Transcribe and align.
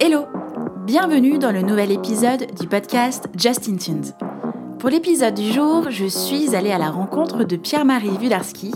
Hello, 0.00 0.26
bienvenue 0.86 1.38
dans 1.38 1.52
le 1.52 1.62
nouvel 1.62 1.92
épisode 1.92 2.46
du 2.60 2.66
podcast 2.66 3.28
Justin 3.36 3.76
Tunes. 3.76 4.12
Pour 4.78 4.90
l'épisode 4.90 5.34
du 5.34 5.52
jour, 5.52 5.90
je 5.90 6.06
suis 6.06 6.56
allée 6.56 6.72
à 6.72 6.78
la 6.78 6.90
rencontre 6.90 7.44
de 7.44 7.56
Pierre-Marie 7.56 8.10
Wudarski, 8.10 8.72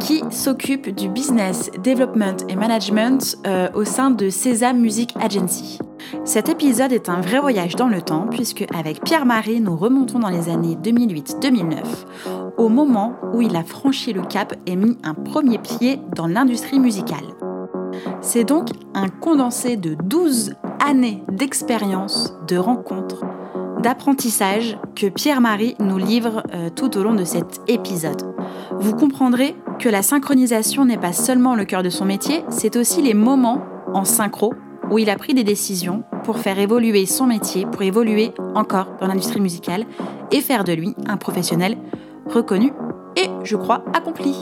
qui 0.00 0.22
s'occupe 0.30 0.88
du 0.88 1.08
business 1.08 1.70
development 1.82 2.46
et 2.48 2.56
management 2.56 3.36
euh, 3.46 3.68
au 3.74 3.84
sein 3.84 4.10
de 4.10 4.30
Sésame 4.30 4.80
Music 4.80 5.14
Agency. 5.20 5.78
Cet 6.24 6.48
épisode 6.48 6.92
est 6.92 7.08
un 7.08 7.20
vrai 7.20 7.40
voyage 7.40 7.76
dans 7.76 7.88
le 7.88 8.00
temps, 8.00 8.26
puisque 8.30 8.64
avec 8.74 9.02
Pierre-Marie, 9.02 9.60
nous 9.60 9.76
remontons 9.76 10.18
dans 10.18 10.30
les 10.30 10.48
années 10.48 10.76
2008-2009, 10.82 12.43
au 12.56 12.68
moment 12.68 13.14
où 13.32 13.42
il 13.42 13.56
a 13.56 13.64
franchi 13.64 14.12
le 14.12 14.22
cap 14.22 14.54
et 14.66 14.76
mis 14.76 14.96
un 15.02 15.14
premier 15.14 15.58
pied 15.58 16.00
dans 16.14 16.26
l'industrie 16.26 16.78
musicale. 16.78 17.24
C'est 18.20 18.44
donc 18.44 18.68
un 18.94 19.08
condensé 19.08 19.76
de 19.76 19.96
12 20.04 20.54
années 20.84 21.22
d'expérience, 21.30 22.34
de 22.48 22.56
rencontres, 22.56 23.24
d'apprentissage 23.82 24.78
que 24.94 25.06
Pierre-Marie 25.06 25.76
nous 25.78 25.98
livre 25.98 26.42
euh, 26.54 26.70
tout 26.70 26.96
au 26.96 27.02
long 27.02 27.14
de 27.14 27.24
cet 27.24 27.60
épisode. 27.68 28.22
Vous 28.80 28.94
comprendrez 28.94 29.54
que 29.78 29.88
la 29.88 30.02
synchronisation 30.02 30.84
n'est 30.84 30.98
pas 30.98 31.12
seulement 31.12 31.54
le 31.54 31.64
cœur 31.64 31.82
de 31.82 31.90
son 31.90 32.04
métier, 32.04 32.44
c'est 32.48 32.76
aussi 32.76 33.02
les 33.02 33.14
moments 33.14 33.60
en 33.92 34.04
synchro 34.04 34.54
où 34.90 34.98
il 34.98 35.10
a 35.10 35.16
pris 35.16 35.34
des 35.34 35.44
décisions 35.44 36.04
pour 36.24 36.38
faire 36.38 36.58
évoluer 36.58 37.06
son 37.06 37.26
métier, 37.26 37.66
pour 37.66 37.82
évoluer 37.82 38.32
encore 38.54 38.88
dans 39.00 39.06
l'industrie 39.06 39.40
musicale 39.40 39.84
et 40.30 40.40
faire 40.40 40.64
de 40.64 40.72
lui 40.72 40.94
un 41.06 41.16
professionnel 41.16 41.76
reconnu 42.26 42.72
et, 43.16 43.28
je 43.44 43.56
crois, 43.56 43.84
accompli. 43.94 44.34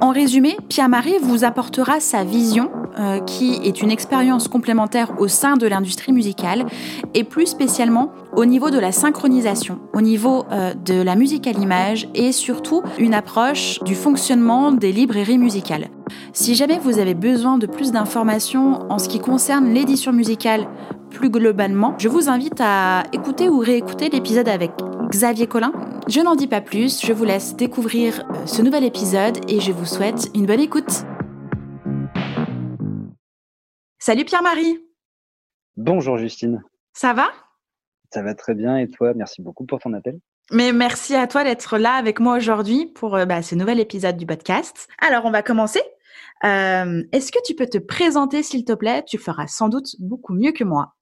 En 0.00 0.10
résumé, 0.10 0.56
Pierre-Marie 0.68 1.18
vous 1.22 1.44
apportera 1.44 2.00
sa 2.00 2.24
vision 2.24 2.70
euh, 2.98 3.20
qui 3.20 3.54
est 3.64 3.80
une 3.80 3.90
expérience 3.90 4.48
complémentaire 4.48 5.12
au 5.18 5.28
sein 5.28 5.56
de 5.56 5.66
l'industrie 5.66 6.12
musicale 6.12 6.66
et 7.14 7.24
plus 7.24 7.46
spécialement 7.46 8.12
au 8.36 8.44
niveau 8.44 8.70
de 8.70 8.78
la 8.78 8.92
synchronisation, 8.92 9.78
au 9.94 10.02
niveau 10.02 10.44
euh, 10.52 10.74
de 10.74 11.00
la 11.00 11.14
musique 11.14 11.46
à 11.46 11.52
l'image 11.52 12.08
et 12.14 12.32
surtout 12.32 12.82
une 12.98 13.14
approche 13.14 13.82
du 13.84 13.94
fonctionnement 13.94 14.72
des 14.72 14.92
librairies 14.92 15.38
musicales. 15.38 15.88
Si 16.34 16.54
jamais 16.54 16.78
vous 16.78 16.98
avez 16.98 17.14
besoin 17.14 17.56
de 17.56 17.66
plus 17.66 17.92
d'informations 17.92 18.80
en 18.90 18.98
ce 18.98 19.08
qui 19.08 19.20
concerne 19.20 19.72
l'édition 19.72 20.12
musicale 20.12 20.66
plus 21.10 21.30
globalement, 21.30 21.94
je 21.98 22.08
vous 22.08 22.28
invite 22.28 22.60
à 22.60 23.04
écouter 23.12 23.48
ou 23.48 23.58
réécouter 23.58 24.10
l'épisode 24.10 24.48
avec 24.48 24.72
Xavier 25.12 25.46
Collin. 25.46 25.72
Je 26.08 26.20
n'en 26.20 26.34
dis 26.34 26.46
pas 26.46 26.62
plus, 26.62 27.04
je 27.04 27.12
vous 27.12 27.24
laisse 27.24 27.54
découvrir 27.54 28.24
euh, 28.30 28.46
ce 28.46 28.62
nouvel 28.62 28.82
épisode 28.82 29.38
et 29.46 29.60
je 29.60 29.70
vous 29.70 29.84
souhaite 29.84 30.30
une 30.34 30.46
bonne 30.46 30.58
écoute. 30.58 31.04
Salut 33.98 34.24
Pierre-Marie. 34.24 34.78
Bonjour 35.76 36.16
Justine. 36.16 36.62
Ça 36.94 37.12
va? 37.12 37.28
Ça 38.10 38.22
va 38.22 38.34
très 38.34 38.54
bien 38.54 38.78
et 38.78 38.88
toi? 38.88 39.12
Merci 39.14 39.42
beaucoup 39.42 39.66
pour 39.66 39.80
ton 39.80 39.92
appel. 39.92 40.18
Mais 40.50 40.72
merci 40.72 41.14
à 41.14 41.26
toi 41.26 41.44
d'être 41.44 41.76
là 41.76 41.92
avec 41.92 42.18
moi 42.18 42.38
aujourd'hui 42.38 42.86
pour 42.86 43.14
euh, 43.14 43.26
bah, 43.26 43.42
ce 43.42 43.54
nouvel 43.54 43.80
épisode 43.80 44.16
du 44.16 44.24
podcast. 44.24 44.88
Alors 44.98 45.26
on 45.26 45.30
va 45.30 45.42
commencer. 45.42 45.82
Euh, 46.44 47.02
est-ce 47.12 47.30
que 47.30 47.38
tu 47.44 47.54
peux 47.54 47.66
te 47.66 47.76
présenter 47.76 48.42
s'il 48.42 48.64
te 48.64 48.72
plaît? 48.72 49.04
Tu 49.06 49.18
feras 49.18 49.46
sans 49.46 49.68
doute 49.68 49.94
beaucoup 49.98 50.32
mieux 50.32 50.52
que 50.52 50.64
moi. 50.64 50.94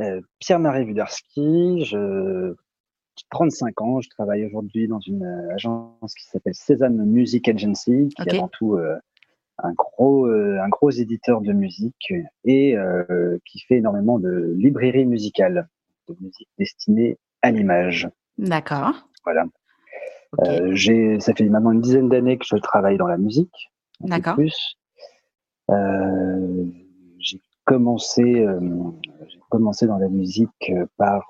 Euh, 0.00 0.20
Pierre-Marie 0.40 0.82
Wudarski, 0.82 1.84
je 1.84 2.52
35 3.30 3.80
ans, 3.82 4.00
je 4.00 4.08
travaille 4.08 4.44
aujourd'hui 4.44 4.88
dans 4.88 5.00
une 5.00 5.24
agence 5.52 6.14
qui 6.14 6.24
s'appelle 6.24 6.54
Sésame 6.54 7.04
Music 7.04 7.48
Agency, 7.48 8.08
qui 8.16 8.28
est 8.28 8.34
avant 8.34 8.48
tout 8.48 8.78
un 9.58 9.72
gros, 9.72 10.26
euh, 10.26 10.60
un 10.60 10.68
gros 10.68 10.90
éditeur 10.90 11.40
de 11.40 11.52
musique 11.52 12.12
et 12.44 12.76
euh, 12.76 13.38
qui 13.44 13.60
fait 13.60 13.76
énormément 13.76 14.18
de 14.18 14.54
librairies 14.56 15.06
musicales, 15.06 15.68
de 16.08 16.16
musique 16.20 16.48
destinée 16.58 17.18
à 17.42 17.50
l'image. 17.50 18.08
D'accord. 18.38 19.08
Voilà. 19.24 19.44
Euh, 20.40 20.74
j'ai, 20.74 21.20
ça 21.20 21.34
fait 21.34 21.48
maintenant 21.48 21.72
une 21.72 21.80
dizaine 21.80 22.08
d'années 22.08 22.36
que 22.36 22.44
je 22.46 22.56
travaille 22.56 22.98
dans 22.98 23.06
la 23.06 23.16
musique. 23.16 23.70
D'accord. 24.00 24.34
Plus. 24.34 24.76
Commencé, 27.66 28.22
j'ai 28.22 29.38
commencé 29.50 29.86
dans 29.86 29.98
la 29.98 30.08
musique 30.08 30.72
par 30.96 31.28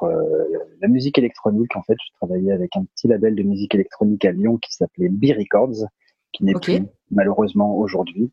la 0.81 0.89
musique 0.89 1.19
électronique. 1.19 1.75
En 1.77 1.83
fait, 1.83 1.97
je 2.01 2.13
travaillais 2.21 2.53
avec 2.53 2.77
un 2.77 2.85
petit 2.85 3.09
label 3.09 3.35
de 3.35 3.43
musique 3.43 3.75
électronique 3.75 4.25
à 4.25 4.33
Lyon 4.33 4.59
qui 4.59 4.73
s'appelait 4.73 5.09
B 5.09 5.33
Records 5.37 5.89
qui 6.37 6.45
n'est 6.45 6.55
plus 6.55 6.83
malheureusement 7.11 7.77
aujourd'hui. 7.77 8.31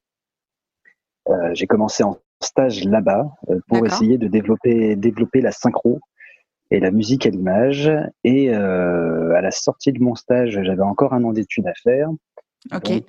Euh, 1.30 1.52
j'ai 1.54 1.68
commencé 1.68 2.04
en 2.04 2.18
stage 2.42 2.84
là-bas 2.84 3.32
euh, 3.50 3.60
pour 3.68 3.86
essayer 3.86 4.18
de 4.18 4.28
développer, 4.28 4.96
développer 4.96 5.40
la 5.40 5.52
synchro 5.52 6.02
et 6.70 6.80
la 6.80 6.92
musique 6.92 7.26
à 7.26 7.30
l'image. 7.30 7.90
Et 8.24 8.54
euh, 8.54 9.34
à 9.36 9.42
la 9.42 9.52
sortie 9.52 9.94
de 9.94 10.02
mon 10.02 10.16
stage, 10.16 10.60
j'avais 10.64 10.82
encore 10.82 11.14
un 11.14 11.24
an 11.24 11.32
d'études 11.32 11.68
à 11.68 11.74
faire. 11.82 12.10
Donc, 12.72 13.04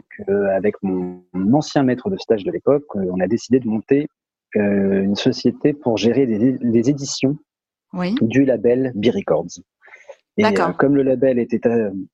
avec 0.50 0.74
mon, 0.82 1.22
ancien 1.52 1.84
maître 1.84 2.10
de 2.10 2.16
stage 2.16 2.44
de 2.44 2.50
l'époque, 2.50 2.94
on 2.94 3.20
a 3.20 3.28
décidé 3.28 3.60
de 3.60 3.68
monter 3.68 4.08
une 4.54 5.16
société 5.16 5.72
pour 5.72 5.96
gérer 5.96 6.26
les, 6.26 6.90
éditions 6.90 7.38
du 8.20 8.44
label 8.44 8.92
B 8.94 9.06
Records. 9.06 9.60
Et 10.36 10.44
comme 10.78 10.96
le 10.96 11.02
label 11.02 11.38
était 11.38 11.60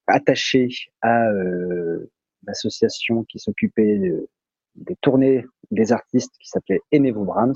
attaché 0.06 0.68
à 1.02 1.26
association 2.46 3.24
qui 3.24 3.38
s'occupait 3.38 4.00
des 4.76 4.96
tournées 5.00 5.44
des 5.70 5.92
artistes 5.92 6.34
qui 6.40 6.48
s'appelait 6.48 6.80
Aimez-vous 6.92 7.24
Brahms. 7.24 7.54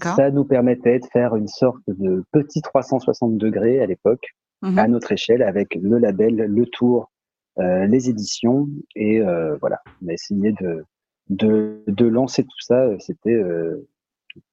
Ça 0.00 0.30
nous 0.30 0.44
permettait 0.44 0.98
de 0.98 1.06
faire 1.06 1.36
une 1.36 1.46
sorte 1.46 1.82
de 1.86 2.24
petit 2.32 2.62
360 2.62 3.36
degrés 3.36 3.80
à 3.80 3.86
l'époque, 3.86 4.34
mhm. 4.62 4.78
à 4.78 4.88
notre 4.88 5.12
échelle, 5.12 5.42
avec 5.42 5.76
le 5.76 5.98
label, 5.98 6.34
le 6.34 6.66
tour, 6.66 7.10
euh, 7.58 7.86
les 7.86 8.10
éditions. 8.10 8.68
Et 8.96 9.20
euh, 9.20 9.56
voilà, 9.60 9.80
on 10.02 10.08
a 10.08 10.12
essayé 10.12 10.52
de, 10.60 10.84
de, 11.28 11.82
de 11.86 12.06
lancer 12.06 12.44
tout 12.44 12.60
ça. 12.60 12.98
C'était 12.98 13.38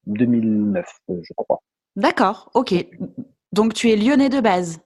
2009, 0.08 0.86
euh, 1.10 1.20
je 1.22 1.34
crois. 1.36 1.62
D'accord, 1.96 2.50
ok. 2.54 2.74
Donc 3.52 3.74
tu 3.74 3.90
es 3.90 3.96
lyonnais 3.96 4.30
de 4.30 4.42
base 4.42 4.80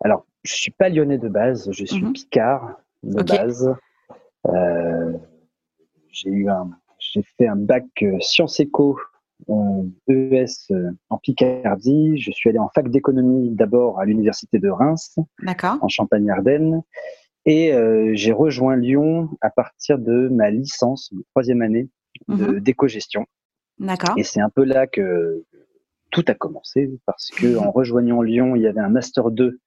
Alors, 0.00 0.26
je 0.42 0.54
suis 0.54 0.70
pas 0.70 0.88
lyonnais 0.88 1.18
de 1.18 1.28
base, 1.28 1.70
je 1.72 1.84
suis 1.84 2.02
mhm. 2.02 2.12
picard 2.12 2.80
de 3.02 3.22
base. 3.22 3.74
Euh, 4.46 5.12
j'ai 6.10 6.30
eu 6.30 6.48
un, 6.48 6.70
j'ai 6.98 7.22
fait 7.36 7.46
un 7.46 7.56
bac 7.56 7.84
euh, 8.02 8.18
sciences 8.20 8.60
éco 8.60 8.98
en 9.46 9.86
ES 10.08 10.46
euh, 10.70 10.90
en 11.10 11.18
Picardie. 11.18 12.18
Je 12.18 12.30
suis 12.30 12.50
allé 12.50 12.58
en 12.58 12.68
fac 12.68 12.88
d'économie 12.90 13.50
d'abord 13.50 14.00
à 14.00 14.04
l'université 14.04 14.58
de 14.58 14.68
Reims, 14.68 15.18
en 15.62 15.88
Champagne-Ardenne. 15.88 16.82
Et 17.50 17.72
j'ai 18.12 18.32
rejoint 18.32 18.76
Lyon 18.76 19.30
à 19.40 19.48
partir 19.48 19.98
de 19.98 20.28
ma 20.28 20.50
licence, 20.50 21.12
troisième 21.30 21.62
année 21.62 21.88
mhm. 22.28 22.60
d'éco-gestion. 22.60 23.24
D'accord. 23.78 24.14
Et 24.18 24.22
c'est 24.22 24.40
un 24.40 24.50
peu 24.50 24.64
là 24.64 24.86
que 24.86 25.44
tout 26.10 26.24
a 26.28 26.34
commencé 26.34 26.90
parce 27.06 27.30
que 27.30 27.56
en 27.56 27.70
rejoignant 27.70 28.22
Lyon, 28.22 28.56
il 28.56 28.62
y 28.62 28.66
avait 28.66 28.80
un 28.80 28.88
master 28.88 29.30
2 29.30 29.58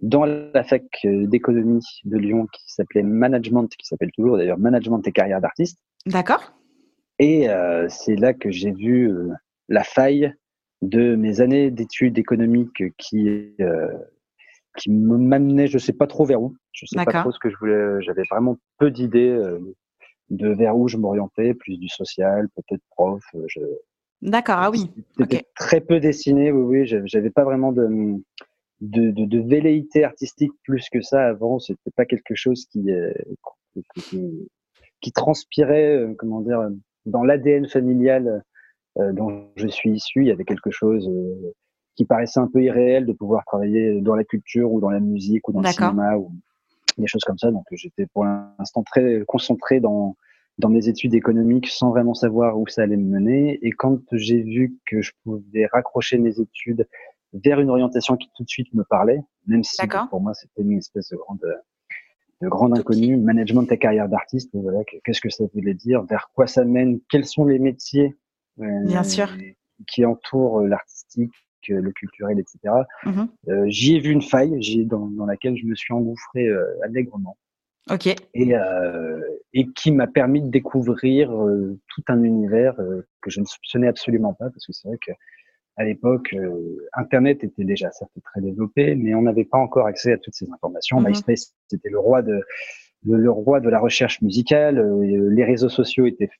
dans 0.00 0.24
la 0.24 0.64
fac 0.64 0.84
euh, 1.04 1.26
d'économie 1.26 1.84
de 2.04 2.18
Lyon 2.18 2.46
qui 2.52 2.62
s'appelait 2.66 3.02
Management, 3.02 3.68
qui 3.68 3.86
s'appelle 3.86 4.10
toujours 4.12 4.36
d'ailleurs 4.36 4.58
Management 4.58 5.06
et 5.06 5.12
carrière 5.12 5.40
d'artiste. 5.40 5.78
D'accord. 6.06 6.52
Et 7.18 7.48
euh, 7.48 7.86
c'est 7.88 8.16
là 8.16 8.34
que 8.34 8.50
j'ai 8.50 8.72
vu 8.72 9.10
euh, 9.10 9.30
la 9.68 9.84
faille 9.84 10.34
de 10.82 11.14
mes 11.14 11.40
années 11.40 11.70
d'études 11.70 12.18
économiques 12.18 12.82
qui 12.98 13.56
qui 14.76 14.90
m'amenaient, 14.90 15.68
je 15.68 15.78
sais 15.78 15.92
pas 15.92 16.08
trop 16.08 16.24
vers 16.24 16.42
où. 16.42 16.56
Je 16.74 16.86
sais 16.86 17.02
pas 17.04 17.22
trop 17.22 17.32
ce 17.32 17.38
que 17.38 17.48
je 17.48 17.56
voulais. 17.56 18.02
J'avais 18.02 18.24
vraiment 18.30 18.58
peu 18.78 18.90
d'idées 18.90 19.40
de 20.30 20.48
vers 20.48 20.76
où 20.76 20.88
je 20.88 20.96
m'orientais, 20.96 21.54
plus 21.54 21.78
du 21.78 21.88
social, 21.88 22.48
peut-être 22.56 22.82
prof. 22.90 23.22
D'accord. 24.22 24.56
Ah 24.58 24.70
oui. 24.70 24.90
C'était 25.18 25.44
très 25.54 25.80
peu 25.80 26.00
dessiné. 26.00 26.50
Oui, 26.52 26.80
oui. 26.80 27.00
J'avais 27.06 27.30
pas 27.30 27.44
vraiment 27.44 27.72
de 27.72 28.18
de, 28.80 29.12
de, 29.12 29.24
de, 29.24 29.38
velléité 29.40 30.04
artistique 30.04 30.52
plus 30.64 30.88
que 30.90 31.00
ça 31.00 31.26
avant. 31.26 31.58
C'était 31.58 31.90
pas 31.96 32.04
quelque 32.04 32.34
chose 32.34 32.66
qui, 32.66 32.90
euh, 32.90 33.12
qui, 33.94 34.48
qui, 35.00 35.12
transpirait, 35.12 35.96
euh, 35.96 36.14
comment 36.18 36.40
dire, 36.40 36.68
dans 37.06 37.22
l'ADN 37.22 37.66
familial 37.68 38.42
euh, 38.98 39.12
dont 39.12 39.48
je 39.56 39.68
suis 39.68 39.92
issu. 39.92 40.22
Il 40.22 40.26
y 40.26 40.32
avait 40.32 40.44
quelque 40.44 40.70
chose 40.70 41.10
qui 41.96 42.04
paraissait 42.04 42.40
un 42.40 42.48
peu 42.48 42.62
irréel 42.62 43.06
de 43.06 43.12
pouvoir 43.12 43.44
travailler 43.44 44.00
dans 44.00 44.16
la 44.16 44.24
culture 44.24 44.72
ou 44.72 44.80
dans 44.80 44.90
la 44.90 45.00
musique 45.00 45.48
ou 45.48 45.52
dans 45.52 45.60
le 45.60 45.68
cinéma 45.68 46.16
ou 46.16 46.32
des 47.02 47.08
choses 47.08 47.24
comme 47.24 47.38
ça. 47.38 47.50
Donc 47.50 47.64
j'étais 47.72 48.06
pour 48.06 48.24
l'instant 48.24 48.82
très 48.82 49.24
concentré 49.26 49.80
dans 49.80 50.16
dans 50.58 50.68
mes 50.68 50.88
études 50.88 51.14
économiques 51.14 51.66
sans 51.68 51.90
vraiment 51.90 52.14
savoir 52.14 52.58
où 52.58 52.66
ça 52.68 52.82
allait 52.82 52.96
me 52.96 53.18
mener. 53.18 53.58
Et 53.62 53.72
quand 53.72 54.00
j'ai 54.12 54.42
vu 54.42 54.78
que 54.86 55.02
je 55.02 55.12
pouvais 55.24 55.66
raccrocher 55.66 56.18
mes 56.18 56.38
études 56.40 56.86
vers 57.32 57.58
une 57.58 57.70
orientation 57.70 58.16
qui 58.16 58.30
tout 58.36 58.44
de 58.44 58.48
suite 58.48 58.72
me 58.74 58.84
parlait, 58.84 59.20
même 59.46 59.64
si 59.64 59.76
pour 60.10 60.20
moi 60.20 60.34
c'était 60.34 60.62
une 60.62 60.78
espèce 60.78 61.08
de 61.10 61.16
grande 61.16 61.44
de 62.42 62.48
grande 62.48 62.78
inconnue, 62.78 63.16
management 63.16 63.62
de 63.62 63.68
ta 63.68 63.76
carrière 63.76 64.08
d'artiste. 64.08 64.50
Voilà, 64.54 64.80
qu'est-ce 65.04 65.20
que 65.20 65.30
ça 65.30 65.44
voulait 65.54 65.74
dire, 65.74 66.02
vers 66.02 66.30
quoi 66.34 66.46
ça 66.46 66.64
mène, 66.64 67.00
quels 67.08 67.24
sont 67.24 67.44
les 67.44 67.58
métiers 67.58 68.14
Bien 68.56 69.02
sûr. 69.02 69.28
qui 69.86 70.04
entourent 70.04 70.60
l'artistique, 70.60 71.32
le 71.68 71.92
culturel, 71.92 72.38
etc. 72.38 72.74
Mhm. 73.04 73.28
J'y 73.68 73.96
ai 73.96 74.00
vu 74.00 74.10
une 74.10 74.22
faille, 74.22 74.58
dans, 74.86 75.06
dans 75.08 75.26
laquelle 75.26 75.56
je 75.56 75.66
me 75.66 75.74
suis 75.74 75.92
engouffré 75.92 76.48
allègrement. 76.82 77.36
Ok. 77.90 78.06
Et, 78.06 78.56
euh, 78.56 79.20
et 79.52 79.66
qui 79.72 79.92
m'a 79.92 80.06
permis 80.06 80.40
de 80.40 80.48
découvrir 80.48 81.30
euh, 81.32 81.78
tout 81.88 82.02
un 82.08 82.22
univers 82.22 82.78
euh, 82.80 83.06
que 83.20 83.30
je 83.30 83.40
ne 83.40 83.44
soupçonnais 83.44 83.88
absolument 83.88 84.32
pas, 84.32 84.48
parce 84.50 84.66
que 84.66 84.72
c'est 84.72 84.88
vrai 84.88 84.98
que 84.98 85.12
à 85.76 85.84
l'époque, 85.84 86.32
euh, 86.34 86.88
Internet 86.92 87.42
était 87.42 87.64
déjà 87.64 87.90
certes 87.90 88.12
très 88.22 88.40
développé, 88.40 88.94
mais 88.94 89.14
on 89.14 89.22
n'avait 89.22 89.44
pas 89.44 89.58
encore 89.58 89.86
accès 89.86 90.12
à 90.12 90.18
toutes 90.18 90.34
ces 90.34 90.48
informations. 90.50 91.00
Mhm. 91.00 91.08
MySpace, 91.08 91.54
c'était 91.68 91.90
le 91.90 91.98
roi 91.98 92.22
de 92.22 92.42
le, 93.06 93.18
le, 93.18 93.30
roi 93.30 93.60
de 93.60 93.68
la 93.68 93.80
recherche 93.80 94.22
musicale. 94.22 94.82
les 95.02 95.44
réseaux 95.44 95.68
sociaux 95.68 96.06
étaient 96.06 96.30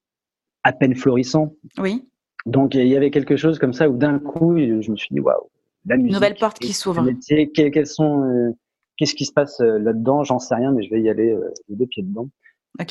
à 0.62 0.72
peine 0.72 0.94
florissants. 0.94 1.54
Oui. 1.78 2.08
Donc 2.46 2.74
il 2.74 2.86
y 2.86 2.96
avait 2.96 3.10
quelque 3.10 3.36
chose 3.36 3.58
comme 3.58 3.72
ça 3.72 3.88
où 3.88 3.96
d'un 3.96 4.18
coup, 4.18 4.56
je 4.56 4.90
me 4.90 4.96
suis 4.96 5.08
dit 5.12 5.20
waouh, 5.20 5.48
la 5.86 5.96
musique. 5.96 6.12
Nouvelle 6.12 6.36
porte 6.36 6.58
qui 6.58 6.72
s'ouvre. 6.72 7.06
Quels, 7.54 7.86
sont 7.86 8.54
Qu'est-ce 8.96 9.14
qui 9.14 9.24
se 9.24 9.32
passe 9.32 9.60
euh, 9.60 9.78
là-dedans? 9.78 10.22
J'en 10.24 10.38
sais 10.38 10.54
rien, 10.54 10.72
mais 10.72 10.82
je 10.82 10.90
vais 10.90 11.00
y 11.00 11.08
aller 11.08 11.32
euh, 11.32 11.52
les 11.68 11.76
deux 11.76 11.86
pieds 11.86 12.02
dedans. 12.02 12.28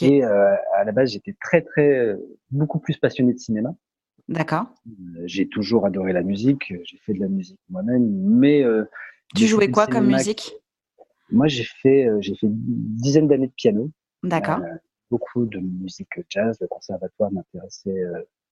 Et 0.02 0.24
euh, 0.24 0.56
à 0.76 0.84
la 0.84 0.92
base, 0.92 1.12
j'étais 1.12 1.36
très, 1.42 1.62
très, 1.62 2.16
beaucoup 2.52 2.80
plus 2.80 2.98
passionné 2.98 3.34
de 3.34 3.38
cinéma. 3.38 3.76
D'accord. 4.30 4.68
J'ai 5.26 5.48
toujours 5.48 5.86
adoré 5.86 6.14
la 6.14 6.24
musique. 6.24 6.74
J'ai 6.86 6.98
fait 7.06 7.14
de 7.14 7.20
la 7.20 7.28
musique 7.28 7.60
moi-même, 7.70 8.10
mais 8.10 8.64
tu 9.36 9.46
jouais 9.46 9.70
quoi 9.70 9.88
comme 9.88 10.08
musique? 10.08 10.54
Moi, 11.32 11.48
j'ai 11.48 11.66
fait, 11.82 12.08
j'ai 12.20 12.36
fait 12.36 12.48
une 12.48 12.56
dizaine 12.56 13.28
d'années 13.28 13.48
de 13.48 13.54
piano. 13.54 13.90
D'accord. 14.24 14.62
beaucoup 15.12 15.46
de 15.46 15.60
musique 15.60 16.14
jazz. 16.30 16.58
Le 16.62 16.68
conservatoire 16.68 17.32
m'intéressait 17.34 18.04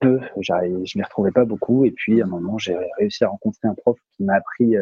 peu. 0.02 0.20
Je 0.40 0.98
m'y 0.98 1.04
retrouvais 1.04 1.32
pas 1.32 1.46
beaucoup. 1.46 1.86
Et 1.86 1.92
puis, 1.92 2.22
à 2.22 2.26
un 2.26 2.28
moment, 2.28 2.58
j'ai 2.58 2.76
réussi 2.98 3.24
à 3.24 3.30
rencontrer 3.30 3.68
un 3.68 3.76
prof 3.76 3.98
qui 4.18 4.24
m'a 4.24 4.36
appris 4.36 4.76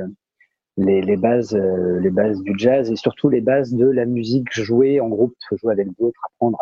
les, 0.80 1.02
les, 1.02 1.18
bases, 1.18 1.54
euh, 1.54 2.00
les 2.00 2.10
bases 2.10 2.42
du 2.42 2.54
jazz 2.58 2.90
et 2.90 2.96
surtout 2.96 3.30
les 3.30 3.42
bases 3.42 3.74
de 3.74 3.86
la 3.86 4.06
musique 4.06 4.52
jouée 4.52 5.00
en 5.00 5.10
groupe, 5.10 5.36
jouer 5.52 5.74
avec 5.74 5.88
d'autres, 6.00 6.20
apprendre 6.34 6.60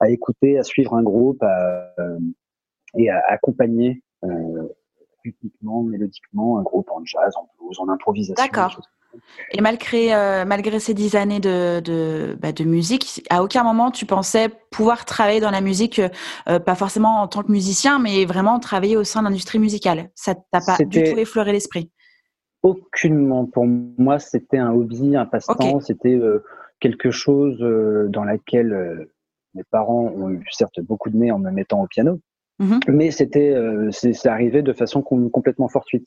à, 0.00 0.10
écouter, 0.10 0.58
à 0.58 0.62
suivre 0.62 0.94
un 0.94 1.02
groupe 1.02 1.42
à, 1.42 1.92
euh, 1.98 2.18
et 2.98 3.08
à 3.08 3.22
accompagner 3.28 4.02
euh, 4.24 4.68
rythmiquement, 5.24 5.82
mélodiquement 5.82 6.58
un 6.58 6.62
groupe 6.62 6.90
en 6.90 7.04
jazz, 7.04 7.34
en 7.36 7.48
blues, 7.58 7.78
en 7.80 7.88
improvisation. 7.88 8.34
D'accord. 8.44 8.80
Et 9.52 9.60
malgré, 9.60 10.12
euh, 10.12 10.44
malgré 10.44 10.80
ces 10.80 10.92
dix 10.92 11.14
années 11.14 11.38
de, 11.38 11.78
de, 11.78 12.36
bah, 12.40 12.50
de, 12.50 12.64
musique, 12.64 13.24
à 13.30 13.44
aucun 13.44 13.62
moment 13.62 13.92
tu 13.92 14.06
pensais 14.06 14.48
pouvoir 14.72 15.04
travailler 15.04 15.38
dans 15.38 15.52
la 15.52 15.60
musique, 15.60 16.00
euh, 16.48 16.58
pas 16.58 16.74
forcément 16.74 17.20
en 17.20 17.28
tant 17.28 17.44
que 17.44 17.52
musicien, 17.52 18.00
mais 18.00 18.24
vraiment 18.24 18.58
travailler 18.58 18.96
au 18.96 19.04
sein 19.04 19.20
de 19.20 19.28
l'industrie 19.28 19.60
musicale. 19.60 20.10
Ça 20.16 20.34
t'a 20.34 20.60
pas 20.60 20.78
du 20.78 21.04
tout 21.04 21.18
effleuré 21.18 21.52
l'esprit? 21.52 21.92
Aucunement. 22.64 23.44
Pour 23.44 23.66
moi, 23.66 24.18
c'était 24.18 24.56
un 24.56 24.72
hobby, 24.72 25.16
un 25.16 25.26
passe-temps. 25.26 25.80
C'était 25.80 26.14
euh, 26.14 26.42
quelque 26.80 27.10
chose 27.10 27.58
euh, 27.60 28.08
dans 28.08 28.24
laquelle 28.24 28.72
euh, 28.72 29.12
mes 29.54 29.64
parents 29.64 30.04
ont 30.16 30.30
eu 30.30 30.42
certes 30.50 30.80
beaucoup 30.80 31.10
de 31.10 31.16
nez 31.18 31.30
en 31.30 31.38
me 31.38 31.50
mettant 31.50 31.82
au 31.82 31.86
piano, 31.86 32.20
mmh 32.58 32.78
mais 32.88 33.10
c'était, 33.10 33.54
c'est 33.90 34.26
arrivé 34.26 34.62
de 34.62 34.72
façon 34.72 35.02
complètement 35.02 35.68
fortuite. 35.68 36.06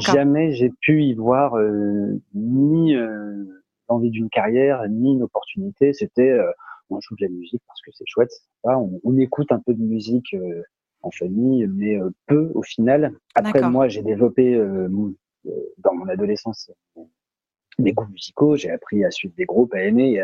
Jamais 0.00 0.52
j'ai 0.52 0.70
pu 0.80 1.02
y 1.02 1.14
voir 1.14 1.58
ni 2.34 2.94
l'envie 3.88 4.10
d'une 4.10 4.30
carrière, 4.30 4.88
ni 4.88 5.12
une 5.12 5.22
opportunité. 5.22 5.92
C'était 5.92 6.38
on 6.90 7.00
joue 7.00 7.16
de 7.16 7.26
la 7.26 7.30
musique 7.30 7.62
parce 7.66 7.80
que 7.82 7.90
c'est 7.92 8.04
chouette, 8.06 8.30
on, 8.64 9.00
on, 9.04 9.16
écoute 9.18 9.52
un 9.52 9.58
peu 9.58 9.74
de 9.74 9.82
musique 9.82 10.34
en 11.02 11.10
famille, 11.10 11.66
mais 11.66 11.98
peu 12.26 12.50
au 12.54 12.62
final. 12.62 13.12
Après, 13.34 13.68
moi, 13.68 13.88
j'ai 13.88 14.02
développé 14.02 14.56
dans 15.78 15.94
mon 15.94 16.08
adolescence 16.08 16.70
mes 17.78 17.92
goûts 17.92 18.06
musicaux, 18.10 18.56
j'ai 18.56 18.70
appris 18.70 19.04
à 19.04 19.10
suivre 19.10 19.34
des 19.36 19.44
groupes, 19.44 19.74
à 19.74 19.82
aimer 19.82 20.20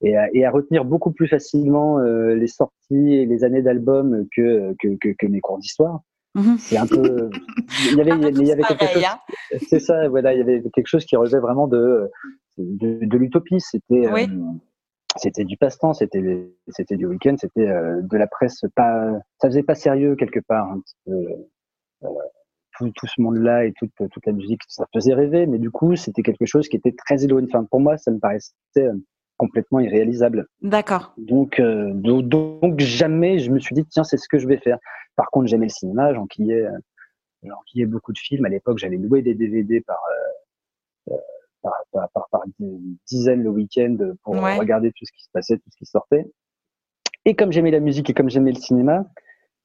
et 0.00 0.16
à, 0.16 0.28
et 0.32 0.44
à, 0.44 0.50
retenir 0.50 0.84
beaucoup 0.84 1.12
plus 1.12 1.28
facilement 1.28 1.98
euh, 1.98 2.34
les 2.34 2.46
sorties 2.46 3.14
et 3.14 3.26
les 3.26 3.44
années 3.44 3.62
d'albums 3.62 4.26
que, 4.34 4.74
que, 4.80 4.96
que, 5.00 5.08
que, 5.18 5.26
mes 5.26 5.40
cours 5.40 5.58
d'histoire. 5.58 6.00
Mhm. 6.34 6.56
C'est 6.58 6.76
un 6.76 6.86
peu. 6.86 7.30
Il 7.90 7.98
y 7.98 8.00
avait, 8.00 8.10
il 8.30 8.46
y 8.46 8.52
avait 8.52 8.62
quelque 8.62 8.86
chose. 8.86 9.04
C'est 9.68 9.80
ça, 9.80 10.08
voilà, 10.08 10.32
il 10.32 10.38
y 10.38 10.42
avait 10.42 10.62
quelque 10.72 10.86
chose 10.86 11.04
qui 11.04 11.16
relevait 11.16 11.40
vraiment 11.40 11.66
de, 11.66 12.10
de, 12.58 13.04
de 13.04 13.18
l'utopie. 13.18 13.60
C'était. 13.60 14.06
Euh, 14.06 14.26
c'était 15.16 15.44
du 15.44 15.58
passe-temps, 15.58 15.92
c'était 15.92 16.50
c'était 16.68 16.96
du 16.96 17.04
week-end, 17.04 17.34
c'était 17.38 17.68
euh, 17.68 18.00
de 18.00 18.16
la 18.16 18.26
presse 18.26 18.62
pas, 18.74 19.12
ça 19.38 19.48
faisait 19.48 19.62
pas 19.62 19.74
sérieux 19.74 20.16
quelque 20.16 20.40
part. 20.40 20.72
Un 20.72 20.80
petit 20.80 20.96
peu, 21.04 22.08
euh, 22.80 22.90
tout, 22.94 23.06
ce 23.06 23.20
monde-là 23.20 23.66
et 23.66 23.72
toute, 23.72 23.92
toute 23.96 24.26
la 24.26 24.32
musique, 24.32 24.60
ça 24.68 24.86
faisait 24.92 25.14
rêver, 25.14 25.46
mais 25.46 25.58
du 25.58 25.70
coup, 25.70 25.96
c'était 25.96 26.22
quelque 26.22 26.46
chose 26.46 26.68
qui 26.68 26.76
était 26.76 26.92
très 26.92 27.24
éloigné. 27.24 27.48
Enfin, 27.48 27.64
pour 27.64 27.80
moi, 27.80 27.96
ça 27.98 28.10
me 28.10 28.18
paraissait 28.18 28.52
euh, 28.78 28.94
complètement 29.42 29.80
irréalisable. 29.80 30.46
D'accord. 30.60 31.14
Donc, 31.16 31.58
euh, 31.58 31.90
donc, 31.94 32.78
jamais 32.78 33.40
je 33.40 33.50
me 33.50 33.58
suis 33.58 33.74
dit, 33.74 33.84
tiens, 33.86 34.04
c'est 34.04 34.16
ce 34.16 34.28
que 34.28 34.38
je 34.38 34.46
vais 34.46 34.58
faire. 34.58 34.78
Par 35.16 35.30
contre, 35.32 35.48
j'aimais 35.48 35.66
le 35.66 35.72
cinéma, 35.72 36.14
j'enquillais, 36.14 36.62
euh, 36.62 36.78
j'enquillais 37.42 37.86
beaucoup 37.86 38.12
de 38.12 38.18
films. 38.18 38.44
À 38.44 38.48
l'époque, 38.48 38.78
j'allais 38.78 38.98
louer 38.98 39.20
des 39.22 39.34
DVD 39.34 39.80
par, 39.80 40.00
euh, 41.10 41.16
par, 41.60 41.74
par, 41.92 42.08
par, 42.10 42.28
par, 42.30 42.42
dizaines 43.08 43.42
le 43.42 43.50
week-end 43.50 43.96
pour 44.22 44.36
regarder 44.36 44.92
tout 44.92 45.04
ce 45.04 45.12
qui 45.12 45.24
se 45.24 45.30
passait, 45.32 45.56
tout 45.56 45.70
ce 45.70 45.76
qui 45.76 45.86
sortait. 45.86 46.24
Et 47.24 47.34
comme 47.34 47.50
j'aimais 47.50 47.72
la 47.72 47.80
musique 47.80 48.10
et 48.10 48.14
comme 48.14 48.30
j'aimais 48.30 48.52
le 48.52 48.60
cinéma, 48.60 49.06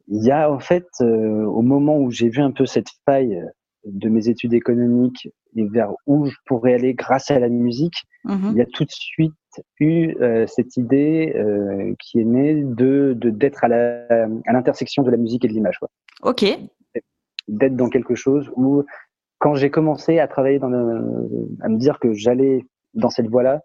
il 0.08 0.24
y 0.24 0.32
a 0.32 0.52
en 0.52 0.60
fait, 0.60 0.88
euh, 1.02 1.44
au 1.46 1.62
moment 1.62 1.98
où 1.98 2.12
j'ai 2.12 2.30
vu 2.30 2.42
un 2.42 2.52
peu 2.52 2.66
cette 2.66 2.90
faille 3.06 3.42
de 3.86 4.10
mes 4.10 4.30
études 4.30 4.54
économiques 4.54 5.30
et 5.56 5.68
vers 5.68 5.94
où 6.06 6.26
je 6.26 6.36
pourrais 6.46 6.74
aller 6.74 6.94
grâce 6.94 7.32
à 7.32 7.40
la 7.40 7.50
musique, 7.50 8.04
mmh 8.26 8.50
il 8.52 8.58
y 8.58 8.62
a 8.62 8.66
tout 8.66 8.84
de 8.84 8.92
suite 8.92 9.34
eu 9.80 10.16
euh, 10.22 10.46
cette 10.48 10.78
idée 10.78 11.34
euh, 11.36 11.94
qui 12.00 12.20
est 12.20 12.26
née 12.26 12.62
de 12.64 13.14
d'être 13.18 13.64
à 13.64 13.68
la 13.68 14.06
à 14.46 14.54
l'intersection 14.54 15.04
de 15.04 15.12
la 15.12 15.18
musique 15.18 15.46
et 15.46 15.48
de 15.48 15.54
l'image. 15.54 15.80
Ok. 16.22 16.46
D'être 17.48 17.76
dans 17.76 17.90
quelque 17.90 18.16
chose 18.16 18.52
où, 18.56 18.84
quand 19.40 19.56
j'ai 19.56 19.70
commencé 19.70 20.20
à 20.20 20.28
travailler 20.28 20.60
dans 20.60 20.70
le, 20.70 21.50
à 21.62 21.70
me 21.70 21.78
dire 21.78 22.00
que 22.00 22.14
j'allais 22.14 22.66
dans 22.94 23.10
cette 23.10 23.28
voie-là, 23.28 23.62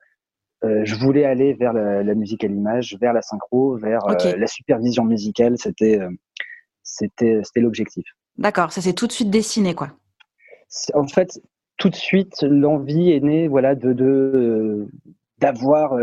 euh, 0.64 0.82
je 0.84 0.94
voulais 0.94 1.24
aller 1.24 1.54
vers 1.54 1.72
la, 1.72 2.02
la 2.02 2.14
musique 2.14 2.44
à 2.44 2.46
l'image, 2.46 2.96
vers 3.00 3.12
la 3.12 3.22
synchro, 3.22 3.76
vers 3.76 4.06
euh, 4.06 4.36
la 4.36 4.46
supervision 4.46 5.04
musicale. 5.04 5.58
C'était 5.58 6.00
euh, 6.00 6.08
c'était 6.82 7.40
c'était 7.42 7.60
l'objectif. 7.60 8.04
D'accord, 8.38 8.72
ça 8.72 8.80
s'est 8.80 8.92
tout 8.92 9.06
de 9.06 9.12
suite 9.12 9.30
dessiné 9.30 9.74
quoi. 9.74 9.88
En 10.94 11.06
fait, 11.06 11.40
tout 11.78 11.90
de 11.90 11.94
suite, 11.94 12.42
l'envie 12.42 13.10
est 13.10 13.20
née, 13.20 13.48
voilà, 13.48 13.74
de 13.74 13.92
de 13.92 14.88
d'avoir 15.38 15.98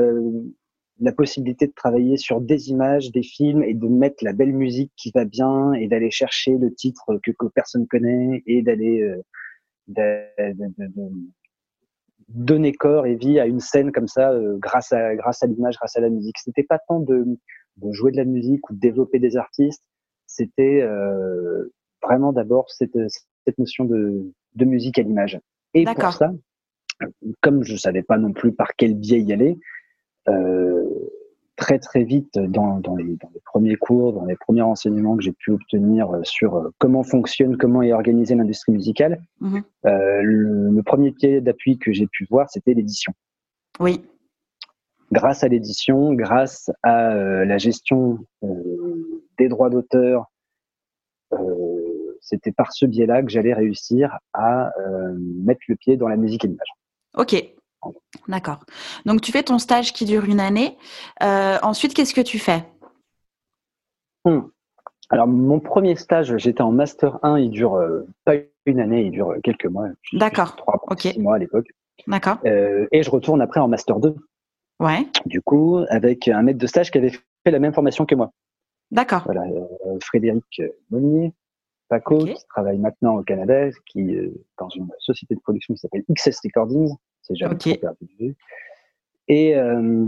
la 0.99 1.13
possibilité 1.13 1.65
de 1.65 1.71
travailler 1.73 2.17
sur 2.17 2.41
des 2.41 2.69
images, 2.69 3.11
des 3.11 3.23
films 3.23 3.63
et 3.63 3.73
de 3.73 3.87
mettre 3.87 4.21
la 4.21 4.33
belle 4.33 4.51
musique 4.51 4.91
qui 4.97 5.11
va 5.15 5.23
bien 5.23 5.71
et 5.71 5.87
d'aller 5.87 6.11
chercher 6.11 6.57
le 6.57 6.73
titre 6.73 7.17
que, 7.23 7.31
que 7.31 7.45
personne 7.45 7.87
connaît 7.87 8.43
et 8.45 8.61
d'aller 8.61 9.09
donner 12.29 12.73
corps 12.73 13.05
et 13.05 13.15
vie 13.15 13.39
à 13.39 13.45
une 13.45 13.59
scène 13.59 13.91
comme 13.91 14.07
ça 14.07 14.31
euh, 14.31 14.57
grâce 14.57 14.93
à 14.93 15.15
grâce 15.15 15.43
à 15.43 15.47
l'image, 15.47 15.75
grâce 15.77 15.97
à 15.97 16.01
la 16.01 16.09
musique. 16.09 16.37
C'était 16.37 16.63
pas 16.63 16.79
tant 16.87 16.99
de, 16.99 17.25
de, 17.77 17.91
jouer 17.91 18.11
de 18.11 18.17
la 18.17 18.25
musique 18.25 18.69
ou 18.69 18.73
de 18.73 18.79
développer 18.79 19.19
des 19.19 19.35
artistes, 19.35 19.83
c'était 20.27 20.81
euh, 20.81 21.73
vraiment 22.03 22.31
d'abord 22.31 22.69
cette, 22.69 22.97
cette 23.45 23.57
notion 23.57 23.85
de, 23.85 24.31
de 24.55 24.65
musique 24.65 24.99
à 24.99 25.01
l'image. 25.01 25.39
Et 25.73 25.85
pour 25.85 26.13
ça, 26.13 26.31
comme 27.41 27.63
je 27.63 27.75
savais 27.75 28.03
pas 28.03 28.17
non 28.17 28.33
plus 28.33 28.53
par 28.53 28.75
quel 28.75 28.95
biais 28.95 29.21
y 29.21 29.33
aller, 29.33 29.57
euh, 30.27 30.85
très 31.59 31.77
très 31.77 32.03
vite 32.03 32.39
dans, 32.39 32.79
dans, 32.79 32.95
les, 32.95 33.03
dans, 33.03 33.29
les, 33.33 33.41
premiers 33.45 33.75
cours, 33.75 34.13
dans 34.13 34.25
les 34.25 34.35
premiers 34.35 34.61
renseignements 34.61 35.17
que 35.17 35.23
j'ai 35.23 35.33
pu 35.33 35.51
obtenir 35.51 36.09
euh, 36.09 36.21
sur 36.23 36.55
euh, 36.55 36.69
comment 36.79 37.03
fonctionne, 37.03 37.57
comment 37.57 37.81
est 37.81 37.93
organisée 37.93 38.33
l'industrie 38.33 38.71
musicale, 38.71 39.21
mhm. 39.41 39.61
euh, 39.85 40.21
le, 40.23 40.81
premier 40.83 41.11
pied 41.11 41.41
d'appui 41.41 41.77
que 41.77 41.91
j'ai 41.91 42.07
pu 42.07 42.25
voir, 42.29 42.49
c'était 42.49 42.73
l'édition. 42.73 43.13
Oui. 43.79 44.01
Grâce 45.11 45.43
à 45.43 45.49
l'édition, 45.49 46.13
grâce 46.13 46.71
à 46.81 47.11
euh, 47.11 47.45
la 47.45 47.57
gestion 47.57 48.19
euh, 48.43 49.19
des 49.37 49.49
droits 49.49 49.69
d'auteur, 49.69 50.25
c'était 52.21 52.51
par 52.51 52.73
ce 52.73 52.87
biais-là 52.87 53.21
que 53.21 53.29
j'allais 53.29 53.53
réussir 53.53 54.17
à 54.33 54.71
mettre 55.45 55.61
le 55.67 55.75
pied 55.75 55.95
dans 55.95 56.07
la 56.07 56.17
musique 56.17 56.43
et 56.43 56.47
l'image. 56.47 56.73
Ok, 57.15 57.35
D'accord. 58.27 58.59
Donc 59.05 59.21
tu 59.21 59.31
fais 59.31 59.43
ton 59.43 59.59
stage 59.59 59.93
qui 59.93 60.05
dure 60.05 60.25
une 60.25 60.39
année. 60.39 60.77
Euh, 61.23 61.57
ensuite, 61.63 61.93
qu'est-ce 61.93 62.13
que 62.13 62.21
tu 62.21 62.39
fais? 62.39 62.63
Hmm. 64.25 64.41
Alors 65.09 65.27
mon 65.27 65.59
premier 65.59 65.95
stage, 65.95 66.37
j'étais 66.37 66.61
en 66.61 66.71
master 66.71 67.17
1, 67.23 67.39
il 67.39 67.49
dure 67.49 67.75
euh, 67.75 68.07
pas 68.25 68.33
une 68.65 68.79
année, 68.79 69.03
il 69.03 69.11
dure 69.11 69.33
quelques 69.43 69.65
mois. 69.65 69.87
D'accord. 70.13 70.55
Trois, 70.55 70.79
mois 71.17 71.35
à 71.35 71.39
l'époque. 71.39 71.67
D'accord. 72.05 72.37
Euh, 72.45 72.87
et 72.91 73.01
je 73.01 73.09
retourne 73.09 73.41
après 73.41 73.59
en 73.59 73.67
master 73.67 73.99
2. 73.99 74.15
Ouais. 74.79 75.07
Du 75.25 75.41
coup, 75.41 75.83
avec 75.89 76.27
un 76.27 76.43
maître 76.43 76.59
de 76.59 76.67
stage 76.67 76.91
qui 76.91 76.99
avait 76.99 77.09
fait 77.09 77.51
la 77.51 77.59
même 77.59 77.73
formation 77.73 78.05
que 78.05 78.15
moi. 78.15 78.31
D'accord. 78.91 79.23
Voilà, 79.25 79.43
Frédéric 80.01 80.61
Monnier, 80.89 81.33
Paco, 81.89 82.19
qui 82.19 82.45
travaille 82.47 82.77
maintenant 82.77 83.17
au 83.17 83.23
Canada, 83.23 83.69
qui 83.85 84.11
est 84.11 84.31
dans 84.57 84.69
une 84.69 84.87
société 84.99 85.35
de 85.35 85.39
production 85.41 85.73
qui 85.73 85.79
s'appelle 85.79 86.03
XS 86.09 86.39
Recordings. 86.43 86.95
C'est 87.29 87.35
jamais 87.35 87.55
okay. 87.55 87.77
perdu 87.77 88.05
de 88.05 88.25
vue. 88.25 88.35
Et 89.27 89.55
euh, 89.55 90.05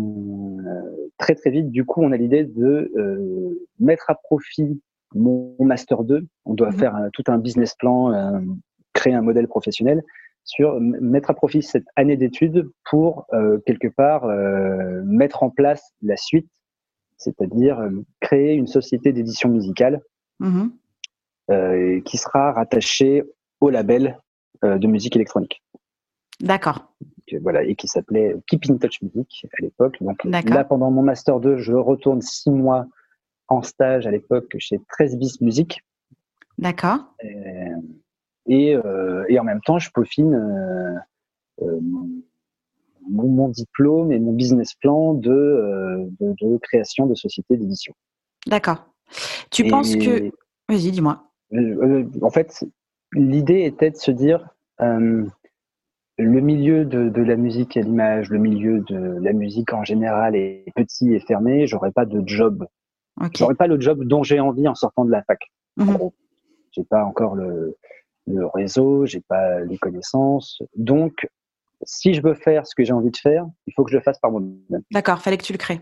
très 1.19 1.35
très 1.35 1.51
vite, 1.51 1.69
du 1.69 1.85
coup, 1.85 2.01
on 2.01 2.11
a 2.11 2.17
l'idée 2.17 2.43
de 2.43 2.91
euh, 2.97 3.67
mettre 3.79 4.09
à 4.09 4.15
profit 4.15 4.81
mon 5.13 5.55
master 5.59 6.03
2. 6.03 6.25
On 6.45 6.53
doit 6.53 6.69
mmh. 6.69 6.77
faire 6.77 6.95
un, 6.95 7.09
tout 7.11 7.23
un 7.27 7.37
business 7.37 7.75
plan, 7.75 8.13
euh, 8.13 8.39
créer 8.93 9.13
un 9.13 9.21
modèle 9.21 9.47
professionnel 9.47 10.01
sur 10.43 10.79
mettre 10.81 11.29
à 11.29 11.35
profit 11.35 11.61
cette 11.61 11.85
année 11.95 12.17
d'études 12.17 12.67
pour 12.89 13.27
euh, 13.31 13.59
quelque 13.65 13.87
part 13.87 14.25
euh, 14.25 15.03
mettre 15.05 15.43
en 15.43 15.51
place 15.51 15.93
la 16.01 16.17
suite, 16.17 16.49
c'est-à-dire 17.17 17.79
créer 18.19 18.55
une 18.55 18.65
société 18.65 19.13
d'édition 19.13 19.49
musicale 19.49 20.01
mmh. 20.39 20.69
qui 22.05 22.17
sera 22.17 22.53
rattachée 22.53 23.23
au 23.59 23.69
label 23.69 24.17
de 24.63 24.87
musique 24.87 25.15
électronique. 25.15 25.61
D'accord 26.41 26.91
voilà, 27.39 27.63
et 27.63 27.75
qui 27.75 27.87
s'appelait 27.87 28.35
Keep 28.47 28.69
in 28.69 28.77
Touch 28.77 29.01
Music 29.01 29.45
à 29.53 29.61
l'époque. 29.61 29.97
Donc 30.01 30.23
là, 30.23 30.63
pendant 30.63 30.91
mon 30.91 31.01
Master 31.01 31.39
2, 31.39 31.57
je 31.57 31.73
retourne 31.73 32.21
six 32.21 32.49
mois 32.49 32.85
en 33.47 33.61
stage 33.61 34.07
à 34.07 34.11
l'époque 34.11 34.53
chez 34.59 34.79
13 34.89 35.17
bis 35.17 35.41
Music. 35.41 35.81
D'accord. 36.57 36.99
Euh, 37.23 37.27
et, 38.47 38.75
euh, 38.75 39.25
et, 39.29 39.39
en 39.39 39.43
même 39.43 39.61
temps, 39.61 39.79
je 39.79 39.89
peaufine 39.91 40.33
euh, 40.33 41.79
mon, 41.81 43.27
mon, 43.27 43.49
diplôme 43.49 44.11
et 44.11 44.19
mon 44.19 44.33
business 44.33 44.73
plan 44.75 45.13
de, 45.13 46.09
de, 46.19 46.35
de 46.41 46.57
création 46.57 47.07
de 47.07 47.15
société 47.15 47.57
d'édition. 47.57 47.93
D'accord. 48.47 48.85
Tu 49.51 49.65
penses 49.67 49.95
que... 49.95 50.31
Vas-y, 50.69 50.91
dis-moi. 50.91 51.23
En 52.21 52.29
fait, 52.29 52.63
l'idée 53.13 53.63
était 53.63 53.91
de 53.91 53.97
se 53.97 54.11
dire 54.11 54.47
le 56.17 56.41
milieu 56.41 56.85
de, 56.85 57.21
la 57.21 57.35
musique 57.35 57.77
à 57.77 57.81
l'image, 57.81 58.29
le 58.29 58.39
milieu 58.39 58.79
de 58.81 59.17
la 59.21 59.33
musique 59.33 59.73
en 59.73 59.83
général 59.83 60.35
est 60.35 60.65
petit 60.75 61.13
et 61.13 61.19
fermé, 61.19 61.67
j'aurais 61.67 61.91
pas 61.91 62.05
de 62.05 62.21
job. 62.25 62.65
Okay. 63.19 63.31
J'aurais 63.37 63.55
pas 63.55 63.67
le 63.67 63.79
job 63.79 64.03
dont 64.03 64.23
j'ai 64.23 64.39
envie 64.39 64.67
en 64.67 64.75
sortant 64.75 65.05
de 65.05 65.11
la 65.11 65.23
fac. 65.23 65.39
Mhm. 65.77 66.11
J'ai 66.71 66.83
pas 66.83 67.03
encore 67.03 67.35
le, 67.35 67.77
le 68.27 68.45
réseau, 68.45 69.05
j'ai 69.05 69.21
pas 69.21 69.59
les 69.61 69.77
connaissances. 69.77 70.61
Donc, 70.75 71.27
si 71.83 72.13
je 72.13 72.21
veux 72.21 72.33
faire 72.33 72.65
ce 72.67 72.75
que 72.75 72.83
j'ai 72.83 72.93
envie 72.93 73.11
de 73.11 73.17
faire, 73.17 73.45
il 73.67 73.73
faut 73.73 73.83
que 73.83 73.91
je 73.91 73.97
le 73.97 74.03
fasse 74.03 74.19
par 74.19 74.31
moi-même. 74.31 74.83
D'accord, 74.91 75.21
fallait 75.21 75.37
que 75.37 75.43
tu 75.43 75.53
le 75.53 75.57
crées. 75.57 75.81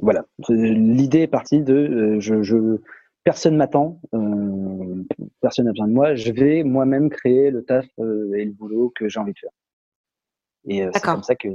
Voilà. 0.00 0.24
L'idée 0.48 1.20
est 1.20 1.28
partie 1.28 1.62
de 1.62 1.74
euh, 1.74 2.20
je, 2.20 2.42
je, 2.42 2.80
personne 3.24 3.56
m'attend, 3.56 4.00
euh, 4.14 5.02
personne 5.40 5.64
n'a 5.64 5.72
besoin 5.72 5.88
de 5.88 5.92
moi, 5.92 6.14
je 6.14 6.30
vais 6.30 6.62
moi-même 6.62 7.08
créer 7.08 7.50
le 7.50 7.64
taf 7.64 7.86
euh, 7.98 8.34
et 8.34 8.44
le 8.44 8.52
boulot 8.52 8.92
que 8.94 9.08
j'ai 9.08 9.18
envie 9.18 9.32
de 9.32 9.38
faire. 9.38 9.50
Et 10.66 10.82
euh, 10.82 10.90
c'est 10.92 11.02
comme 11.02 11.22
ça 11.22 11.34
que 11.34 11.48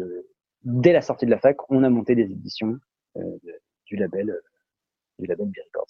dès 0.64 0.92
la 0.92 1.02
sortie 1.02 1.26
de 1.26 1.32
la 1.32 1.40
fac, 1.40 1.58
on 1.70 1.84
a 1.84 1.90
monté 1.90 2.16
des 2.16 2.24
éditions 2.24 2.78
du 3.86 3.96
label 3.96 4.36
du 5.18 5.26
label 5.26 5.48
Records. 5.48 5.88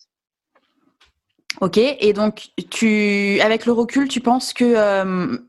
Ok, 1.62 1.78
et 1.78 2.14
donc 2.14 2.50
tu, 2.70 3.40
avec 3.42 3.66
le 3.66 3.74
recul, 3.74 4.08
tu 4.08 4.22
penses 4.22 4.54
que 4.54 4.74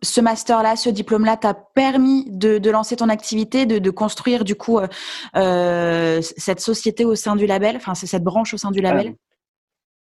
ce 0.03 0.21
master-là, 0.21 0.75
ce 0.75 0.91
diplôme-là, 0.91 1.37
t'a 1.37 1.55
permis 1.55 2.25
de, 2.31 2.59
de, 2.59 2.71
lancer 2.71 2.97
ton 2.97 3.09
activité, 3.09 3.67
de, 3.67 3.79
de 3.79 3.91
construire 3.91 4.45
du 4.45 4.57
coup 4.57 4.81
cette 5.35 6.61
société 6.61 7.05
au 7.05 7.15
sein 7.15 7.37
du 7.37 7.47
label, 7.47 7.77
enfin 7.77 7.95
cette 7.95 8.25
branche 8.25 8.55
au 8.55 8.59
sein 8.59 8.71
du 8.71 8.81
label? 8.81 9.15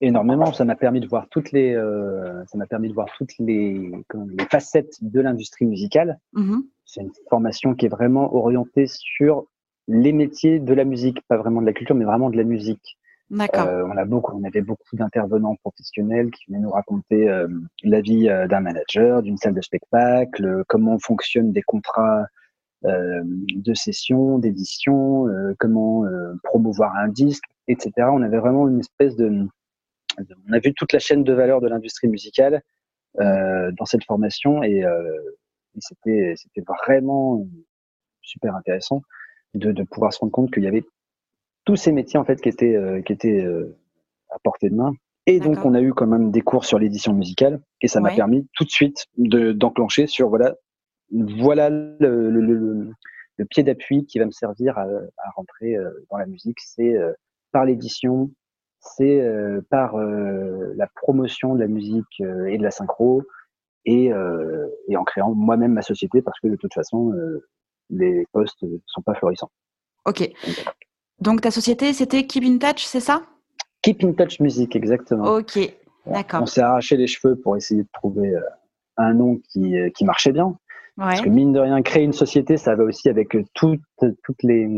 Énormément. 0.00 0.52
Ça 0.52 0.64
m'a 0.64 0.76
permis 0.76 1.00
de 1.00 1.06
voir 1.06 1.28
toutes 1.30 1.52
les, 1.52 1.74
euh, 1.74 2.44
ça 2.46 2.58
m'a 2.58 2.66
permis 2.66 2.88
de 2.88 2.94
voir 2.94 3.08
toutes 3.16 3.36
les, 3.38 3.74
les 3.74 4.44
facettes 4.50 4.96
de 5.00 5.20
l'industrie 5.20 5.66
musicale. 5.66 6.18
Mmh 6.32 6.58
C'est 6.84 7.02
une 7.02 7.12
formation 7.28 7.74
qui 7.74 7.86
est 7.86 7.90
vraiment 7.90 8.34
orientée 8.34 8.86
sur 8.88 9.46
les 9.88 10.12
métiers 10.12 10.58
de 10.58 10.74
la 10.74 10.84
musique, 10.84 11.20
pas 11.28 11.36
vraiment 11.36 11.60
de 11.60 11.66
la 11.66 11.72
culture, 11.72 11.94
mais 11.94 12.04
vraiment 12.04 12.30
de 12.30 12.36
la 12.36 12.44
musique. 12.44 12.98
D'accord. 13.30 13.66
Euh, 13.66 13.84
on 13.84 13.96
a 13.96 14.04
beaucoup, 14.04 14.38
on 14.38 14.44
avait 14.44 14.60
beaucoup 14.60 14.94
d'intervenants 14.94 15.56
professionnels 15.56 16.30
qui 16.30 16.44
venaient 16.46 16.60
nous 16.60 16.70
raconter 16.70 17.28
euh, 17.28 17.48
la 17.82 18.00
vie 18.00 18.28
euh, 18.28 18.46
d'un 18.46 18.60
manager, 18.60 19.22
d'une 19.22 19.36
salle 19.36 19.54
de 19.54 19.60
spectacle, 19.60 20.62
comment 20.68 20.98
fonctionnent 20.98 21.52
des 21.52 21.62
contrats 21.62 22.26
euh, 22.84 23.22
de 23.24 23.74
session, 23.74 24.38
d'édition, 24.38 25.26
comment 25.58 26.04
promouvoir 26.44 26.94
un 26.96 27.08
disque, 27.08 27.44
etc. 27.66 27.92
On 28.12 28.22
avait 28.22 28.38
vraiment 28.38 28.68
une 28.68 28.80
espèce 28.80 29.16
de 29.16 29.48
on 30.48 30.52
a 30.52 30.58
vu 30.58 30.74
toute 30.74 30.92
la 30.92 30.98
chaîne 30.98 31.24
de 31.24 31.32
valeur 31.32 31.60
de 31.60 31.68
l'industrie 31.68 32.08
musicale 32.08 32.62
euh, 33.20 33.70
dans 33.78 33.84
cette 33.84 34.04
formation 34.04 34.62
et, 34.62 34.84
euh, 34.84 35.02
c'était 35.78 36.32
c'était 36.36 36.62
vraiment 36.66 37.46
super 38.22 38.56
intéressant 38.56 39.02
de, 39.52 39.72
de, 39.72 39.82
pouvoir 39.82 40.12
se 40.12 40.20
rendre 40.20 40.32
compte 40.32 40.50
qu'il 40.50 40.64
y 40.64 40.66
avait 40.66 40.84
tous 41.66 41.76
ces 41.76 41.92
métiers 41.92 42.18
en 42.18 42.24
fait 42.24 42.40
qui 42.40 42.48
étaient 42.48 42.74
euh, 42.74 43.02
qui 43.02 43.12
étaient 43.12 43.46
à 44.30 44.38
portée 44.42 44.70
de 44.70 44.74
main. 44.74 44.92
Et 45.26 45.38
donc 45.38 45.64
on 45.66 45.74
a 45.74 45.82
eu 45.82 45.92
quand 45.92 46.06
même 46.06 46.30
des 46.30 46.40
cours 46.40 46.64
sur 46.64 46.78
l'édition 46.78 47.12
musicale 47.12 47.60
et 47.82 47.88
ça 47.88 48.00
m'a 48.00 48.10
permis 48.14 48.48
tout 48.54 48.64
de 48.64 48.70
suite 48.70 49.06
de 49.18 49.52
d'enclencher 49.52 50.06
sur 50.06 50.30
voilà 50.30 50.54
voilà 51.12 51.68
le, 51.68 52.30
le, 52.30 52.40
le, 52.40 52.90
le 53.36 53.44
pied 53.44 53.62
d'appui 53.62 54.06
qui 54.06 54.18
va 54.18 54.24
me 54.24 54.30
servir 54.30 54.78
à, 54.78 54.84
à 54.84 55.30
rentrer 55.36 55.76
dans 56.10 56.16
la 56.16 56.26
musique. 56.26 56.58
C'est 56.60 56.96
par 57.52 57.66
l'édition 57.66 58.30
c'est 58.96 59.20
euh, 59.20 59.60
par 59.70 59.96
euh, 59.96 60.72
la 60.76 60.86
promotion 60.86 61.54
de 61.54 61.60
la 61.60 61.66
musique 61.66 62.20
euh, 62.20 62.46
et 62.46 62.58
de 62.58 62.62
la 62.62 62.70
synchro 62.70 63.22
et, 63.84 64.10
et 64.88 64.96
en 64.96 65.04
créant 65.04 65.32
moi-même 65.32 65.72
ma 65.72 65.82
société 65.82 66.20
parce 66.20 66.40
que 66.40 66.48
de 66.48 66.56
toute 66.56 66.74
façon, 66.74 67.12
les 67.88 68.26
postes 68.32 68.60
ne 68.62 68.78
sont 68.84 69.02
pas 69.02 69.14
florissants. 69.14 69.52
Ok. 70.04 70.28
Donc 71.20 71.40
ta 71.40 71.52
société, 71.52 71.92
c'était 71.92 72.26
Keep 72.26 72.42
in 72.42 72.58
Touch, 72.58 72.84
c'est 72.84 72.98
ça? 72.98 73.22
Keep 73.82 74.02
in 74.02 74.12
Touch 74.14 74.40
Music, 74.40 74.74
exactement. 74.74 75.36
Ok, 75.36 75.60
d'accord. 76.04 76.42
On 76.42 76.46
s'est 76.46 76.62
arraché 76.62 76.96
les 76.96 77.06
cheveux 77.06 77.36
pour 77.36 77.56
essayer 77.56 77.84
de 77.84 77.88
trouver 77.92 78.34
un 78.96 79.14
nom 79.14 79.38
qui, 79.52 79.76
qui 79.94 80.04
marchait 80.04 80.32
bien. 80.32 80.46
Ouais. 80.98 81.04
Parce 81.04 81.20
que 81.20 81.28
mine 81.28 81.52
de 81.52 81.60
rien, 81.60 81.80
créer 81.82 82.02
une 82.02 82.12
société, 82.12 82.56
ça 82.56 82.74
va 82.74 82.82
aussi 82.82 83.08
avec 83.08 83.36
toutes, 83.54 83.80
toutes 84.00 84.42
les 84.42 84.68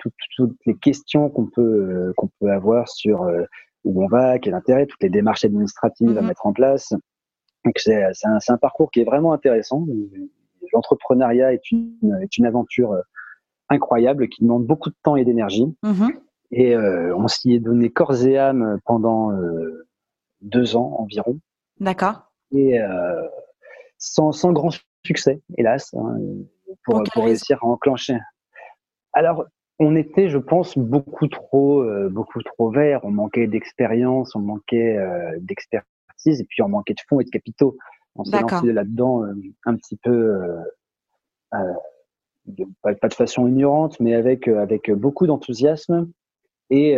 toutes, 0.00 0.52
les 0.66 0.76
questions 0.76 1.28
qu'on 1.28 1.46
peut 1.46 1.60
euh, 1.62 2.12
qu'on 2.16 2.28
peut 2.40 2.50
avoir 2.50 2.88
sur 2.88 3.22
euh, 3.22 3.44
où 3.84 4.04
on 4.04 4.08
va, 4.08 4.38
quel 4.38 4.54
intérêt, 4.54 4.86
toutes 4.86 5.02
les 5.02 5.10
démarches 5.10 5.44
administratives 5.44 6.16
à 6.16 6.20
mhm. 6.20 6.28
mettre 6.28 6.46
en 6.46 6.52
place. 6.52 6.92
Donc 7.64 7.78
c'est 7.78 8.02
un, 8.02 8.38
un, 8.48 8.56
parcours 8.56 8.90
qui 8.90 9.00
est 9.00 9.04
vraiment 9.04 9.32
intéressant. 9.32 9.86
L'entrepreneuriat 10.72 11.52
est 11.52 11.70
une, 11.70 12.18
est 12.22 12.36
une 12.38 12.46
aventure 12.46 12.92
euh, 12.92 13.00
incroyable 13.70 14.28
qui 14.28 14.42
demande 14.42 14.66
beaucoup 14.66 14.90
de 14.90 14.96
temps 15.02 15.16
et 15.16 15.24
d'énergie. 15.24 15.66
Mhm. 15.82 16.12
Et 16.52 16.74
euh, 16.74 17.16
on 17.16 17.28
s'y 17.28 17.52
est 17.54 17.60
donné 17.60 17.90
corps 17.90 18.26
et 18.26 18.36
âme 18.36 18.80
pendant 18.84 19.32
euh, 19.32 19.86
deux 20.40 20.76
ans 20.76 20.96
environ. 20.98 21.38
D'accord. 21.78 22.32
Et 22.50 22.80
euh, 22.80 23.22
sans, 23.98 24.32
sans 24.32 24.52
grand 24.52 24.70
succès, 25.04 25.40
hélas, 25.56 25.94
hein, 25.94 26.18
pour, 26.84 27.02
pour 27.14 27.24
réussir 27.24 27.58
à 27.62 27.66
enclencher. 27.66 28.18
Alors, 29.12 29.44
on 29.80 29.96
était, 29.96 30.28
je 30.28 30.36
pense, 30.36 30.76
beaucoup 30.76 31.26
trop, 31.26 31.82
euh, 31.82 32.10
beaucoup 32.10 32.42
trop 32.42 32.70
vert. 32.70 33.00
On 33.02 33.10
manquait 33.10 33.46
d'expérience, 33.46 34.36
on 34.36 34.40
manquait 34.40 34.98
euh, 34.98 35.38
d'expertise, 35.40 36.40
et 36.40 36.44
puis 36.44 36.62
on 36.62 36.68
manquait 36.68 36.92
de 36.92 37.00
fonds 37.08 37.18
et 37.18 37.24
de 37.24 37.30
capitaux. 37.30 37.76
On 38.14 38.24
s'est 38.24 38.40
lancé 38.40 38.72
là-dedans 38.72 39.24
euh, 39.24 39.32
un 39.64 39.76
petit 39.76 39.96
peu, 39.96 40.36
de, 42.46 42.64
pas, 42.82 43.08
de 43.08 43.14
façon 43.14 43.48
ignorante, 43.48 43.98
mais 44.00 44.14
avec 44.14 44.46
avec 44.48 44.90
beaucoup 44.92 45.26
d'enthousiasme. 45.26 46.10
Et 46.68 46.96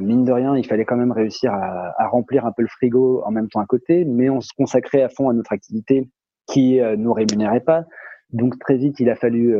mine 0.00 0.24
de 0.24 0.30
rien, 0.30 0.56
il 0.56 0.66
fallait 0.66 0.84
quand 0.84 0.96
même 0.96 1.10
réussir 1.10 1.52
à, 1.52 1.94
à, 1.98 2.06
remplir 2.08 2.46
un 2.46 2.52
peu 2.52 2.62
le 2.62 2.68
frigo 2.68 3.22
en 3.24 3.32
même 3.32 3.48
temps 3.48 3.60
à 3.60 3.66
côté, 3.66 4.04
mais 4.04 4.28
on 4.28 4.40
se 4.40 4.52
consacrait 4.56 5.02
à 5.02 5.08
fond 5.08 5.28
à 5.28 5.32
notre 5.32 5.52
activité 5.52 6.08
qui 6.46 6.80
nous 6.98 7.12
rémunérait 7.12 7.60
pas. 7.60 7.84
Donc 8.30 8.58
très 8.58 8.76
vite, 8.76 9.00
il 9.00 9.08
a 9.08 9.16
fallu 9.16 9.56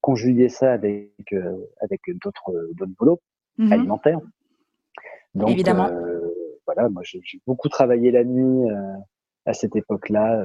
conjuguer 0.00 0.48
ça 0.48 0.72
avec 0.72 1.10
euh, 1.32 1.56
avec 1.80 2.00
d'autres 2.22 2.52
boulots 2.98 3.20
mhm. 3.58 3.72
alimentaires. 3.72 4.20
Donc, 5.34 5.50
Évidemment. 5.50 5.88
Euh, 5.88 6.32
voilà, 6.66 6.88
moi 6.88 7.02
j'ai 7.04 7.20
beaucoup 7.46 7.68
travaillé 7.68 8.10
la 8.10 8.24
nuit 8.24 8.70
euh, 8.70 8.94
à 9.44 9.52
cette 9.52 9.76
époque-là. 9.76 10.44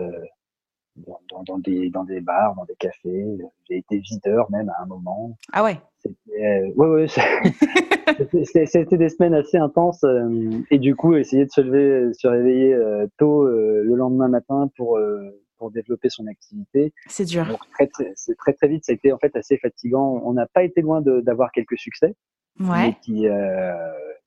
Dans, 0.98 1.42
dans, 1.48 1.58
des, 1.58 1.90
dans 1.90 2.04
des 2.04 2.20
bars, 2.20 2.54
dans 2.56 2.66
des 2.66 2.76
cafés. 2.76 3.26
J'ai 3.70 3.78
été 3.78 4.00
videur 4.00 4.52
même 4.52 4.68
à 4.78 4.84
un 4.84 4.86
moment. 4.86 5.38
Ah 5.54 5.64
ouais 5.64 5.80
C'était 6.00 6.74
ouais, 6.76 6.88
ouais, 6.88 7.08
c'était 8.66 8.98
des 8.98 9.08
semaines 9.08 9.34
assez 9.34 9.56
intenses. 9.56 10.04
et 10.70 10.80
du 10.80 10.98
coup, 10.98 11.16
essayer 11.16 11.46
de 11.46 11.50
se 11.50 11.62
lever, 11.62 12.14
se 12.14 12.28
réveiller 12.28 12.78
tôt 13.18 13.48
le 13.48 13.96
lendemain 13.96 14.28
matin 14.28 14.70
pour, 14.76 15.00
pour 15.62 15.70
développer 15.70 16.10
son 16.10 16.26
activité. 16.26 16.92
C'est 17.08 17.26
dur. 17.26 17.46
Donc, 17.46 17.60
très, 17.70 17.88
très, 18.54 18.68
vite, 18.68 18.84
ça 18.84 18.94
a 18.94 18.96
été 18.96 19.14
en 19.14 19.20
fait 19.20 19.36
assez 19.36 19.60
fatigant. 19.60 20.20
On 20.26 20.34
n'a 20.34 20.48
pas 20.48 20.64
été 20.64 20.82
loin 20.82 21.02
d'avoir 21.02 21.52
quelques 21.52 21.78
succès, 21.78 22.16
ouais. 22.60 22.98
qui, 23.04 23.28
euh, 23.28 23.72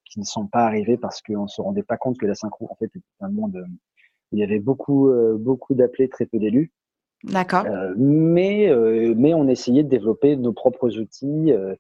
qui 0.04 0.20
ne 0.20 0.24
sont 0.24 0.46
pas 0.46 0.64
arrivés 0.64 0.96
parce 0.96 1.20
qu'on 1.22 1.48
se 1.48 1.60
rendait 1.60 1.82
pas 1.82 1.96
compte 1.96 2.18
que 2.18 2.26
la 2.26 2.36
synchro, 2.36 2.68
en 2.70 2.76
fait, 2.76 2.86
était 2.86 3.00
un 3.18 3.30
monde 3.30 3.66
où 3.66 4.36
il 4.36 4.38
y 4.38 4.44
avait 4.44 4.60
beaucoup, 4.60 5.08
euh, 5.08 5.36
beaucoup 5.36 5.74
d'appelés, 5.74 6.08
très 6.08 6.26
peu 6.26 6.38
d'élus. 6.38 6.70
D'accord. 7.24 7.64
Euh, 7.66 7.94
mais, 7.96 8.68
euh, 8.68 9.12
mais 9.16 9.34
on 9.34 9.48
essayait 9.48 9.82
de 9.82 9.88
développer 9.88 10.36
nos 10.36 10.52
propres 10.52 10.98
outils, 10.98 11.52
euh, 11.52 11.74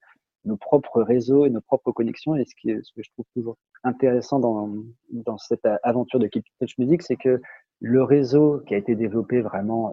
nos 0.44 0.56
propres 0.56 1.00
réseaux 1.00 1.46
et 1.46 1.50
nos 1.50 1.60
propres 1.60 1.92
connexions. 1.92 2.34
Et 2.34 2.44
ce, 2.44 2.56
qui 2.56 2.70
ce 2.82 2.92
que 2.92 3.02
je 3.04 3.10
trouve 3.12 3.26
toujours 3.34 3.56
intéressant 3.84 4.40
dans, 4.40 4.74
dans 5.12 5.38
cette 5.38 5.66
aventure 5.84 6.18
de 6.18 6.26
Keep 6.26 6.44
Touch 6.60 6.76
Music, 6.78 7.02
c'est 7.02 7.16
que 7.16 7.40
le 7.80 8.02
réseau 8.02 8.62
qui 8.66 8.74
a 8.74 8.78
été 8.78 8.94
développé 8.94 9.40
vraiment 9.40 9.92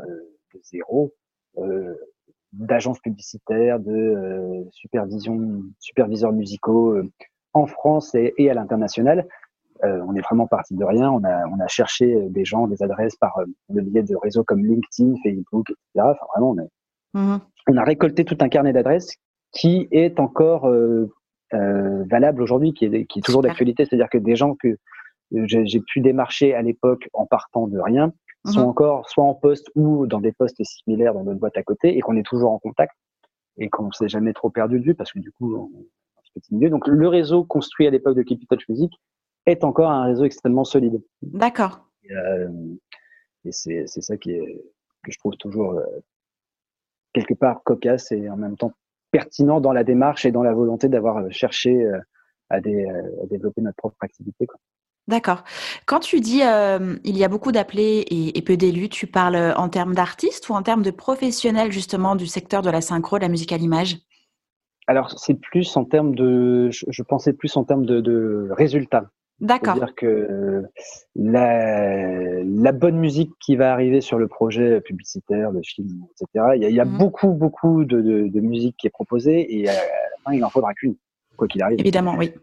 de 0.54 0.60
zéro, 0.64 1.14
d'agences 2.54 3.00
publicitaires, 3.00 3.80
de 3.80 4.66
supervision, 4.72 5.62
superviseurs 5.80 6.32
musicaux 6.32 6.96
en 7.54 7.68
France 7.68 8.16
et, 8.16 8.34
et 8.38 8.50
à 8.50 8.54
l'international, 8.54 9.28
euh, 9.84 10.00
on 10.08 10.16
est 10.16 10.22
vraiment 10.22 10.48
parti 10.48 10.76
de 10.76 10.84
rien. 10.84 11.10
On 11.12 11.24
a, 11.24 11.48
on 11.48 11.60
a 11.60 11.68
cherché 11.68 12.14
euh, 12.14 12.30
des 12.30 12.46
gens, 12.46 12.68
des 12.68 12.84
adresses 12.84 13.16
par 13.16 13.38
euh, 13.40 13.46
le 13.74 13.82
biais 13.82 14.04
de 14.04 14.16
réseaux 14.16 14.44
comme 14.44 14.64
LinkedIn, 14.64 15.16
Facebook, 15.24 15.70
etc. 15.70 16.08
Enfin, 16.12 16.26
vraiment, 16.36 16.52
on 16.52 16.58
a, 16.60 17.36
mmh. 17.36 17.42
on 17.68 17.78
a 17.78 17.84
récolté 17.84 18.24
tout 18.24 18.38
un 18.42 18.50
carnet 18.50 18.74
d'adresses 18.74 19.16
qui 19.52 19.88
est 19.92 20.20
encore 20.20 20.68
euh, 20.68 21.08
valable 22.10 22.42
aujourd'hui, 22.42 22.74
qui 22.74 22.86
est, 22.86 23.06
qui 23.06 23.20
est 23.20 23.22
toujours 23.22 23.42
d'actualité. 23.42 23.86
C'est-à-dire 23.86 24.10
que 24.10 24.20
des 24.20 24.36
gens 24.36 24.56
que 24.56 24.78
j'ai 25.32 25.80
pu 25.80 26.02
démarcher 26.02 26.54
à 26.54 26.62
l'époque 26.62 27.10
en 27.14 27.26
partant 27.26 27.68
de 27.68 27.80
rien 27.80 28.14
mmh. 28.46 28.52
sont 28.52 28.62
encore 28.62 29.10
soit 29.10 29.24
en 29.24 29.34
poste 29.34 29.70
ou 29.76 30.08
dans 30.08 30.20
des 30.20 30.32
postes 30.32 30.64
similaires 30.64 31.14
dans 31.14 31.24
notre 31.24 31.40
boîte 31.40 31.58
à 31.58 31.64
côté 31.64 31.98
et 31.98 32.02
qu'on 32.02 32.18
est 32.18 32.26
toujours 32.26 32.52
en 32.52 32.60
contact 32.60 32.94
et 33.58 33.70
qu'on 33.70 33.92
s'est 33.92 34.10
jamais 34.10 34.34
trop 34.34 34.50
perdu 34.50 34.80
de 34.80 34.86
vue 34.86 34.96
parce 34.96 35.12
que 35.12 35.20
du 35.20 35.32
coup, 35.32 35.56
on 35.56 35.70
est 35.80 35.84
un 35.84 36.40
petit 36.40 36.56
milieu. 36.56 36.70
Donc, 36.70 36.88
le 36.88 37.08
réseau 37.08 37.44
construit 37.44 37.88
à 37.88 37.90
l'époque 37.90 38.16
de 38.16 38.24
Keep 38.24 38.48
Touch 38.48 38.68
Music 38.70 38.92
est 39.46 39.64
encore 39.64 39.92
un 39.92 40.04
réseau 40.06 40.24
extrêmement 40.24 40.64
solide. 40.64 41.02
D'accord. 41.22 41.86
Et, 42.04 42.14
euh, 42.14 42.50
et 43.46 43.52
c'est 43.52 43.88
ça 43.88 44.18
qui 44.18 44.32
est, 44.32 44.64
que 45.04 45.12
je 45.12 45.18
trouve 45.18 45.36
toujours 45.38 45.74
euh, 45.74 45.86
quelque 47.14 47.34
part 47.34 47.64
cocasse 47.64 48.12
et 48.12 48.30
en 48.30 48.38
même 48.38 48.58
temps 48.58 48.74
pertinent 49.12 49.60
dans 49.60 49.74
la 49.74 49.84
démarche 49.84 50.26
et 50.26 50.32
dans 50.32 50.44
la 50.44 50.54
volonté 50.54 50.88
d'avoir 50.88 51.18
euh, 51.18 51.30
cherché 51.30 51.84
euh, 51.84 52.00
à, 52.50 52.62
des, 52.62 52.86
à, 52.86 53.26
développer 53.28 53.62
notre 53.62 53.78
propre 53.78 53.98
activité. 54.02 54.48
D'accord. 55.08 55.44
Quand 55.86 56.00
tu 56.00 56.20
dis 56.20 56.42
euh, 56.44 56.96
il 57.04 57.18
y 57.18 57.24
a 57.24 57.28
beaucoup 57.28 57.52
d'appelés 57.52 58.06
et, 58.08 58.38
et, 58.38 58.42
peu 58.42 58.56
d'élus, 58.56 58.90
tu 58.90 59.08
parles 59.08 59.54
en 59.58 59.68
termes 59.68 59.94
d'artistes 59.94 60.48
ou 60.50 60.54
en 60.54 60.62
termes 60.62 60.84
de 60.84 60.92
professionnels 60.92 61.72
justement 61.72 62.16
du 62.16 62.28
secteur 62.28 62.62
de 62.62 62.70
la 62.70 62.82
synchro, 62.82 63.18
de 63.18 63.24
la 63.24 63.30
musique 63.30 63.52
à 63.52 63.58
l'image? 63.58 63.98
Alors 64.88 65.12
c'est 65.20 65.36
plus 65.36 65.76
en 65.76 65.86
termes 65.86 66.16
de, 66.16 66.70
je, 66.72 66.86
je, 66.88 67.04
pensais 67.04 67.34
plus 67.34 67.56
en 67.58 67.64
termes 67.64 67.86
de, 67.86 68.00
de 68.00 68.50
résultats. 68.52 69.10
D'accord. 69.40 69.76
C'est-à-dire 69.76 69.96
que 69.96 70.64
la, 71.16 72.44
la, 72.44 72.72
bonne 72.72 72.98
musique 72.98 73.32
qui 73.40 73.56
va 73.56 73.74
arriver 73.74 74.00
sur 74.00 74.20
le 74.20 74.28
projet 74.28 74.82
publicitaire, 74.82 75.50
le 75.50 75.62
film, 75.64 76.06
etc., 76.12 76.46
il 76.56 76.62
y 76.62 76.66
a, 76.66 76.70
il 76.70 76.76
y 76.76 76.80
a 76.80 76.86
mmh. 76.86 76.98
beaucoup, 76.98 77.30
beaucoup 77.30 77.84
de, 77.84 78.02
de, 78.02 78.28
de, 78.28 78.40
musique 78.40 78.76
qui 78.78 78.86
est 78.86 78.92
proposée 78.92 79.60
et 79.60 79.68
à 79.68 79.74
la 79.74 79.80
fin, 80.24 80.34
il 80.34 80.42
n'en 80.42 80.50
faudra 80.50 80.76
qu'une, 80.76 80.96
quoi 81.38 81.48
qu'il 81.48 81.64
arrive. 81.64 81.80
Évidemment, 81.80 82.16
oui. 82.18 82.34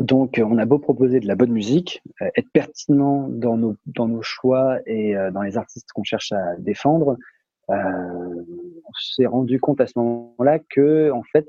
Donc, 0.00 0.40
on 0.44 0.58
a 0.58 0.64
beau 0.64 0.78
proposer 0.78 1.20
de 1.20 1.26
la 1.26 1.36
bonne 1.36 1.52
musique, 1.52 2.02
euh, 2.20 2.28
être 2.36 2.50
pertinent 2.52 3.28
dans 3.28 3.56
nos, 3.56 3.76
dans 3.86 4.08
nos 4.08 4.22
choix 4.22 4.78
et 4.86 5.16
euh, 5.16 5.30
dans 5.30 5.42
les 5.42 5.56
artistes 5.56 5.88
qu'on 5.94 6.02
cherche 6.02 6.32
à 6.32 6.56
défendre, 6.58 7.16
euh, 7.70 7.74
on 7.74 8.92
s'est 9.00 9.26
rendu 9.26 9.60
compte 9.60 9.80
à 9.80 9.86
ce 9.86 9.92
moment-là 9.96 10.58
que, 10.58 11.10
en 11.12 11.22
fait, 11.22 11.46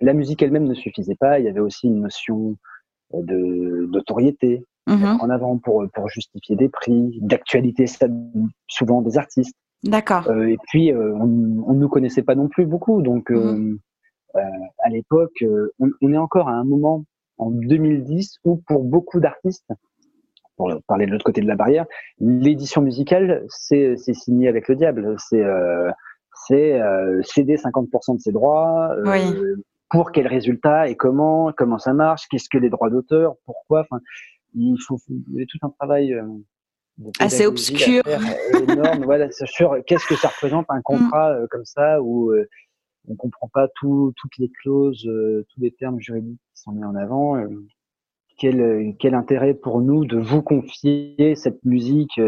la 0.00 0.12
musique 0.12 0.42
elle-même 0.42 0.64
ne 0.64 0.74
suffisait 0.74 1.16
pas. 1.16 1.38
Il 1.38 1.44
y 1.44 1.48
avait 1.48 1.60
aussi 1.60 1.88
une 1.88 2.00
notion 2.00 2.56
de 3.12 3.86
d'autoriété 3.90 4.64
mmh. 4.86 5.16
en 5.20 5.30
avant 5.30 5.58
pour 5.58 5.84
pour 5.92 6.08
justifier 6.08 6.56
des 6.56 6.68
prix, 6.68 7.18
d'actualité 7.20 7.86
souvent 8.68 9.02
des 9.02 9.18
artistes. 9.18 9.56
D'accord. 9.84 10.28
Euh, 10.28 10.48
et 10.48 10.58
puis 10.68 10.92
euh, 10.92 11.14
on 11.14 11.26
ne 11.26 11.78
nous 11.78 11.88
connaissait 11.88 12.22
pas 12.22 12.34
non 12.34 12.48
plus 12.48 12.66
beaucoup, 12.66 13.02
donc 13.02 13.30
mmh. 13.30 13.78
euh, 14.36 14.40
à 14.78 14.88
l'époque, 14.90 15.44
on, 15.78 15.90
on, 16.00 16.12
est 16.12 16.18
encore 16.18 16.48
à 16.48 16.52
un 16.52 16.64
moment 16.64 17.04
en 17.38 17.50
2010 17.50 18.38
où 18.44 18.56
pour 18.66 18.84
beaucoup 18.84 19.20
d'artistes, 19.20 19.70
pour 20.56 20.70
parler 20.86 21.06
de 21.06 21.12
l'autre 21.12 21.24
côté 21.24 21.40
de 21.40 21.46
la 21.46 21.56
barrière, 21.56 21.86
l'édition 22.20 22.82
musicale 22.82 23.44
c'est 23.48 23.96
signé 23.96 24.48
avec 24.48 24.68
le 24.68 24.76
diable, 24.76 25.16
c'est 25.18 25.44
c'est 26.46 26.80
céder 27.22 27.56
50% 27.56 28.16
de 28.16 28.20
ses 28.20 28.32
droits. 28.32 28.94
Oui 29.04 29.34
pour 29.90 30.12
quel 30.12 30.26
résultat 30.26 30.88
et 30.88 30.96
comment, 30.96 31.52
comment 31.56 31.78
ça 31.78 31.92
marche, 31.92 32.28
qu'est-ce 32.28 32.48
que 32.48 32.58
les 32.58 32.70
droits 32.70 32.90
d'auteur, 32.90 33.34
pourquoi. 33.46 33.80
Enfin, 33.80 34.00
il 34.54 34.76
faut, 34.86 34.98
il 35.08 35.40
y 35.40 35.42
a 35.42 35.46
tout 35.46 35.58
un 35.62 35.70
travail 35.70 36.14
euh, 36.14 36.24
assez 37.18 37.46
obscur, 37.46 38.02
énorme. 38.68 39.04
voilà, 39.04 39.30
sûr. 39.30 39.76
Qu'est-ce 39.86 40.06
que 40.06 40.16
ça 40.16 40.28
représente 40.28 40.66
un 40.68 40.80
contrat 40.84 41.32
euh, 41.32 41.46
comme 41.50 41.64
ça 41.64 42.02
où 42.02 42.30
euh, 42.32 42.48
on 43.08 43.16
comprend 43.16 43.48
pas 43.48 43.68
tout, 43.76 44.12
toutes 44.16 44.36
les 44.38 44.50
clauses, 44.50 45.06
euh, 45.06 45.46
tous 45.52 45.60
les 45.60 45.72
termes 45.72 46.00
juridiques 46.00 46.40
qui 46.54 46.62
sont 46.62 46.72
mis 46.72 46.84
en 46.84 46.94
avant. 46.94 47.36
Euh, 47.36 47.48
quel, 48.38 48.94
quel 49.00 49.14
intérêt 49.14 49.54
pour 49.54 49.80
nous 49.80 50.04
de 50.04 50.16
vous 50.16 50.42
confier 50.42 51.34
cette 51.34 51.64
musique, 51.64 52.20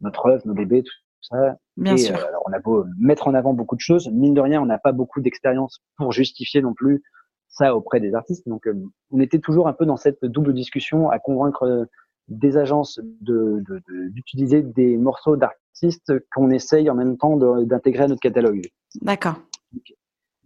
notre 0.00 0.26
œuvre, 0.26 0.46
nos 0.46 0.54
bébés, 0.54 0.84
tout 0.84 0.92
ça. 1.22 1.56
Bien 1.76 1.94
et, 1.94 1.98
sûr. 1.98 2.16
Euh, 2.16 2.28
alors 2.28 2.42
on 2.46 2.52
a 2.52 2.58
beau 2.58 2.84
mettre 2.98 3.28
en 3.28 3.34
avant 3.34 3.52
beaucoup 3.52 3.76
de 3.76 3.80
choses, 3.80 4.08
mine 4.10 4.34
de 4.34 4.40
rien, 4.40 4.60
on 4.60 4.66
n'a 4.66 4.78
pas 4.78 4.92
beaucoup 4.92 5.20
d'expérience 5.20 5.80
pour 5.96 6.12
justifier 6.12 6.60
non 6.62 6.74
plus 6.74 7.02
ça 7.48 7.74
auprès 7.74 8.00
des 8.00 8.14
artistes. 8.14 8.46
Donc 8.48 8.66
euh, 8.66 8.74
on 9.10 9.20
était 9.20 9.38
toujours 9.38 9.68
un 9.68 9.72
peu 9.72 9.86
dans 9.86 9.96
cette 9.96 10.24
double 10.24 10.54
discussion 10.54 11.10
à 11.10 11.18
convaincre 11.18 11.62
euh, 11.64 11.84
des 12.28 12.56
agences 12.56 13.00
d'utiliser 13.20 14.62
de, 14.62 14.68
de, 14.68 14.72
des 14.72 14.98
morceaux 14.98 15.36
d'artistes 15.36 16.12
qu'on 16.34 16.50
essaye 16.50 16.90
en 16.90 16.94
même 16.94 17.16
temps 17.16 17.36
d'intégrer 17.64 18.04
à 18.04 18.08
notre 18.08 18.20
catalogue. 18.20 18.60
D'accord. 19.00 19.36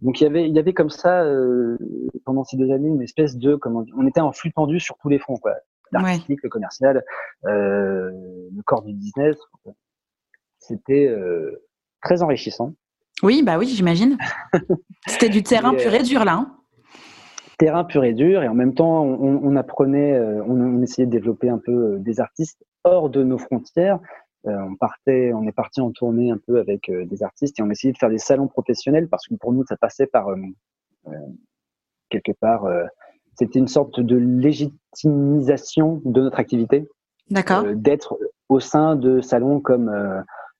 Donc 0.03 0.19
il 0.19 0.25
y 0.25 0.27
avait 0.27 0.47
il 0.47 0.55
y 0.55 0.59
avait 0.59 0.73
comme 0.73 0.89
ça 0.89 1.23
euh, 1.23 1.77
pendant 2.25 2.43
ces 2.43 2.57
deux 2.57 2.71
années 2.71 2.89
une 2.89 3.01
espèce 3.01 3.37
de 3.37 3.55
comment 3.55 3.85
on 3.95 4.05
était 4.05 4.21
en 4.21 4.33
flux 4.33 4.51
tendu 4.51 4.79
sur 4.79 4.97
tous 4.97 5.09
les 5.09 5.17
fronts 5.17 5.37
quoi 5.37 5.53
l'artistique, 5.91 6.29
ouais. 6.29 6.39
le 6.43 6.49
commercial, 6.49 7.03
euh, 7.45 8.09
le 8.11 8.61
corps 8.63 8.83
du 8.83 8.93
business 8.93 9.37
c'était 10.59 11.07
euh, 11.07 11.63
très 12.01 12.23
enrichissant. 12.23 12.73
Oui, 13.21 13.43
bah 13.43 13.57
oui, 13.57 13.67
j'imagine. 13.67 14.17
C'était 15.07 15.29
du 15.29 15.43
terrain 15.43 15.73
pur 15.75 15.93
et 15.93 16.03
dur 16.03 16.23
là. 16.23 16.33
Hein 16.35 16.57
terrain 17.59 17.83
pur 17.83 18.03
et 18.03 18.13
dur, 18.13 18.41
et 18.43 18.47
en 18.47 18.55
même 18.55 18.73
temps, 18.73 19.03
on, 19.03 19.39
on 19.43 19.55
apprenait, 19.55 20.19
on, 20.19 20.51
on, 20.51 20.81
essayait 20.81 21.05
de 21.05 21.11
développer 21.11 21.49
un 21.49 21.59
peu 21.59 21.97
des 21.99 22.19
artistes 22.19 22.63
hors 22.83 23.09
de 23.09 23.23
nos 23.23 23.37
frontières. 23.37 23.99
Euh, 24.45 24.57
on 24.69 24.75
partait, 24.75 25.31
on 25.33 25.47
est 25.47 25.53
parti 25.53 25.79
en 25.81 25.91
tournée 25.91 26.31
un 26.31 26.37
peu 26.37 26.59
avec 26.59 26.89
euh, 26.89 27.05
des 27.05 27.23
artistes 27.23 27.59
et 27.59 27.63
on 27.63 27.69
essayait 27.69 27.93
de 27.93 27.97
faire 27.97 28.09
des 28.09 28.17
salons 28.17 28.47
professionnels 28.47 29.07
parce 29.07 29.27
que 29.27 29.35
pour 29.35 29.53
nous, 29.53 29.63
ça 29.65 29.77
passait 29.77 30.07
par 30.07 30.29
euh, 30.29 30.35
quelque 32.09 32.33
part, 32.33 32.67
c'était 33.35 33.59
une 33.59 33.67
sorte 33.67 33.99
de 33.99 34.15
légitimisation 34.15 36.01
de 36.05 36.21
notre 36.21 36.39
activité. 36.39 36.87
D'accord. 37.29 37.65
D'être 37.73 38.17
au 38.49 38.59
sein 38.59 38.95
de 38.95 39.21
salons 39.21 39.59
comme 39.59 39.89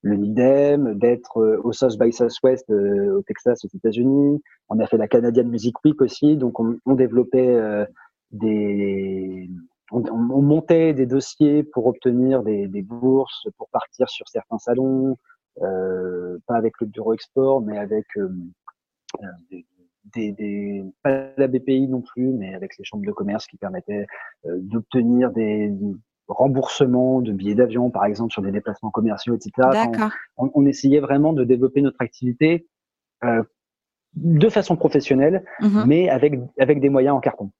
le 0.04 0.18
NIDEM, 0.18 0.96
d'être 0.96 1.40
euh, 1.40 1.62
au 1.64 1.72
South 1.72 1.98
by 1.98 2.12
Southwest 2.12 2.70
euh, 2.70 3.18
au 3.18 3.22
Texas, 3.24 3.64
aux 3.64 3.70
États-Unis. 3.74 4.42
On 4.70 4.80
a 4.80 4.86
fait 4.86 4.98
la 4.98 5.08
Canadian 5.08 5.46
Music 5.46 5.74
Week 5.84 6.02
aussi, 6.02 6.36
donc 6.36 6.60
on, 6.60 6.78
on 6.86 6.94
développait 6.94 7.56
euh, 7.56 7.86
des, 8.32 9.50
on, 9.94 10.04
on, 10.10 10.42
montait 10.42 10.94
des 10.94 11.06
dossiers 11.06 11.64
pour 11.64 11.86
obtenir 11.88 12.44
des, 12.44 12.68
des, 12.68 12.82
bourses, 12.82 13.48
pour 13.58 13.70
partir 13.70 14.10
sur 14.10 14.28
certains 14.28 14.58
salons, 14.58 15.18
euh, 15.62 16.38
pas 16.48 16.56
avec 16.56 16.74
le 16.82 16.88
bureau 16.88 17.14
export, 17.14 17.62
mais 17.62 17.78
avec 17.78 18.06
euh, 18.18 18.30
des, 19.52 19.66
des, 20.16 20.32
des, 20.32 20.84
pas 21.04 21.30
la 21.38 21.48
BPI 21.48 21.88
non 21.88 22.02
plus, 22.02 22.32
mais 22.34 22.54
avec 22.54 22.78
les 22.78 22.84
chambres 22.84 23.06
de 23.06 23.12
commerce 23.12 23.46
qui 23.48 23.58
permettaient 23.58 24.08
euh, 24.46 24.58
d'obtenir 24.62 25.32
des, 25.32 25.72
remboursement 26.28 27.22
de 27.22 27.32
billets 27.32 27.56
d'avion, 27.56 27.90
par 27.90 28.06
exemple, 28.06 28.32
sur 28.32 28.42
des 28.42 28.52
déplacements 28.52 28.92
commerciaux, 28.92 29.36
etc. 29.36 29.52
D'accord. 29.72 30.12
On, 30.38 30.50
on, 30.54 30.66
essayait 30.66 31.02
vraiment 31.02 31.34
de 31.34 31.44
développer 31.44 31.82
notre 31.82 32.02
activité 32.02 32.66
euh, 33.26 33.44
de 34.16 34.50
façon 34.50 34.76
professionnelle, 34.76 35.44
mm 35.60 35.68
-hmm. 35.68 35.86
mais 35.86 36.10
avec, 36.10 36.40
avec 36.60 36.80
des 36.80 36.90
moyens 36.90 37.16
en 37.16 37.20
carton. 37.20 37.52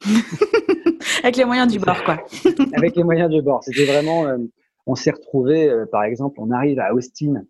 avec 1.22 1.36
les 1.36 1.44
moyens 1.44 1.70
du 1.70 1.78
bord, 1.78 2.02
quoi. 2.04 2.18
avec 2.74 2.96
les 2.96 3.04
moyens 3.04 3.30
du 3.30 3.42
bord. 3.42 3.62
C'était 3.64 3.84
vraiment. 3.84 4.26
Euh, 4.26 4.38
on 4.86 4.94
s'est 4.94 5.10
retrouvé, 5.10 5.68
euh, 5.68 5.86
par 5.90 6.04
exemple, 6.04 6.38
on 6.40 6.50
arrive 6.50 6.80
à 6.80 6.94
Austin 6.94 7.42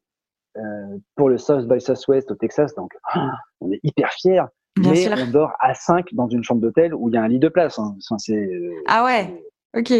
euh, 0.56 0.60
pour 1.14 1.28
le 1.28 1.38
South 1.38 1.66
by 1.68 1.80
Southwest 1.80 2.30
au 2.30 2.34
Texas, 2.34 2.74
donc 2.74 2.92
on 3.60 3.70
est 3.70 3.80
hyper 3.82 4.12
fiers. 4.12 4.42
Bien 4.76 4.92
mais 4.92 4.96
sûr. 4.96 5.12
on 5.16 5.30
dort 5.30 5.52
à 5.58 5.74
5 5.74 6.14
dans 6.14 6.28
une 6.28 6.44
chambre 6.44 6.60
d'hôtel 6.60 6.94
où 6.94 7.08
il 7.08 7.14
y 7.14 7.18
a 7.18 7.22
un 7.22 7.28
lit 7.28 7.40
de 7.40 7.48
place. 7.48 7.78
Hein. 7.78 7.96
Enfin, 8.10 8.34
ah 8.86 9.04
ouais 9.04 9.42
Ok. 9.76 9.92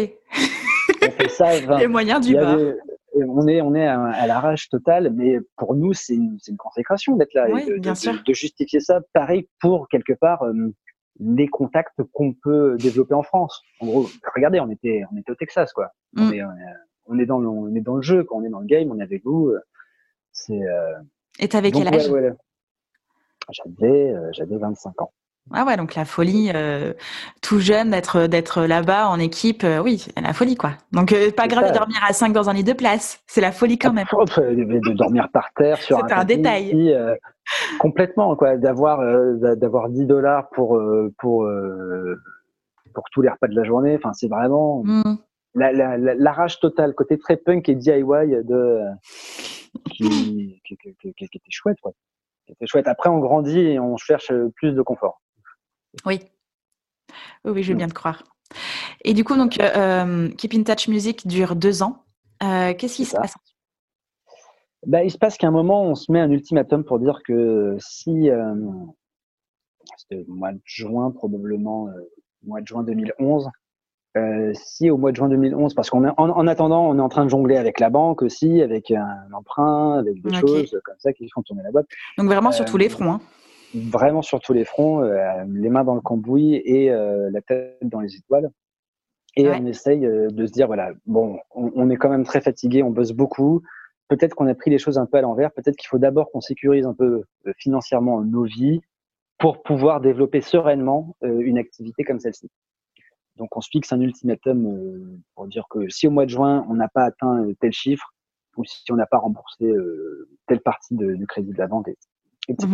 on 1.01 1.11
fait 1.11 1.29
ça. 1.29 1.77
les 1.79 1.87
moyens 1.87 2.25
du 2.25 2.33
bord. 2.33 2.47
Avait, 2.47 2.75
on 3.13 3.47
est, 3.47 3.61
on 3.61 3.75
est 3.75 3.85
à, 3.85 4.25
l'arrache 4.27 4.69
totale, 4.69 5.11
mais 5.13 5.39
pour 5.57 5.75
nous, 5.75 5.91
c'est 5.93 6.15
une, 6.15 6.37
une, 6.47 6.55
consécration 6.55 7.17
d'être 7.17 7.33
là 7.33 7.49
et 7.49 7.65
de, 7.65 8.23
de, 8.23 8.33
justifier 8.33 8.79
ça. 8.79 9.01
Pareil 9.13 9.49
pour 9.59 9.89
quelque 9.89 10.13
part 10.13 10.45
les 11.21 11.47
contacts 11.47 12.01
qu'on 12.13 12.33
peut 12.33 12.75
développer 12.77 13.13
en 13.13 13.23
France. 13.23 13.61
En 13.79 13.85
gros, 13.85 14.09
regardez, 14.35 14.59
on 14.59 14.69
était, 14.69 15.03
on 15.13 15.17
était 15.17 15.31
au 15.31 15.35
Texas, 15.35 15.71
quoi. 15.71 15.91
On, 16.17 16.25
mm. 16.25 16.33
est, 16.33 16.41
on, 17.05 17.19
est, 17.19 17.25
dans 17.25 17.39
le, 17.39 17.47
on 17.47 17.73
est 17.75 17.81
dans 17.81 17.95
le 17.95 18.01
jeu, 18.01 18.23
quand 18.23 18.37
on 18.37 18.43
est 18.43 18.49
dans 18.49 18.59
le 18.59 18.65
game, 18.65 18.91
on 18.91 18.99
est 18.99 19.03
avec 19.03 19.23
vous. 19.23 19.53
C'est. 20.31 20.61
Euh... 20.61 20.93
Et 21.39 21.47
t'avais 21.47 21.71
quel 21.71 21.87
âge? 21.87 22.09
J'avais, 23.49 24.11
euh, 24.11 24.29
j'avais 24.33 24.57
25 24.57 25.01
ans. 25.01 25.11
Ah 25.51 25.65
ouais, 25.65 25.75
donc 25.75 25.95
la 25.95 26.05
folie, 26.05 26.51
euh, 26.53 26.93
tout 27.41 27.59
jeune, 27.59 27.89
d'être 27.89 28.27
d'être 28.27 28.63
là-bas 28.63 29.09
en 29.09 29.19
équipe, 29.19 29.63
euh, 29.63 29.79
oui, 29.79 30.05
la 30.21 30.33
folie 30.33 30.55
quoi. 30.55 30.73
Donc 30.91 31.15
pas 31.35 31.47
grave 31.47 31.69
de 31.69 31.73
dormir 31.75 31.97
à 32.07 32.13
5 32.13 32.31
dans 32.31 32.49
un 32.49 32.53
lit 32.53 32.63
de 32.63 32.73
place, 32.73 33.21
c'est 33.25 33.41
la 33.41 33.51
folie 33.51 33.79
quand 33.79 33.91
même. 33.91 34.05
De, 34.11 34.93
dormir 34.93 35.27
par 35.33 35.49
terre 35.55 35.81
sur 35.81 35.97
un, 35.97 36.07
un 36.11 36.25
détail. 36.25 36.95
Complètement 37.79 38.35
quoi, 38.35 38.57
d'avoir 38.57 38.99
d'avoir 39.55 39.89
10 39.89 40.05
dollars 40.05 40.49
pour 40.49 40.81
pour 41.17 41.49
pour 42.93 43.03
tous 43.11 43.21
les 43.21 43.29
repas 43.29 43.47
de 43.47 43.55
la 43.55 43.63
journée. 43.63 43.95
Enfin, 43.95 44.13
c'est 44.13 44.27
vraiment 44.27 44.83
mmh. 44.83 45.17
la, 45.55 45.71
la, 45.71 45.97
la, 45.97 46.31
rage 46.31 46.59
totale, 46.59 46.93
côté 46.93 47.17
très 47.17 47.37
punk 47.37 47.69
et 47.69 47.75
DIY 47.75 48.03
de 48.43 48.81
qui, 49.91 50.61
qui, 50.65 50.77
qui, 50.77 51.13
qui 51.13 51.25
était 51.25 51.39
chouette 51.49 51.79
quoi. 51.81 51.93
Qui 52.45 52.53
était 52.53 52.67
chouette. 52.67 52.87
Après, 52.87 53.09
on 53.09 53.19
grandit 53.19 53.59
et 53.59 53.79
on 53.79 53.97
cherche 53.97 54.31
plus 54.55 54.73
de 54.73 54.81
confort. 54.81 55.21
Oui. 56.05 56.19
Oui, 57.45 57.63
je 57.63 57.71
veux 57.71 57.77
bien 57.77 57.87
te 57.87 57.93
croire. 57.93 58.23
Et 59.03 59.13
du 59.13 59.23
coup, 59.23 59.35
donc, 59.35 59.59
euh, 59.59 59.69
euh, 59.75 60.29
Keep 60.29 60.53
in 60.53 60.63
Touch 60.63 60.87
Music 60.87 61.27
dure 61.27 61.55
deux 61.55 61.83
ans. 61.83 62.05
Euh, 62.43 62.73
qu'est-ce 62.73 62.95
qui 62.95 63.05
se 63.05 63.15
passe 63.15 63.35
bah, 64.85 65.03
Il 65.03 65.11
se 65.11 65.17
passe 65.17 65.37
qu'à 65.37 65.47
un 65.47 65.51
moment, 65.51 65.83
on 65.83 65.95
se 65.95 66.11
met 66.11 66.19
un 66.19 66.31
ultimatum 66.31 66.83
pour 66.83 66.99
dire 66.99 67.21
que 67.25 67.75
si, 67.79 68.29
c'était 69.97 70.25
au 70.27 70.33
mois 70.33 70.51
de 70.51 70.61
juin, 70.63 71.11
probablement, 71.11 71.89
mois 72.43 72.61
de 72.61 72.67
juin 72.67 72.83
2011, 72.83 73.49
si 74.53 74.89
au 74.89 74.97
mois 74.97 75.11
de 75.11 75.15
juin 75.15 75.29
2011, 75.29 75.73
parce 75.73 75.89
qu'en 75.89 76.03
en, 76.05 76.47
attendant, 76.47 76.89
on 76.89 76.97
est 76.97 77.01
en 77.01 77.09
train 77.09 77.25
de 77.25 77.29
jongler 77.29 77.57
avec 77.57 77.79
la 77.79 77.89
banque 77.89 78.21
aussi, 78.21 78.61
avec 78.61 78.91
un 78.91 79.31
emprunt, 79.33 79.99
avec 79.99 80.21
des 80.21 80.33
choses 80.33 80.77
comme 80.83 80.95
ça 80.99 81.13
qui 81.13 81.29
font 81.29 81.41
tourner 81.41 81.63
la 81.63 81.71
boîte. 81.71 81.87
Donc 82.17 82.27
vraiment 82.27 82.51
sur 82.51 82.65
tous 82.65 82.77
les 82.77 82.89
fronts. 82.89 83.13
Hein 83.13 83.21
vraiment 83.73 84.21
sur 84.21 84.39
tous 84.39 84.53
les 84.53 84.65
fronts, 84.65 85.01
euh, 85.01 85.43
les 85.49 85.69
mains 85.69 85.83
dans 85.83 85.95
le 85.95 86.01
cambouis 86.01 86.55
et 86.65 86.91
euh, 86.91 87.29
la 87.31 87.41
tête 87.41 87.77
dans 87.81 87.99
les 87.99 88.15
étoiles. 88.15 88.51
Et 89.37 89.47
on 89.47 89.65
essaye 89.65 90.05
euh, 90.05 90.27
de 90.29 90.45
se 90.45 90.51
dire, 90.51 90.67
voilà, 90.67 90.91
bon, 91.05 91.39
on, 91.55 91.89
est 91.89 91.95
quand 91.95 92.09
même 92.09 92.25
très 92.25 92.41
fatigué, 92.41 92.83
on 92.83 92.89
bosse 92.89 93.13
beaucoup. 93.13 93.61
Peut-être 94.11 94.35
qu'on 94.35 94.47
a 94.47 94.55
pris 94.55 94.69
les 94.69 94.77
choses 94.77 94.97
un 94.97 95.05
peu 95.05 95.17
à 95.17 95.21
l'envers. 95.21 95.53
Peut-être 95.53 95.77
qu'il 95.77 95.87
faut 95.87 95.97
d'abord 95.97 96.29
qu'on 96.31 96.41
sécurise 96.41 96.85
un 96.85 96.93
peu 96.93 97.23
financièrement 97.55 98.19
nos 98.21 98.43
vies 98.43 98.81
pour 99.37 99.63
pouvoir 99.63 100.01
développer 100.01 100.41
sereinement 100.41 101.15
une 101.21 101.57
activité 101.57 102.03
comme 102.03 102.19
celle-ci. 102.19 102.49
Donc 103.37 103.55
on 103.55 103.61
se 103.61 103.69
fixe 103.69 103.93
un 103.93 104.01
ultimatum 104.01 105.21
pour 105.33 105.47
dire 105.47 105.65
que 105.69 105.87
si 105.87 106.07
au 106.07 106.11
mois 106.11 106.25
de 106.25 106.29
juin 106.29 106.65
on 106.69 106.73
n'a 106.73 106.89
pas 106.89 107.05
atteint 107.05 107.47
tel 107.61 107.71
chiffre 107.71 108.13
ou 108.57 108.65
si 108.65 108.91
on 108.91 108.97
n'a 108.97 109.05
pas 109.05 109.17
remboursé 109.17 109.71
telle 110.45 110.59
partie 110.59 110.93
du 110.93 111.25
crédit 111.25 111.53
de 111.53 111.57
la 111.57 111.67
vente, 111.67 111.87
etc., 112.49 112.67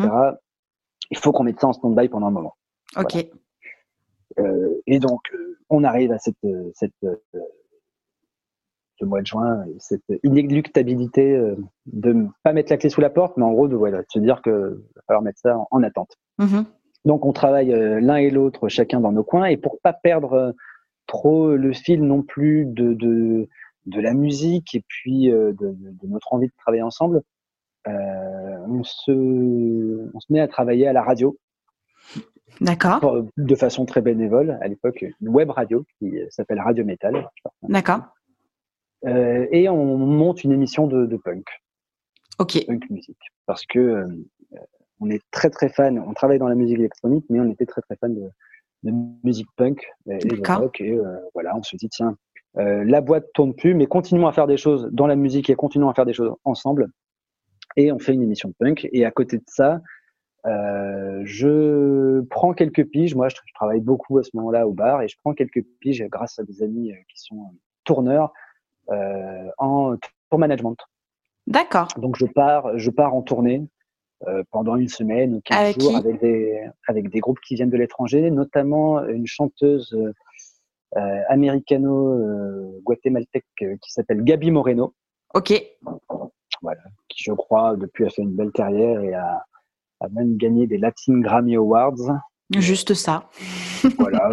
il 1.12 1.18
faut 1.20 1.32
qu'on 1.32 1.44
mette 1.44 1.60
ça 1.60 1.68
en 1.68 1.74
stand-by 1.74 2.10
pendant 2.10 2.26
un 2.26 2.32
moment. 2.32 2.56
Ok. 2.96 3.28
Euh, 4.40 4.82
et 4.88 5.00
donc, 5.00 5.22
euh, 5.34 5.58
on 5.70 5.84
arrive 5.84 6.12
à 6.12 6.20
cette, 6.20 6.36
cette 6.74 7.06
ce 9.00 9.06
mois 9.06 9.22
de 9.22 9.28
juin, 9.28 9.66
cette 9.80 10.04
inéluctabilité 10.24 11.36
euh, 11.36 11.56
de 11.86 12.14
ne 12.14 12.28
pas 12.44 12.54
mettre 12.54 12.72
la 12.72 12.78
clé 12.78 12.90
sous 12.90 13.02
la 13.02 13.10
porte, 13.10 13.38
mais 13.38 13.44
en 13.44 13.52
gros, 13.52 13.68
de, 13.68 13.76
voilà, 13.76 14.02
se 14.10 14.20
dire 14.20 14.42
qu'il 14.42 14.52
va 14.52 15.02
falloir 15.08 15.24
mettre 15.24 15.40
ça 15.40 15.58
en, 15.72 15.84
attente. 15.84 16.16
Mm-hmm. 16.40 16.66
Donc, 17.06 17.26
on 17.26 17.34
travaille 17.34 17.70
l'un 18.02 18.18
et 18.18 18.30
l'autre, 18.30 18.68
chacun 18.70 19.00
dans 19.00 19.12
nos 19.12 19.24
coins, 19.24 19.46
et 19.46 19.58
pour 19.58 19.80
pas 19.80 19.94
perdre 19.94 20.54
trop 21.06 21.56
le 21.56 21.72
fil 21.72 22.04
non 22.04 22.22
plus 22.22 22.66
de, 22.66 22.94
de, 22.94 23.48
de 23.86 24.02
la 24.02 24.14
musique 24.14 24.76
et 24.76 24.84
puis 24.88 25.28
de, 25.30 25.56
de, 25.60 26.08
notre 26.08 26.34
envie 26.34 26.48
de 26.48 26.54
travailler 26.58 26.84
ensemble, 26.84 27.22
euh, 27.88 28.58
on, 28.68 28.84
se, 28.84 30.12
on 30.14 30.20
se 30.20 30.32
met 30.32 30.40
à 30.40 30.48
travailler 30.48 30.88
à 30.88 30.94
la 30.94 31.04
radio. 31.04 31.38
D'accord. 32.60 33.26
De 33.38 33.56
façon 33.56 33.86
très 33.86 34.02
bénévole, 34.02 34.58
à 34.62 34.68
l'époque, 34.68 35.06
une 35.22 35.30
web 35.30 35.50
radio 35.50 35.86
qui 36.00 36.18
s'appelle 36.30 36.60
Radio 36.60 36.86
Metal. 36.86 37.30
D'accord. 37.64 38.02
Euh, 39.06 39.46
et 39.52 39.70
on 39.70 39.98
monte 39.98 40.44
une 40.44 40.52
émission 40.52 40.88
de, 40.88 41.18
punk. 41.18 41.46
Ok. 42.40 42.66
Punk 42.66 42.90
musique. 42.90 43.20
Parce 43.46 43.66
que 43.66 43.80
euh, 43.80 44.08
on 45.00 45.10
est 45.10 45.22
très 45.32 45.50
très 45.50 45.70
fan, 45.70 46.00
on 46.00 46.14
travaille 46.14 46.40
dans 46.40 46.48
la 46.48 46.56
musique 46.56 46.80
électronique, 46.80 47.26
mais 47.30 47.40
on 47.40 47.50
était 47.50 47.66
très 47.66 47.82
très 47.82 47.96
fan 47.98 48.16
de, 48.16 48.32
musique 49.24 49.48
punk 49.56 49.86
et, 50.10 50.18
de 50.18 50.42
rock. 50.48 50.82
Et 50.82 50.98
voilà, 51.34 51.56
on 51.56 51.64
se 51.64 51.76
dit, 51.76 51.90
tiens, 51.90 52.18
la 52.56 53.02
boîte 53.02 53.26
tourne 53.34 53.54
plus, 53.54 53.76
mais 53.76 53.86
continuons 53.86 54.28
à 54.28 54.32
faire 54.32 54.48
des 54.48 54.58
choses 54.58 54.90
dans 54.92 55.08
la 55.08 55.16
musique 55.16 55.50
et 55.50 55.56
continuons 55.56 55.90
à 55.90 55.94
faire 55.94 56.06
des 56.06 56.14
choses 56.14 56.34
ensemble 56.44 56.90
et 57.78 57.92
on 57.92 58.00
fait 58.00 58.14
une 58.14 58.24
émission 58.24 58.50
de 58.50 58.56
punk. 58.60 58.90
Et 58.92 59.06
à 59.06 59.12
côté 59.12 59.38
de 59.38 59.44
ça, 59.48 59.82
euh, 60.46 61.22
je 61.24 62.22
prends 62.30 62.54
quelques 62.54 62.86
piges. 62.86 63.16
Moi, 63.16 63.30
je, 63.30 63.36
travaille 63.54 63.82
beaucoup 63.82 64.18
à 64.18 64.24
ce 64.24 64.32
moment-là 64.34 64.68
au 64.68 64.74
bar 64.74 65.02
et 65.02 65.08
je 65.08 65.16
prends 65.24 65.34
quelques 65.34 65.64
piges 65.80 66.04
grâce 66.10 66.40
à 66.40 66.44
des 66.44 66.64
amis 66.64 66.92
euh, 66.92 66.96
qui 67.10 67.22
sont 67.22 67.54
tourneurs 67.84 68.26
euh, 68.26 68.30
en 68.90 69.96
tour 70.30 70.40
management. 70.40 70.78
D'accord. 71.48 71.88
Donc 71.98 72.16
je 72.18 72.26
pars, 72.26 72.78
je 72.78 72.90
pars 72.90 73.14
en 73.14 73.22
tournée 73.22 73.66
euh, 74.28 74.44
pendant 74.52 74.76
une 74.76 74.90
semaine 74.90 75.36
ou 75.36 75.42
15 75.42 75.58
avec 75.58 75.80
jours 75.80 75.96
avec 75.96 76.20
des, 76.20 76.60
avec 76.88 77.10
des 77.10 77.20
groupes 77.20 77.40
qui 77.40 77.54
viennent 77.56 77.70
de 77.70 77.78
l'étranger, 77.78 78.32
notamment 78.32 79.06
une 79.06 79.28
chanteuse 79.28 79.96
euh, 80.96 81.22
américano-guatémaltèque 81.30 83.46
qui 83.58 83.92
s'appelle 83.92 84.24
Gabi 84.24 84.50
Moreno. 84.52 84.94
Ok 85.34 85.54
voilà, 86.62 86.82
qui 87.10 87.24
je 87.24 87.34
crois 87.34 87.76
depuis 87.76 88.06
a 88.06 88.10
fait 88.10 88.22
une 88.24 88.36
belle 88.36 88.52
carrière 88.52 89.02
et 89.02 89.14
a, 89.14 89.46
a 90.00 90.10
même 90.10 90.38
gagné 90.38 90.68
des 90.68 90.78
Latin 90.78 91.20
Grammy 91.20 91.56
Awards. 91.56 92.22
Juste 92.56 92.94
ça. 92.94 93.30
voilà, 94.00 94.32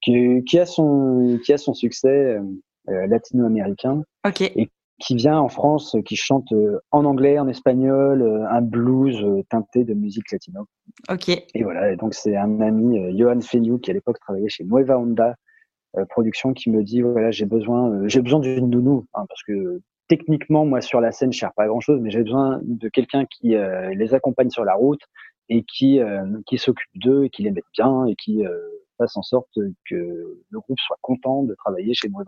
qui, 0.00 0.44
qui, 0.44 0.58
a 0.58 0.66
son 0.66 1.38
qui 1.44 1.52
a 1.52 1.58
son 1.58 1.74
succès 1.74 2.08
euh, 2.08 2.42
latino-américain. 2.86 4.02
Ok. 4.26 4.42
Et 4.42 4.70
qui 5.00 5.14
vient 5.14 5.38
en 5.38 5.48
France, 5.48 5.96
qui 6.04 6.14
chante 6.14 6.52
euh, 6.52 6.78
en 6.90 7.06
anglais, 7.06 7.38
en 7.38 7.48
espagnol, 7.48 8.20
euh, 8.20 8.46
un 8.50 8.60
blues 8.60 9.24
teinté 9.48 9.84
de 9.84 9.94
musique 9.94 10.30
latino. 10.30 10.66
Ok. 11.08 11.28
Et 11.30 11.62
voilà, 11.62 11.92
et 11.92 11.96
donc 11.96 12.14
c'est 12.14 12.36
un 12.36 12.60
ami, 12.60 13.18
Johan 13.18 13.40
Feniou, 13.40 13.78
qui 13.78 13.90
à 13.90 13.94
l'époque 13.94 14.20
travaillait 14.20 14.50
chez 14.50 14.64
Nueva 14.64 14.98
Honda 14.98 15.36
Production, 16.10 16.52
qui 16.52 16.70
me 16.70 16.84
dit 16.84 17.00
voilà, 17.00 17.30
j'ai 17.30 17.46
besoin, 17.46 18.06
j'ai 18.06 18.20
besoin 18.20 18.40
d'une 18.40 18.68
nounou, 18.68 19.06
hein, 19.14 19.24
parce 19.26 19.42
que 19.42 19.80
techniquement, 20.10 20.66
moi, 20.66 20.80
sur 20.80 21.00
la 21.00 21.12
scène, 21.12 21.32
je 21.32 21.46
ne 21.46 21.50
pas 21.52 21.68
grand-chose, 21.68 22.00
mais 22.00 22.10
j'ai 22.10 22.22
besoin 22.22 22.60
de 22.64 22.88
quelqu'un 22.88 23.26
qui 23.26 23.54
euh, 23.54 23.94
les 23.94 24.12
accompagne 24.12 24.50
sur 24.50 24.64
la 24.64 24.74
route 24.74 25.00
et 25.48 25.62
qui, 25.62 26.00
euh, 26.00 26.26
qui 26.46 26.58
s'occupe 26.58 26.90
d'eux 26.96 27.24
et 27.24 27.30
qui 27.30 27.44
les 27.44 27.52
mette 27.52 27.64
bien 27.72 28.06
et 28.06 28.16
qui 28.16 28.44
euh, 28.44 28.58
fasse 28.98 29.16
en 29.16 29.22
sorte 29.22 29.56
que 29.88 29.94
le 29.94 30.60
groupe 30.60 30.78
soit 30.80 30.98
content 31.00 31.44
de 31.44 31.54
travailler 31.54 31.94
chez 31.94 32.08
nous 32.08 32.20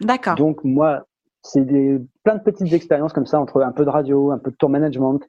D'accord. 0.00 0.36
Donc, 0.36 0.62
moi, 0.64 1.06
c'est 1.42 1.64
plein 2.24 2.36
de 2.36 2.42
petites 2.42 2.72
expériences 2.72 3.12
comme 3.12 3.26
ça, 3.26 3.40
entre 3.40 3.62
un 3.62 3.72
peu 3.72 3.84
de 3.84 3.90
radio, 3.90 4.30
un 4.30 4.38
peu 4.38 4.50
de 4.50 4.56
tour 4.56 4.70
management. 4.70 5.20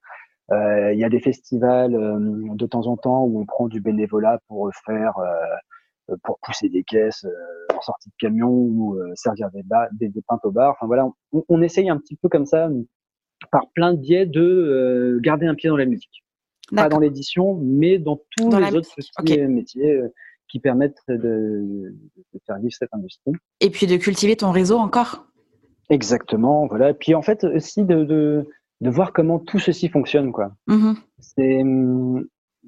Il 0.51 0.97
y 0.97 1.03
a 1.03 1.09
des 1.09 1.19
festivals 1.19 1.91
de 1.91 2.65
temps 2.65 2.87
en 2.87 2.97
temps 2.97 3.23
où 3.23 3.39
on 3.39 3.45
prend 3.45 3.67
du 3.67 3.81
bénévolat 3.81 4.39
pour 4.47 4.71
faire 4.85 5.13
euh, 6.09 6.15
pour 6.23 6.39
pousser 6.39 6.69
des 6.69 6.83
caisses 6.83 7.25
euh, 7.25 7.75
en 7.75 7.81
sortie 7.81 8.09
de 8.09 8.15
camion 8.19 8.49
ou 8.49 8.95
euh, 8.95 9.11
servir 9.15 9.49
des, 9.51 9.63
des, 9.93 10.09
des, 10.09 10.21
pintes 10.21 10.43
au 10.43 10.51
bar. 10.51 10.71
Enfin 10.71 10.87
voilà, 10.87 11.07
on, 11.31 11.43
on, 11.47 11.61
essaye 11.61 11.89
un 11.89 11.97
petit 11.97 12.15
peu 12.15 12.29
comme 12.29 12.45
ça, 12.45 12.69
par 13.51 13.69
plein 13.73 13.93
de 13.93 13.99
biais, 13.99 14.25
de 14.25 15.19
garder 15.21 15.47
un 15.47 15.55
pied 15.55 15.69
dans 15.69 15.77
la 15.77 15.85
musique. 15.85 16.23
Pas 16.75 16.87
dans 16.87 16.99
l'édition, 16.99 17.59
mais 17.63 17.97
dans 17.97 18.21
tous 18.37 18.49
les 18.51 18.75
autres 18.75 18.89
petits 19.17 19.41
métiers 19.47 20.01
qui 20.49 20.59
permettent 20.59 21.01
de, 21.07 21.17
de, 21.17 22.39
faire 22.45 22.57
vivre 22.57 22.73
cette 22.77 22.93
industrie. 22.93 23.33
Et 23.61 23.69
puis 23.69 23.87
de 23.87 23.97
cultiver 23.97 24.35
ton 24.35 24.51
réseau 24.51 24.77
encore. 24.77 25.25
Exactement, 25.89 26.67
voilà. 26.67 26.91
Et 26.91 26.93
puis 26.93 27.15
en 27.15 27.21
fait 27.21 27.43
aussi 27.43 27.83
de, 27.83 28.03
de, 28.03 28.49
de 28.81 28.89
voir 28.89 29.13
comment 29.13 29.39
tout 29.39 29.59
ceci 29.59 29.89
fonctionne, 29.89 30.31
quoi. 30.31 30.51
Mmh 30.67 30.93
C'est 31.19 31.61
hum, 31.61 32.25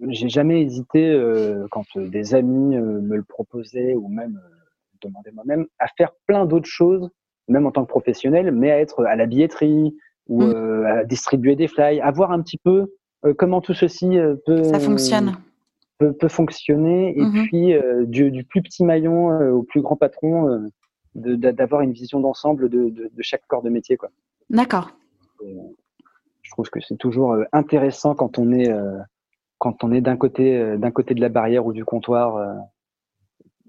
j'ai 0.07 0.29
jamais 0.29 0.61
hésité 0.61 1.09
euh, 1.09 1.67
quand 1.71 1.85
euh, 1.97 2.07
des 2.07 2.33
amis 2.33 2.75
euh, 2.75 3.01
me 3.01 3.17
le 3.17 3.23
proposaient 3.23 3.95
ou 3.95 4.07
même 4.07 4.39
demandaient 5.01 5.31
moi-même 5.31 5.65
à 5.79 5.87
faire 5.97 6.11
plein 6.27 6.45
d'autres 6.45 6.69
choses, 6.69 7.09
même 7.47 7.65
en 7.65 7.71
tant 7.71 7.83
que 7.83 7.89
professionnel, 7.89 8.51
mais 8.51 8.71
à 8.71 8.79
être 8.79 9.03
à 9.05 9.15
la 9.15 9.25
billetterie 9.25 9.95
ou 10.27 10.43
mmh. 10.43 10.85
à 10.85 11.03
distribuer 11.03 11.55
des 11.55 11.67
fly, 11.67 11.99
à 11.99 12.11
voir 12.11 12.31
un 12.31 12.41
petit 12.41 12.59
peu 12.59 12.93
comment 13.37 13.61
tout 13.61 13.73
ceci 13.73 14.17
peut 14.45 14.63
ça 14.63 14.79
fonctionne 14.79 15.35
peut, 16.01 16.13
peut 16.13 16.27
fonctionner 16.27 17.17
et 17.17 17.21
mmh 17.21 17.43
puis 17.43 17.73
du, 18.07 18.31
du, 18.31 18.43
plus 18.43 18.61
petit 18.61 18.83
maillon 18.83 19.27
au 19.51 19.63
plus 19.63 19.81
grand 19.81 19.95
patron 19.95 20.69
d'avoir 21.13 21.81
une 21.81 21.91
vision 21.91 22.19
d'ensemble 22.19 22.69
de, 22.69 22.89
de, 22.89 23.21
chaque 23.21 23.45
corps 23.47 23.61
de 23.61 23.69
métier. 23.69 23.97
Quoi. 23.97 24.09
D'accord. 24.49 24.91
Je 25.41 26.51
trouve 26.51 26.69
que 26.69 26.79
c'est 26.81 26.97
toujours 26.97 27.35
intéressant 27.51 28.15
quand 28.15 28.39
on 28.39 28.51
est, 28.51 28.73
quand 29.59 29.83
on 29.83 29.91
est 29.91 30.01
d'un 30.01 30.17
côté, 30.17 30.77
d'un 30.77 30.91
côté 30.91 31.13
de 31.13 31.21
la 31.21 31.29
barrière 31.29 31.65
ou 31.65 31.73
du 31.73 31.85
comptoir, 31.85 32.59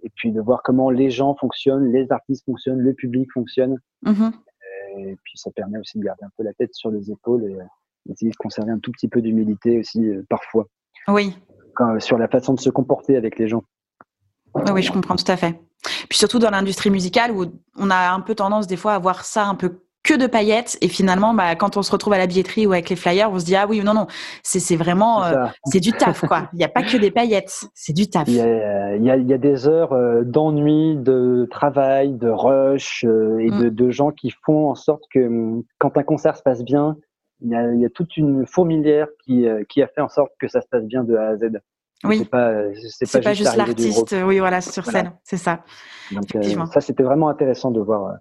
et 0.03 0.11
puis 0.16 0.33
de 0.33 0.40
voir 0.40 0.62
comment 0.62 0.90
les 0.90 1.11
gens 1.11 1.35
fonctionnent, 1.35 1.92
les 1.92 2.11
artistes 2.11 2.45
fonctionnent, 2.45 2.81
le 2.81 2.95
public 2.95 3.31
fonctionne. 3.33 3.79
Mmh 4.03 4.31
et 4.99 5.16
puis 5.25 5.38
ça 5.38 5.51
permet 5.51 5.79
aussi 5.79 5.99
de 5.99 6.05
garder 6.05 6.23
un 6.23 6.31
peu 6.37 6.42
la 6.42 6.53
tête 6.53 6.75
sur 6.75 6.90
les 6.90 7.11
épaules 7.11 7.45
et 7.45 7.57
d'essayer 8.05 8.31
de 8.31 8.37
conserver 8.37 8.73
un 8.73 8.79
tout 8.79 8.92
petit 8.92 9.09
peu 9.09 9.23
d'humilité 9.23 9.79
aussi 9.79 10.07
parfois. 10.29 10.68
Oui. 11.09 11.35
Sur 11.98 12.18
la 12.18 12.28
façon 12.28 12.54
de 12.54 12.61
se 12.61 12.70
comporter 12.70 13.16
avec 13.16 13.38
les 13.38 13.48
gens. 13.48 13.62
Oui, 14.54 14.82
je 14.82 14.92
comprends 14.92 15.16
tout 15.16 15.30
à 15.30 15.37
fait. 15.37 15.58
Puis 16.08 16.18
surtout 16.18 16.38
dans 16.38 16.50
l'industrie 16.50 16.90
musicale 16.90 17.32
où 17.32 17.46
on 17.76 17.90
a 17.90 18.12
un 18.12 18.20
peu 18.20 18.35
tendance 18.35 18.66
des 18.66 18.76
fois 18.76 18.94
à 18.94 18.98
voir 18.98 19.24
ça 19.24 19.46
un 19.46 19.54
peu 19.54 19.82
que 20.02 20.14
de 20.14 20.26
paillettes 20.26 20.78
et 20.80 20.88
finalement 20.88 21.32
bah, 21.32 21.54
quand 21.54 21.76
on 21.76 21.82
se 21.82 21.92
retrouve 21.92 22.12
à 22.12 22.18
la 22.18 22.26
billetterie 22.26 22.66
ou 22.66 22.72
avec 22.72 22.90
les 22.90 22.96
flyers 22.96 23.30
on 23.30 23.38
se 23.38 23.44
dit 23.44 23.54
ah 23.54 23.66
oui 23.68 23.82
non 23.85 23.94
non 23.94 24.06
c'est 24.42 24.58
c'est 24.58 24.74
vraiment 24.74 25.22
euh, 25.22 25.46
c'est 25.66 25.78
du 25.78 25.92
taf 25.92 26.26
quoi 26.26 26.48
il 26.52 26.56
n'y 26.56 26.64
a 26.64 26.68
pas 26.68 26.82
que 26.82 26.96
des 26.96 27.12
paillettes 27.12 27.66
c'est 27.74 27.92
du 27.92 28.08
taf 28.08 28.26
il 28.26 28.35
y 28.35 28.40
a, 28.40 28.96
il 28.96 29.04
y 29.04 29.11
a, 29.11 29.16
il 29.16 29.28
y 29.28 29.32
a 29.32 29.38
des 29.38 29.68
heures 29.68 29.92
euh, 29.92 30.22
d'ennui 30.24 30.96
de 30.96 31.46
travail 31.50 32.14
de 32.14 32.28
rush 32.28 33.04
euh, 33.04 33.38
et 33.38 33.50
de, 33.50 33.66
mm. 33.66 33.70
de, 33.70 33.90
gens 33.90 34.11
qui 34.11 34.32
font 34.44 34.70
en 34.70 34.74
sorte 34.74 35.04
que 35.12 35.62
quand 35.78 35.96
un 35.96 36.02
concert 36.02 36.37
se 36.37 36.42
passe 36.42 36.64
bien 36.64 36.96
il 37.42 37.50
y 37.50 37.55
a, 37.55 37.72
il 37.72 37.81
y 37.81 37.85
a 37.85 37.90
toute 37.90 38.16
une 38.16 38.46
fourmilière 38.46 39.09
qui 39.24 39.46
qui 39.68 39.83
a 39.83 39.88
fait 39.88 40.00
en 40.00 40.09
sorte 40.09 40.33
que 40.38 40.48
ça 40.48 40.61
se 40.61 40.68
passe 40.68 40.85
bien 40.85 41.05
de 41.05 41.16
A 41.16 41.28
à 41.28 41.37
Z 41.37 41.61
oui. 42.05 42.18
C'est 42.18 42.31
pas, 42.31 42.62
c'est 43.05 43.22
pas, 43.22 43.33
juste, 43.33 43.57
l'artiste, 43.57 44.16
oui, 44.24 44.40
voilà, 44.40 44.61
sur 44.61 44.85
scène, 44.85 45.12
c'est 45.22 45.37
ça. 45.37 45.61
Donc, 46.11 46.24
ça, 46.72 46.81
c'était 46.81 47.02
vraiment 47.02 47.28
intéressant 47.28 47.70
de 47.70 47.81
voir, 47.81 48.16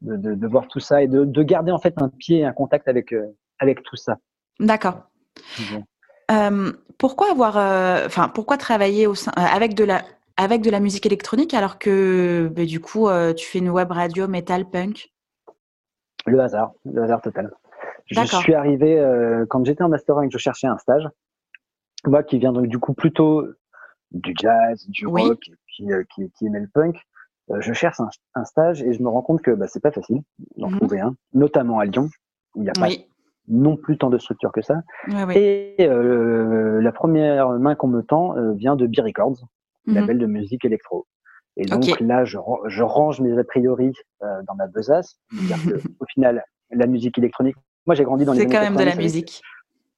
de, 0.00 0.34
de, 0.34 0.46
voir 0.46 0.68
tout 0.68 0.80
ça 0.80 1.02
et 1.02 1.08
de, 1.08 1.24
de, 1.24 1.42
garder 1.42 1.70
en 1.70 1.78
fait 1.78 1.94
un 2.00 2.08
pied, 2.08 2.44
un 2.44 2.52
contact 2.52 2.88
avec, 2.88 3.12
euh, 3.12 3.36
avec 3.58 3.82
tout 3.82 3.96
ça. 3.96 4.16
D'accord. 4.58 5.02
Euh, 6.30 6.72
pourquoi 6.96 7.30
avoir, 7.30 7.58
euh, 7.58 8.06
enfin, 8.06 8.28
pourquoi 8.28 8.56
travailler 8.56 9.06
au 9.06 9.14
sein, 9.14 9.32
avec 9.36 9.74
de 9.74 9.84
la, 9.84 10.02
avec 10.38 10.62
de 10.62 10.70
la 10.70 10.80
musique 10.80 11.04
électronique 11.04 11.52
alors 11.52 11.78
que, 11.78 12.50
bah, 12.54 12.64
du 12.64 12.80
coup, 12.80 13.08
tu 13.36 13.46
fais 13.46 13.58
une 13.58 13.70
web 13.70 13.90
radio 13.90 14.28
metal 14.28 14.68
punk? 14.68 15.12
Le 16.26 16.40
hasard, 16.40 16.72
le 16.84 17.02
hasard 17.02 17.20
total. 17.20 17.50
Je 18.10 18.24
suis 18.24 18.54
arrivé 18.54 19.02
quand 19.48 19.64
j'étais 19.64 19.82
en 19.82 19.88
master 19.88 20.18
1 20.18 20.22
et 20.22 20.26
que 20.28 20.32
je 20.32 20.38
cherchais 20.38 20.66
un 20.66 20.78
stage. 20.78 21.08
Moi, 22.06 22.22
qui 22.22 22.38
viens 22.38 22.52
donc 22.52 22.66
du 22.66 22.78
coup 22.78 22.94
plutôt 22.94 23.46
du 24.10 24.34
jazz, 24.38 24.86
du 24.88 25.06
rock, 25.06 25.38
et 25.48 25.54
puis 25.66 25.86
qui, 26.14 26.30
qui 26.32 26.46
aimait 26.46 26.60
le 26.60 26.68
punk. 26.72 26.96
Euh, 27.50 27.60
je 27.60 27.72
cherche 27.72 27.98
un, 28.34 28.44
stage 28.44 28.82
et 28.82 28.92
je 28.92 29.02
me 29.02 29.08
rends 29.08 29.22
compte 29.22 29.42
que 29.42 29.50
bah, 29.50 29.66
c'est 29.66 29.82
pas 29.82 29.90
facile 29.90 30.20
d'en 30.56 30.70
mhm. 30.70 30.78
trouver 30.78 31.00
un, 31.00 31.16
notamment 31.32 31.80
à 31.80 31.84
Lyon, 31.84 32.08
où 32.54 32.60
il 32.60 32.64
n'y 32.64 32.70
a 32.70 32.72
pas 32.72 32.88
non 33.48 33.76
plus 33.76 33.98
tant 33.98 34.10
de 34.10 34.18
structures 34.18 34.52
que 34.52 34.62
ça. 34.62 34.82
Et 35.34 35.74
euh, 35.80 36.80
la 36.80 36.92
première 36.92 37.50
main 37.58 37.74
qu'on 37.74 37.88
me 37.88 38.02
tend 38.02 38.36
euh, 38.36 38.52
vient 38.52 38.76
de 38.76 38.86
B 38.86 39.00
Records, 39.00 39.44
mhm. 39.86 39.94
label 39.94 40.18
de 40.18 40.26
musique 40.26 40.64
électro. 40.64 41.06
Et 41.56 41.64
donc 41.64 41.98
là, 42.00 42.24
je, 42.24 42.38
je, 42.68 42.82
range 42.82 43.20
mes 43.20 43.36
a 43.36 43.44
priori 43.44 43.92
dans 44.20 44.54
ma 44.54 44.68
besace. 44.68 45.18
au 45.32 46.04
final, 46.06 46.44
la 46.70 46.86
musique 46.86 47.18
électronique, 47.18 47.56
moi 47.86 47.94
j'ai 47.94 48.04
grandi 48.04 48.24
dans 48.24 48.32
les 48.32 48.40
C'est 48.40 48.46
quand 48.46 48.60
même 48.60 48.76
de 48.76 48.84
la 48.84 48.96
musique. 48.96 49.42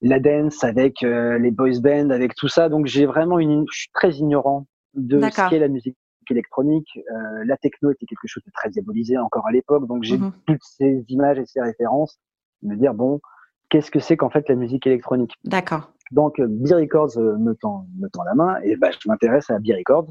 La 0.04 0.18
dance 0.18 0.64
avec 0.64 1.02
les 1.02 1.50
boys 1.52 1.78
bands, 1.80 2.10
avec 2.10 2.34
tout 2.34 2.48
ça. 2.48 2.68
Donc 2.68 2.86
j'ai 2.86 3.06
vraiment 3.06 3.38
une, 3.38 3.64
je 3.70 3.80
suis 3.80 3.90
très 3.92 4.12
ignorant 4.14 4.66
de 4.94 5.20
ce 5.20 5.48
qu'est 5.48 5.60
la 5.60 5.68
musique 5.68 5.96
électronique. 6.30 6.88
Euh, 6.96 7.44
la 7.44 7.56
techno 7.56 7.90
était 7.90 8.06
quelque 8.06 8.26
chose 8.26 8.42
de 8.44 8.50
très 8.52 8.70
diabolisé 8.70 9.18
encore 9.18 9.46
à 9.46 9.52
l'époque, 9.52 9.86
donc 9.86 10.02
j'ai 10.02 10.18
mhm. 10.18 10.32
toutes 10.46 10.62
ces 10.62 11.04
images 11.08 11.38
et 11.38 11.46
ces 11.46 11.60
références, 11.60 12.18
me 12.62 12.76
dire 12.76 12.94
bon, 12.94 13.20
qu'est-ce 13.68 13.90
que 13.90 14.00
c'est 14.00 14.16
qu'en 14.16 14.30
fait 14.30 14.48
la 14.48 14.54
musique 14.54 14.86
électronique? 14.86 15.34
D'accord. 15.44 15.92
Donc 16.10 16.38
euh, 16.40 16.46
B 16.48 16.72
Records 16.72 17.16
euh, 17.16 17.36
me 17.38 17.54
tend 17.54 17.86
me 17.98 18.08
tend 18.08 18.22
la 18.24 18.34
main 18.34 18.56
et 18.62 18.76
bah, 18.76 18.90
je 18.90 19.08
m'intéresse 19.08 19.50
à 19.50 19.58
B 19.58 19.68
Records. 19.76 20.06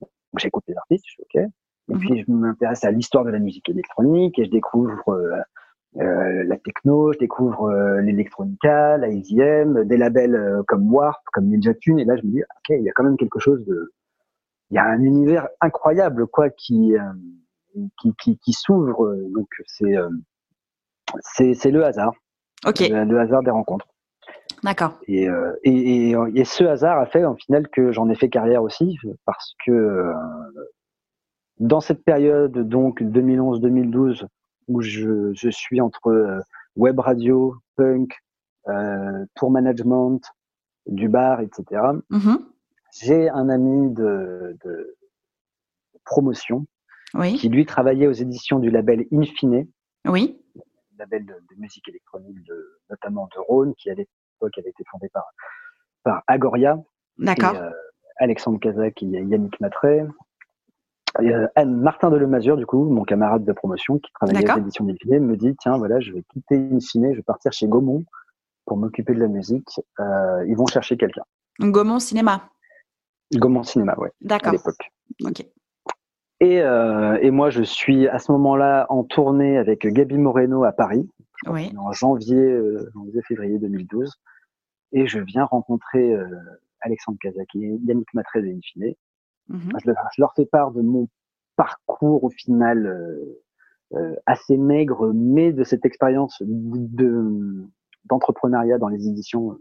Donc 0.00 0.38
j'écoute 0.38 0.64
les 0.68 0.76
artistes, 0.76 1.04
je 1.06 1.12
suis 1.12 1.22
ok. 1.22 1.42
Et 1.88 1.94
mhm. 1.94 1.98
puis 1.98 2.24
je 2.26 2.32
m'intéresse 2.32 2.84
à 2.84 2.90
l'histoire 2.90 3.24
de 3.24 3.30
la 3.30 3.38
musique 3.38 3.68
électronique 3.68 4.38
et 4.38 4.44
je 4.44 4.50
découvre 4.50 5.08
euh, 5.08 5.36
la 5.94 6.56
techno, 6.56 7.12
je 7.12 7.18
découvre 7.18 7.64
euh, 7.64 8.00
l'électronica, 8.00 8.96
la 8.96 9.08
EDM, 9.08 9.84
des 9.84 9.96
labels 9.96 10.62
comme 10.66 10.92
Warp, 10.92 11.22
comme 11.32 11.46
Ninja 11.46 11.74
Tune, 11.74 11.98
et 11.98 12.04
là 12.04 12.16
je 12.16 12.26
me 12.26 12.32
dis 12.32 12.42
ok, 12.42 12.76
il 12.78 12.82
y 12.82 12.88
a 12.88 12.92
quand 12.92 13.04
même 13.04 13.16
quelque 13.16 13.38
chose 13.38 13.64
de 13.66 13.92
il 14.70 14.76
y 14.76 14.78
a 14.78 14.84
un 14.84 15.02
univers 15.02 15.48
incroyable 15.60 16.26
quoi 16.26 16.48
qui 16.48 16.96
euh, 16.96 17.00
qui, 18.00 18.14
qui, 18.14 18.38
qui 18.38 18.52
s'ouvre. 18.52 19.14
Donc 19.34 19.48
c'est 19.66 19.96
euh, 19.96 20.08
c'est 21.20 21.54
c'est 21.54 21.70
le 21.70 21.84
hasard. 21.84 22.14
Ok. 22.66 22.80
Le, 22.80 23.18
hasard 23.18 23.42
des 23.42 23.50
rencontres. 23.50 23.86
D'accord. 24.62 24.98
Et, 25.08 25.28
euh, 25.28 25.52
et, 25.64 26.10
et, 26.10 26.16
et, 26.36 26.44
ce 26.44 26.62
hasard 26.62 26.98
a 26.98 27.06
fait, 27.06 27.24
en 27.24 27.34
final, 27.34 27.68
que 27.68 27.90
j'en 27.90 28.08
ai 28.08 28.14
fait 28.14 28.28
carrière 28.28 28.62
aussi, 28.62 28.96
parce 29.24 29.56
que 29.66 30.12
dans 31.58 31.80
cette 31.80 32.04
période, 32.04 32.56
donc 32.68 33.02
2011-2012, 33.02 34.26
où 34.68 34.80
je, 34.80 35.32
je, 35.34 35.48
suis 35.50 35.80
entre 35.80 36.42
web 36.76 36.98
radio, 36.98 37.56
punk, 37.76 38.14
euh, 38.68 39.24
tour 39.34 39.50
management, 39.50 40.20
du 40.86 41.08
bar, 41.08 41.40
etc. 41.40 41.80
J'ai 42.92 43.28
un 43.28 43.48
ami 43.48 43.92
de, 43.94 44.56
de 44.64 44.96
promotion 46.04 46.66
oui. 47.14 47.36
qui 47.36 47.48
lui 47.48 47.66
travaillait 47.66 48.06
aux 48.06 48.12
éditions 48.12 48.58
du 48.58 48.70
label 48.70 49.06
Infine. 49.12 49.66
Oui. 50.06 50.38
Label 50.98 51.24
de, 51.24 51.32
de 51.32 51.60
musique 51.60 51.88
électronique, 51.88 52.42
de, 52.44 52.80
notamment 52.90 53.28
de 53.34 53.40
Rhône, 53.40 53.74
qui 53.76 53.90
à 53.90 53.94
l'époque 53.94 54.58
avait 54.58 54.70
été 54.70 54.84
fondé 54.90 55.08
par, 55.12 55.24
par 56.02 56.22
Agoria. 56.26 56.78
D'accord. 57.18 57.56
Euh, 57.56 57.70
Alexandre 58.18 58.60
Kazak 58.60 59.02
et 59.02 59.06
Yannick 59.06 59.58
Matré. 59.60 60.04
Euh, 61.20 61.46
Martin 61.66 62.10
de 62.10 62.16
Lemazur, 62.16 62.56
du 62.56 62.66
coup, 62.66 62.84
mon 62.84 63.04
camarade 63.04 63.44
de 63.44 63.52
promotion 63.52 63.98
qui 63.98 64.10
travaillait 64.12 64.50
aux 64.50 64.58
éditions 64.58 64.84
d'Infine, 64.84 65.20
me 65.20 65.36
dit 65.36 65.54
tiens, 65.56 65.76
voilà, 65.76 66.00
je 66.00 66.12
vais 66.12 66.22
quitter 66.32 66.56
Infine, 66.72 67.10
je 67.12 67.16
vais 67.16 67.22
partir 67.22 67.52
chez 67.52 67.66
Gaumont 67.66 68.04
pour 68.66 68.76
m'occuper 68.76 69.14
de 69.14 69.20
la 69.20 69.28
musique. 69.28 69.80
Euh, 70.00 70.44
ils 70.46 70.56
vont 70.56 70.66
chercher 70.66 70.96
quelqu'un. 70.96 71.24
Gaumont 71.60 71.98
Cinéma. 71.98 72.48
Gaumont 73.34 73.62
Cinéma, 73.62 73.94
ouais. 73.98 74.10
D'accord. 74.20 74.50
À 74.50 74.52
l'époque. 74.52 74.90
Ok. 75.24 75.44
Et, 76.40 76.60
euh, 76.60 77.18
et, 77.20 77.30
moi, 77.30 77.50
je 77.50 77.62
suis 77.62 78.08
à 78.08 78.18
ce 78.18 78.32
moment-là 78.32 78.86
en 78.88 79.04
tournée 79.04 79.58
avec 79.58 79.86
Gabi 79.86 80.18
Moreno 80.18 80.64
à 80.64 80.72
Paris, 80.72 81.08
oui. 81.46 81.72
en 81.78 81.92
janvier, 81.92 82.36
euh, 82.36 82.90
janvier, 82.94 83.22
février 83.22 83.58
2012. 83.58 84.12
Et 84.92 85.06
je 85.06 85.20
viens 85.20 85.44
rencontrer 85.44 86.14
Alexandre 86.80 87.16
Kazaki 87.20 87.64
et 87.64 87.80
Yannick 87.86 88.12
Matré 88.12 88.42
de 88.42 88.48
Infine. 88.48 88.94
Mhm. 89.52 89.70
je, 89.84 89.90
leur 90.20 90.34
fais 90.34 90.46
part 90.46 90.72
de 90.72 90.80
mon 90.80 91.08
parcours 91.56 92.24
au 92.24 92.30
final 92.30 92.86
euh, 92.86 93.42
euh, 93.94 94.14
assez 94.26 94.56
maigre, 94.56 95.12
mais 95.14 95.52
de 95.52 95.64
cette 95.64 95.84
expérience 95.84 96.42
de 96.42 97.66
d'entrepreneuriat 98.06 98.78
dans 98.78 98.88
les 98.88 99.06
éditions. 99.06 99.58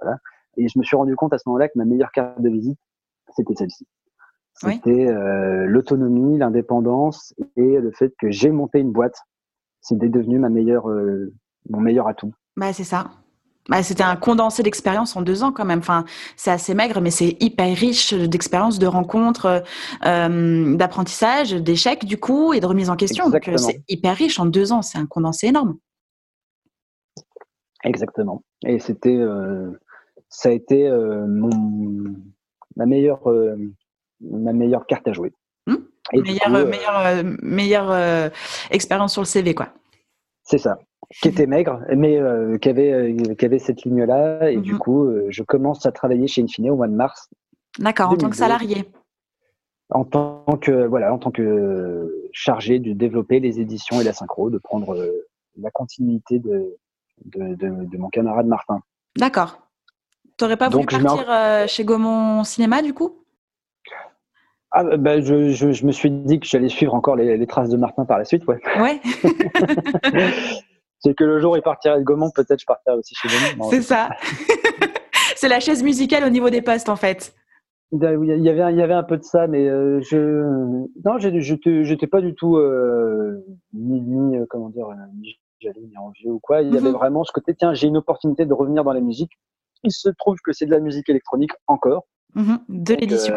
Voilà. 0.00 0.18
Et 0.56 0.68
je 0.68 0.78
me 0.78 0.84
suis 0.84 0.96
rendu 0.96 1.14
compte 1.14 1.32
à 1.32 1.38
ce 1.38 1.44
moment-là 1.46 1.68
que 1.68 1.78
ma 1.78 1.84
meilleure 1.84 2.10
carte 2.10 2.40
de 2.40 2.48
visite, 2.48 2.78
c'était 3.36 3.54
celle-ci. 3.54 3.86
C'était 4.54 5.08
euh, 5.08 5.66
l'autonomie, 5.66 6.38
l'indépendance 6.38 7.34
et 7.56 7.78
le 7.78 7.90
fait 7.90 8.14
que 8.18 8.30
j'ai 8.30 8.50
monté 8.50 8.78
une 8.78 8.92
boîte. 8.92 9.18
C'était 9.80 10.08
devenu 10.08 10.38
ma 10.38 10.48
meilleure, 10.48 10.88
euh, 10.88 11.32
mon 11.68 11.80
meilleur 11.80 12.06
atout. 12.06 12.32
Bah, 12.56 12.72
c'est 12.72 12.84
ça. 12.84 13.10
Bah, 13.68 13.82
c'était 13.82 14.02
un 14.02 14.16
condensé 14.16 14.62
d'expérience 14.62 15.16
en 15.16 15.22
deux 15.22 15.42
ans 15.42 15.52
quand 15.52 15.64
même. 15.64 15.78
Enfin, 15.78 16.04
c'est 16.36 16.50
assez 16.50 16.74
maigre, 16.74 17.00
mais 17.00 17.10
c'est 17.10 17.36
hyper 17.40 17.74
riche 17.74 18.12
d'expériences, 18.12 18.78
de 18.78 18.86
rencontres, 18.86 19.62
euh, 20.04 20.76
d'apprentissage, 20.76 21.52
d'échecs 21.52 22.04
du 22.04 22.18
coup 22.18 22.52
et 22.52 22.60
de 22.60 22.66
remise 22.66 22.90
en 22.90 22.96
question. 22.96 23.30
Donc 23.30 23.50
c'est 23.56 23.82
hyper 23.88 24.16
riche 24.16 24.38
en 24.38 24.46
deux 24.46 24.72
ans. 24.72 24.82
C'est 24.82 24.98
un 24.98 25.06
condensé 25.06 25.46
énorme. 25.46 25.76
Exactement. 27.84 28.42
Et 28.66 28.78
c'était, 28.78 29.20
ça 30.28 30.48
a 30.48 30.52
été 30.52 30.90
mon 31.26 31.50
ma 32.76 32.86
meilleure, 32.86 33.26
euh, 33.28 33.56
ma 34.20 34.52
meilleure 34.52 34.86
carte 34.86 35.06
à 35.08 35.12
jouer. 35.12 35.32
Et 36.12 36.20
meilleure, 36.20 36.54
euh, 36.54 36.64
meilleure, 36.66 37.24
meilleure 37.42 37.90
euh, 37.90 38.28
expérience 38.70 39.12
sur 39.14 39.22
le 39.22 39.26
CV, 39.26 39.54
quoi. 39.54 39.70
C'est 40.42 40.58
ça. 40.58 40.78
Qui 41.10 41.28
était 41.28 41.46
maigre, 41.46 41.80
mais 41.94 42.18
qui, 42.60 42.68
avait, 42.68 43.16
qui 43.38 43.44
avait 43.44 43.58
cette 43.58 43.82
ligne-là. 43.82 44.50
Et 44.50 44.56
du 44.56 44.72
mhm. 44.72 44.78
coup, 44.78 45.12
je 45.28 45.42
commence 45.42 45.86
à 45.86 45.92
travailler 45.92 46.26
chez 46.26 46.42
Infine 46.42 46.70
au 46.70 46.76
mois 46.76 46.88
de 46.88 46.94
mars. 46.94 47.30
D'accord, 47.78 48.10
en 48.10 48.16
tant 48.16 48.30
que 48.30 48.36
salarié. 48.36 48.84
En 49.90 50.04
tant 50.04 50.44
que 50.60 50.86
voilà, 50.86 51.12
en 51.12 51.18
tant 51.18 51.30
que 51.30 52.28
chargé 52.32 52.78
de 52.78 52.92
développer 52.92 53.38
les 53.38 53.60
éditions 53.60 54.00
et 54.00 54.04
la 54.04 54.12
synchro, 54.12 54.50
de 54.50 54.58
prendre 54.58 54.96
la 55.60 55.70
continuité 55.70 56.38
de, 56.38 56.76
de, 57.24 57.54
de 57.54 57.98
mon 57.98 58.08
camarade 58.08 58.46
Martin. 58.46 58.80
D'accord. 59.16 59.58
T'aurais 60.36 60.56
pas 60.56 60.68
voulu 60.68 60.86
partir 60.86 61.30
euh, 61.30 61.66
chez 61.66 61.84
Gaumont 61.84 62.42
Cinéma 62.44 62.82
du 62.82 62.92
coup? 62.92 63.20
Ah, 64.72 64.96
bah, 64.96 65.20
je, 65.20 65.50
je, 65.50 65.86
me 65.86 65.92
suis 65.92 66.10
dit 66.10 66.40
que 66.40 66.46
j'allais 66.46 66.68
suivre 66.68 66.94
encore 66.94 67.14
les, 67.14 67.46
traces 67.46 67.68
de 67.68 67.76
Martin 67.76 68.04
par 68.04 68.18
la 68.18 68.24
suite, 68.24 68.44
ouais. 68.48 68.60
Ouais. 68.80 69.00
C'est 71.04 71.14
que 71.14 71.24
le 71.24 71.38
jour 71.38 71.52
où 71.52 71.56
il 71.56 71.62
partirait 71.62 71.98
de 71.98 72.04
Gaumont, 72.04 72.30
peut-être 72.34 72.60
je 72.60 72.66
partirais 72.66 72.96
aussi 72.96 73.14
chez 73.14 73.28
lui. 73.28 73.62
C'est 73.70 73.82
ça. 73.82 74.08
C'est 75.36 75.48
la 75.48 75.60
chaise 75.60 75.82
musicale 75.82 76.24
au 76.24 76.30
niveau 76.30 76.48
des 76.48 76.62
postes, 76.62 76.88
en 76.88 76.96
fait. 76.96 77.34
Il 77.92 78.02
y 78.02 78.06
avait, 78.06 78.72
il 78.72 78.78
y 78.78 78.82
avait 78.82 78.94
un 78.94 79.02
peu 79.02 79.18
de 79.18 79.22
ça, 79.22 79.46
mais 79.46 79.68
euh, 79.68 80.00
je 80.00 80.42
non, 81.04 81.18
j'étais 81.18 82.06
pas 82.06 82.20
du 82.20 82.34
tout 82.34 82.56
euh, 82.56 83.44
ni, 83.72 84.00
ni, 84.00 84.36
euh, 84.36 84.46
comment 84.48 84.70
dire 84.70 84.88
ni 85.14 85.38
jaloux 85.60 85.86
ni 85.86 85.96
envieux 85.96 86.30
ou 86.30 86.40
quoi. 86.40 86.62
Il 86.62 86.74
y 86.74 86.76
avait 86.76 86.88
mhm. 86.88 86.96
vraiment 86.96 87.22
ce 87.22 87.32
côté 87.32 87.54
tiens, 87.54 87.74
j'ai 87.74 87.86
une 87.86 87.98
opportunité 87.98 88.46
de 88.46 88.52
revenir 88.52 88.82
dans 88.82 88.92
la 88.92 89.00
musique. 89.00 89.32
Il 89.84 89.92
se 89.92 90.08
trouve 90.08 90.36
que 90.42 90.52
c'est 90.52 90.66
de 90.66 90.72
la 90.72 90.80
musique 90.80 91.08
électronique 91.08 91.52
encore. 91.68 92.06
Mhm. 92.34 92.58
De 92.68 92.94
l'édition 92.94 93.36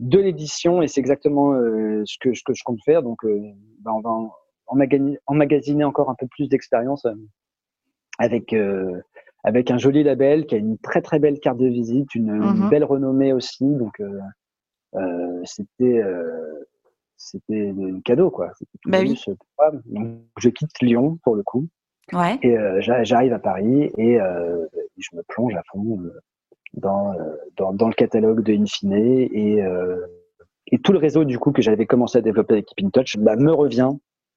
de 0.00 0.18
l'édition 0.18 0.80
et 0.82 0.88
c'est 0.88 1.00
exactement 1.00 1.52
euh, 1.52 2.02
ce, 2.06 2.16
que, 2.18 2.30
que, 2.30 2.54
je 2.54 2.64
compte 2.64 2.80
faire. 2.84 3.02
Donc, 3.02 3.22
euh, 3.24 3.38
bah, 3.80 3.92
on 3.94 4.00
va 4.00 4.10
emmagasiner 5.26 5.84
encore 5.84 6.10
un 6.10 6.14
peu 6.14 6.26
plus 6.26 6.48
d'expérience 6.48 7.04
euh, 7.06 7.14
avec 8.18 8.54
avec 9.42 9.70
un 9.70 9.78
joli 9.78 10.02
label 10.02 10.46
qui 10.46 10.54
a 10.54 10.58
une 10.58 10.78
très 10.78 11.00
très 11.00 11.18
belle 11.18 11.40
carte 11.40 11.58
de 11.58 11.66
visite, 11.66 12.14
une, 12.14 12.32
mhm. 12.32 12.68
belle 12.68 12.84
renommée 12.84 13.32
aussi. 13.32 13.64
Donc, 13.64 14.02
c'était 15.44 16.02
c'était 17.16 17.72
un 17.78 18.00
cadeau 18.00 18.30
quoi. 18.30 18.50
Bah 18.84 18.98
oui. 19.00 19.18
Donc, 19.86 20.18
je 20.38 20.48
quitte 20.50 20.80
Lyon 20.82 21.18
pour 21.24 21.36
le 21.36 21.42
coup. 21.42 21.66
Ouais. 22.12 22.38
Et 22.42 22.56
j'arrive 22.80 23.32
à 23.32 23.38
Paris 23.38 23.90
et 23.96 24.18
je 24.98 25.16
me 25.16 25.22
plonge 25.22 25.54
à 25.54 25.62
fond 25.72 25.98
dans, 26.74 27.12
euh, 27.12 27.36
dans, 27.56 27.72
dans, 27.72 27.88
le 27.88 27.94
catalogue 27.94 28.42
de 28.42 28.52
Infine 28.52 28.92
et, 28.92 29.62
euh, 29.62 29.96
et 30.66 30.78
tout 30.78 30.92
le 30.92 30.98
réseau 30.98 31.24
du 31.24 31.38
coup 31.38 31.52
que 31.52 31.62
j'avais 31.62 31.86
commencé 31.86 32.18
à 32.18 32.20
développer 32.20 32.54
avec 32.54 32.66
Keep 32.66 32.86
in 32.86 32.90
Touch 32.90 33.16
bah, 33.18 33.36
me 33.36 33.52
revient 33.52 33.90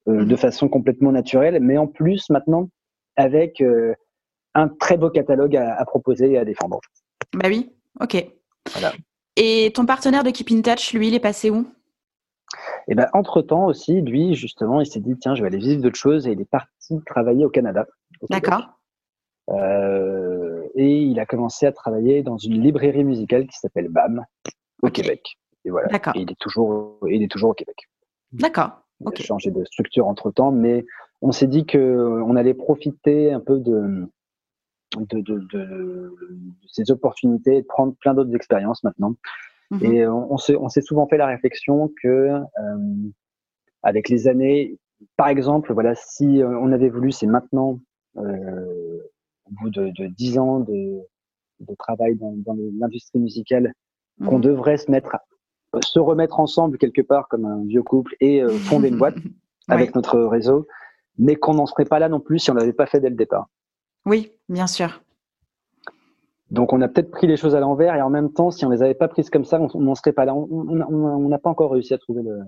euh, 0.08 0.22
mhm. 0.22 0.26
de 0.26 0.36
façon 0.36 0.70
complètement 0.70 1.12
naturelle, 1.12 1.60
mais 1.62 1.78
en 1.78 1.88
plus 1.88 2.30
maintenant 2.30 2.70
avec 3.16 3.63
un 4.56 4.68
très 4.68 4.98
beau 4.98 5.12
catalogue 5.12 5.56
à, 5.56 5.76
à, 5.76 5.86
proposer 5.86 6.32
et 6.32 6.38
à 6.38 6.46
défendre. 6.46 6.80
Bah 7.34 7.48
oui, 7.48 7.72
ok. 8.02 8.26
Voilà. 8.72 8.92
Et 9.36 9.72
ton 9.74 9.86
partenaire 9.86 10.24
de 10.24 10.30
Keep 10.30 10.52
in 10.52 10.62
Touch, 10.62 10.94
lui, 10.94 11.08
il 11.08 11.13
est 11.13 11.20
passé 11.20 11.50
où? 11.50 11.68
Et 12.88 12.92
eh 12.92 12.96
ben, 12.96 13.08
entre 13.13 13.42
temps 13.42 13.66
aussi, 13.66 14.02
lui, 14.02 14.36
justement, 14.36 14.82
il 14.82 14.86
s'est 14.86 15.00
dit, 15.00 15.18
tiens, 15.18 15.36
je 15.36 15.42
vais 15.42 15.48
aller 15.48 15.58
vivre 15.58 15.82
d'autres 15.82 15.98
choses 15.98 16.28
et 16.28 16.34
il 16.34 16.42
est 16.42 16.50
parti 16.50 17.00
travailler 17.06 17.46
au 17.46 17.50
Canada. 17.50 17.88
D'accord. 18.30 18.80
Euh, 19.50 20.63
et 20.76 21.02
il 21.02 21.20
a 21.20 21.26
commencé 21.26 21.66
à 21.66 21.72
travailler 21.72 22.22
dans 22.22 22.38
une 22.38 22.62
librairie 22.62 23.04
musicale 23.04 23.48
qui 23.48 23.58
s'appelle 23.58 23.89
BAM 23.89 24.26
au 24.82 24.89
Québec. 24.89 25.38
Et 25.66 25.72
voilà. 25.72 25.88
il 26.16 26.30
est 26.30 26.39
toujours, 26.39 27.00
il 27.10 27.24
est 27.24 27.32
toujours 27.32 27.52
au 27.52 27.54
Québec. 27.54 27.78
D'accord. 28.34 28.83
Il 29.01 29.08
a 29.08 29.15
changé 29.15 29.51
de 29.51 29.63
structure 29.65 30.08
entre 30.08 30.32
temps, 30.32 30.51
mais 30.51 30.86
on 31.21 31.32
s'est 31.32 31.47
dit 31.47 31.65
que 31.65 32.21
on 32.25 32.36
allait 32.36 32.53
profiter 32.53 33.32
un 33.32 33.39
peu 33.39 33.60
de 33.60 34.08
de, 34.97 35.21
de, 35.21 35.39
de, 35.51 36.15
ces 36.67 36.91
opportunités 36.91 37.58
et 37.58 37.62
de 37.63 37.67
prendre 37.67 37.95
plein 37.99 38.13
d'autres 38.13 38.36
expériences 38.36 38.84
maintenant. 38.84 39.15
Mhm. 39.71 39.84
Et 39.86 40.08
on, 40.08 40.34
on 40.34 40.69
s'est 40.69 40.82
souvent 40.82 41.08
fait 41.08 41.17
la 41.17 41.25
réflexion 41.25 41.91
que 42.01 42.08
euh, 42.08 43.10
avec 43.82 44.08
les 44.10 44.27
années, 44.27 44.77
par 45.17 45.27
exemple, 45.27 45.73
voilà, 45.73 45.95
si 45.95 46.41
on 46.43 46.71
avait 46.71 46.89
voulu, 46.89 47.12
c'est 47.12 47.27
maintenant 47.27 47.79
euh, 48.17 48.99
au 49.45 49.51
bout 49.62 49.69
de, 49.69 49.91
de 49.97 50.39
ans 50.39 50.60
de, 50.60 50.99
de 51.60 51.75
travail 51.75 52.15
dans, 52.15 52.34
dans 52.45 52.56
l'industrie 52.79 53.19
musicale, 53.19 53.73
qu'on 54.25 54.38
mhm. 54.38 54.43
devrait 54.43 54.77
se 54.77 54.91
mettre, 54.91 55.15
se 55.82 56.00
remettre 56.00 56.40
ensemble 56.40 56.78
quelque 56.78 57.02
part 57.02 57.28
comme 57.28 57.46
un 57.46 57.64
vieux 57.66 57.84
couple 57.84 58.16
et 58.20 58.42
euh, 58.42 58.50
fonder 58.50 58.90
une 58.90 58.98
boîte 58.98 59.16
avec 59.68 59.96
notre 59.96 60.20
réseau, 60.20 60.68
mais 61.18 61.36
qu'on 61.36 61.56
n'en 61.56 61.66
serait 61.66 61.86
pas 61.86 62.00
là 62.00 62.10
non 62.10 62.20
plus 62.20 62.40
si 62.40 62.52
on 62.52 62.54
l'avait 62.54 62.74
pas 62.74 62.86
fait 62.86 63.00
dès 63.00 63.10
le 63.10 63.16
départ. 63.16 63.48
Oui, 64.06 64.32
bien 64.50 64.68
sûr. 64.68 65.02
Donc 66.52 66.74
on 66.74 66.82
a 66.82 66.88
peut-être 66.88 67.10
pris 67.10 67.26
les 67.26 67.38
choses 67.38 67.56
à 67.56 67.60
l'envers 67.60 67.96
et 67.96 68.02
en 68.02 68.10
même 68.10 68.32
temps, 68.32 68.52
si 68.52 68.66
on 68.66 68.70
les 68.70 68.84
avait 68.84 68.94
pas 68.94 69.08
prises 69.08 69.30
comme 69.30 69.46
ça, 69.46 69.60
on 69.60 69.80
n'en 69.80 69.96
serait 69.96 70.14
pas 70.14 70.26
là. 70.26 70.36
On 70.36 71.28
n'a 71.28 71.40
pas 71.40 71.50
encore 71.50 71.72
réussi 71.72 71.94
à 71.94 71.98
trouver 71.98 72.22
le, 72.22 72.42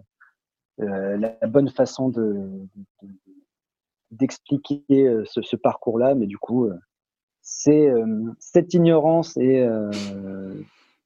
euh, 0.82 1.18
la 1.18 1.48
bonne 1.48 1.70
façon 1.70 2.10
de, 2.10 2.22
de, 3.02 3.08
d'expliquer 4.12 4.84
euh, 4.92 5.24
ce, 5.26 5.42
ce 5.42 5.56
parcours-là, 5.56 6.16
mais 6.16 6.28
du 6.28 6.38
coup, 6.38 6.66
euh, 6.66 6.76
c'est 7.42 7.88
euh, 7.88 8.32
cette 8.40 8.74
ignorance 8.74 9.38
et 9.38 9.68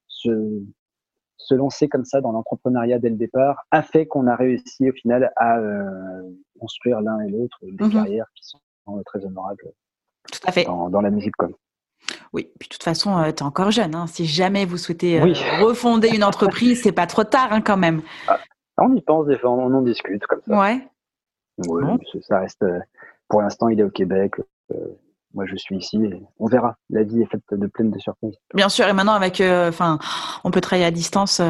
se, 0.08 0.64
se, 1.50 1.54
lancer 1.56 1.88
comme 1.88 2.06
ça 2.06 2.22
dans 2.22 2.32
l'entrepreneuriat 2.32 3.00
dès 3.00 3.10
le 3.10 3.16
départ 3.16 3.66
a 3.72 3.82
fait 3.82 4.06
qu'on 4.06 4.28
a 4.28 4.36
réussi 4.36 4.90
au 4.90 4.94
final 4.94 5.32
à 5.36 5.60
construire 6.60 7.02
l'un 7.02 7.20
et 7.22 7.30
l'autre 7.30 7.58
des 7.62 7.72
mhm. 7.86 7.92
carrières 7.92 8.28
qui 8.36 8.48
sont 8.48 8.60
très 9.06 9.24
honorables 9.26 9.72
Tout 10.32 10.40
à 10.48 10.52
fait. 10.52 10.66
Dans, 10.66 10.90
dans 10.90 11.02
la 11.02 11.10
musique. 11.10 11.36
Comme. 11.38 11.54
Oui, 12.34 12.52
puis 12.60 12.68
de 12.70 12.74
toute 12.74 12.84
façon, 12.84 13.22
tu 13.24 13.30
es 13.30 13.44
encore 13.44 13.72
jeune. 13.72 13.96
Hein. 13.96 14.08
Si 14.08 14.26
jamais 14.26 14.66
vous 14.66 14.78
souhaitez 14.78 15.20
refonder 15.62 16.10
une 16.10 16.24
entreprise, 16.24 16.82
c'est 16.82 16.92
pas 16.92 17.08
trop 17.08 17.24
tard 17.24 17.50
hein, 17.52 17.62
quand 17.62 17.78
même. 17.78 18.02
Ah, 18.28 18.40
on 18.78 18.96
y 18.96 19.02
pense 19.02 19.28
des 19.28 19.38
fois, 19.38 19.52
on 19.52 19.74
en 19.74 19.82
discute 19.82 20.26
comme 20.26 20.42
ça. 20.48 20.60
Ouais. 20.60 20.88
Ça 22.22 22.40
reste. 22.40 22.64
Euh, 22.64 22.80
pour 23.28 23.42
l'instant, 23.42 23.70
il 23.70 23.80
est 23.80 23.84
au 23.84 23.90
Québec. 23.90 24.36
Euh, 24.72 24.76
moi, 25.34 25.46
je 25.46 25.56
suis 25.56 25.78
ici 25.78 25.98
et 25.98 26.22
on 26.40 26.48
verra. 26.48 26.76
La 26.90 27.04
vie 27.04 27.22
est 27.22 27.26
faite 27.26 27.42
de 27.52 27.68
pleines 27.68 27.92
de 27.92 28.00
surprises. 28.00 28.36
Bien 28.54 28.70
sûr, 28.70 28.88
et 28.88 28.94
maintenant 28.94 29.14
avec, 29.14 29.42
euh, 29.42 29.70
enfin, 29.70 30.00
on 30.44 30.52
peut 30.52 30.62
travailler 30.62 30.86
à 30.86 30.92
distance 30.92 31.42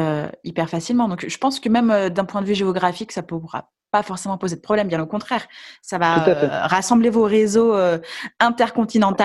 hyper 0.44 0.68
facilement. 0.68 1.08
Donc, 1.08 1.26
je 1.26 1.38
pense 1.38 1.60
que 1.60 1.68
même 1.68 2.10
d'un 2.10 2.24
point 2.24 2.42
de 2.42 2.46
vue 2.46 2.54
géographique, 2.54 3.12
ça 3.12 3.22
pourra 3.22 3.70
pas 3.90 4.02
forcément 4.02 4.38
poser 4.38 4.56
de 4.56 4.60
problème. 4.60 4.88
Bien 4.88 5.02
au 5.02 5.06
contraire, 5.06 5.46
ça 5.82 5.98
va 5.98 6.16
rassembler 6.66 7.10
vos 7.10 7.24
réseaux 7.24 7.74
intercontinentaux. 8.38 9.24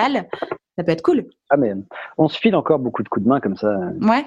Ça 0.77 0.83
peut 0.83 0.91
être 0.91 1.03
cool. 1.03 1.25
Ah 1.49 1.57
mais 1.57 1.73
on 2.17 2.27
se 2.27 2.37
file 2.37 2.55
encore 2.55 2.79
beaucoup 2.79 3.03
de 3.03 3.07
coups 3.07 3.23
de 3.23 3.29
main 3.29 3.39
comme 3.39 3.55
ça. 3.55 3.77
Ouais. 4.01 4.25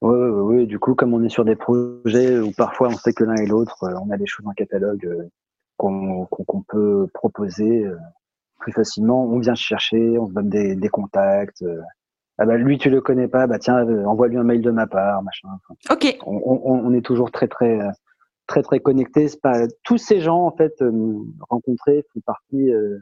Oui, 0.00 0.16
oui, 0.16 0.56
oui. 0.56 0.66
Du 0.66 0.78
coup, 0.78 0.94
comme 0.94 1.12
on 1.12 1.22
est 1.22 1.28
sur 1.28 1.44
des 1.44 1.56
projets 1.56 2.38
où 2.38 2.52
parfois 2.52 2.88
on 2.88 2.96
sait 2.96 3.12
que 3.12 3.24
l'un 3.24 3.36
et 3.36 3.46
l'autre, 3.46 3.76
on 3.82 4.10
a 4.10 4.16
des 4.16 4.26
choses 4.26 4.46
en 4.46 4.52
catalogue 4.52 5.28
qu'on 5.76 6.64
peut 6.68 7.06
proposer 7.14 7.84
euh, 7.84 7.96
plus 8.58 8.72
facilement. 8.72 9.24
On 9.24 9.38
vient 9.38 9.54
chercher, 9.54 10.18
on 10.18 10.26
se 10.26 10.32
donne 10.32 10.48
des, 10.48 10.76
des 10.76 10.88
contacts. 10.88 11.62
Euh. 11.62 11.80
ah 12.38 12.46
bah 12.46 12.56
lui 12.56 12.78
tu 12.78 12.90
le 12.90 13.00
connais 13.00 13.28
pas, 13.28 13.46
bah 13.46 13.58
tiens 13.58 13.86
euh, 13.86 14.04
envoie-lui 14.04 14.36
un 14.36 14.44
mail 14.44 14.62
de 14.62 14.70
ma 14.70 14.86
part, 14.86 15.22
machin. 15.22 15.48
ok. 15.90 16.18
On, 16.26 16.40
on, 16.44 16.86
on, 16.86 16.92
est 16.92 17.04
toujours 17.04 17.30
très 17.30 17.48
très 17.48 17.78
très 18.46 18.62
très 18.62 18.80
connectés. 18.80 19.28
Pas 19.42 19.66
tous 19.84 19.98
ces 19.98 20.20
gens 20.20 20.44
en 20.44 20.52
fait 20.52 20.74
rencontrés 21.48 22.04
font 22.12 22.20
partie, 22.20 22.72
euh, 22.72 22.98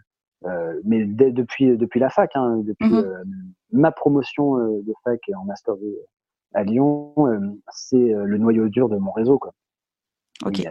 mais 0.85 1.05
dès, 1.05 1.31
depuis 1.33 1.77
depuis 1.77 2.01
la 2.01 2.11
fac, 2.11 2.31
hein, 2.35 2.63
depuis 2.65 2.91
mm-hmm. 2.91 3.25
ma 3.73 3.93
promotion 3.93 4.57
de 4.57 4.93
fac 5.05 5.21
en 5.37 5.45
master 5.45 5.75
à 6.55 6.63
Lyon, 6.63 7.13
c'est 7.71 7.97
le 7.97 8.39
noyau 8.39 8.69
dur 8.69 8.89
de 8.89 8.97
mon 8.97 9.13
réseau 9.13 9.39
quoi. 9.39 9.53
Ok 10.45 10.67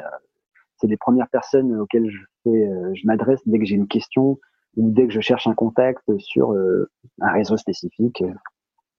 c'est 0.78 0.88
les 0.88 0.98
premières 0.98 1.30
personnes 1.30 1.76
auxquelles 1.80 2.10
je 2.10 2.20
fais, 2.44 2.68
euh, 2.68 2.92
je 2.94 3.06
m'adresse 3.06 3.40
dès 3.46 3.60
que 3.60 3.66
j'ai 3.66 3.76
une 3.76 3.88
question 3.88 4.40
ou 4.76 4.92
dès 4.92 5.08
que 5.08 5.14
je 5.14 5.22
cherche 5.22 5.48
un 5.48 5.54
contact 5.54 6.04
sur 6.18 6.54
euh, 6.54 6.90
un 7.22 7.32
réseau 7.32 7.58
spécifique. 7.58 8.24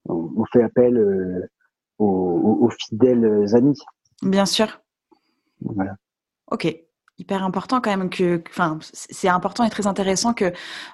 On, 0.09 0.45
fait 0.53 0.63
appel 0.63 0.97
euh, 0.97 1.51
aux, 1.99 2.59
aux, 2.61 2.71
fidèles 2.71 3.55
amis. 3.55 3.79
Bien 4.23 4.47
sûr. 4.47 4.81
Voilà. 5.61 5.97
Ok 6.51 6.86
hyper 7.19 7.43
important 7.43 7.81
quand 7.81 7.91
même 7.91 8.11
que, 8.11 8.43
enfin, 8.51 8.79
c'est 8.93 9.29
important 9.29 9.65
et 9.65 9.71
très 9.71 9.87
intéressant 9.87 10.35
que 10.35 10.53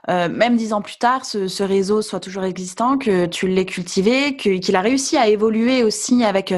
euh, 0.09 0.29
même 0.29 0.57
dix 0.57 0.73
ans 0.73 0.81
plus 0.81 0.97
tard, 0.97 1.25
ce, 1.25 1.49
ce, 1.49 1.65
réseau 1.65 2.01
soit 2.01 2.21
toujours 2.21 2.45
existant, 2.45 2.97
que 2.97 3.27
tu 3.27 3.49
l'aies 3.49 3.67
cultivé, 3.67 4.37
que, 4.37 4.59
qu'il 4.59 4.77
a 4.77 4.81
réussi 4.81 5.17
à 5.17 5.27
évoluer 5.27 5.83
aussi 5.83 6.25
avec 6.25 6.55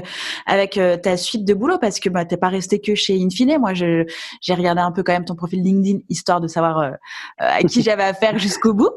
avec 0.47 0.77
euh, 0.77 0.99
ta 0.99 1.17
suite 1.17 1.47
de 1.47 1.55
boulot 1.55 1.79
parce 1.79 1.99
que 1.99 2.11
bah 2.11 2.27
t'es 2.27 2.37
pas 2.37 2.49
resté 2.49 2.81
que 2.81 2.95
chez 2.95 3.19
Infine. 3.23 3.59
Moi, 3.59 3.73
j'ai 3.73 4.07
regardé 4.51 4.83
un 4.83 4.93
peu 4.93 5.03
quand 5.03 5.13
même 5.13 5.25
ton 5.25 5.35
profil 5.35 5.63
LinkedIn 5.63 6.01
histoire 6.11 6.41
de 6.41 6.49
savoir 6.49 6.79
euh, 6.79 6.93
à 7.39 7.63
qui 7.63 7.83
j'avais 7.83 8.05
affaire 8.05 8.39
jusqu'au 8.39 8.75
bout. 8.75 8.93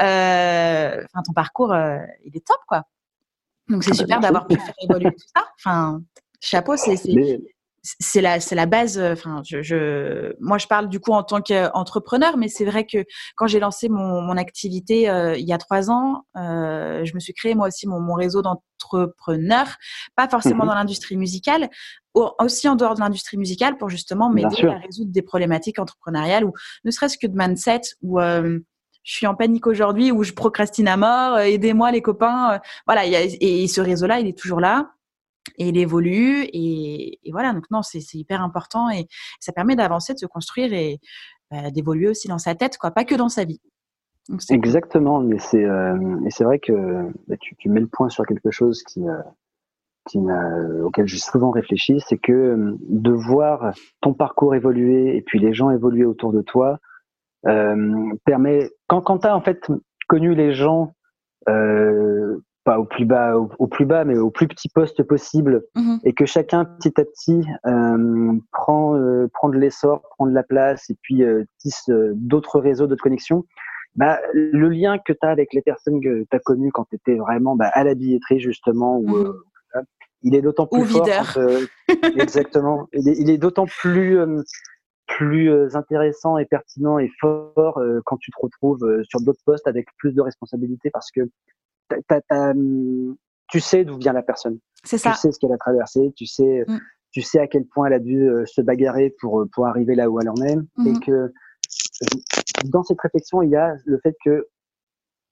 Enfin, 0.00 1.22
ton 1.24 1.32
parcours, 1.32 1.74
il 2.24 2.36
est 2.36 2.44
top 2.46 2.58
quoi. 2.66 2.82
Donc 3.68 3.84
c'est 3.84 3.90
ah 3.90 3.94
bah, 3.94 3.98
super 3.98 4.20
d'avoir 4.20 4.46
pu 4.46 4.56
faire 4.56 4.74
évoluer 4.82 5.10
tout 5.12 5.26
ça. 5.36 5.44
Enfin, 5.58 6.00
chapeau, 6.40 6.76
c'est, 6.76 6.96
c'est 7.82 8.20
la 8.20 8.40
c'est 8.40 8.54
la 8.54 8.66
base 8.66 8.98
euh, 8.98 9.12
enfin 9.12 9.42
je, 9.44 9.62
je, 9.62 10.34
moi 10.40 10.58
je 10.58 10.66
parle 10.66 10.88
du 10.88 11.00
coup 11.00 11.12
en 11.12 11.22
tant 11.22 11.40
qu'entrepreneur 11.40 12.36
mais 12.36 12.48
c'est 12.48 12.64
vrai 12.64 12.86
que 12.86 13.04
quand 13.36 13.46
j'ai 13.46 13.60
lancé 13.60 13.88
mon, 13.88 14.20
mon 14.20 14.36
activité 14.36 15.08
euh, 15.08 15.36
il 15.36 15.46
y 15.46 15.52
a 15.52 15.58
trois 15.58 15.90
ans 15.90 16.24
euh, 16.36 17.04
je 17.04 17.14
me 17.14 17.20
suis 17.20 17.32
créé 17.32 17.54
moi 17.54 17.68
aussi 17.68 17.86
mon, 17.86 18.00
mon 18.00 18.14
réseau 18.14 18.42
d'entrepreneurs 18.42 19.76
pas 20.16 20.28
forcément 20.28 20.64
mmh 20.64 20.68
dans 20.68 20.74
l'industrie 20.74 21.16
musicale 21.16 21.70
aussi 22.14 22.68
en 22.68 22.74
dehors 22.74 22.94
de 22.94 23.00
l'industrie 23.00 23.38
musicale 23.38 23.78
pour 23.78 23.88
justement 23.88 24.28
m'aider 24.28 24.66
à 24.66 24.78
résoudre 24.78 25.12
des 25.12 25.22
problématiques 25.22 25.78
entrepreneuriales 25.78 26.44
ou 26.44 26.52
ne 26.84 26.90
serait-ce 26.90 27.16
que 27.16 27.26
de 27.26 27.34
mindset 27.34 27.80
ou 28.02 28.20
je 28.20 28.60
suis 29.04 29.26
en 29.26 29.34
panique 29.34 29.66
aujourd'hui 29.66 30.10
ou 30.10 30.24
je 30.24 30.32
procrastine 30.32 30.88
à 30.88 30.96
mort 30.96 31.38
aidez-moi 31.38 31.90
les 31.90 32.02
copains 32.02 32.60
voilà 32.86 33.06
y 33.06 33.16
a, 33.16 33.20
et 33.22 33.66
ce 33.68 33.80
réseau 33.80 34.06
là 34.06 34.20
il 34.20 34.26
est 34.26 34.36
toujours 34.36 34.60
là 34.60 34.90
et 35.56 35.68
il 35.68 35.78
évolue 35.78 36.44
et, 36.52 37.18
voilà. 37.30 37.52
Donc 37.52 37.64
non 37.70 37.82
c'est 37.82 38.02
hyper 38.14 38.42
important 38.42 38.90
et 38.90 39.06
ça 39.40 39.52
permet 39.52 39.76
d'avancer 39.76 40.14
de 40.14 40.18
se 40.18 40.26
construire 40.26 40.72
et 40.72 40.98
bah, 41.50 41.70
d'évoluer 41.70 42.08
aussi 42.08 42.28
dans 42.28 42.38
sa 42.38 42.54
tête 42.54 42.78
quoi 42.78 42.90
pas 42.90 43.04
que 43.04 43.14
dans 43.14 43.28
sa 43.28 43.44
vie. 43.44 43.60
Exactement 44.50 45.20
mais 45.20 45.38
c'est 45.38 45.64
euh, 45.64 45.96
et 46.26 46.30
c'est 46.30 46.44
vrai 46.44 46.58
que 46.58 46.72
bah, 47.28 47.36
tu, 47.40 47.56
mets 47.68 47.80
le 47.80 47.86
point 47.86 48.10
sur 48.10 48.26
quelque 48.26 48.50
chose 48.50 48.82
qui 48.82 49.08
euh, 49.08 49.16
qui 50.06 50.18
auquel 50.84 51.06
j'ai 51.06 51.18
souvent 51.18 51.50
réfléchi 51.50 52.00
c'est 52.06 52.18
que 52.18 52.32
euh, 52.32 52.76
de 52.88 53.10
voir 53.10 53.72
ton 54.00 54.12
parcours 54.12 54.54
évoluer 54.54 55.16
et 55.16 55.22
puis 55.22 55.38
les 55.38 55.54
gens 55.54 55.70
évoluer 55.70 56.04
autour 56.04 56.32
de 56.32 56.42
toi 56.42 56.78
permet 58.24 58.70
quand 58.88 59.00
quand 59.00 59.24
as 59.24 59.34
en 59.34 59.40
fait 59.40 59.70
connu 60.08 60.34
les 60.34 60.52
gens 60.52 60.92
euh, 61.48 62.38
pas 62.68 62.78
au 62.78 62.84
plus 62.84 63.06
bas, 63.06 63.34
au, 63.38 63.66
plus 63.66 63.86
bas, 63.86 64.04
mais 64.04 64.18
au 64.18 64.30
plus 64.30 64.46
petit 64.46 64.68
poste 64.68 65.02
possible, 65.02 65.62
mhm. 65.74 66.00
et 66.04 66.12
que 66.12 66.26
chacun 66.26 66.66
petit 66.66 67.00
à 67.00 67.04
petit 67.06 67.42
euh, 67.66 68.38
prend 68.52 68.94
euh, 68.94 69.26
prend 69.32 69.48
de 69.48 69.56
l'essor, 69.56 70.02
prend 70.10 70.26
de 70.26 70.34
la 70.34 70.42
place, 70.42 70.90
et 70.90 70.96
puis 71.00 71.22
euh, 71.22 71.44
tisse 71.56 71.88
euh, 71.88 72.12
d'autres 72.14 72.60
réseaux, 72.60 72.86
d'autres 72.86 73.02
connexions. 73.02 73.46
Bah, 73.96 74.18
le 74.34 74.68
lien 74.68 74.98
que 74.98 75.14
tu 75.14 75.18
as 75.22 75.30
avec 75.30 75.54
les 75.54 75.62
personnes 75.62 76.02
que 76.02 76.26
tu 76.30 76.36
as 76.36 76.38
connues 76.40 76.70
quand 76.70 76.84
tu 76.90 76.96
étais 76.96 77.16
vraiment 77.16 77.56
bah, 77.56 77.70
à 77.72 77.84
la 77.84 77.94
billetterie 77.94 78.38
justement, 78.38 78.98
ou 78.98 79.16
mhm. 79.16 79.32
il 80.24 80.34
est 80.34 80.42
d'autant 80.42 80.66
plus 80.66 80.84
fort. 80.84 81.06
exactement. 82.18 82.86
Il 82.92 83.08
est, 83.08 83.18
il 83.18 83.30
est 83.30 83.38
d'autant 83.38 83.64
plus 83.64 84.18
plus 85.06 85.74
intéressant 85.74 86.36
et 86.36 86.44
pertinent 86.44 86.98
et 86.98 87.10
fort 87.18 87.80
quand 88.04 88.18
tu 88.18 88.30
te 88.30 88.36
retrouves 88.38 89.02
sur 89.04 89.22
d'autres 89.22 89.40
postes 89.46 89.66
avec 89.66 89.86
plus 89.96 90.12
de 90.12 90.20
responsabilités 90.20 90.90
parce 90.90 91.10
que 91.10 91.22
Hum, 92.30 93.16
tu 93.48 93.60
sais 93.60 93.84
d'où 93.84 93.96
vient 93.96 94.12
la 94.12 94.22
personne. 94.22 94.58
C'est 94.84 94.98
ça. 94.98 95.12
Tu 95.12 95.18
sais 95.18 95.32
ce 95.32 95.38
qu'elle 95.38 95.52
a 95.52 95.58
traversé, 95.58 96.12
tu 96.16 96.26
sais, 96.26 96.64
mm. 96.66 96.78
tu 97.12 97.22
sais 97.22 97.40
à 97.40 97.46
quel 97.46 97.64
point 97.64 97.86
elle 97.86 97.94
a 97.94 97.98
dû 97.98 98.28
euh, 98.28 98.44
se 98.46 98.60
bagarrer 98.60 99.14
pour, 99.20 99.40
euh, 99.40 99.48
pour 99.52 99.66
arriver 99.66 99.94
là 99.94 100.08
où 100.10 100.20
elle 100.20 100.28
en 100.28 100.36
est. 100.36 100.52
Et 100.52 100.56
mm-hmm. 100.78 101.04
que 101.04 101.12
euh, 101.12 101.28
dans 102.66 102.82
cette 102.82 103.00
réflexion, 103.00 103.42
il 103.42 103.50
y 103.50 103.56
a 103.56 103.74
le 103.84 103.98
fait 104.02 104.14
que, 104.24 104.46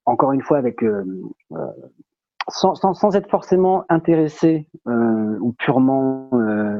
encore 0.05 0.31
une 0.31 0.41
fois, 0.41 0.57
avec 0.57 0.83
sans, 2.49 2.75
sans, 2.75 3.15
être 3.15 3.29
forcément 3.29 3.85
intéressé 3.89 4.69
ou 4.85 5.53
purement, 5.57 6.29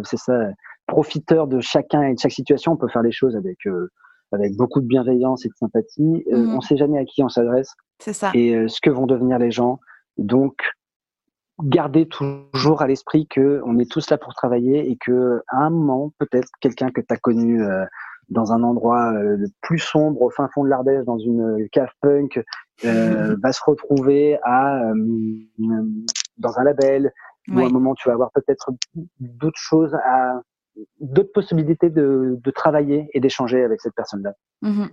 c'est 0.03 0.17
ça, 0.17 0.49
profiteur 0.85 1.47
de 1.47 1.59
chacun 1.59 2.03
et 2.03 2.13
de 2.13 2.19
chaque 2.19 2.31
situation, 2.31 2.73
on 2.73 2.77
peut 2.77 2.87
faire 2.87 3.01
les 3.01 3.11
choses 3.11 3.35
avec 3.35 3.57
avec 4.31 4.55
beaucoup 4.55 4.81
de 4.81 4.87
bienveillance 4.87 5.45
et 5.45 5.49
de 5.49 5.55
sympathie. 5.55 6.23
Euh, 6.31 6.37
mhm. 6.37 6.53
on 6.53 6.55
ne 6.57 6.61
sait 6.61 6.77
jamais 6.77 6.99
à 6.99 7.05
qui 7.05 7.23
on 7.23 7.29
s'adresse. 7.29 7.73
C'est 7.99 8.13
ça. 8.13 8.31
Et 8.33 8.55
euh, 8.55 8.67
ce 8.67 8.79
que 8.81 8.89
vont 8.89 9.05
devenir 9.05 9.39
les 9.39 9.51
gens. 9.51 9.79
Donc, 10.17 10.57
garder 11.63 12.07
toujours 12.07 12.81
à 12.81 12.87
l'esprit 12.87 13.27
que 13.27 13.61
on 13.65 13.79
est 13.79 13.89
tous 13.89 14.09
là 14.09 14.17
pour 14.17 14.33
travailler 14.33 14.89
et 14.89 14.97
que 14.97 15.41
à 15.47 15.57
un 15.57 15.69
moment, 15.69 16.11
peut-être 16.19 16.49
quelqu'un 16.59 16.91
que 16.91 17.01
tu 17.01 17.13
as 17.13 17.17
connu 17.17 17.63
euh, 17.63 17.85
dans 18.29 18.51
un 18.51 18.61
endroit 18.61 19.13
plus 19.61 19.79
sombre, 19.79 20.21
au 20.21 20.29
fin 20.29 20.49
fond 20.53 20.65
de 20.65 20.69
l'Ardèche, 20.69 21.05
dans 21.05 21.17
une 21.17 21.67
cave 21.71 21.89
punk, 22.01 22.43
va 22.83 23.51
se 23.53 23.61
retrouver 23.65 24.37
à 24.43 24.91
dans 26.37 26.59
un 26.59 26.63
label. 26.63 27.11
Ou 27.49 27.59
à 27.59 27.67
un 27.67 27.69
moment, 27.69 27.95
tu 27.95 28.09
vas 28.09 28.13
avoir 28.13 28.31
peut-être 28.31 28.71
d'autres 29.21 29.57
choses 29.57 29.95
à 30.03 30.41
d'autres 30.99 31.31
possibilités 31.31 31.89
de, 31.89 32.37
de, 32.41 32.51
travailler 32.51 33.09
et 33.13 33.19
d'échanger 33.19 33.63
avec 33.63 33.81
cette 33.81 33.95
personne-là. 33.95 34.33
Mm-hmm. 34.63 34.89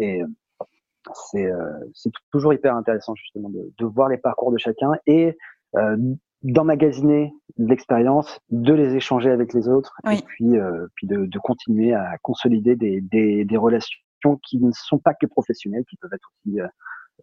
Et 0.00 0.22
euh, 0.22 1.72
c'est 1.94 2.12
toujours 2.30 2.52
hyper 2.52 2.74
intéressant 2.74 3.14
justement 3.14 3.48
de, 3.48 3.72
de, 3.76 3.84
voir 3.86 4.08
les 4.08 4.18
parcours 4.18 4.52
de 4.52 4.58
chacun 4.58 4.92
et 5.06 5.36
euh, 5.76 5.96
d'emmagasiner 6.42 7.32
l'expérience, 7.56 8.40
de 8.50 8.72
les 8.72 8.94
échanger 8.94 9.30
avec 9.30 9.52
les 9.52 9.68
autres 9.68 9.94
et 10.10 10.22
puis, 10.22 10.56
euh, 10.56 10.86
puis 10.94 11.06
de, 11.06 11.26
de, 11.26 11.38
continuer 11.38 11.94
à 11.94 12.16
consolider 12.22 12.76
des, 12.76 13.00
des, 13.00 13.44
des, 13.44 13.56
relations 13.56 13.98
qui 14.44 14.58
ne 14.58 14.70
sont 14.72 14.98
pas 14.98 15.14
que 15.14 15.26
professionnelles, 15.26 15.84
qui 15.88 15.96
peuvent 15.96 16.12
être 16.12 16.30
aussi 16.44 16.60
euh, 16.60 16.66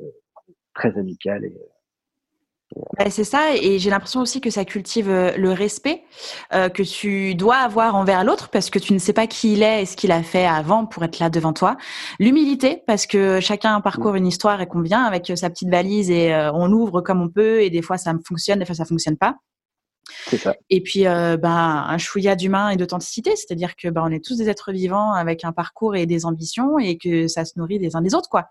euh 0.01 0.05
très 0.73 0.97
amicales 0.97 1.45
et 1.45 1.57
bah, 2.97 3.09
c'est 3.09 3.23
ça, 3.23 3.55
et 3.55 3.79
j'ai 3.79 3.89
l'impression 3.89 4.21
aussi 4.21 4.41
que 4.41 4.49
ça 4.49 4.65
cultive 4.65 5.09
euh, 5.09 5.31
le 5.37 5.51
respect 5.51 6.03
euh, 6.53 6.67
que 6.67 6.83
tu 6.83 7.33
dois 7.35 7.57
avoir 7.57 7.95
envers 7.95 8.23
l'autre 8.23 8.49
parce 8.49 8.69
que 8.69 8.79
tu 8.79 8.93
ne 8.93 8.99
sais 8.99 9.13
pas 9.13 9.27
qui 9.27 9.53
il 9.53 9.63
est 9.63 9.83
et 9.83 9.85
ce 9.85 9.95
qu'il 9.95 10.11
a 10.11 10.21
fait 10.23 10.45
avant 10.45 10.85
pour 10.85 11.03
être 11.03 11.19
là 11.19 11.29
devant 11.29 11.53
toi. 11.53 11.77
L'humilité 12.19 12.83
parce 12.85 13.05
que 13.05 13.39
chacun 13.39 13.79
parcourt 13.79 14.15
une 14.15 14.27
histoire 14.27 14.61
et 14.61 14.67
qu'on 14.67 14.81
vient 14.81 15.03
avec 15.03 15.31
sa 15.35 15.49
petite 15.49 15.69
valise 15.69 16.09
et 16.11 16.33
euh, 16.33 16.51
on 16.53 16.71
ouvre 16.71 17.01
comme 17.01 17.21
on 17.21 17.29
peut 17.29 17.61
et 17.61 17.69
des 17.69 17.81
fois 17.81 17.97
ça 17.97 18.13
fonctionne, 18.27 18.59
des 18.59 18.65
fois 18.65 18.75
ça 18.75 18.85
fonctionne 18.85 19.17
pas. 19.17 19.35
Ça. 20.37 20.55
Et 20.69 20.81
puis, 20.81 21.07
euh, 21.07 21.37
ben, 21.37 21.85
un 21.87 21.97
chouïa 21.97 22.35
d'humain 22.35 22.69
et 22.69 22.77
d'authenticité, 22.77 23.35
c'est-à-dire 23.35 23.75
que 23.75 23.89
ben, 23.89 24.03
on 24.05 24.11
est 24.11 24.23
tous 24.23 24.37
des 24.37 24.49
êtres 24.49 24.71
vivants 24.71 25.13
avec 25.13 25.43
un 25.43 25.51
parcours 25.51 25.95
et 25.95 26.05
des 26.05 26.25
ambitions 26.25 26.77
et 26.79 26.97
que 26.97 27.27
ça 27.27 27.45
se 27.45 27.53
nourrit 27.57 27.79
des 27.79 27.95
uns 27.95 28.01
des 28.01 28.13
autres, 28.13 28.29
quoi. 28.29 28.49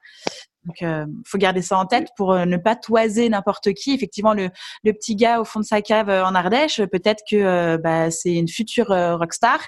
Donc, 0.64 0.82
euh, 0.82 1.06
faut 1.26 1.38
garder 1.38 1.62
ça 1.62 1.78
en 1.78 1.86
tête 1.86 2.08
pour 2.16 2.32
euh, 2.32 2.46
ne 2.46 2.56
pas 2.56 2.74
toiser 2.74 3.28
n'importe 3.28 3.72
qui. 3.74 3.92
Effectivement, 3.92 4.32
le, 4.32 4.48
le, 4.82 4.92
petit 4.92 5.14
gars 5.14 5.40
au 5.40 5.44
fond 5.44 5.60
de 5.60 5.64
sa 5.64 5.82
cave 5.82 6.08
euh, 6.08 6.24
en 6.24 6.34
Ardèche, 6.34 6.80
peut-être 6.86 7.22
que 7.30 7.76
bah, 7.76 8.10
c'est 8.10 8.34
une 8.34 8.48
future 8.48 8.88
rockstar 8.88 9.60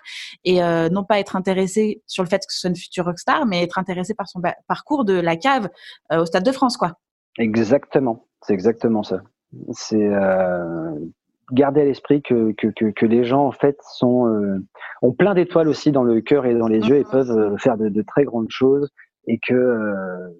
et 0.44 0.60
non 0.90 1.04
pas 1.04 1.18
être 1.18 1.36
intéressé 1.36 2.02
sur 2.06 2.22
le 2.22 2.28
fait 2.28 2.38
que 2.38 2.52
ce 2.52 2.60
soit 2.60 2.70
une 2.70 2.76
future 2.76 3.04
rockstar, 3.04 3.46
mais 3.46 3.62
être 3.62 3.78
intéressé 3.78 4.14
par 4.14 4.28
son 4.28 4.40
parcours 4.66 5.04
de 5.04 5.14
la 5.14 5.36
cave 5.36 5.68
au 6.10 6.24
Stade 6.24 6.44
de 6.44 6.52
France, 6.52 6.76
quoi. 6.76 6.98
Exactement, 7.38 8.26
c'est 8.42 8.54
exactement 8.54 9.02
ça. 9.02 9.20
C'est 9.72 10.08
garder 11.52 11.82
à 11.82 11.84
l'esprit 11.84 12.22
que, 12.22 12.52
que, 12.52 12.68
que, 12.68 12.86
que, 12.90 13.06
les 13.06 13.24
gens 13.24 13.46
en 13.46 13.52
fait 13.52 13.78
sont 13.94 14.60
ont 15.02 15.12
plein 15.12 15.34
d'étoiles 15.34 15.68
aussi 15.68 15.92
dans 15.92 16.02
le 16.02 16.20
cœur 16.20 16.46
et 16.46 16.54
dans 16.54 16.68
les 16.68 16.88
yeux 16.88 16.96
et 16.96 17.04
mmh. 17.04 17.10
peuvent 17.10 17.56
faire 17.58 17.76
de, 17.76 17.88
de, 17.88 18.02
très 18.02 18.24
grandes 18.24 18.50
choses 18.50 18.90
et 19.26 19.38
que 19.38 20.34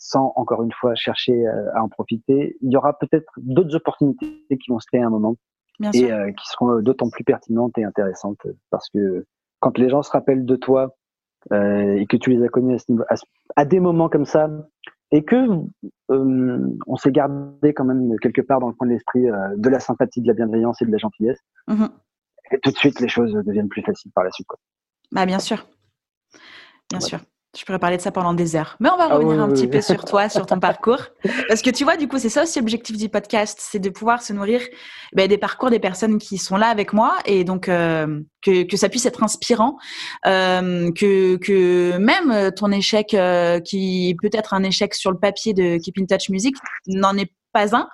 sans 0.00 0.32
encore 0.34 0.62
une 0.62 0.72
fois 0.72 0.94
chercher 0.94 1.46
euh, 1.46 1.74
à 1.74 1.84
en 1.84 1.88
profiter, 1.88 2.56
il 2.62 2.72
y 2.72 2.76
aura 2.76 2.98
peut-être 2.98 3.30
d'autres 3.36 3.76
opportunités 3.76 4.26
qui 4.48 4.70
vont 4.70 4.80
se 4.80 4.86
créer 4.86 5.02
à 5.02 5.06
un 5.06 5.10
moment 5.10 5.36
et 5.94 6.10
euh, 6.10 6.32
qui 6.32 6.46
seront 6.48 6.78
euh, 6.78 6.82
d'autant 6.82 7.10
plus 7.10 7.22
pertinentes 7.22 7.76
et 7.78 7.84
intéressantes 7.84 8.40
parce 8.70 8.88
que 8.88 9.26
quand 9.60 9.78
les 9.78 9.90
gens 9.90 10.02
se 10.02 10.10
rappellent 10.10 10.46
de 10.46 10.56
toi 10.56 10.96
euh, 11.52 11.96
et 11.96 12.06
que 12.06 12.16
tu 12.16 12.30
les 12.30 12.42
as 12.42 12.48
connus 12.48 12.78
à, 13.08 13.14
à, 13.56 13.64
des 13.66 13.78
moments 13.78 14.08
comme 14.08 14.24
ça 14.24 14.50
et 15.12 15.24
que 15.24 15.36
euh, 16.10 16.76
on 16.86 16.96
s'est 16.96 17.12
gardé 17.12 17.74
quand 17.74 17.84
même 17.84 18.16
quelque 18.20 18.40
part 18.40 18.60
dans 18.60 18.68
le 18.68 18.74
coin 18.74 18.86
de 18.86 18.92
l'esprit 18.92 19.22
de 19.22 19.68
la 19.68 19.80
sympathie, 19.80 20.20
de 20.20 20.28
la 20.28 20.34
bienveillance 20.34 20.80
et 20.82 20.86
de 20.86 20.92
la 20.92 20.98
gentillesse, 20.98 21.40
mmh 21.68 21.86
et 22.52 22.58
tout 22.58 22.70
de 22.72 22.76
suite 22.76 22.98
les 23.00 23.08
choses 23.08 23.32
deviennent 23.32 23.68
plus 23.68 23.82
faciles 23.82 24.10
par 24.12 24.24
la 24.24 24.32
suite. 24.32 24.46
Quoi. 24.48 24.58
Bah 25.12 25.26
bien 25.26 25.38
sûr, 25.38 25.66
bien 26.88 27.00
sûr. 27.00 27.20
Je 27.58 27.64
pourrais 27.64 27.80
parler 27.80 27.96
de 27.96 28.02
ça 28.02 28.12
pendant 28.12 28.32
des 28.32 28.54
heures. 28.54 28.76
Mais 28.78 28.88
on 28.90 28.96
va 28.96 29.08
ah 29.10 29.16
revenir 29.16 29.40
un 29.40 29.48
petit 29.48 29.66
peu 29.66 29.80
sur 29.80 30.04
toi, 30.04 30.28
sur 30.28 30.46
ton 30.46 30.60
parcours. 30.60 31.00
Parce 31.48 31.62
que 31.62 31.70
tu 31.70 31.82
vois, 31.82 31.96
du 31.96 32.06
coup, 32.06 32.18
c'est 32.18 32.28
ça 32.28 32.44
aussi 32.44 32.60
l'objectif 32.60 32.96
du 32.96 33.08
podcast, 33.08 33.58
c'est 33.60 33.80
de 33.80 33.90
pouvoir 33.90 34.22
se 34.22 34.32
nourrir 34.32 34.60
ben, 35.14 35.26
des 35.26 35.36
parcours 35.36 35.68
des 35.68 35.80
personnes 35.80 36.18
qui 36.18 36.38
sont 36.38 36.56
là 36.56 36.68
avec 36.68 36.92
moi 36.92 37.16
et 37.24 37.42
donc 37.42 37.68
euh, 37.68 38.20
que, 38.40 38.62
que 38.62 38.76
ça 38.76 38.88
puisse 38.88 39.04
être 39.04 39.24
inspirant, 39.24 39.78
euh, 40.26 40.92
que, 40.92 41.36
que 41.38 41.96
même 41.98 42.52
ton 42.52 42.70
échec, 42.70 43.14
euh, 43.14 43.58
qui 43.58 44.16
peut 44.22 44.30
être 44.32 44.54
un 44.54 44.62
échec 44.62 44.94
sur 44.94 45.10
le 45.10 45.18
papier 45.18 45.52
de 45.52 45.76
Keep 45.78 45.98
in 45.98 46.06
Touch 46.06 46.28
Music, 46.28 46.54
n'en 46.86 47.16
est 47.16 47.32
pas 47.52 47.74
un. 47.74 47.88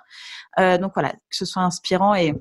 Donc 0.77 0.91
voilà, 0.93 1.13
que 1.13 1.35
ce 1.35 1.45
soit 1.45 1.63
inspirant 1.63 2.13
et, 2.13 2.35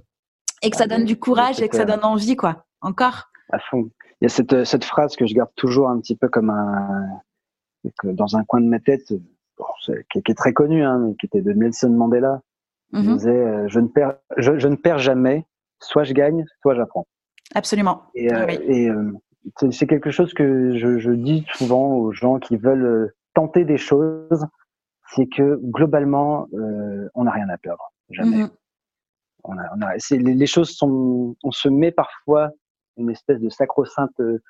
et 0.63 0.71
que 0.71 0.77
ça 0.77 0.85
ah, 0.85 0.89
donne 0.89 1.05
du 1.05 1.19
courage 1.19 1.63
et 1.63 1.69
que 1.69 1.77
ça 1.77 1.87
donne 1.87 2.05
envie, 2.05 2.37
quoi. 2.37 2.67
Encore. 2.83 3.31
À 3.53 3.59
fond 3.71 3.91
il 4.21 4.25
y 4.25 4.27
a 4.27 4.29
cette, 4.29 4.65
cette 4.65 4.85
phrase 4.85 5.17
que 5.17 5.27
je 5.27 5.35
garde 5.35 5.51
toujours 5.57 5.89
un 5.89 5.99
petit 6.01 6.17
peu 6.17 6.29
comme 6.29 6.51
un 6.51 7.07
dans 8.05 8.37
un 8.37 8.45
coin 8.45 8.61
de 8.61 8.67
ma 8.67 8.81
tête, 8.81 9.13
qui, 10.11 10.19
est 10.19 10.37
très 10.37 10.53
connue, 10.53 10.85
hein, 10.85 11.15
qui 11.19 11.27
était 11.27 11.41
de 11.41 11.53
Nelson 11.53 11.91
Mandela. 11.91 12.43
Il 12.93 13.01
mhm. 13.01 13.15
disait 13.15 13.31
euh, 13.31 13.69
je 13.69 13.81
ne 13.81 13.89
perds 13.89 14.17
je, 14.37 14.59
je, 14.59 14.69
ne 14.69 14.77
perds 14.77 14.99
jamais, 14.99 15.47
soit 15.81 16.05
je 16.05 16.13
gagne, 16.13 16.45
soit 16.63 16.75
j'apprends. 16.75 17.07
Absolument. 17.55 18.03
Et, 18.15 18.33
euh, 18.33 18.47
et 18.49 18.89
euh, 18.89 19.13
c'est 19.71 19.87
quelque 19.87 20.11
chose 20.11 20.35
que 20.35 20.77
je, 20.77 20.99
je, 20.99 21.11
dis 21.11 21.47
souvent 21.55 21.95
aux 21.95 22.13
gens 22.13 22.39
qui 22.39 22.57
veulent 22.57 23.13
tenter 23.35 23.65
des 23.65 23.77
choses, 23.77 24.47
c'est 25.15 25.27
que 25.27 25.59
globalement, 25.63 26.49
on 27.15 27.25
n'a 27.25 27.31
rien 27.31 27.49
à 27.49 27.59
perdre, 27.59 27.93
jamais. 28.11 28.37
Mhm. 28.37 28.51
On 29.49 29.57
a, 29.59 29.63
on 29.77 29.83
a, 29.83 29.95
les, 30.11 30.35
les, 30.35 30.47
choses 30.47 30.71
sont, 30.71 31.37
on 31.45 31.51
se 31.53 31.69
met 31.69 31.93
parfois 31.93 32.51
une 32.97 33.11
espèce 33.11 33.41
de 33.41 33.49
sacro-sainte 33.49 34.19
euh, 34.21 34.43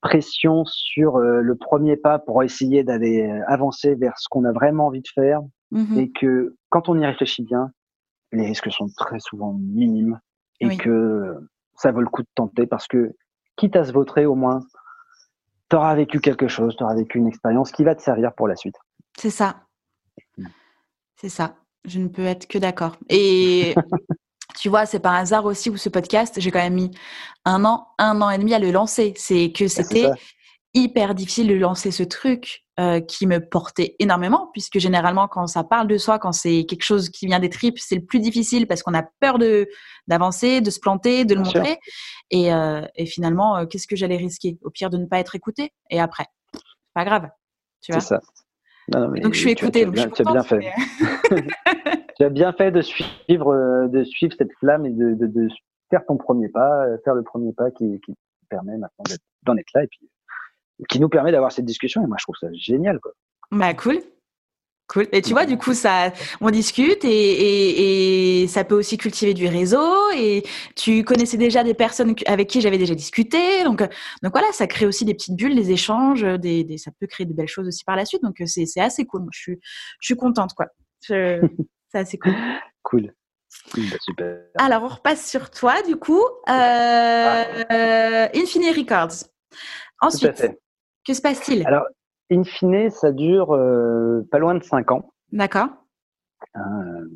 pression 0.00 0.64
sur 0.66 1.16
euh, 1.16 1.40
le 1.40 1.56
premier 1.56 1.96
pas 1.96 2.18
pour 2.18 2.42
essayer 2.42 2.84
d'aller 2.84 3.22
euh, 3.22 3.42
avancer 3.46 3.94
vers 3.94 4.18
ce 4.18 4.28
qu'on 4.28 4.44
a 4.44 4.52
vraiment 4.52 4.86
envie 4.86 5.02
de 5.02 5.08
faire 5.14 5.40
mmh 5.70 5.98
et 5.98 6.10
que 6.10 6.56
quand 6.68 6.88
on 6.88 6.98
y 6.98 7.06
réfléchit 7.06 7.42
bien, 7.42 7.70
les 8.32 8.46
risques 8.46 8.70
sont 8.70 8.88
très 8.96 9.18
souvent 9.18 9.54
minimes 9.54 10.20
et 10.60 10.76
que 10.76 11.34
ça 11.74 11.90
vaut 11.90 12.00
le 12.00 12.08
coup 12.08 12.22
de 12.22 12.28
tenter 12.34 12.66
parce 12.66 12.86
que 12.86 13.14
quitte 13.56 13.76
à 13.76 13.84
se 13.84 13.92
vautrer 13.92 14.24
au 14.24 14.34
moins, 14.34 14.60
tu 15.68 15.76
auras 15.76 15.94
vécu 15.94 16.20
quelque 16.20 16.48
chose, 16.48 16.76
tu 16.76 16.84
auras 16.84 16.94
vécu 16.94 17.18
une 17.18 17.26
expérience 17.26 17.72
qui 17.72 17.84
va 17.84 17.94
te 17.94 18.02
servir 18.02 18.32
pour 18.34 18.48
la 18.48 18.56
suite. 18.56 18.76
C'est 19.18 19.30
ça. 19.30 19.66
Mmh. 20.38 20.46
C'est 21.16 21.28
ça. 21.28 21.56
Je 21.84 21.98
ne 21.98 22.08
peux 22.08 22.24
être 22.24 22.46
que 22.46 22.58
d'accord. 22.58 22.96
Et 23.08 23.74
tu 24.58 24.68
vois, 24.68 24.86
c'est 24.86 25.00
par 25.00 25.14
hasard 25.14 25.44
aussi 25.44 25.70
où 25.70 25.76
ce 25.76 25.88
podcast, 25.88 26.34
j'ai 26.38 26.50
quand 26.50 26.60
même 26.60 26.74
mis 26.74 26.90
un 27.44 27.64
an, 27.64 27.88
un 27.98 28.20
an 28.20 28.30
et 28.30 28.38
demi 28.38 28.54
à 28.54 28.58
le 28.58 28.70
lancer. 28.70 29.14
C'est 29.16 29.52
que 29.52 29.68
c'était 29.68 30.08
hyper 30.74 31.14
difficile 31.14 31.48
de 31.48 31.54
lancer 31.54 31.90
ce 31.90 32.02
truc 32.02 32.64
euh, 32.80 33.00
qui 33.00 33.26
me 33.26 33.38
portait 33.38 33.94
énormément, 34.00 34.50
puisque 34.52 34.80
généralement, 34.80 35.28
quand 35.28 35.46
ça 35.46 35.62
parle 35.62 35.86
de 35.86 35.96
soi, 35.96 36.18
quand 36.18 36.32
c'est 36.32 36.64
quelque 36.64 36.82
chose 36.82 37.08
qui 37.08 37.26
vient 37.26 37.38
des 37.38 37.48
tripes, 37.48 37.78
c'est 37.78 37.94
le 37.94 38.04
plus 38.04 38.18
difficile 38.18 38.66
parce 38.66 38.82
qu'on 38.82 38.94
a 38.94 39.04
peur 39.20 39.38
de 39.38 39.68
d'avancer, 40.08 40.60
de 40.60 40.70
se 40.70 40.80
planter, 40.80 41.24
de 41.24 41.34
le 41.34 41.42
montrer. 41.42 41.78
Et, 42.30 42.52
euh, 42.52 42.84
et, 42.96 43.06
finalement, 43.06 43.56
euh, 43.56 43.66
qu'est-ce 43.66 43.86
que 43.86 43.96
j'allais 43.96 44.16
risquer? 44.16 44.58
Au 44.62 44.70
pire, 44.70 44.90
de 44.90 44.98
ne 44.98 45.06
pas 45.06 45.20
être 45.20 45.36
écouté. 45.36 45.72
Et 45.90 46.00
après, 46.00 46.26
pas 46.94 47.04
grave. 47.04 47.28
Tu 47.80 47.92
vois 47.92 48.00
C'est 48.00 48.08
ça. 48.08 48.20
donc 48.88 49.34
je 49.34 49.38
suis 49.38 49.50
écoutée. 49.50 49.86
Tu 49.92 50.22
as 50.22 50.32
bien, 50.32 50.42
fait. 50.42 50.72
tu 52.16 52.24
as 52.24 52.30
bien 52.30 52.52
fait 52.52 52.70
de 52.70 52.82
suivre, 52.82 53.88
de 53.88 54.04
suivre 54.04 54.34
cette 54.36 54.52
flamme 54.58 54.86
et 54.86 54.90
de, 54.90 55.14
de, 55.14 55.26
de 55.26 55.48
faire 55.90 56.04
ton 56.06 56.16
premier 56.16 56.48
pas, 56.48 56.86
faire 57.04 57.14
le 57.14 57.22
premier 57.22 57.52
pas 57.52 57.70
qui, 57.70 58.00
qui 58.04 58.14
permet 58.48 58.76
maintenant 58.76 59.04
d'en 59.44 59.56
être 59.56 59.72
là 59.74 59.84
et 59.84 59.86
puis 59.86 60.08
qui 60.88 61.00
nous 61.00 61.08
permet 61.08 61.32
d'avoir 61.32 61.52
cette 61.52 61.64
discussion. 61.64 62.02
Et 62.02 62.06
moi, 62.06 62.16
je 62.18 62.24
trouve 62.24 62.36
ça 62.40 62.48
génial. 62.52 63.00
Quoi. 63.00 63.12
Bah, 63.50 63.74
cool. 63.74 63.98
Cool. 64.86 65.06
Et 65.12 65.22
tu 65.22 65.30
vois, 65.30 65.46
du 65.46 65.56
coup, 65.56 65.72
ça, 65.72 66.12
on 66.42 66.50
discute 66.50 67.06
et, 67.06 67.08
et, 67.08 68.42
et, 68.42 68.48
ça 68.48 68.64
peut 68.64 68.74
aussi 68.74 68.98
cultiver 68.98 69.32
du 69.32 69.46
réseau. 69.46 70.10
Et 70.14 70.42
tu 70.76 71.04
connaissais 71.04 71.38
déjà 71.38 71.64
des 71.64 71.72
personnes 71.72 72.14
avec 72.26 72.48
qui 72.48 72.60
j'avais 72.60 72.76
déjà 72.76 72.94
discuté. 72.94 73.64
Donc, 73.64 73.78
donc 73.78 74.32
voilà, 74.32 74.48
ça 74.52 74.66
crée 74.66 74.84
aussi 74.84 75.06
des 75.06 75.14
petites 75.14 75.36
bulles, 75.36 75.54
des 75.54 75.70
échanges, 75.70 76.22
des, 76.22 76.64
des 76.64 76.76
ça 76.76 76.90
peut 77.00 77.06
créer 77.06 77.26
de 77.26 77.32
belles 77.32 77.48
choses 77.48 77.66
aussi 77.66 77.82
par 77.84 77.96
la 77.96 78.04
suite. 78.04 78.22
Donc 78.22 78.34
c'est, 78.44 78.66
c'est 78.66 78.80
assez 78.80 79.06
cool. 79.06 79.22
Moi, 79.22 79.30
je 79.32 79.40
suis, 79.40 79.58
je 80.00 80.06
suis 80.06 80.16
contente, 80.16 80.52
quoi. 80.52 80.66
c'est 81.94 82.00
assez 82.00 82.18
cool. 82.18 82.34
Cool. 82.82 83.14
Bah, 83.76 83.96
super. 84.00 84.38
Alors, 84.58 84.82
on 84.82 84.88
repasse 84.88 85.28
sur 85.30 85.50
toi, 85.50 85.74
du 85.86 85.96
coup. 85.96 86.22
Euh, 86.48 87.44
ah. 87.68 88.28
Infini 88.34 88.70
Records. 88.72 89.28
Ensuite, 90.00 90.44
que 91.06 91.14
se 91.14 91.22
passe-t-il? 91.22 91.66
Alors, 91.66 91.86
in 92.30 92.42
fine, 92.42 92.90
ça 92.90 93.12
dure 93.12 93.52
euh, 93.52 94.26
pas 94.30 94.38
loin 94.38 94.54
de 94.54 94.62
5 94.62 94.90
ans. 94.90 95.12
D'accord. 95.30 95.68
Euh, 96.56 97.08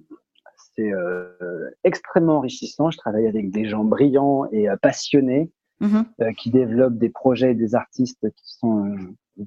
c'est 0.75 0.93
euh, 0.93 1.71
extrêmement 1.83 2.39
enrichissant. 2.39 2.91
Je 2.91 2.99
travaille 2.99 3.27
avec 3.27 3.51
des 3.51 3.69
gens 3.69 3.83
brillants 3.83 4.47
et 4.53 4.69
passionnés 4.81 5.51
mm-hmm. 5.81 6.35
qui 6.37 6.51
développent 6.51 6.99
des 6.99 7.11
projets, 7.11 7.55
des 7.55 7.75
artistes 7.75 8.31
qui 8.37 8.55
sont 8.59 8.97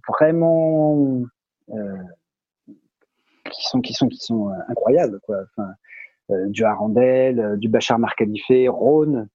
vraiment 0.10 1.24
qui 3.52 3.68
sont 3.68 3.82
qui 3.82 3.94
sont 3.94 4.08
qui 4.08 4.20
sont 4.20 4.50
incroyables 4.68 5.20
quoi. 5.22 5.38
Enfin, 5.56 5.72
du 6.48 6.64
Harandel, 6.64 7.58
du 7.58 7.68
Bachar 7.68 8.00
Marcalifé, 8.00 8.70
Rhône, 8.70 9.28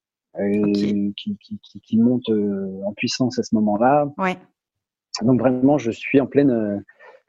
qui, 0.74 1.14
qui, 1.16 1.36
qui, 1.38 1.80
qui, 1.80 1.98
monte 1.98 2.28
en 2.30 2.92
puissance 2.94 3.38
à 3.38 3.42
ce 3.42 3.54
moment-là. 3.54 4.08
Ouais. 4.16 4.36
Donc 5.22 5.40
vraiment, 5.40 5.78
je 5.78 5.90
suis 5.90 6.20
en 6.20 6.26
pleine, 6.26 6.50
euh, 6.50 6.78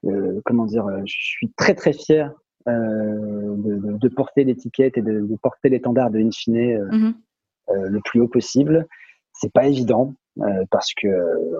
euh, 0.06 0.42
comment 0.46 0.66
dire, 0.66 0.86
euh, 0.86 1.02
je 1.06 1.16
suis 1.16 1.52
très 1.54 1.74
très 1.74 1.94
fier 1.94 2.34
de, 2.66 3.98
de, 3.98 4.08
porter 4.10 4.44
l'étiquette 4.44 4.98
et 4.98 5.02
de, 5.02 5.22
de 5.22 5.36
porter 5.38 5.70
l'étendard 5.70 6.12
de 6.12 6.20
Infine 6.20 6.86
mm 6.92 7.14
le 7.70 8.00
plus 8.00 8.22
haut 8.22 8.30
possible. 8.30 8.88
C'est 9.40 9.52
pas 9.52 9.68
évident 9.68 10.14
parce 10.70 10.94
que 10.94 11.08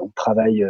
on 0.02 0.10
travaille 0.16 0.66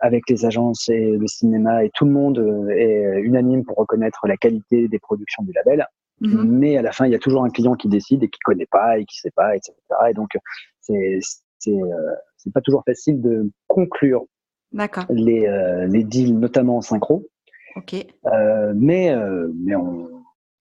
avec 0.00 0.28
les 0.28 0.44
agences 0.44 0.88
et 0.88 1.16
le 1.16 1.26
cinéma 1.26 1.84
et 1.84 1.90
tout 1.94 2.04
le 2.04 2.10
monde 2.10 2.68
est 2.70 3.20
unanime 3.20 3.64
pour 3.64 3.76
reconnaître 3.76 4.26
la 4.26 4.36
qualité 4.36 4.88
des 4.88 4.98
productions 4.98 5.42
du 5.44 5.52
label. 5.52 5.86
Mhm. 6.20 6.44
Mais 6.44 6.76
à 6.76 6.82
la 6.82 6.92
fin, 6.92 7.06
il 7.06 7.12
y 7.12 7.14
a 7.14 7.20
toujours 7.20 7.44
un 7.44 7.50
client 7.50 7.74
qui 7.74 7.88
décide 7.88 8.22
et 8.22 8.28
qui 8.28 8.38
connaît 8.40 8.66
pas 8.70 8.98
et 8.98 9.04
qui 9.04 9.16
sait 9.18 9.32
pas, 9.34 9.56
etc. 9.56 9.74
Et 10.10 10.14
donc, 10.14 10.30
c'est 10.80 11.20
c'est 11.58 12.52
pas 12.52 12.60
toujours 12.60 12.82
facile 12.84 13.20
de 13.20 13.50
conclure 13.68 14.26
les, 15.10 15.46
euh, 15.46 15.86
les 15.86 16.04
deals, 16.04 16.38
notamment 16.38 16.78
en 16.78 16.80
synchro. 16.80 17.26
Euh, 18.26 18.72
mais, 18.76 19.10
euh, 19.10 19.48
mais 19.54 19.74
on 19.76 20.11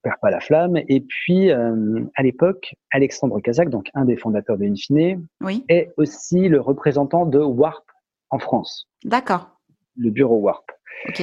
perd 0.01 0.15
pas 0.21 0.31
la 0.31 0.39
flamme. 0.39 0.77
Et 0.87 1.01
puis, 1.01 1.51
à 1.51 2.23
l'époque, 2.23 2.75
Alexandre 2.91 3.39
Kazak, 3.39 3.69
donc 3.69 3.89
un 3.93 4.05
des 4.05 4.17
fondateurs 4.17 4.57
de 4.57 4.65
Infine, 4.65 5.25
oui. 5.41 5.65
est 5.69 5.91
aussi 5.97 6.47
le 6.47 6.59
représentant 6.59 7.25
de 7.25 7.39
Warp 7.39 7.85
en 8.29 8.39
France. 8.39 8.87
D'accord. 9.03 9.59
Le 9.97 10.09
bureau 10.09 10.37
Warp. 10.37 10.71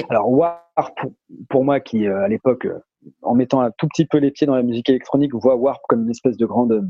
Alors, 0.09 0.29
Warp, 0.29 0.99
pour, 1.49 1.63
moi, 1.63 1.79
qui 1.79 2.07
à 2.07 2.27
l'époque, 2.27 2.67
en 3.21 3.35
mettant 3.35 3.61
un 3.61 3.71
tout 3.71 3.87
petit 3.87 4.05
peu 4.05 4.17
les 4.17 4.31
pieds 4.31 4.47
dans 4.47 4.55
la 4.55 4.63
musique 4.63 4.89
électronique, 4.89 5.33
voit 5.33 5.55
Warp 5.55 5.81
comme 5.87 6.03
une 6.03 6.11
espèce 6.11 6.37
de 6.37 6.45
grande 6.45 6.89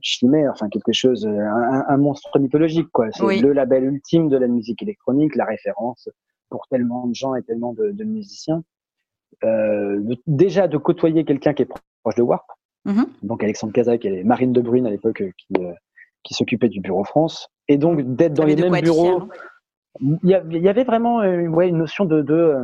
chimère, 0.00 0.50
enfin 0.52 0.68
quelque 0.68 0.92
chose, 0.92 1.26
un, 1.26 1.96
monstre 1.96 2.38
mythologique, 2.38 2.88
quoi. 2.92 3.10
C'est 3.12 3.40
le 3.40 3.52
label 3.52 3.84
ultime 3.84 4.28
de 4.28 4.36
la 4.36 4.46
musique 4.46 4.82
électronique, 4.82 5.34
la 5.34 5.46
référence 5.46 6.08
pour 6.50 6.66
tellement 6.68 7.06
de 7.06 7.14
gens 7.14 7.34
et 7.34 7.42
tellement 7.42 7.72
de, 7.72 8.04
musiciens. 8.04 8.62
Euh, 9.42 10.00
déjà 10.26 10.68
de 10.68 10.76
côtoyer 10.76 11.24
quelqu'un 11.24 11.54
qui 11.54 11.62
est 11.62 11.68
proche 12.02 12.14
de 12.16 12.22
Warp, 12.22 12.46
mm-hmm. 12.86 13.06
donc 13.22 13.42
Alexandre 13.42 13.72
Kazak 13.72 14.04
et 14.04 14.22
Marine 14.24 14.52
de 14.52 14.60
Bruyne 14.60 14.86
à 14.86 14.90
l'époque 14.90 15.22
euh, 15.22 15.30
qui, 15.36 15.62
euh, 15.62 15.72
qui 16.22 16.34
s'occupait 16.34 16.68
du 16.68 16.80
bureau 16.80 17.04
France, 17.04 17.48
et 17.68 17.78
donc 17.78 18.00
d'être 18.02 18.34
dans 18.34 18.44
les 18.44 18.56
mêmes 18.56 18.80
bureaux. 18.80 19.28
Il 20.00 20.28
y, 20.28 20.68
avait 20.68 20.82
vraiment 20.82 21.18
ouais, 21.18 21.68
une 21.68 21.78
notion 21.78 22.04
de, 22.04 22.20
de, 22.20 22.56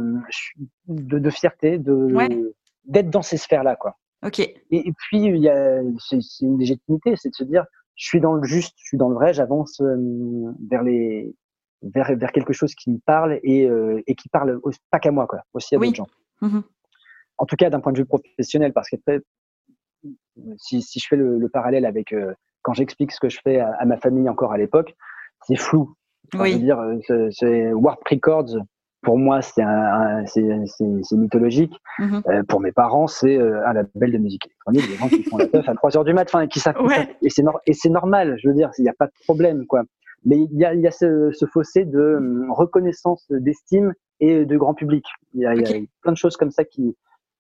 de, 0.89 1.31
fierté, 1.31 1.79
de 1.79 2.53
d'être 2.85 3.09
dans 3.09 3.23
ces 3.23 3.37
sphères-là, 3.37 3.77
quoi. 3.77 3.95
Ok. 4.27 4.41
Et, 4.41 4.93
puis, 4.97 5.23
il 5.23 5.37
y 5.37 5.49
a, 5.49 5.81
c'est, 5.99 6.19
une 6.41 6.59
légitimité, 6.59 7.15
c'est 7.17 7.31
de 7.31 7.35
se 7.35 7.45
dire, 7.45 7.65
je 7.97 8.07
suis 8.07 8.21
dans 8.21 8.35
le 8.35 8.43
juste, 8.45 8.75
je 8.79 8.89
suis 8.89 8.97
dans 8.99 9.09
le 9.09 9.15
vrai, 9.15 9.33
j'avance 9.33 9.81
euh, 9.81 9.97
vers 10.69 10.83
les, 10.83 11.35
vers, 11.83 12.17
vers 12.17 12.33
quelque 12.33 12.53
chose 12.53 12.75
qui 12.75 12.91
me 12.91 12.99
parle 12.99 13.41
et, 13.43 13.67
euh, 13.67 14.03
et 14.07 14.15
qui 14.15 14.29
parle 14.29 14.61
pas 14.91 14.99
qu'à 14.99 15.11
moi, 15.11 15.27
quoi, 15.27 15.43
aussi 15.55 15.75
à 15.75 15.79
d'autres 15.79 15.95
gens. 15.95 16.07
Mm-hmm. 16.43 16.63
En 17.39 17.47
tout 17.47 17.57
cas, 17.57 17.71
d'un 17.71 17.81
point 17.81 17.93
de 17.93 17.99
vue 17.99 18.07
professionnel, 18.07 18.73
parce 18.73 18.89
que 18.91 18.97
si, 20.59 20.83
si 20.83 21.01
je 21.01 21.07
fais 21.09 21.17
le, 21.17 21.49
parallèle 21.49 21.87
avec 21.87 22.13
euh, 22.13 22.35
quand 22.63 22.75
j'explique 22.75 23.13
ce 23.13 23.21
que 23.21 23.29
je 23.29 23.39
fais 23.43 23.61
à, 23.61 23.85
ma 23.87 23.97
famille 23.97 24.29
encore 24.29 24.53
à 24.53 24.59
l'époque, 24.59 24.95
c'est 25.47 25.57
flou. 25.57 25.95
oui. 26.35 26.53
Je 26.53 26.57
veux 26.57 26.63
dire, 26.63 27.31
c'est 27.33 27.73
Warp 27.73 28.07
Records, 28.09 28.57
pour 29.03 29.19
moi, 29.19 29.41
c'est 29.41 29.63
un, 29.63 30.25
c'est 30.27 31.17
mythologique. 31.17 31.73
Mhm. 31.99 32.23
Euh, 32.29 32.43
pour 32.45 32.61
mes 32.61 32.73
parents, 32.73 33.07
c'est 33.07 33.37
euh, 33.37 33.67
un 33.67 33.73
label 33.73 34.13
de 34.13 34.19
musique 34.19 34.47
électronique, 34.47 34.89
des 34.89 34.97
gens 34.97 35.09
qui 35.09 35.23
font 35.25 35.39
la 35.39 35.47
teuf 35.47 35.69
à 35.69 35.75
3 35.75 35.97
heures 35.97 36.05
du 36.05 36.13
mat, 36.13 36.29
enfin, 36.29 36.47
qui 36.47 36.61
savent, 36.61 36.77
et 37.23 37.31
c'est 37.31 37.43
et 37.67 37.73
c'est 37.73 37.89
normal. 37.89 38.37
Je 38.43 38.49
veux 38.49 38.55
dire, 38.55 38.71
il 38.79 38.83
n'y 38.83 38.89
a 38.89 38.95
pas 38.95 39.07
de 39.07 39.13
problème, 39.25 39.67
quoi. 39.67 39.83
Mais 40.27 40.37
il 40.37 40.59
y 40.59 40.67
a, 40.67 40.75
y 40.75 40.87
a 40.87 40.91
ce, 40.91 41.31
ce, 41.33 41.47
fossé 41.47 41.87
de 41.87 41.99
euh, 41.99 42.45
reconnaissance, 42.51 43.25
d'estime 43.31 43.95
et 44.21 44.45
de 44.45 44.57
grand 44.57 44.75
public. 44.75 45.05
Il 45.35 45.41
y, 45.41 45.47
a, 45.47 45.55
y 45.55 45.65
a 45.65 45.87
plein 46.03 46.13
de 46.13 46.17
choses 46.17 46.37
comme 46.37 46.51
ça 46.51 46.65
qui 46.65 46.97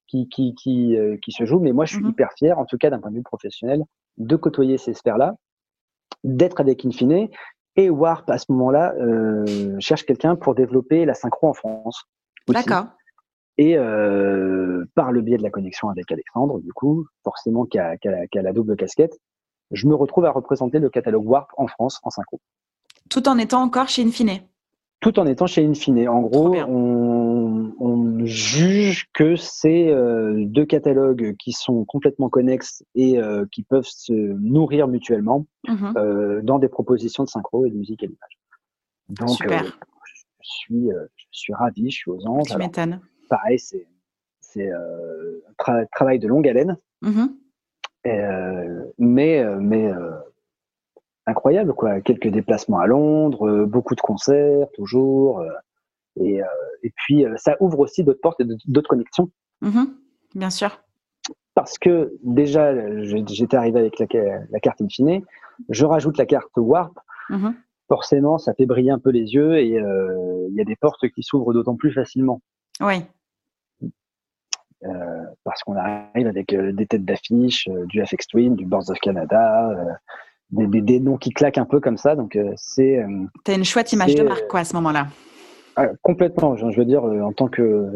qui 0.07 0.29
qui 0.29 0.55
qui, 0.55 0.97
qui 1.23 1.33
se 1.33 1.45
jouent. 1.45 1.61
Mais 1.61 1.73
moi, 1.73 1.85
je 1.85 1.95
suis 1.95 2.03
mhm. 2.03 2.11
hyper 2.11 2.33
fier, 2.37 2.59
en 2.59 2.65
tout 2.65 2.79
cas 2.79 2.91
d'un 2.91 2.99
point 2.99 3.11
de 3.11 3.17
vue 3.17 3.23
professionnel, 3.23 3.85
de 4.19 4.37
côtoyer 4.37 4.79
ces 4.79 4.95
sphères-là, 4.95 5.35
d'être 6.25 6.61
avec 6.61 6.85
Infine 6.85 7.29
et 7.77 7.91
Warp, 7.91 8.29
à 8.29 8.39
ce 8.39 8.47
moment-là, 8.53 8.95
euh, 8.99 9.77
cherche 9.79 10.05
quelqu'un 10.05 10.37
pour 10.37 10.55
développer 10.55 11.05
la 11.05 11.15
synchro 11.15 11.49
en 11.49 11.55
France. 11.55 12.05
D'accord. 12.49 12.87
Et 13.59 13.77
euh, 13.77 14.85
par 14.95 15.13
le 15.13 15.21
biais 15.21 15.37
de 15.37 15.43
la 15.43 15.51
connexion 15.51 15.89
avec 15.89 16.11
Alexandre, 16.11 16.61
du 16.61 16.73
coup, 16.73 17.07
forcément 17.25 17.67
qui 17.67 17.79
a, 17.79 17.97
la 18.35 18.53
double 18.53 18.77
casquette, 18.77 19.19
je 19.71 19.87
me 19.87 19.95
retrouve 19.95 20.25
à 20.25 20.31
représenter 20.31 20.79
le 20.79 20.91
catalogue 20.91 21.27
Warp 21.27 21.51
en 21.57 21.69
France 21.69 22.01
en 22.03 22.11
synchro. 22.11 22.41
Tout 23.09 23.29
en 23.29 23.39
étant 23.39 23.63
encore 23.63 23.89
chez 23.89 24.03
Infine 24.03 24.41
tout 25.01 25.19
en 25.19 25.27
étant 25.27 25.47
chez 25.47 25.65
Infine. 25.65 26.09
En 26.09 26.21
gros, 26.21 26.55
on, 26.55 27.73
on, 27.79 28.25
juge 28.27 29.09
que 29.15 29.35
c'est 29.35 29.89
euh, 29.89 30.45
deux 30.45 30.67
catalogues 30.67 31.35
qui 31.39 31.53
sont 31.53 31.87
complètement 31.87 32.29
connexes 32.29 32.85
et 32.95 33.19
euh, 33.19 33.47
qui 33.51 33.63
peuvent 33.63 33.89
se 33.89 34.13
nourrir 34.13 34.89
mutuellement 34.89 35.47
mhm. 35.67 35.95
euh, 35.97 36.43
dans 36.43 36.59
des 36.59 36.69
propositions 36.69 37.25
de 37.25 37.31
synchro 37.31 37.65
et 37.65 37.71
de 37.71 37.77
musique 37.77 38.03
et 38.03 38.09
d'image. 38.09 38.39
Donc, 39.09 39.31
Super. 39.31 39.65
je, 39.65 40.23
suis, 40.43 40.91
je 41.17 41.27
suis 41.31 41.55
ravi, 41.55 41.91
je 41.91 41.97
suis 41.97 42.11
aux 42.11 42.27
anges. 42.27 42.49
Tu 42.51 42.59
m'étonnes. 42.59 43.01
Pareil, 43.29 43.59
c'est 43.59 43.87
c'est 44.41 44.71
un 44.71 45.85
travail 45.93 46.19
de 46.19 46.29
longue 46.29 46.47
haleine. 46.47 46.77
Mhm. 47.03 47.35
mais 48.99 49.45
mais 49.59 49.91
incroyable, 51.31 51.73
quoi. 51.75 52.01
Quelques 52.01 52.29
déplacements 52.29 52.79
à 52.79 52.87
Londres, 52.87 53.49
euh, 53.49 53.67
beaucoup 53.67 53.95
de 53.95 54.01
concerts, 54.01 54.67
toujours. 54.75 55.41
Euh, 55.41 55.49
et, 56.17 56.43
euh, 56.43 56.47
et, 56.83 56.93
puis, 56.95 57.25
ça 57.37 57.57
ouvre 57.61 57.81
aussi 57.81 58.05
d'autres 58.05 58.21
portes 58.21 58.41
et 58.41 58.45
d'autres 58.67 58.89
connexions. 58.89 59.31
Mm-hmm. 59.63 59.87
bien 60.35 60.51
sûr. 60.51 60.83
Parce 61.55 61.79
que 61.79 62.15
déjà, 62.23 62.73
j'étais 63.03 63.57
arrivé 63.57 63.81
avec 63.81 63.99
la, 63.99 64.07
la, 64.51 64.61
carte 64.61 64.81
Infine, 64.81 65.23
je 65.69 65.85
rajoute 65.85 66.17
la 66.17 66.27
carte 66.27 66.51
Warp. 66.57 66.99
Mm-hmm. 67.29 67.55
Forcément, 67.89 68.39
ça 68.39 68.55
fait 68.55 68.67
briller 68.67 68.91
un 68.91 68.99
peu 68.99 69.11
les 69.11 69.35
yeux 69.35 69.59
et 69.59 69.67
il 69.67 70.55
y 70.55 70.61
a 70.61 70.65
des 70.65 70.77
portes 70.77 71.09
qui 71.09 71.23
s'ouvrent 71.23 71.53
d'autant 71.53 71.77
plus 71.77 71.93
facilement. 71.93 72.41
Oui. 72.81 73.05
parce 75.45 75.63
qu'on 75.65 75.77
arrive 75.77 76.27
avec 76.27 76.55
des 76.55 76.87
têtes 76.87 77.05
d'affiche, 77.05 77.69
du 77.87 78.05
FX 78.05 78.27
Twin, 78.29 78.55
du 78.55 78.65
Boards 78.65 78.89
of 78.89 78.99
Canada, 79.01 79.99
des, 80.53 80.81
des, 80.81 81.01
noms 81.01 81.17
qui 81.17 81.31
claquent 81.31 81.59
un 81.59 81.65
peu 81.65 81.81
comme 81.81 81.97
ça. 81.97 82.17
Donc 82.17 82.39
c'est. 82.57 83.05
T'as 83.45 83.55
une 83.55 83.65
chouette 83.65 83.93
image 83.93 84.15
de 84.15 84.23
marque 84.23 84.49
quoi 84.49 84.61
à 84.61 84.65
ce 84.65 84.75
moment-là. 84.77 85.09
Ah, 85.77 85.89
complètement. 86.03 86.57
Je, 86.57 86.77
veux 86.77 86.85
dire, 86.85 87.05
en 87.05 87.33
tant 87.33 87.49
que 87.49 87.91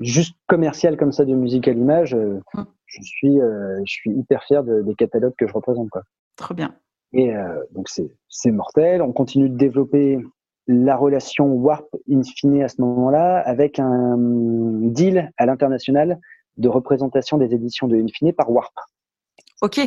juste 0.00 0.36
commercial 0.46 0.96
comme 0.96 1.12
ça 1.12 1.24
de 1.24 1.34
musique 1.34 1.68
à 1.68 1.72
l'image, 1.72 2.14
hum. 2.14 2.66
je 2.86 3.02
suis 3.02 3.38
je 3.38 3.92
suis 3.92 4.10
hyper 4.10 4.42
fier 4.44 4.62
des 4.62 4.94
catalogues 4.94 5.34
que 5.38 5.46
je 5.46 5.52
représente 5.52 5.90
quoi. 5.90 6.02
Trop 6.36 6.54
bien. 6.54 6.74
Et 7.12 7.32
donc 7.72 7.88
c'est 7.88 8.50
mortel. 8.50 9.02
On 9.02 9.12
continue 9.12 9.48
de 9.48 9.56
développer 9.56 10.18
la 10.66 10.96
relation 10.96 11.46
Warp 11.46 11.86
in 12.10 12.22
fine 12.22 12.62
à 12.62 12.68
ce 12.68 12.80
moment-là 12.80 13.38
avec 13.38 13.78
un 13.78 14.16
deal 14.18 15.30
à 15.36 15.46
l'international 15.46 16.18
de 16.56 16.68
représentation 16.68 17.38
des 17.38 17.54
éditions 17.54 17.86
de 17.86 17.96
Infine 17.96 18.32
par 18.32 18.50
Warp. 18.50 18.74
Ok. 19.62 19.80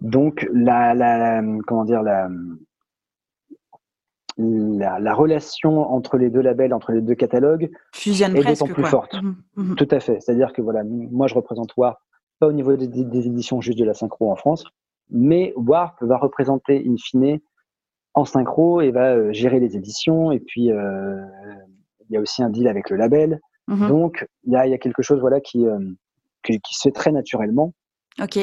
Donc 0.00 0.46
la, 0.52 0.94
la 0.94 1.42
comment 1.66 1.84
dire 1.84 2.02
la, 2.02 2.28
la, 4.36 5.14
relation 5.14 5.78
entre 5.92 6.18
les 6.18 6.30
deux 6.30 6.40
labels, 6.40 6.74
entre 6.74 6.92
les 6.92 7.00
deux 7.00 7.14
catalogues, 7.14 7.70
fusionne 7.92 8.36
est 8.36 8.44
d'autant 8.44 8.66
plus 8.66 8.84
forte. 8.84 9.14
Mhm, 9.14 9.36
mhm. 9.56 9.74
Tout 9.76 9.88
à 9.90 10.00
fait. 10.00 10.20
C'est-à-dire 10.20 10.52
que 10.52 10.62
voilà, 10.62 10.82
moi 10.84 11.26
je 11.26 11.34
représente 11.34 11.76
Warp 11.76 11.98
pas 12.40 12.48
au 12.48 12.52
niveau 12.52 12.76
des, 12.76 12.88
des, 12.88 13.26
éditions 13.26 13.60
juste 13.60 13.78
de 13.78 13.84
la 13.84 13.94
synchro 13.94 14.30
en 14.30 14.36
France, 14.36 14.64
mais 15.10 15.52
Warp 15.56 16.02
va 16.02 16.16
représenter 16.16 16.84
Infine 16.88 17.38
en 18.14 18.24
synchro 18.24 18.80
et 18.80 18.90
va 18.90 19.12
euh, 19.12 19.32
gérer 19.32 19.60
les 19.60 19.76
éditions. 19.76 20.32
Et 20.32 20.40
puis, 20.40 20.70
euh, 20.70 21.16
il 22.08 22.14
y 22.14 22.16
a 22.16 22.20
aussi 22.20 22.42
un 22.42 22.50
deal 22.50 22.68
avec 22.68 22.90
le 22.90 22.96
label. 22.96 23.40
Donc, 23.68 24.26
il 24.44 24.52
y 24.52 24.56
a, 24.56 24.66
y 24.66 24.74
a, 24.74 24.78
quelque 24.78 25.02
chose 25.02 25.20
voilà, 25.20 25.40
qui, 25.40 25.66
euh, 25.66 25.78
qui, 26.42 26.60
qui, 26.60 26.74
se 26.74 26.82
fait 26.82 26.92
très 26.92 27.12
naturellement. 27.12 27.72
OK. 28.22 28.38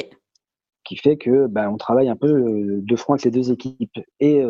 Qui 0.92 0.98
fait 0.98 1.16
que 1.16 1.48
ben, 1.48 1.70
on 1.70 1.78
travaille 1.78 2.10
un 2.10 2.18
peu 2.18 2.82
de 2.82 2.96
front 2.98 3.14
avec 3.14 3.24
les 3.24 3.32
deux 3.32 3.50
équipes. 3.50 3.98
Et 4.20 4.44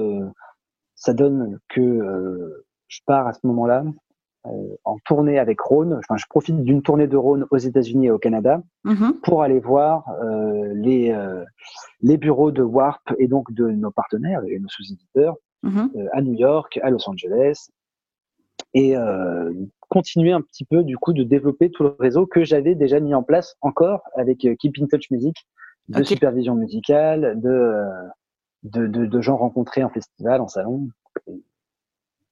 ça 0.95 1.13
donne 1.13 1.59
que 1.69 2.63
je 2.87 2.99
pars 3.05 3.27
à 3.27 3.33
ce 3.33 3.41
moment-là 3.43 3.83
euh, 4.47 4.75
en 4.85 4.97
tournée 5.05 5.37
avec 5.37 5.61
Rhône. 5.61 5.93
Enfin, 5.93 6.17
je 6.17 6.25
profite 6.27 6.63
d'une 6.63 6.81
tournée 6.81 7.05
de 7.05 7.15
Rhône 7.15 7.45
aux 7.51 7.57
États-Unis 7.57 8.07
et 8.07 8.11
au 8.11 8.17
Canada 8.17 8.63
mhm. 8.85 9.19
pour 9.21 9.43
aller 9.43 9.59
voir 9.59 10.09
euh, 10.23 10.73
les, 10.73 11.11
euh, 11.11 11.45
les 12.01 12.17
bureaux 12.17 12.49
de 12.49 12.63
Warp 12.63 13.03
et 13.19 13.27
donc 13.27 13.53
de 13.53 13.67
nos 13.67 13.91
partenaires 13.91 14.41
et 14.47 14.57
nos 14.57 14.67
sous-éditeurs 14.67 15.35
mhm. 15.61 15.91
à 16.11 16.21
New 16.23 16.33
York, 16.33 16.79
à 16.81 16.89
Los 16.89 17.07
Angeles 17.07 17.67
et 18.73 18.95
continuer 19.89 20.31
un 20.31 20.39
petit 20.39 20.63
peu 20.63 20.83
du 20.83 20.97
coup 20.97 21.11
de 21.11 21.23
développer 21.23 21.69
tout 21.69 21.83
le 21.83 21.95
réseau 21.99 22.25
que 22.25 22.45
j'avais 22.45 22.73
déjà 22.73 23.01
mis 23.01 23.13
en 23.13 23.21
place 23.21 23.57
encore 23.59 24.01
avec 24.15 24.47
Keep 24.59 24.77
in 24.79 24.85
Touch 24.85 25.11
Music, 25.11 25.35
de 25.91 26.03
supervision 26.03 26.55
musicale, 26.55 27.39
de, 27.39 27.83
de, 28.63 28.87
de, 28.87 29.05
de 29.05 29.21
gens 29.21 29.37
rencontrés 29.37 29.83
en 29.83 29.89
festival, 29.89 30.41
en 30.41 30.47
salon 30.47 30.89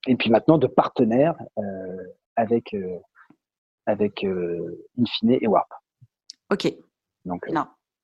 et 0.07 0.15
puis 0.15 0.29
maintenant 0.29 0.57
de 0.57 0.67
partenaires 0.67 1.35
euh, 1.57 1.97
avec, 2.35 2.73
euh, 2.73 2.97
avec 3.85 4.23
euh, 4.23 4.85
Infine 4.99 5.37
et 5.41 5.47
Warp. 5.47 5.69
Ok. 6.51 6.73
Donc, 7.25 7.45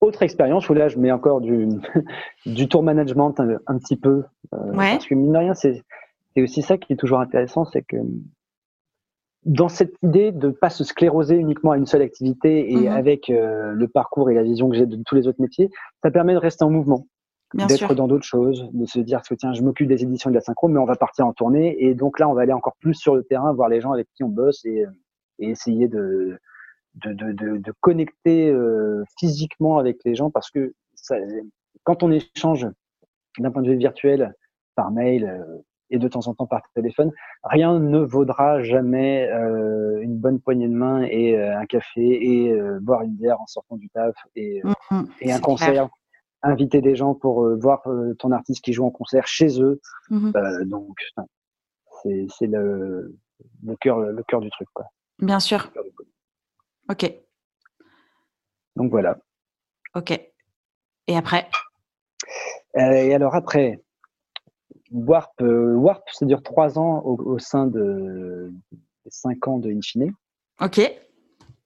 autre 0.01 0.22
expérience 0.24 0.70
où 0.70 0.74
là, 0.74 0.88
je 0.88 0.99
mets 0.99 1.12
encore 1.12 1.41
du, 1.41 1.68
du 2.45 2.68
tour 2.68 2.84
management 2.84 3.39
un, 3.39 3.78
petit 3.80 3.95
peu. 3.95 4.24
Parce 4.51 5.08
que 5.08 5.16
mine 5.16 5.32
de 5.32 5.38
rien, 5.38 5.53
c'est 5.53 5.84
aussi 6.38 6.62
ça 6.62 6.78
qui 6.78 6.93
est 6.93 6.97
toujours 6.97 7.20
intéressant, 7.20 7.66
c'est 7.66 7.82
que 7.82 7.97
dans 9.46 9.70
cette 9.70 9.93
idée 10.02 10.32
de 10.32 10.48
ne 10.48 10.52
pas 10.52 10.70
se 10.70 10.84
scléroser 10.84 11.36
uniquement 11.36 11.72
à 11.72 11.78
une 11.78 11.86
seule 11.86 12.02
activité 12.02 12.72
et 12.72 12.76
mhm. 12.76 12.88
avec 12.88 13.28
le 13.30 13.86
parcours 13.88 14.30
et 14.30 14.34
la 14.34 14.43
vision 14.43 14.70
que 14.70 14.76
j'ai 14.76 14.86
de 14.86 14.98
tous 15.06 15.16
les 15.16 15.28
autres 15.28 15.41
métiers, 15.41 15.70
ça 16.04 16.12
permet 16.12 16.34
de 16.34 16.39
rester 16.39 16.66
en 16.66 16.72
mouvement 16.72 17.08
d'être 17.54 17.96
dans 17.96 18.08
d'autres 18.08 18.26
choses, 18.26 18.70
de 18.74 18.86
se 18.86 19.00
dire 19.00 19.22
que 19.22 19.34
tiens, 19.36 19.54
je 19.54 19.62
m'occupe 19.62 19.88
des 19.88 20.04
éditions 20.04 20.30
de 20.30 20.36
la 20.36 20.41
synchro, 20.41 20.68
mais 20.68 20.80
on 20.80 20.86
va 20.86 20.96
partir 20.96 21.26
en 21.26 21.34
tournée. 21.34 21.76
Et 21.84 21.93
donc 21.93 22.20
là, 22.20 22.28
on 22.28 22.34
va 22.34 22.41
aller 22.41 22.54
encore 22.54 22.76
plus 22.80 22.96
sur 22.96 23.16
le 23.16 23.24
terrain, 23.24 23.54
voir 23.54 23.70
les 23.70 23.82
gens 23.82 23.91
avec 23.91 24.08
qui 24.16 24.24
on 24.24 24.30
bosse 24.30 24.66
et, 24.66 24.86
essayer 25.39 25.88
de, 25.89 26.38
de, 26.96 27.14
de, 27.14 27.58
de 27.58 27.74
connecter 27.82 28.50
euh, 28.50 29.04
physiquement 29.20 29.78
avec 29.78 29.98
les 30.06 30.16
gens 30.16 30.32
parce 30.32 30.50
que 30.50 30.74
ça, 30.93 31.18
quand 31.84 32.04
on 32.04 32.12
échange 32.12 32.68
d'un 33.38 33.52
point 33.52 33.62
de 33.62 33.70
vue 33.70 33.78
virtuel, 33.78 34.34
par 34.76 34.91
mail 34.91 35.26
euh, 35.26 35.58
et 35.96 36.00
de 36.00 36.08
temps 36.08 36.28
en 36.28 36.34
temps 36.34 36.46
par 36.48 36.62
téléphone, 36.74 37.12
rien 37.43 37.80
ne 37.80 38.00
vaudra 38.00 38.62
jamais 38.62 39.28
euh, 39.30 40.02
une 40.02 40.18
bonne 40.18 40.39
poignée 40.39 40.68
de 40.68 40.74
main 40.74 41.04
et 41.04 41.38
un 41.38 41.66
café 41.66 42.02
et 42.02 42.54
boire 42.82 43.02
une 43.02 43.16
bière 43.16 43.39
en 43.41 43.48
sortant 43.48 43.78
du 43.78 43.89
taf 43.89 44.16
et, 44.36 44.62
mmh 44.64 45.04
et 45.22 45.32
un 45.32 45.39
concert 45.39 45.89
inviter 46.46 46.82
des 46.82 46.96
gens 46.96 47.16
pour 47.16 47.43
euh, 47.43 47.56
voir 47.56 47.82
euh, 47.88 48.14
ton 48.16 48.32
artiste 48.32 48.64
qui 48.64 48.74
joue 48.74 48.86
en 48.86 48.91
concert 48.91 49.28
chez 49.28 49.62
eux. 49.62 49.82
Mhm. 50.10 50.32
Euh, 50.36 50.66
donc, 50.66 50.98
c'est 52.04 52.48
le, 52.48 53.16
le 53.64 53.76
cœur 53.78 54.00
le 54.00 54.24
cœur 54.24 54.39
du 54.39 54.50
truc. 54.52 54.68
Quoi. 54.74 54.86
Bien 55.20 55.39
sûr. 55.39 55.72
Ok. 56.89 57.12
Donc 58.76 58.91
voilà. 58.91 59.18
Ok. 59.96 60.12
Et 61.08 61.18
après? 61.18 61.50
Et 62.76 63.14
alors 63.14 63.34
après, 63.34 63.82
Warp, 64.92 65.42
Warp 65.42 66.04
ça 66.12 66.26
dure 66.26 66.44
trois 66.44 66.78
ans 66.78 67.02
au, 67.06 67.40
sein 67.40 67.68
de 67.68 68.52
cinq 69.10 69.48
ans 69.48 69.58
de 69.58 69.72
Infine. 69.72 70.14
Ok. 70.62 70.80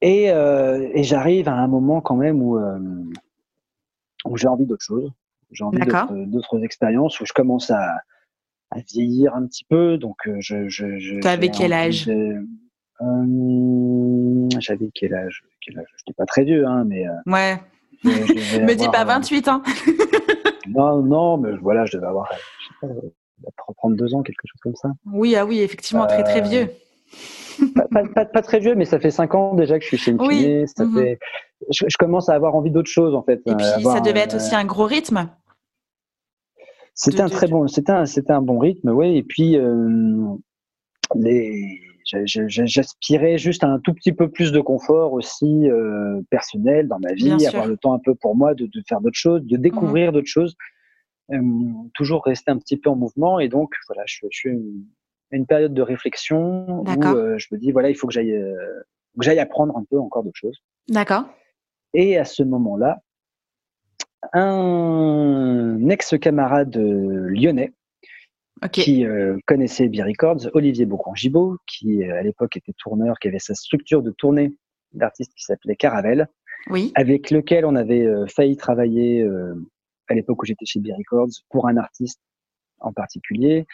Et, 0.02 0.24
et 0.26 1.04
j'arrive 1.04 1.50
à 1.50 1.54
un 1.54 1.68
moment 1.68 2.02
quand 2.02 2.16
même 2.16 2.42
où 2.42 2.58
où 4.26 4.38
j'ai 4.38 4.48
envie 4.48 4.66
d'autre 4.66 4.84
chose. 4.84 5.12
J'ai 5.52 5.64
envie 5.64 5.80
d'autres 6.28 6.64
expériences 6.64 7.20
où 7.20 7.26
je 7.26 7.34
commence 7.34 7.72
à, 7.72 8.02
à, 8.72 8.80
vieillir 8.88 9.34
un 9.36 9.46
petit 9.48 9.64
peu. 9.64 9.98
Donc, 9.98 10.18
euh, 10.28 10.36
je. 10.40 10.70
je, 10.70 11.00
je 11.00 11.20
T'avais 11.20 11.50
quel 11.50 11.74
âge? 11.74 12.08
euh, 12.08 12.40
J'avais 14.60 14.92
quel 14.94 15.14
âge? 15.16 15.44
Quel 15.62 15.80
âge? 15.80 15.88
Je 15.98 16.04
n'étais 16.04 16.16
pas 16.16 16.26
très 16.26 16.44
vieux, 16.44 16.66
hein, 16.68 16.84
mais. 16.86 17.08
Euh, 17.08 17.14
ouais. 17.26 17.58
Me 18.04 18.74
dis 18.76 18.88
pas 18.90 19.04
28 19.04 19.48
ans. 19.50 19.62
Non, 20.68 21.02
non, 21.02 21.38
mais 21.38 21.52
voilà, 21.58 21.86
je 21.86 21.98
devais 21.98 22.08
avoir 22.08 22.30
je 22.32 22.88
sais 22.88 22.96
pas, 23.66 23.74
32 23.78 24.16
ans, 24.16 24.24
quelque 24.24 24.42
chose 24.46 24.60
comme 24.62 24.76
ça. 24.76 24.90
Oui, 25.06 25.36
ah 25.36 25.46
oui, 25.46 25.62
effectivement, 25.62 26.06
très 26.06 26.24
très 26.24 26.42
vieux 26.42 26.70
pas, 28.34 28.42
très 28.42 28.60
vieux, 28.60 28.76
mais 28.76 28.86
ça 28.86 29.00
fait 29.00 29.12
5 29.12 29.36
ans 29.36 29.56
déjà 29.56 29.78
que 29.78 29.84
je 29.84 29.90
suis 29.90 29.98
chez. 29.98 30.16
Ça 30.68 30.86
mhm. 30.86 30.96
fait... 30.96 31.20
je, 31.70 31.98
commence 31.98 32.30
à 32.30 32.34
avoir 32.34 32.56
envie 32.56 32.72
d'autre 32.72 32.90
chose 32.90 33.16
en 33.16 33.24
fait. 33.24 33.42
Et 33.46 33.56
puis 33.56 33.84
ça 33.84 34.00
devait 34.00 34.22
être 34.22 34.36
aussi 34.36 34.56
un 34.56 34.66
gros 34.66 34.86
rythme. 34.86 35.30
C'était 36.94 37.22
un 37.22 37.30
très 37.30 37.48
bon, 37.48 37.68
c'était 37.68 37.92
un, 37.92 38.06
c'était 38.06 38.34
un 38.34 38.42
bon 38.42 38.60
rythme, 38.60 38.90
oui. 38.90 39.18
Et 39.18 39.24
puis 39.24 39.58
euh, 39.58 40.36
les, 41.16 41.80
j'aspirais 42.26 43.38
juste 43.38 43.64
à 43.64 43.68
un 43.68 43.80
tout 43.80 43.94
petit 43.94 44.14
peu 44.14 44.30
plus 44.30 44.52
de 44.52 44.60
confort 44.60 45.14
aussi 45.14 45.70
euh, 45.70 46.22
personnel 46.30 46.88
dans 46.88 47.00
ma 47.00 47.14
vie, 47.14 47.46
avoir 47.46 47.68
le 47.68 47.78
temps 47.78 47.94
un 47.94 48.00
peu 48.00 48.16
pour 48.16 48.36
moi 48.36 48.54
de, 48.54 48.66
de 48.66 48.84
faire 48.88 49.02
d'autres 49.02 49.18
choses, 49.18 49.44
de 49.44 49.58
découvrir 49.58 50.08
mhm. 50.08 50.14
d'autres 50.14 50.28
choses, 50.28 50.56
euh, 51.32 51.40
toujours 51.94 52.24
rester 52.26 52.52
un 52.52 52.58
petit 52.58 52.78
peu 52.78 52.90
en 52.90 52.96
mouvement. 52.96 53.40
Et 53.40 53.50
donc 53.50 53.74
voilà, 53.88 54.04
je, 54.06 54.26
je 54.32 54.38
suis 54.38 54.52
une 55.32 55.46
période 55.46 55.74
de 55.74 55.82
réflexion 55.82 56.82
où 56.82 57.04
euh, 57.04 57.38
je 57.38 57.48
me 57.52 57.58
dis 57.58 57.72
voilà, 57.72 57.90
il 57.90 57.96
faut 57.96 58.08
que 58.08 58.14
j'aille 58.14 58.38
que 59.18 59.26
j'aille 59.26 59.40
apprendre 59.40 59.78
un 59.78 59.84
peu 59.90 60.00
encore 60.00 60.24
d'autres 60.24 60.38
choses. 60.38 60.62
D'accord. 60.88 61.26
Et 61.94 62.18
à 62.18 62.26
ce 62.26 62.44
moment-là, 62.44 63.00
un 64.34 65.90
ex-camarade 65.90 66.76
lyonnais 66.78 67.74
qui 68.72 69.06
euh, 69.06 69.38
connaissait 69.46 69.88
B 69.88 69.98
Records, 69.98 70.50
Olivier 70.54 70.86
Beaugrand-Gibaud, 70.86 71.58
qui 71.68 72.04
à 72.04 72.22
l'époque 72.22 72.58
était 72.58 72.74
tourneur, 72.78 73.18
qui 73.20 73.28
avait 73.28 73.40
sa 73.40 73.54
structure 73.54 74.02
de 74.02 74.12
tournée 74.12 74.54
d'artiste 74.94 75.34
qui 75.36 75.44
s'appelait 75.44 75.76
Caravelle, 75.76 76.28
oui. 76.70 76.92
avec 76.96 77.32
lequel 77.32 77.66
on 77.66 77.76
avait 77.76 78.08
failli 78.28 78.58
travailler 78.58 79.26
à 80.08 80.14
l'époque 80.14 80.42
où 80.42 80.46
j'étais 80.46 80.66
chez 80.66 80.80
B 80.80 80.88
Records 80.98 81.30
pour 81.50 81.68
un 81.68 81.78
artiste 81.78 82.20
en 82.80 82.92
particulier. 82.92 83.66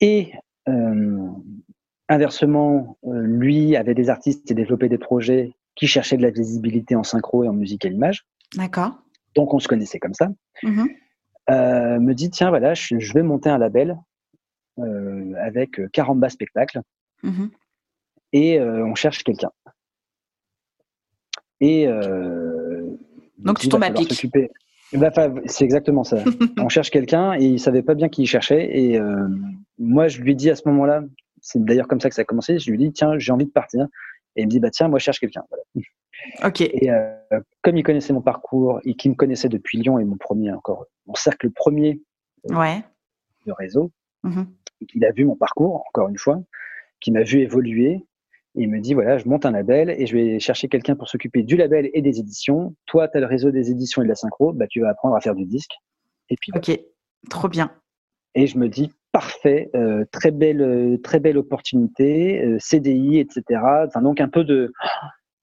Et 0.00 0.32
euh, 0.68 1.28
inversement, 2.08 2.98
euh, 3.04 3.22
lui 3.22 3.76
avait 3.76 3.94
des 3.94 4.10
artistes 4.10 4.50
et 4.50 4.54
développait 4.54 4.88
des 4.88 4.98
projets 4.98 5.54
qui 5.74 5.86
cherchaient 5.86 6.16
de 6.16 6.22
la 6.22 6.30
visibilité 6.30 6.96
en 6.96 7.02
synchro 7.02 7.44
et 7.44 7.48
en 7.48 7.52
musique 7.52 7.84
et 7.84 7.90
l'image. 7.90 8.26
D'accord. 8.56 8.98
Donc 9.34 9.54
on 9.54 9.58
se 9.58 9.68
connaissait 9.68 9.98
comme 9.98 10.14
ça. 10.14 10.28
Euh, 11.50 11.98
me 12.00 12.12
dit 12.12 12.28
tiens 12.28 12.50
voilà 12.50 12.74
je, 12.74 13.12
vais 13.14 13.22
monter 13.22 13.48
un 13.48 13.56
label 13.56 13.96
avec 15.40 15.80
Caramba 15.92 16.28
Spectacle 16.28 16.80
mm-hmm. 17.24 17.50
et 18.32 18.60
on 18.60 18.94
cherche 18.94 19.24
quelqu'un. 19.24 19.50
Et 21.60 21.86
donc 23.38 23.58
tu 23.58 23.68
tombes 23.68 23.84
à 23.84 23.90
pic. 23.90 24.26
Bah, 24.94 25.10
c'est 25.46 25.64
exactement 25.64 26.04
ça. 26.04 26.18
on 26.58 26.68
cherche 26.68 26.90
quelqu'un 26.90 27.34
et 27.34 27.44
il 27.44 27.60
savait 27.60 27.82
pas 27.82 27.94
bien 27.94 28.08
qui 28.08 28.22
il 28.22 28.26
cherchait. 28.26 28.76
Et 28.76 28.98
euh, 28.98 29.28
moi, 29.78 30.08
je 30.08 30.20
lui 30.20 30.34
dis 30.34 30.50
à 30.50 30.56
ce 30.56 30.62
moment-là, 30.68 31.02
c'est 31.42 31.62
d'ailleurs 31.62 31.88
comme 31.88 32.00
ça 32.00 32.08
que 32.08 32.14
ça 32.14 32.22
a 32.22 32.24
commencé, 32.24 32.58
je 32.58 32.70
lui 32.70 32.78
dis, 32.78 32.92
tiens, 32.92 33.18
j'ai 33.18 33.32
envie 33.32 33.44
de 33.44 33.50
partir. 33.50 33.86
Et 34.36 34.42
il 34.42 34.46
me 34.46 34.50
dit, 34.50 34.60
bah 34.60 34.70
tiens, 34.70 34.88
moi, 34.88 34.98
je 34.98 35.04
cherche 35.04 35.20
quelqu'un. 35.20 35.42
Ok. 36.44 36.60
Et 36.62 36.90
comme 37.62 37.76
il 37.76 37.82
connaissait 37.82 38.12
mon 38.12 38.22
parcours 38.22 38.80
et 38.84 38.94
qu'il 38.94 39.10
me 39.10 39.16
connaissait 39.16 39.48
depuis 39.48 39.78
Lyon 39.78 39.98
et 39.98 40.04
mon 40.04 40.16
premier 40.16 40.52
encore, 40.52 40.86
mon 41.06 41.14
cercle 41.14 41.50
premier 41.50 42.00
ouais. 42.50 42.82
de 43.46 43.52
réseau, 43.52 43.92
et 44.24 44.30
qu'il 44.86 45.04
a 45.04 45.12
vu 45.12 45.24
mon 45.24 45.36
parcours, 45.36 45.84
encore 45.88 46.08
une 46.08 46.18
fois, 46.18 46.40
qui 47.00 47.12
m'a 47.12 47.22
vu 47.22 47.40
évoluer. 47.40 48.06
Et 48.54 48.62
il 48.62 48.70
me 48.70 48.80
dit 48.80 48.94
voilà, 48.94 49.18
je 49.18 49.28
monte 49.28 49.46
un 49.46 49.50
label 49.50 49.90
et 49.90 50.06
je 50.06 50.16
vais 50.16 50.40
chercher 50.40 50.68
quelqu'un 50.68 50.96
pour 50.96 51.08
s'occuper 51.08 51.42
du 51.42 51.56
label 51.56 51.90
et 51.92 52.02
des 52.02 52.18
éditions. 52.18 52.74
Toi, 52.86 53.08
tu 53.08 53.16
as 53.16 53.20
le 53.20 53.26
réseau 53.26 53.50
des 53.50 53.70
éditions 53.70 54.02
et 54.02 54.04
de 54.04 54.08
la 54.08 54.14
synchro, 54.14 54.52
bah, 54.52 54.66
tu 54.68 54.80
vas 54.80 54.90
apprendre 54.90 55.14
à 55.14 55.20
faire 55.20 55.34
du 55.34 55.44
disque. 55.44 55.72
Et 56.30 56.36
puis, 56.40 56.50
voilà. 56.52 56.66
Ok, 56.66 56.80
trop 57.30 57.48
bien. 57.48 57.70
et 58.34 58.46
je 58.46 58.58
me 58.58 58.68
dis 58.68 58.92
parfait, 59.12 59.70
euh, 59.74 60.04
très 60.12 60.30
belle, 60.30 60.60
euh, 60.60 60.98
très 61.02 61.18
belle 61.18 61.38
opportunité, 61.38 62.44
euh, 62.44 62.58
CDI, 62.58 63.18
etc. 63.18 63.42
Enfin, 63.86 64.02
donc 64.02 64.20
un 64.20 64.28
peu 64.28 64.44
de 64.44 64.72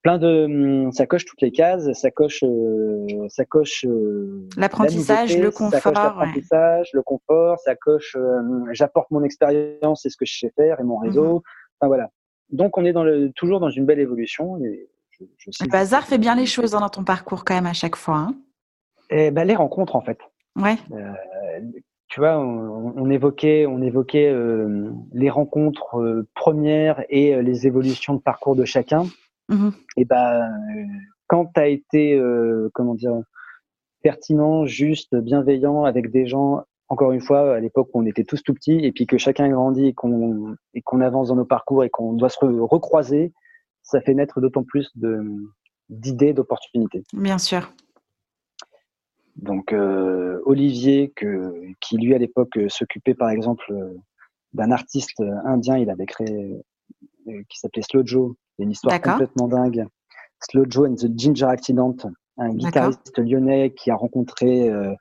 plein 0.06 0.20
de, 0.20 0.46
hum, 0.46 0.92
ça 0.92 1.08
coche 1.08 1.26
toutes 1.26 1.42
les 1.42 1.50
cases, 1.52 1.92
ça 1.94 2.12
coche, 2.12 2.44
euh, 2.44 3.08
ça 3.28 3.44
coche 3.44 3.86
euh, 3.90 4.48
L'apprentissage, 4.56 5.36
le 5.36 5.50
ça 5.50 5.52
coche 5.52 5.72
confort, 5.72 5.94
ouais. 5.94 5.94
l'apprentissage, 5.94 6.90
le 6.94 7.02
confort, 7.02 7.58
ça 7.62 7.76
coche, 7.76 8.16
euh, 8.16 8.40
j'apporte 8.72 9.10
mon 9.10 9.24
expérience 9.24 10.06
et 10.06 10.12
ce 10.12 10.16
que 10.16 10.26
je 10.28 10.38
sais 10.38 10.54
faire 10.56 10.80
et 10.80 10.84
mon 10.84 11.00
Mhm. 11.00 11.06
réseau. 11.08 11.42
Enfin 11.80 11.88
voilà. 11.88 12.12
Donc 12.52 12.78
on 12.78 12.86
est 12.86 12.94
dans 12.94 13.04
le, 13.04 13.32
toujours 13.32 13.60
dans 13.60 13.72
une 13.72 13.88
belle 13.88 13.98
évolution. 14.00 14.58
Et 14.64 14.88
je, 15.10 15.24
je 15.40 15.50
sais 15.50 15.66
Le 15.66 15.76
hasard 15.76 16.04
fait 16.06 16.20
bien 16.20 16.36
les 16.36 16.46
choses 16.46 16.76
hein, 16.76 16.82
dans 16.82 16.90
ton 16.90 17.04
parcours 17.04 17.44
quand 17.44 17.56
même 17.56 17.66
à 17.66 17.74
chaque 17.74 17.96
fois. 17.96 18.18
hein. 18.18 18.36
Eh 19.10 19.32
ben, 19.32 19.44
les 19.44 19.56
rencontres 19.56 19.96
en 19.96 20.02
fait. 20.02 20.20
Ouais, 20.56 20.76
tu 22.10 22.20
vois, 22.20 22.38
on, 22.40 22.94
on 22.96 23.10
évoquait, 23.10 23.66
on 23.66 23.82
évoquait 23.82 24.30
euh, 24.30 24.92
les 25.14 25.32
rencontres 25.32 26.00
euh, 26.00 26.28
premières 26.36 27.04
et 27.10 27.34
euh, 27.34 27.42
les 27.42 27.66
évolutions 27.66 28.14
de 28.14 28.20
parcours 28.22 28.56
de 28.56 28.66
chacun. 28.66 29.06
Mhm. 29.50 29.74
Et 29.98 30.06
ben, 30.06 30.52
euh, 30.52 30.86
quand 31.28 31.52
tu 31.54 31.60
as 31.60 31.68
été, 31.68 32.16
euh, 32.16 32.70
comment 32.74 32.96
dire, 32.96 33.16
pertinent, 34.02 34.66
juste, 34.66 35.16
bienveillant 35.16 35.84
avec 35.84 36.12
des 36.12 36.28
gens, 36.28 36.64
encore 36.90 37.12
une 37.12 37.22
fois, 37.22 37.56
à 37.56 37.60
l'époque 37.60 37.90
où 37.94 38.00
on 38.02 38.06
était 38.06 38.24
tous 38.24 38.44
tout 38.44 38.54
petits, 38.54 38.80
et 38.86 38.92
puis 38.92 39.08
que 39.08 39.18
chacun 39.18 39.50
grandit 39.50 39.88
et 39.88 39.94
qu'on 39.94 40.56
et 40.74 40.82
qu'on 40.82 41.02
avance 41.02 41.30
dans 41.30 41.36
nos 41.36 41.46
parcours 41.46 41.84
et 41.84 41.90
qu'on 41.90 42.14
doit 42.14 42.30
se 42.30 42.38
re- 42.40 42.60
recroiser, 42.68 43.34
ça 43.82 44.02
fait 44.02 44.14
naître 44.14 44.42
d'autant 44.42 44.64
plus 44.64 44.92
de 44.96 45.24
d'idées, 45.90 46.34
d'opportunités. 46.34 47.04
bien 47.14 47.38
sûr. 47.38 47.72
Donc 49.36 49.74
euh, 49.74 50.42
Olivier, 50.46 51.12
que, 51.16 51.54
qui 51.82 51.98
lui 51.98 52.16
à 52.16 52.18
l'époque 52.18 52.58
s'occupait 52.70 53.14
par 53.16 53.30
exemple 53.30 53.72
d'un 54.54 54.72
artiste 54.72 55.22
indien, 55.44 55.78
il 55.78 55.90
avait 55.90 56.06
créé, 56.06 56.64
euh, 57.28 57.42
qui 57.50 57.60
s'appelait 57.60 57.82
Slojo, 58.56 58.58
C'est 58.58 58.64
une 58.64 58.72
histoire 58.72 59.02
complètement 59.02 59.48
dingue. 59.48 59.88
Slojo 60.42 60.86
and 60.86 60.96
the 60.96 61.08
Ginger 61.16 61.46
Accident, 61.46 61.96
un 62.38 62.50
guitariste 62.50 63.18
lyonnais 63.18 63.72
qui 63.72 63.90
a 63.90 63.96
rencontré 63.96 64.70
euh, 64.70 64.94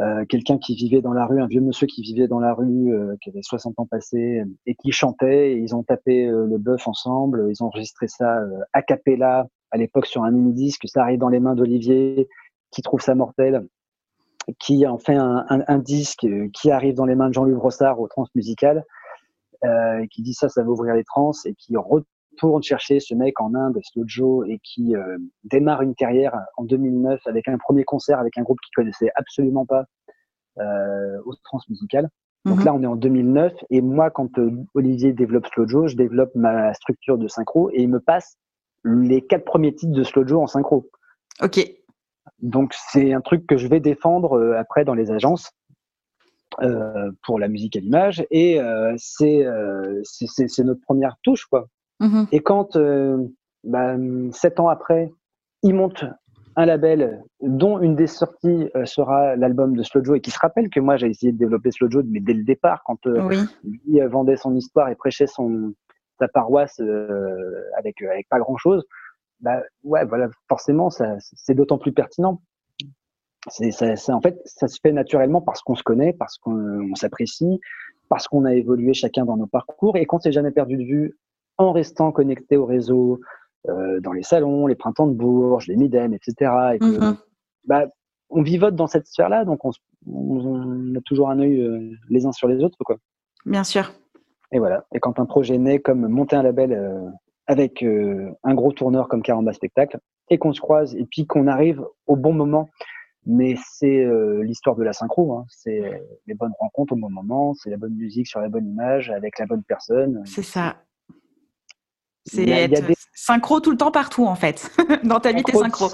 euh, 0.00 0.24
quelqu'un 0.26 0.58
qui 0.58 0.74
vivait 0.74 1.00
dans 1.00 1.12
la 1.12 1.26
rue, 1.26 1.40
un 1.40 1.46
vieux 1.46 1.60
monsieur 1.60 1.86
qui 1.86 2.02
vivait 2.02 2.28
dans 2.28 2.38
la 2.38 2.54
rue, 2.54 2.94
euh, 2.94 3.16
qui 3.20 3.30
avait 3.30 3.42
60 3.42 3.74
ans 3.78 3.86
passés, 3.86 4.42
et 4.66 4.74
qui 4.76 4.92
chantait. 4.92 5.52
Et 5.52 5.56
ils 5.56 5.74
ont 5.74 5.82
tapé 5.82 6.26
euh, 6.26 6.46
le 6.46 6.58
bœuf 6.58 6.86
ensemble, 6.86 7.48
ils 7.48 7.62
ont 7.62 7.66
enregistré 7.66 8.06
ça 8.06 8.38
euh, 8.38 8.60
a 8.72 8.82
cappella 8.82 9.46
à 9.70 9.76
l'époque 9.76 10.06
sur 10.06 10.22
un 10.22 10.30
mini-disque. 10.30 10.86
Ça 10.86 11.02
arrive 11.02 11.18
dans 11.18 11.28
les 11.28 11.40
mains 11.40 11.54
d'Olivier, 11.54 12.28
qui 12.70 12.82
trouve 12.82 13.00
ça 13.00 13.14
mortel, 13.14 13.66
qui 14.58 14.86
en 14.86 14.98
fait 14.98 15.16
un, 15.16 15.44
un, 15.48 15.64
un 15.66 15.78
disque 15.78 16.26
qui 16.52 16.70
arrive 16.70 16.94
dans 16.94 17.06
les 17.06 17.14
mains 17.14 17.28
de 17.28 17.34
Jean-Luc 17.34 17.56
Brossard 17.56 17.98
au 18.00 18.06
Transmusical, 18.06 18.84
euh, 19.64 20.06
qui 20.12 20.22
dit 20.22 20.34
ça, 20.34 20.48
ça 20.48 20.62
va 20.62 20.70
ouvrir 20.70 20.94
les 20.94 21.04
trans, 21.04 21.32
et 21.44 21.54
qui 21.54 21.76
retourne 21.76 22.04
chercher 22.62 23.00
ce 23.00 23.14
mec 23.14 23.40
en 23.40 23.54
Inde, 23.54 23.78
Slojo, 23.82 24.44
et 24.44 24.58
qui 24.62 24.94
euh, 24.96 25.18
démarre 25.44 25.82
une 25.82 25.94
carrière 25.94 26.34
en 26.56 26.64
2009 26.64 27.20
avec 27.26 27.48
un 27.48 27.58
premier 27.58 27.84
concert 27.84 28.18
avec 28.18 28.36
un 28.38 28.42
groupe 28.42 28.58
qu'il 28.60 28.74
connaissait 28.74 29.10
absolument 29.14 29.66
pas 29.66 29.84
euh, 30.58 31.18
au 31.24 31.34
Transmusical. 31.44 32.08
Donc 32.44 32.58
Mhm. 32.58 32.64
là, 32.64 32.74
on 32.74 32.82
est 32.82 32.86
en 32.86 32.96
2009, 32.96 33.52
et 33.70 33.80
moi, 33.80 34.10
quand 34.10 34.38
euh, 34.38 34.50
Olivier 34.74 35.12
développe 35.12 35.46
Slojo, 35.46 35.88
je 35.88 35.96
développe 35.96 36.34
ma 36.34 36.72
structure 36.74 37.18
de 37.18 37.28
synchro, 37.28 37.70
et 37.70 37.82
il 37.82 37.88
me 37.88 38.00
passe 38.00 38.36
les 38.84 39.20
quatre 39.22 39.44
premiers 39.44 39.74
titres 39.74 39.92
de 39.92 40.04
Slojo 40.04 40.40
en 40.40 40.46
synchro. 40.46 40.88
Ok, 41.42 41.60
Donc 42.40 42.74
c'est 42.74 43.12
un 43.12 43.20
truc 43.20 43.46
que 43.46 43.56
je 43.56 43.66
vais 43.68 43.80
défendre 43.80 44.54
après 44.56 44.84
dans 44.84 44.94
les 44.94 45.10
agences 45.10 45.50
euh, 46.62 47.12
pour 47.22 47.38
la 47.38 47.46
musique 47.46 47.76
à 47.76 47.80
l'image 47.80 48.26
et 48.32 48.58
euh, 48.58 48.96
euh, 49.20 50.00
c'est 50.02 50.48
c'est 50.48 50.64
notre 50.64 50.80
première 50.80 51.14
touche 51.22 51.44
quoi. 51.44 51.68
Mhm. 52.00 52.26
Et 52.32 52.40
quand 52.40 52.76
euh, 52.76 53.18
bah, 53.64 53.96
sept 54.32 54.60
ans 54.60 54.68
après, 54.68 55.12
il 55.62 55.74
monte 55.74 56.04
un 56.56 56.66
label 56.66 57.22
dont 57.40 57.78
une 57.80 57.94
des 57.94 58.06
sorties 58.08 58.68
euh, 58.74 58.84
sera 58.84 59.36
l'album 59.36 59.76
de 59.76 59.82
Slojo 59.82 60.14
et 60.16 60.20
qui 60.20 60.30
se 60.32 60.38
rappelle 60.40 60.70
que 60.70 60.80
moi 60.80 60.96
j'ai 60.96 61.08
essayé 61.08 61.30
de 61.32 61.38
développer 61.38 61.70
Slojo 61.70 62.02
mais 62.04 62.18
dès 62.20 62.32
le 62.34 62.42
départ 62.42 62.82
quand 62.84 63.06
euh, 63.06 63.22
oui, 63.22 63.38
lui 63.62 64.00
euh, 64.00 64.08
vendait 64.08 64.36
son 64.36 64.54
histoire 64.56 64.88
et 64.88 64.96
prêchait 64.96 65.28
son 65.28 65.72
sa 66.18 66.26
paroisse 66.26 66.80
euh, 66.80 67.62
avec 67.76 68.02
avec 68.02 68.28
pas 68.28 68.40
grand 68.40 68.56
chose 68.56 68.84
bah 69.40 69.62
ouais 69.84 70.04
voilà 70.04 70.28
forcément 70.48 70.90
ça 70.90 71.14
c'est 71.20 71.54
d'autant 71.54 71.78
plus 71.78 71.92
pertinent 71.92 72.40
c'est 73.48 73.70
ça, 73.70 73.94
ça- 73.94 74.16
en 74.16 74.20
fait 74.20 74.40
ça 74.44 74.66
se 74.66 74.80
fait 74.82 74.90
naturellement 74.92 75.40
parce 75.40 75.62
qu'on 75.62 75.76
se 75.76 75.84
connaît 75.84 76.12
parce 76.12 76.38
qu'on 76.38 76.90
on 76.90 76.94
s'apprécie 76.96 77.60
parce 78.08 78.26
qu'on 78.26 78.44
a 78.44 78.54
évolué 78.54 78.94
chacun 78.94 79.24
dans 79.24 79.36
nos 79.36 79.46
parcours 79.46 79.96
et 79.96 80.06
qu'on 80.06 80.18
s'est 80.18 80.32
jamais 80.32 80.50
perdu 80.50 80.76
de 80.76 80.82
vue 80.82 81.16
en 81.58 81.72
restant 81.72 82.12
connecté 82.12 82.56
au 82.56 82.64
réseau 82.64 83.20
euh, 83.68 84.00
dans 84.00 84.12
les 84.12 84.22
salons 84.22 84.66
les 84.66 84.76
printemps 84.76 85.06
de 85.08 85.12
Bourges 85.14 85.66
les 85.66 85.76
Midem 85.76 86.14
etc 86.14 86.32
et 86.74 86.78
que, 86.78 86.84
Mhm. 86.84 87.16
bah 87.64 87.86
on 88.30 88.42
vivote 88.42 88.74
dans 88.76 88.86
cette 88.86 89.06
sphère 89.06 89.28
là 89.28 89.44
donc 89.44 89.64
on, 89.64 89.70
a 90.96 91.00
toujours 91.04 91.28
un 91.30 91.38
œil 91.40 91.60
euh, 91.60 91.90
les 92.08 92.24
uns 92.26 92.32
sur 92.32 92.48
les 92.48 92.62
autres 92.64 92.78
quoi 92.84 92.96
bien 93.44 93.64
sûr. 93.64 93.92
et 94.52 94.58
voilà. 94.58 94.84
Et 94.94 95.00
quand 95.00 95.18
un 95.18 95.26
projet 95.26 95.58
naît 95.58 95.80
comme 95.80 96.06
monter 96.08 96.36
un 96.36 96.42
label 96.42 96.72
euh, 96.72 97.08
avec 97.46 97.82
un 97.82 98.54
gros 98.54 98.72
tourneur 98.72 99.08
comme 99.08 99.22
Caramba 99.22 99.52
Spectacle, 99.54 99.98
et 100.28 100.36
qu'on 100.36 100.52
se 100.52 100.60
croise, 100.60 100.94
et 100.94 101.06
puis 101.10 101.26
qu'on 101.26 101.46
arrive 101.46 101.82
au 102.06 102.14
bon 102.16 102.34
moment, 102.34 102.68
mais 103.24 103.54
c'est 103.72 104.06
l'histoire 104.42 104.76
de 104.76 104.84
la 104.84 104.92
synchro, 104.92 105.32
hein. 105.32 105.46
c'est 105.48 105.80
les 106.26 106.34
bonnes 106.34 106.52
rencontres 106.60 106.92
au 106.92 106.96
bon 106.96 107.08
moment, 107.08 107.54
c'est 107.54 107.70
la 107.70 107.78
bonne 107.78 107.94
musique 107.94 108.26
sur 108.26 108.40
la 108.40 108.50
bonne 108.50 108.66
image, 108.66 109.08
avec 109.10 109.38
la 109.38 109.46
bonne 109.46 109.62
personne. 109.62 110.20
C'est 110.26 110.42
ça. 110.42 110.76
C'est 112.30 112.42
Il 112.42 112.48
il 112.48 112.52
être 112.52 112.86
des- 112.86 112.94
synchro 113.14 113.60
tout 113.60 113.70
le 113.70 113.76
temps 113.76 113.90
partout 113.90 114.24
en 114.26 114.34
fait. 114.34 114.70
Dans 115.04 115.20
ta 115.20 115.32
vie, 115.32 115.42
t'es 115.42 115.52
synchro. 115.52 115.88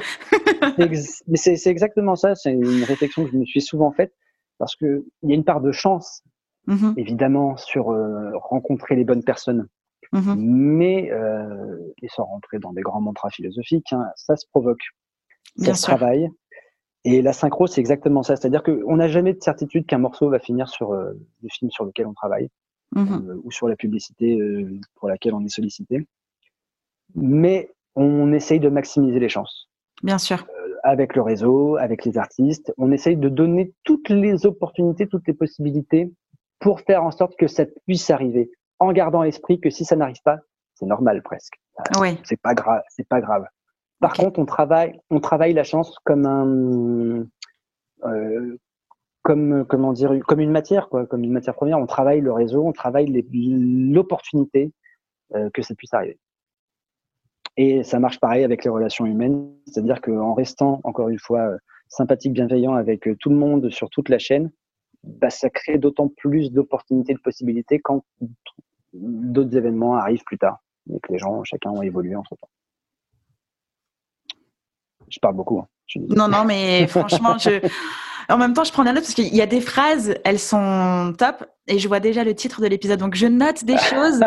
C'est 0.76 0.89
mais 1.26 1.39
exactement 1.70 2.16
ça, 2.16 2.35
c'est 2.35 2.53
une 2.53 2.85
réflexion 2.85 3.24
que 3.24 3.30
je 3.32 3.37
me 3.37 3.45
suis 3.45 3.61
souvent 3.62 3.93
faite, 3.93 4.12
parce 4.59 4.76
qu'il 4.76 5.03
y 5.22 5.32
a 5.32 5.35
une 5.35 5.45
part 5.45 5.61
de 5.61 5.72
chance, 5.72 6.22
Mhm. 6.66 6.95
évidemment, 6.97 7.57
sur 7.57 7.91
euh, 7.91 8.30
rencontrer 8.37 8.97
les 8.97 9.05
bonnes 9.05 9.22
personnes. 9.24 9.68
Mhm. 10.12 10.35
Mais, 10.39 11.11
euh, 11.11 11.78
et 12.03 12.09
sans 12.09 12.24
rentrer 12.24 12.59
dans 12.59 12.72
des 12.72 12.82
grands 12.82 13.01
mantras 13.01 13.30
philosophiques, 13.30 13.93
hein, 13.93 14.05
ça 14.16 14.37
se 14.37 14.47
provoque, 14.49 14.80
ça 15.57 15.64
Bien 15.64 15.74
se 15.74 15.82
sûr. 15.82 15.97
travaille. 15.97 16.28
Et 17.05 17.20
la 17.20 17.32
synchro, 17.35 17.66
c'est 17.66 17.80
exactement 17.82 18.22
ça. 18.22 18.37
C'est-à-dire 18.37 18.62
qu'on 18.62 18.97
n'a 18.97 19.09
jamais 19.09 19.35
de 19.35 19.43
certitude 19.43 19.85
qu'un 19.87 19.99
morceau 19.99 20.30
va 20.30 20.39
finir 20.39 20.68
sur 20.70 20.93
euh, 20.95 21.12
le 21.43 21.49
film 21.51 21.70
sur 21.70 21.85
lequel 21.85 22.07
on 22.07 22.14
travaille 22.14 22.49
Mhm. 22.95 23.26
euh, 23.28 23.41
ou 23.45 23.51
sur 23.51 23.68
la 23.68 23.76
publicité 23.76 24.39
euh, 24.41 24.78
pour 24.95 25.09
laquelle 25.09 25.35
on 25.35 25.45
est 25.45 25.49
sollicité. 25.49 26.07
Mais 27.14 27.74
on 27.96 28.32
essaye 28.32 28.60
de 28.60 28.68
maximiser 28.68 29.20
les 29.20 29.28
chances. 29.28 29.68
Bien 30.02 30.18
sûr. 30.18 30.46
Avec 30.82 31.14
le 31.16 31.22
réseau, 31.22 31.76
avec 31.76 32.04
les 32.04 32.18
artistes, 32.18 32.72
on 32.76 32.92
essaye 32.92 33.16
de 33.16 33.28
donner 33.28 33.72
toutes 33.84 34.08
les 34.08 34.46
opportunités, 34.46 35.06
toutes 35.06 35.26
les 35.26 35.34
possibilités 35.34 36.12
pour 36.60 36.80
faire 36.80 37.04
en 37.04 37.10
sorte 37.10 37.36
que 37.36 37.46
ça 37.46 37.64
puisse 37.86 38.10
arriver, 38.10 38.50
en 38.78 38.92
gardant 38.92 39.20
à 39.20 39.24
l'esprit 39.26 39.60
que 39.60 39.70
si 39.70 39.84
ça 39.84 39.96
n'arrive 39.96 40.20
pas, 40.24 40.38
c'est 40.74 40.86
normal 40.86 41.22
presque. 41.22 41.54
Oui. 42.00 42.18
c'est 42.24 42.40
pas 42.40 42.54
grave, 42.54 42.82
c'est 42.88 43.08
pas 43.08 43.20
grave. 43.20 43.44
Par 44.00 44.12
contre, 44.12 44.38
on 44.38 44.44
travaille, 44.44 45.00
on 45.10 45.20
travaille 45.20 45.54
la 45.54 45.64
chance 45.64 45.96
comme 46.04 46.26
un, 46.26 47.26
euh, 48.06 48.58
comme 49.22 49.64
comment 49.64 49.92
dire, 49.92 50.12
comme 50.26 50.40
une 50.40 50.50
matière 50.50 50.88
quoi, 50.88 51.06
comme 51.06 51.24
une 51.24 51.32
matière 51.32 51.54
première. 51.54 51.78
On 51.78 51.86
travaille 51.86 52.20
le 52.20 52.32
réseau, 52.32 52.66
on 52.66 52.72
travaille 52.72 53.06
l'opportunité 53.32 54.72
euh, 55.34 55.48
que 55.54 55.62
ça 55.62 55.74
puisse 55.74 55.94
arriver. 55.94 56.18
Et 57.57 57.84
ça 57.84 58.00
marche 58.00 58.18
pareil 58.18 58.44
avec 58.44 58.64
les 58.64 58.70
relations 58.70 59.07
humaines, 59.07 59.48
c'est-à-dire 59.66 60.00
qu'en 60.00 60.34
restant 60.34 60.80
encore 60.84 61.09
une 61.09 61.18
fois 61.18 61.40
euh, 61.40 61.59
sympathique, 61.88 62.32
bienveillant 62.32 62.74
avec 62.74 63.07
euh, 63.07 63.16
tout 63.20 63.30
le 63.30 63.36
monde 63.36 63.70
sur 63.70 63.90
toute 63.90 64.09
la 64.09 64.18
chaîne, 64.18 64.50
bah, 65.05 65.30
ça 65.30 65.50
crée 65.50 65.78
d'autant 65.78 66.09
plus 66.09 66.50
d'opportunités, 66.50 67.14
de 67.14 67.20
possibilités 67.20 67.78
quand 67.78 68.05
d'autres 68.92 69.57
événements 69.57 69.94
arrivent 69.96 70.24
plus 70.24 70.38
tard 70.38 70.59
et 70.92 70.98
que 71.00 71.12
les 71.12 71.18
gens, 71.18 71.44
chacun 71.44 71.70
ont 71.70 71.82
évolué 71.82 72.16
entre 72.16 72.36
temps. 72.36 72.48
Je 75.09 75.18
parle 75.20 75.36
beaucoup. 75.36 75.61
hein. 75.61 75.68
Je. 75.86 75.98
Non, 75.98 76.28
non, 76.28 76.44
mais 76.46 76.86
franchement, 76.86 77.36
je, 77.38 77.50
En 78.29 78.39
même 78.39 78.55
temps, 78.55 78.64
je 78.64 78.72
prends 78.72 78.83
la 78.83 78.93
note 78.93 79.03
parce 79.03 79.14
qu'il 79.14 79.35
y 79.35 79.43
a 79.43 79.47
des 79.47 79.61
phrases, 79.61 80.14
elles 80.25 80.39
sont 80.39 81.14
top 81.18 81.45
et 81.66 81.79
je 81.79 81.89
vois 81.89 82.01
déjà 82.01 82.25
le 82.25 82.35
titre 82.35 82.61
de 82.61 82.66
l'épisode. 82.66 82.99
Donc, 82.99 83.14
je 83.14 83.27
note 83.27 83.64
des 83.64 83.79
choses 83.91 84.20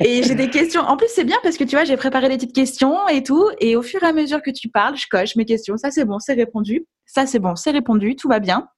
et 0.00 0.22
j'ai 0.22 0.34
des 0.34 0.50
questions. 0.50 0.82
En 0.82 0.96
plus, 0.96 1.08
c'est 1.14 1.24
bien 1.24 1.38
parce 1.42 1.56
que 1.56 1.64
tu 1.64 1.76
vois, 1.76 1.84
j'ai 1.84 1.96
préparé 1.96 2.28
des 2.28 2.36
petites 2.36 2.54
questions 2.54 3.08
et 3.08 3.22
tout. 3.22 3.48
Et 3.60 3.76
au 3.76 3.82
fur 3.82 4.02
et 4.02 4.06
à 4.06 4.12
mesure 4.12 4.42
que 4.42 4.50
tu 4.50 4.68
parles, 4.68 4.96
je 4.96 5.06
coche 5.10 5.36
mes 5.36 5.44
questions. 5.44 5.76
Ça, 5.76 5.90
c'est 5.90 6.04
bon, 6.04 6.18
c'est 6.18 6.34
répondu. 6.34 6.86
Ça, 7.06 7.26
c'est 7.26 7.38
bon, 7.38 7.56
c'est 7.56 7.70
répondu. 7.70 8.16
Tout 8.16 8.28
va 8.28 8.40
bien. 8.40 8.68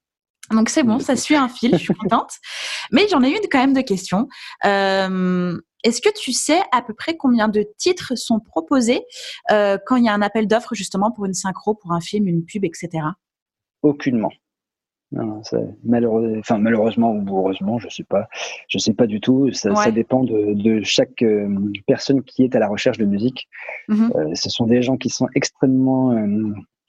Donc, 0.51 0.69
c'est 0.69 0.83
bon, 0.83 0.99
ça 0.99 1.17
suit 1.17 1.37
un 1.37 1.49
fil. 1.49 1.73
Je 1.73 1.79
suis 1.79 1.95
contente. 1.95 2.33
Mais 2.93 3.07
j'en 3.09 3.23
ai 3.23 3.31
une 3.31 3.49
quand 3.51 3.61
même 3.61 3.75
de 3.75 3.81
questions. 3.81 4.29
Euh, 4.65 5.57
est-ce 5.85 6.01
que 6.01 6.09
tu 6.15 6.33
sais 6.33 6.61
à 6.73 6.83
peu 6.83 6.95
près 6.95 7.17
combien 7.17 7.49
de 7.49 7.67
titres 7.79 8.15
sont 8.17 8.41
proposés 8.41 9.03
euh, 9.51 9.79
quand 9.87 9.97
il 9.97 10.05
y 10.05 10.09
a 10.09 10.15
un 10.15 10.23
appel 10.23 10.47
d'offres 10.47 10.75
justement 10.75 11.13
pour 11.13 11.27
une 11.27 11.35
synchro, 11.35 11.75
pour 11.75 11.93
un 11.93 12.01
film, 12.01 12.27
une 12.27 12.45
pub, 12.45 12.65
etc. 12.65 12.89
Aucunement. 13.83 14.31
Enfin, 15.17 16.59
malheureusement 16.59 17.13
ou 17.13 17.39
heureusement, 17.39 17.79
je 17.79 17.89
sais 17.89 18.05
pas, 18.05 18.29
je 18.69 18.79
sais 18.79 18.95
pas 18.95 19.07
du 19.07 19.21
tout. 19.21 19.53
Ça, 19.53 19.91
dépend 19.91 20.25
de, 20.25 20.81
chaque 20.83 21.23
euh, 21.23 21.49
personne 21.87 22.23
qui 22.23 22.45
est 22.45 22.55
à 22.55 22.59
la 22.59 22.69
recherche 22.69 22.99
de 22.99 23.05
musique. 23.05 23.49
Mm-hmm. 23.89 24.17
Euh, 24.17 24.35
ce 24.35 24.51
sont 24.51 24.67
des 24.67 24.83
gens 24.83 24.97
qui 24.97 25.11
sont 25.11 25.29
extrêmement 25.35 26.15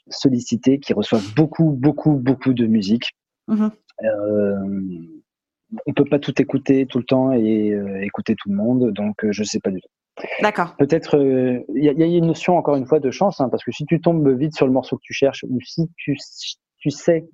sollicités, 0.09 0.79
qui 0.79 0.93
reçoivent 0.93 1.33
beaucoup, 1.35 1.71
beaucoup, 1.71 2.13
beaucoup 2.13 2.53
de 2.53 2.65
musique. 2.67 3.11
Mm-hmm 3.49 3.71
on 5.85 5.93
peut 5.93 6.05
pas 6.05 6.19
tout 6.19 6.39
écouter 6.41 6.85
tout 6.85 6.99
le 6.99 7.03
temps 7.03 7.31
et 7.31 7.71
euh, 7.71 8.03
écouter 8.03 8.35
tout 8.35 8.49
le 8.49 8.55
monde, 8.55 8.91
donc 8.91 9.23
euh, 9.23 9.31
je 9.31 9.43
sais 9.43 9.59
pas 9.59 9.71
du 9.71 9.81
tout. 9.81 9.89
D'accord. 10.41 10.75
Peut-être 10.77 11.17
il 11.19 11.87
euh, 11.87 11.93
y, 11.93 12.03
a 12.03 12.05
une 12.05 12.27
notion 12.27 12.57
encore 12.57 12.75
une 12.75 12.85
fois 12.85 12.99
de 12.99 13.11
chance, 13.11 13.41
hein, 13.41 13.49
parce 13.49 13.63
que 13.63 13.71
si 13.71 13.85
tu 13.85 13.99
tombes 13.99 14.27
vite 14.29 14.55
sur 14.55 14.65
le 14.65 14.71
morceau 14.71 14.97
que 14.97 15.01
tu 15.03 15.13
cherches, 15.13 15.43
ou 15.49 15.59
si 15.61 15.89
tu, 15.97 16.17
tu 16.77 16.89
sais 16.89 17.27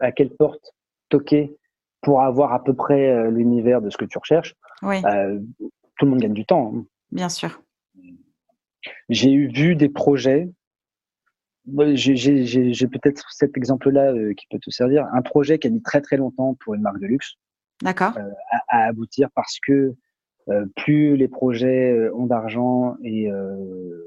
à 0.00 0.12
quelle 0.12 0.30
porte 0.30 0.72
toquer 1.08 1.56
pour 2.02 2.22
avoir 2.22 2.52
à 2.52 2.62
peu 2.62 2.74
près 2.74 3.30
l'univers 3.30 3.80
de 3.80 3.90
ce 3.90 3.96
que 3.96 4.04
tu 4.04 4.18
recherches, 4.18 4.54
oui. 4.82 5.00
tout 5.00 6.04
le 6.04 6.10
monde 6.10 6.20
gagne 6.20 6.34
du 6.34 6.44
temps. 6.44 6.72
Hein. 6.74 6.84
Bien 7.10 7.28
sûr. 7.28 7.62
J'ai 9.08 9.32
eu 9.32 9.48
vu 9.48 9.74
des 9.74 9.88
projets. 9.88 10.48
J'ai 11.94 12.86
peut-être 12.86 13.32
cet 13.32 13.56
exemple-là 13.56 14.12
qui 14.36 14.46
peut 14.48 14.58
te 14.60 14.70
servir. 14.70 15.06
Un 15.12 15.22
projet 15.22 15.58
qui 15.58 15.66
a 15.66 15.70
mis 15.70 15.82
très 15.82 16.00
très 16.00 16.16
longtemps 16.16 16.56
pour 16.60 16.74
une 16.74 16.82
marque 16.82 17.00
de 17.00 17.06
luxe. 17.06 17.36
D'accord. 17.82 18.16
Euh, 18.16 18.30
à, 18.68 18.86
aboutir 18.86 19.28
parce 19.34 19.58
que 19.66 19.94
euh, 20.48 20.64
plus 20.76 21.16
les 21.16 21.28
projets 21.28 21.92
euh, 21.92 22.14
ont 22.14 22.26
d'argent 22.26 22.96
et 23.02 23.28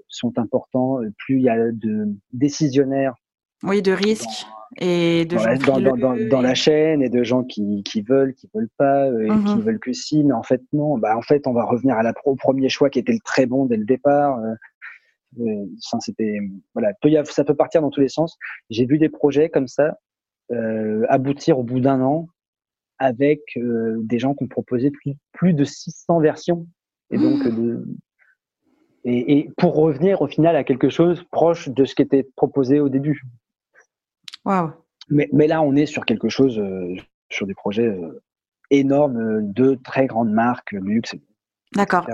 sont 0.07 0.37
importants, 0.39 0.99
plus 1.17 1.37
il 1.37 1.43
y 1.43 1.49
a 1.49 1.71
de 1.71 2.07
décisionnaires. 2.33 3.15
Oui, 3.63 3.81
de 3.81 3.91
risques 3.91 4.47
et 4.77 5.25
de 5.25 5.35
dans, 5.35 5.41
gens 5.41 5.79
la, 5.79 5.91
dans, 5.91 6.15
dans, 6.29 6.41
la 6.41 6.53
chaîne 6.53 7.01
et 7.01 7.09
de 7.09 7.23
gens 7.23 7.43
qui, 7.43 7.83
qui 7.83 8.01
veulent, 8.01 8.33
qui 8.35 8.49
veulent 8.53 8.69
pas, 8.77 9.07
et 9.07 9.27
qui 9.27 9.55
mhm. 9.55 9.61
veulent 9.61 9.79
que 9.79 9.93
si, 9.93 10.23
mais 10.23 10.33
en 10.33 10.43
fait 10.43 10.61
non. 10.73 10.97
Bah 10.97 11.17
en 11.17 11.21
fait, 11.21 11.47
on 11.47 11.53
va 11.53 11.65
revenir 11.65 11.97
à 11.97 12.03
la, 12.03 12.13
au 12.25 12.35
premier 12.35 12.69
choix 12.69 12.89
qui 12.89 12.99
était 12.99 13.13
le 13.13 13.19
très 13.23 13.45
bon 13.45 13.65
dès 13.65 13.77
le 13.77 13.85
départ. 13.85 14.39
Euh, 14.39 15.65
c'était 15.99 16.39
voilà, 16.73 16.93
ça 17.25 17.43
peut 17.43 17.55
partir 17.55 17.81
dans 17.81 17.89
tous 17.89 18.01
les 18.01 18.09
sens. 18.09 18.37
J'ai 18.69 18.85
vu 18.85 18.97
des 18.97 19.09
projets 19.09 19.49
comme 19.49 19.67
ça 19.67 19.97
euh, 20.51 21.05
aboutir 21.09 21.59
au 21.59 21.63
bout 21.63 21.79
d'un 21.79 22.01
an 22.01 22.27
avec 22.97 23.41
euh, 23.57 23.97
des 24.03 24.19
gens 24.19 24.33
qui 24.33 24.43
ont 24.43 24.47
proposé 24.47 24.91
plus, 24.91 25.13
plus 25.31 25.53
de 25.53 25.63
600 25.63 26.19
versions. 26.19 26.67
Et 27.11 27.17
donc, 27.17 27.43
mmh. 27.43 27.55
de, 27.55 27.87
et, 29.05 29.37
et, 29.37 29.51
pour 29.57 29.75
revenir 29.75 30.21
au 30.21 30.27
final 30.27 30.55
à 30.55 30.63
quelque 30.63 30.89
chose 30.89 31.23
proche 31.31 31.69
de 31.69 31.85
ce 31.85 31.95
qui 31.95 32.01
était 32.01 32.27
proposé 32.35 32.79
au 32.79 32.89
début. 32.89 33.23
Wow. 34.45 34.71
Mais, 35.09 35.29
mais 35.33 35.47
là, 35.47 35.61
on 35.61 35.75
est 35.75 35.85
sur 35.85 36.05
quelque 36.05 36.29
chose, 36.29 36.59
euh, 36.59 36.95
sur 37.29 37.47
des 37.47 37.55
projets 37.55 37.87
euh, 37.87 38.21
énormes 38.69 39.51
de 39.51 39.75
très 39.75 40.07
grandes 40.07 40.31
marques, 40.31 40.71
luxe. 40.71 41.15
D'accord. 41.73 42.05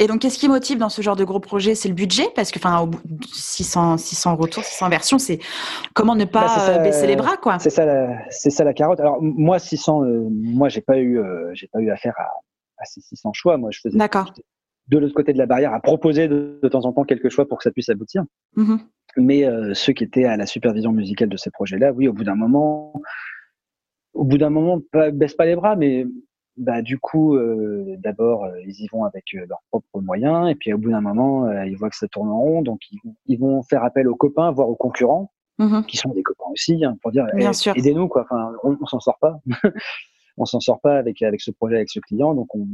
Et 0.00 0.06
donc, 0.06 0.20
qu'est-ce 0.20 0.38
qui 0.38 0.48
motive 0.48 0.78
dans 0.78 0.88
ce 0.88 1.02
genre 1.02 1.16
de 1.16 1.24
gros 1.24 1.40
projet? 1.40 1.74
C'est 1.74 1.88
le 1.88 1.94
budget? 1.94 2.28
Parce 2.36 2.52
que, 2.52 2.58
enfin, 2.60 2.88
600, 3.32 3.96
600 3.98 4.36
retours, 4.36 4.62
600 4.62 4.88
versions, 4.88 5.18
c'est 5.18 5.40
comment 5.92 6.14
ne 6.14 6.24
pas 6.24 6.46
bah, 6.46 6.68
euh, 6.68 6.78
baisser 6.78 7.08
les 7.08 7.16
bras, 7.16 7.36
quoi? 7.36 7.58
C'est 7.58 7.70
ça, 7.70 7.84
c'est 8.30 8.50
ça 8.50 8.62
la 8.62 8.74
carotte. 8.74 9.00
Alors, 9.00 9.20
moi, 9.20 9.58
600, 9.58 10.04
euh, 10.04 10.28
moi, 10.30 10.68
j'ai 10.68 10.82
pas 10.82 10.98
eu, 10.98 11.18
euh, 11.18 11.50
j'ai 11.54 11.66
pas 11.66 11.80
eu 11.80 11.90
affaire 11.90 12.14
à, 12.16 12.28
à, 12.78 12.84
ces 12.84 13.00
600 13.00 13.32
choix. 13.32 13.56
Moi, 13.56 13.70
je 13.72 13.80
faisais 13.80 13.98
de 14.88 14.98
l'autre 14.98 15.14
côté 15.14 15.32
de 15.32 15.38
la 15.38 15.46
barrière 15.46 15.74
à 15.74 15.80
proposer 15.80 16.28
de, 16.28 16.60
temps 16.70 16.84
en 16.84 16.92
temps 16.92 17.04
quelques 17.04 17.28
choix 17.28 17.46
pour 17.46 17.58
que 17.58 17.64
ça 17.64 17.70
puisse 17.70 17.88
aboutir. 17.88 18.24
Mmh 18.56 18.76
Mais 19.16 19.44
ceux 19.74 19.92
qui 19.92 20.04
étaient 20.04 20.24
à 20.24 20.36
la 20.36 20.46
supervision 20.46 20.92
musicale 20.92 21.28
de 21.28 21.36
ces 21.36 21.50
projets-là, 21.50 21.92
oui, 21.92 22.08
au 22.08 22.12
bout 22.12 22.24
d'un 22.24 22.34
moment, 22.34 23.00
au 24.14 24.24
bout 24.24 24.38
d'un 24.38 24.50
moment, 24.50 24.80
pas, 24.92 25.10
baisse 25.10 25.34
pas 25.34 25.46
les 25.46 25.56
bras, 25.56 25.76
mais 25.76 26.06
bah, 26.58 26.82
du 26.82 26.98
coup, 26.98 27.36
euh, 27.36 27.94
d'abord, 27.98 28.44
euh, 28.44 28.60
ils 28.66 28.82
y 28.82 28.88
vont 28.88 29.04
avec 29.04 29.26
euh, 29.34 29.46
leurs 29.48 29.62
propres 29.70 30.00
moyens, 30.00 30.50
et 30.50 30.56
puis 30.56 30.72
au 30.72 30.78
bout 30.78 30.90
d'un 30.90 31.00
moment, 31.00 31.50
ils 31.62 31.76
voient 31.76 31.88
que 31.88 31.96
ça 31.96 32.08
tourne 32.08 32.28
en 32.28 32.38
rond, 32.38 32.62
donc 32.62 32.80
ils, 33.26 33.38
vont 33.38 33.62
faire 33.62 33.84
appel 33.84 34.08
aux 34.08 34.16
copains, 34.16 34.50
voire 34.50 34.68
aux 34.68 34.76
concurrents, 34.76 35.32
mmh 35.58 35.82
qui 35.84 35.96
sont 35.96 36.10
des 36.10 36.22
copains 36.22 36.50
aussi, 36.52 36.84
hein, 36.84 36.96
pour 37.00 37.12
dire 37.12 37.26
eh, 37.36 37.78
aidez-nous, 37.78 38.08
quoi. 38.08 38.22
Enfin, 38.22 38.52
on, 38.64 38.76
on 38.80 38.86
s'en 38.86 38.98
sort 38.98 39.18
pas, 39.20 39.40
on 40.36 40.44
s'en 40.44 40.58
sort 40.60 40.80
pas 40.80 40.96
avec 40.98 41.22
avec 41.22 41.40
ce 41.40 41.52
projet, 41.52 41.76
avec 41.76 41.90
ce 41.90 42.00
client, 42.00 42.34
donc 42.34 42.52
on, 42.56 42.66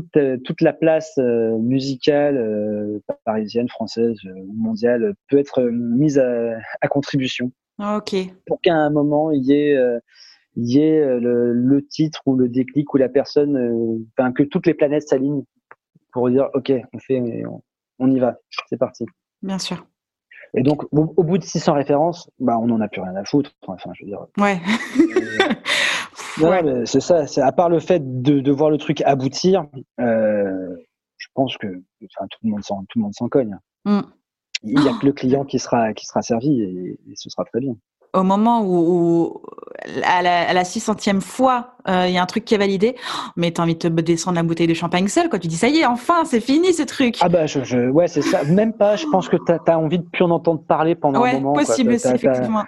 toute 0.00 0.42
toute 0.44 0.60
la 0.60 0.72
place 0.72 1.16
musicale 1.18 3.00
parisienne, 3.24 3.68
française 3.68 4.16
ou 4.24 4.52
mondiale 4.52 5.14
peut 5.28 5.38
être 5.38 5.62
mise 5.62 6.18
à, 6.18 6.58
à 6.80 6.88
contribution. 6.88 7.52
Ok. 7.78 8.14
Pour 8.46 8.60
qu'à 8.60 8.74
un 8.74 8.90
moment 8.90 9.30
il 9.30 9.44
y 9.44 9.52
ait 9.52 9.76
y 10.56 10.78
ait 10.80 11.00
euh, 11.00 11.20
le, 11.20 11.52
le, 11.52 11.86
titre 11.86 12.22
ou 12.26 12.36
le 12.36 12.48
déclic 12.48 12.92
ou 12.94 12.96
la 12.96 13.08
personne, 13.08 13.56
euh, 13.56 14.30
que 14.32 14.42
toutes 14.42 14.66
les 14.66 14.74
planètes 14.74 15.08
s'alignent 15.08 15.44
pour 16.12 16.30
dire 16.30 16.48
ok, 16.54 16.72
on 16.92 16.98
fait, 16.98 17.22
on, 17.98 18.10
y 18.10 18.18
va, 18.18 18.36
c'est 18.68 18.76
parti. 18.76 19.04
Bien 19.42 19.58
sûr. 19.58 19.86
Et 20.56 20.62
donc 20.62 20.84
au, 20.92 21.24
bout 21.24 21.38
de 21.38 21.42
600 21.42 21.74
références, 21.74 22.30
bah 22.38 22.56
on 22.58 22.66
n'en 22.68 22.80
a 22.80 22.88
plus 22.88 23.00
rien 23.00 23.16
à 23.16 23.24
foutre. 23.24 23.50
Enfin, 23.66 23.90
je 23.94 24.04
veux 24.04 24.08
dire. 24.08 24.26
Ouais. 24.38 24.60
C'est 26.84 27.00
ça. 27.00 27.26
C'est 27.26 27.42
à 27.42 27.52
part 27.52 27.68
le 27.68 27.80
fait 27.80 28.22
de, 28.22 28.40
de 28.40 28.52
voir 28.52 28.70
le 28.70 28.78
truc 28.78 29.00
aboutir, 29.02 29.66
euh, 30.00 30.76
je 31.16 31.28
pense 31.34 31.56
que 31.56 31.66
enfin, 31.66 32.26
tout 32.30 32.38
le 32.44 32.50
monde 32.50 32.64
s'en 32.64 32.80
tout 32.88 32.98
le 32.98 33.02
monde 33.02 33.14
s'en 33.14 33.28
cogne. 33.28 33.56
Mm. 33.84 34.00
Il 34.62 34.80
n'y 34.80 34.88
a 34.88 34.92
que 34.98 35.06
le 35.06 35.12
client 35.12 35.44
qui 35.44 35.58
sera 35.58 35.92
qui 35.92 36.06
sera 36.06 36.22
servi 36.22 36.60
et, 36.62 36.98
et 37.10 37.14
ce 37.16 37.28
sera 37.28 37.44
très 37.44 37.60
bien 37.60 37.74
au 38.14 38.22
moment 38.22 38.62
où, 38.64 39.42
à, 40.04 40.22
la, 40.22 40.62
600e 40.62 41.20
fois, 41.20 41.74
euh, 41.88 42.06
il 42.06 42.14
y 42.14 42.18
a 42.18 42.22
un 42.22 42.26
truc 42.26 42.44
qui 42.44 42.54
est 42.54 42.58
validé, 42.58 42.94
mais 43.36 43.50
tu 43.50 43.60
as 43.60 43.64
envie 43.64 43.74
de 43.74 43.88
te 43.88 43.88
descendre 43.88 44.36
la 44.36 44.42
bouteille 44.42 44.68
de 44.68 44.74
champagne 44.74 45.08
seul, 45.08 45.28
quand 45.28 45.38
tu 45.38 45.48
dis 45.48 45.56
ça 45.56 45.68
y 45.68 45.78
est, 45.78 45.86
enfin, 45.86 46.24
c'est 46.24 46.40
fini 46.40 46.72
ce 46.72 46.84
truc. 46.84 47.16
Ah 47.20 47.28
bah, 47.28 47.46
je, 47.46 47.90
ouais, 47.90 48.06
c'est 48.06 48.22
ça. 48.22 48.44
Même 48.44 48.72
pas, 48.72 48.96
je 48.96 49.06
pense 49.10 49.28
que 49.28 49.36
tu 49.36 49.52
as, 49.52 49.78
envie 49.78 49.98
de 49.98 50.04
plus 50.04 50.24
en 50.24 50.30
entendre 50.30 50.62
parler 50.62 50.94
pendant 50.94 51.24
un 51.24 51.32
moment. 51.34 51.52
possible 51.54 51.92
aussi, 51.92 52.08
effectivement. 52.08 52.64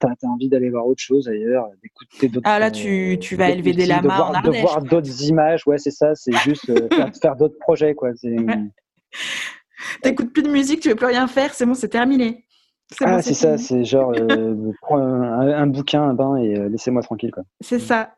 Tu 0.00 0.06
as, 0.06 0.28
envie 0.28 0.48
d'aller 0.48 0.70
voir 0.70 0.86
autre 0.86 1.02
chose 1.02 1.28
ailleurs, 1.28 1.68
d'écouter 1.82 2.28
d'autres. 2.28 2.48
Ah 2.48 2.58
là, 2.58 2.70
tu, 2.70 3.18
tu 3.20 3.36
vas 3.36 3.50
élever 3.50 3.72
des 3.72 3.86
lamas 3.86 4.02
de 4.02 4.06
voir, 4.06 4.30
en 4.30 4.40
De 4.40 4.60
voir 4.60 4.82
d'autres 4.82 5.24
images, 5.24 5.66
ouais, 5.66 5.78
c'est 5.78 5.90
ça, 5.90 6.14
c'est 6.14 6.32
juste 6.44 6.70
euh, 6.70 6.88
faire, 7.20 7.36
d'autres 7.36 7.58
projets, 7.58 7.94
quoi. 7.94 8.10
T'écoutes 10.02 10.32
plus 10.32 10.42
de 10.42 10.50
musique, 10.50 10.80
tu 10.80 10.88
veux 10.88 10.94
plus 10.94 11.06
rien 11.06 11.26
faire, 11.26 11.54
c'est 11.54 11.66
bon, 11.66 11.74
c'est 11.74 11.88
terminé. 11.88 12.44
Ah, 13.02 13.22
c'est 13.22 13.34
ça, 13.34 13.58
c'est 13.58 13.84
genre, 13.84 14.12
euh, 14.18 14.72
prends 14.80 14.98
un, 14.98 15.66
bouquin, 15.66 16.02
un 16.02 16.14
bain 16.14 16.36
et 16.36 16.56
euh, 16.56 16.68
laissez-moi 16.68 17.02
tranquille. 17.02 17.30
quoi. 17.30 17.44
C'est 17.60 17.78
ça, 17.78 18.14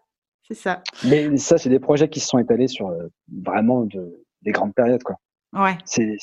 c'est 0.47 0.55
ça. 0.55 0.83
Mais 1.05 1.37
ça, 1.37 1.59
c'est 1.59 1.69
des 1.69 1.81
projets 1.81 2.09
qui 2.09 2.21
se 2.21 2.29
sont 2.29 2.39
étalés 2.39 2.69
sur 2.69 2.89
euh, 2.89 3.09
vraiment 3.45 3.83
de, 3.85 4.25
des 4.43 4.53
grandes 4.53 4.75
périodes. 4.75 5.03
quoi. 5.03 5.17
Ouais. 5.53 5.77
C'est, 5.85 6.17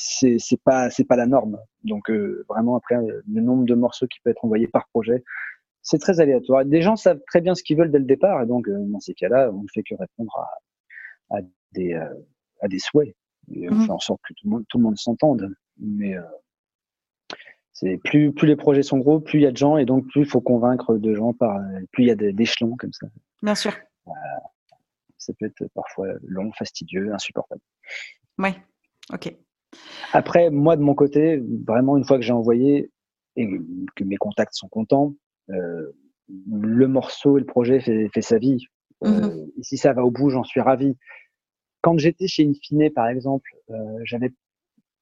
pas, 0.64 0.90
c'est 0.90 1.04
pas 1.04 1.16
la 1.16 1.26
norme. 1.26 1.60
Donc, 1.84 2.10
vraiment, 2.50 2.78
après, 2.78 2.96
le 2.96 3.42
nombre 3.42 3.66
de 3.66 3.76
morceaux 3.76 4.08
qui 4.08 4.20
peut 4.22 4.30
être 4.30 4.46
envoyé 4.46 4.68
par 4.68 4.88
projet, 4.88 5.24
c'est 5.82 6.00
très 6.00 6.20
aléatoire. 6.20 6.66
Des 6.66 6.82
gens 6.82 6.96
savent 6.96 7.22
très 7.28 7.42
bien 7.42 7.56
ce 7.56 7.64
qu'ils 7.64 7.78
veulent 7.78 7.92
dès 7.92 8.00
le 8.00 8.06
départ, 8.06 8.42
et 8.42 8.46
donc, 8.46 8.70
dans 8.70 9.00
ces 9.00 9.14
cas-là, 9.14 9.52
on 9.52 9.64
ne 9.64 9.68
fait 9.74 9.84
que 9.84 9.96
répondre 9.96 10.38
à, 11.30 11.38
à 11.38 11.42
des, 11.74 11.94
à 12.62 12.68
des 12.68 12.80
souhaits. 12.80 13.16
Et 13.52 13.70
on 13.70 13.76
mmh 13.76 13.86
fait 13.86 13.92
en 13.92 14.00
sorte 14.00 14.22
que 14.28 14.34
tout 14.34 14.46
le 14.46 14.50
monde, 14.52 14.66
tout 14.68 14.78
le 14.78 14.84
monde 14.84 14.98
s'entende. 14.98 15.50
Mais 15.78 16.16
c'est 17.80 17.98
plus, 17.98 18.34
plus 18.34 18.48
les 18.48 18.56
projets 18.56 18.84
sont 18.84 18.98
gros, 18.98 19.20
plus 19.20 19.40
il 19.40 19.44
y 19.44 19.46
a 19.46 19.52
de 19.52 19.58
gens 19.58 19.78
et 19.78 19.86
donc 19.86 20.08
plus 20.08 20.22
il 20.22 20.28
faut 20.28 20.42
convaincre 20.42 20.98
de 20.98 21.14
gens 21.14 21.34
par, 21.34 21.62
plus 21.92 22.06
il 22.06 22.08
y 22.08 22.12
a 22.12 22.16
d'échelons 22.16 22.76
comme 22.76 22.92
ça. 22.92 23.08
Bien 23.44 23.56
sûr. 23.56 23.72
ça 25.18 25.34
peut 25.40 25.46
être 25.46 25.72
parfois 25.74 26.08
long, 26.24 26.52
fastidieux, 26.54 27.14
insupportable. 27.14 27.62
Oui, 28.40 28.50
ok. 29.14 29.36
Après, 30.14 30.50
moi 30.50 30.76
de 30.76 30.82
mon 30.82 30.96
côté, 30.96 31.42
vraiment 31.68 31.98
une 31.98 32.06
fois 32.06 32.18
que 32.18 32.24
j'ai 32.24 32.34
envoyé 32.34 32.92
et 33.36 33.48
que 33.96 34.04
mes 34.04 34.18
contacts 34.18 34.54
sont 34.54 34.68
contents, 34.68 35.14
euh, 35.50 35.92
le 36.50 36.88
morceau 36.88 37.38
et 37.38 37.42
le 37.42 37.46
projet 37.46 37.80
fait, 37.80 38.10
fait 38.14 38.22
sa 38.22 38.38
vie. 38.38 38.66
Euh, 39.04 39.10
mm-hmm. 39.10 39.52
et 39.60 39.64
si 39.64 39.78
ça 39.78 39.94
va 39.94 40.04
au 40.04 40.12
bout, 40.12 40.30
j'en 40.30 40.44
suis 40.44 40.62
ravi. 40.62 40.98
Quand 41.82 41.98
j'étais 41.98 42.28
chez 42.28 42.48
Infine, 42.48 42.90
par 42.92 43.08
exemple, 43.08 43.50
euh, 43.70 43.76
j'avais 44.04 44.32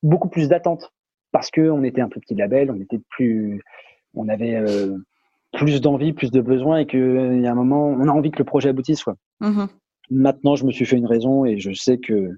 beaucoup 0.04 0.30
plus 0.30 0.50
d'attentes 0.50 0.92
parce 1.32 1.50
que 1.50 1.62
on 1.62 1.84
était 1.84 2.02
un 2.02 2.10
plus 2.10 2.20
petit 2.20 2.36
label, 2.36 2.72
on 2.72 2.80
était 2.80 3.00
plus, 3.10 3.62
on 4.14 4.28
avait 4.28 4.62
plus 5.54 5.82
d'envie, 5.82 6.14
plus 6.14 6.32
de 6.32 6.42
besoin 6.42 6.80
et 6.80 6.86
qu'il 6.86 7.42
y 7.42 7.48
a 7.48 7.52
un 7.52 7.56
moment, 7.56 7.88
on 7.88 8.08
a 8.08 8.12
envie 8.12 8.32
que 8.32 8.40
le 8.40 8.46
projet 8.46 8.70
aboutisse. 8.70 9.04
Quoi. 9.04 9.16
Mmh 9.40 9.66
Maintenant, 10.12 10.56
je 10.56 10.66
me 10.66 10.72
suis 10.72 10.86
fait 10.86 10.98
une 10.98 11.08
raison 11.08 11.46
et 11.46 11.58
je 11.58 11.74
sais 11.74 11.98
que, 11.98 12.30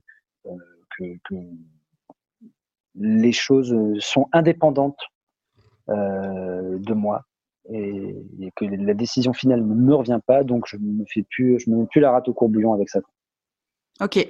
que, 0.97 1.03
que 1.25 1.35
les 2.95 3.31
choses 3.31 3.75
sont 3.99 4.27
indépendantes 4.33 4.99
euh, 5.89 6.77
de 6.79 6.93
moi 6.93 7.23
et, 7.69 8.15
que 8.55 8.65
la 8.65 8.93
décision 8.93 9.33
finale 9.33 9.61
ne 9.61 9.73
me 9.73 9.93
revient 9.93 10.19
pas, 10.25 10.43
donc 10.43 10.65
je 10.67 10.77
me 10.77 11.03
fais 11.13 11.23
plus, 11.29 11.59
je 11.59 11.69
me 11.69 11.77
mets 11.77 11.85
plus 11.85 12.01
la 12.01 12.11
rate 12.11 12.27
au 12.27 12.33
courbouillon 12.33 12.73
avec 12.73 12.89
ça. 12.89 12.99
Ok. 13.99 14.27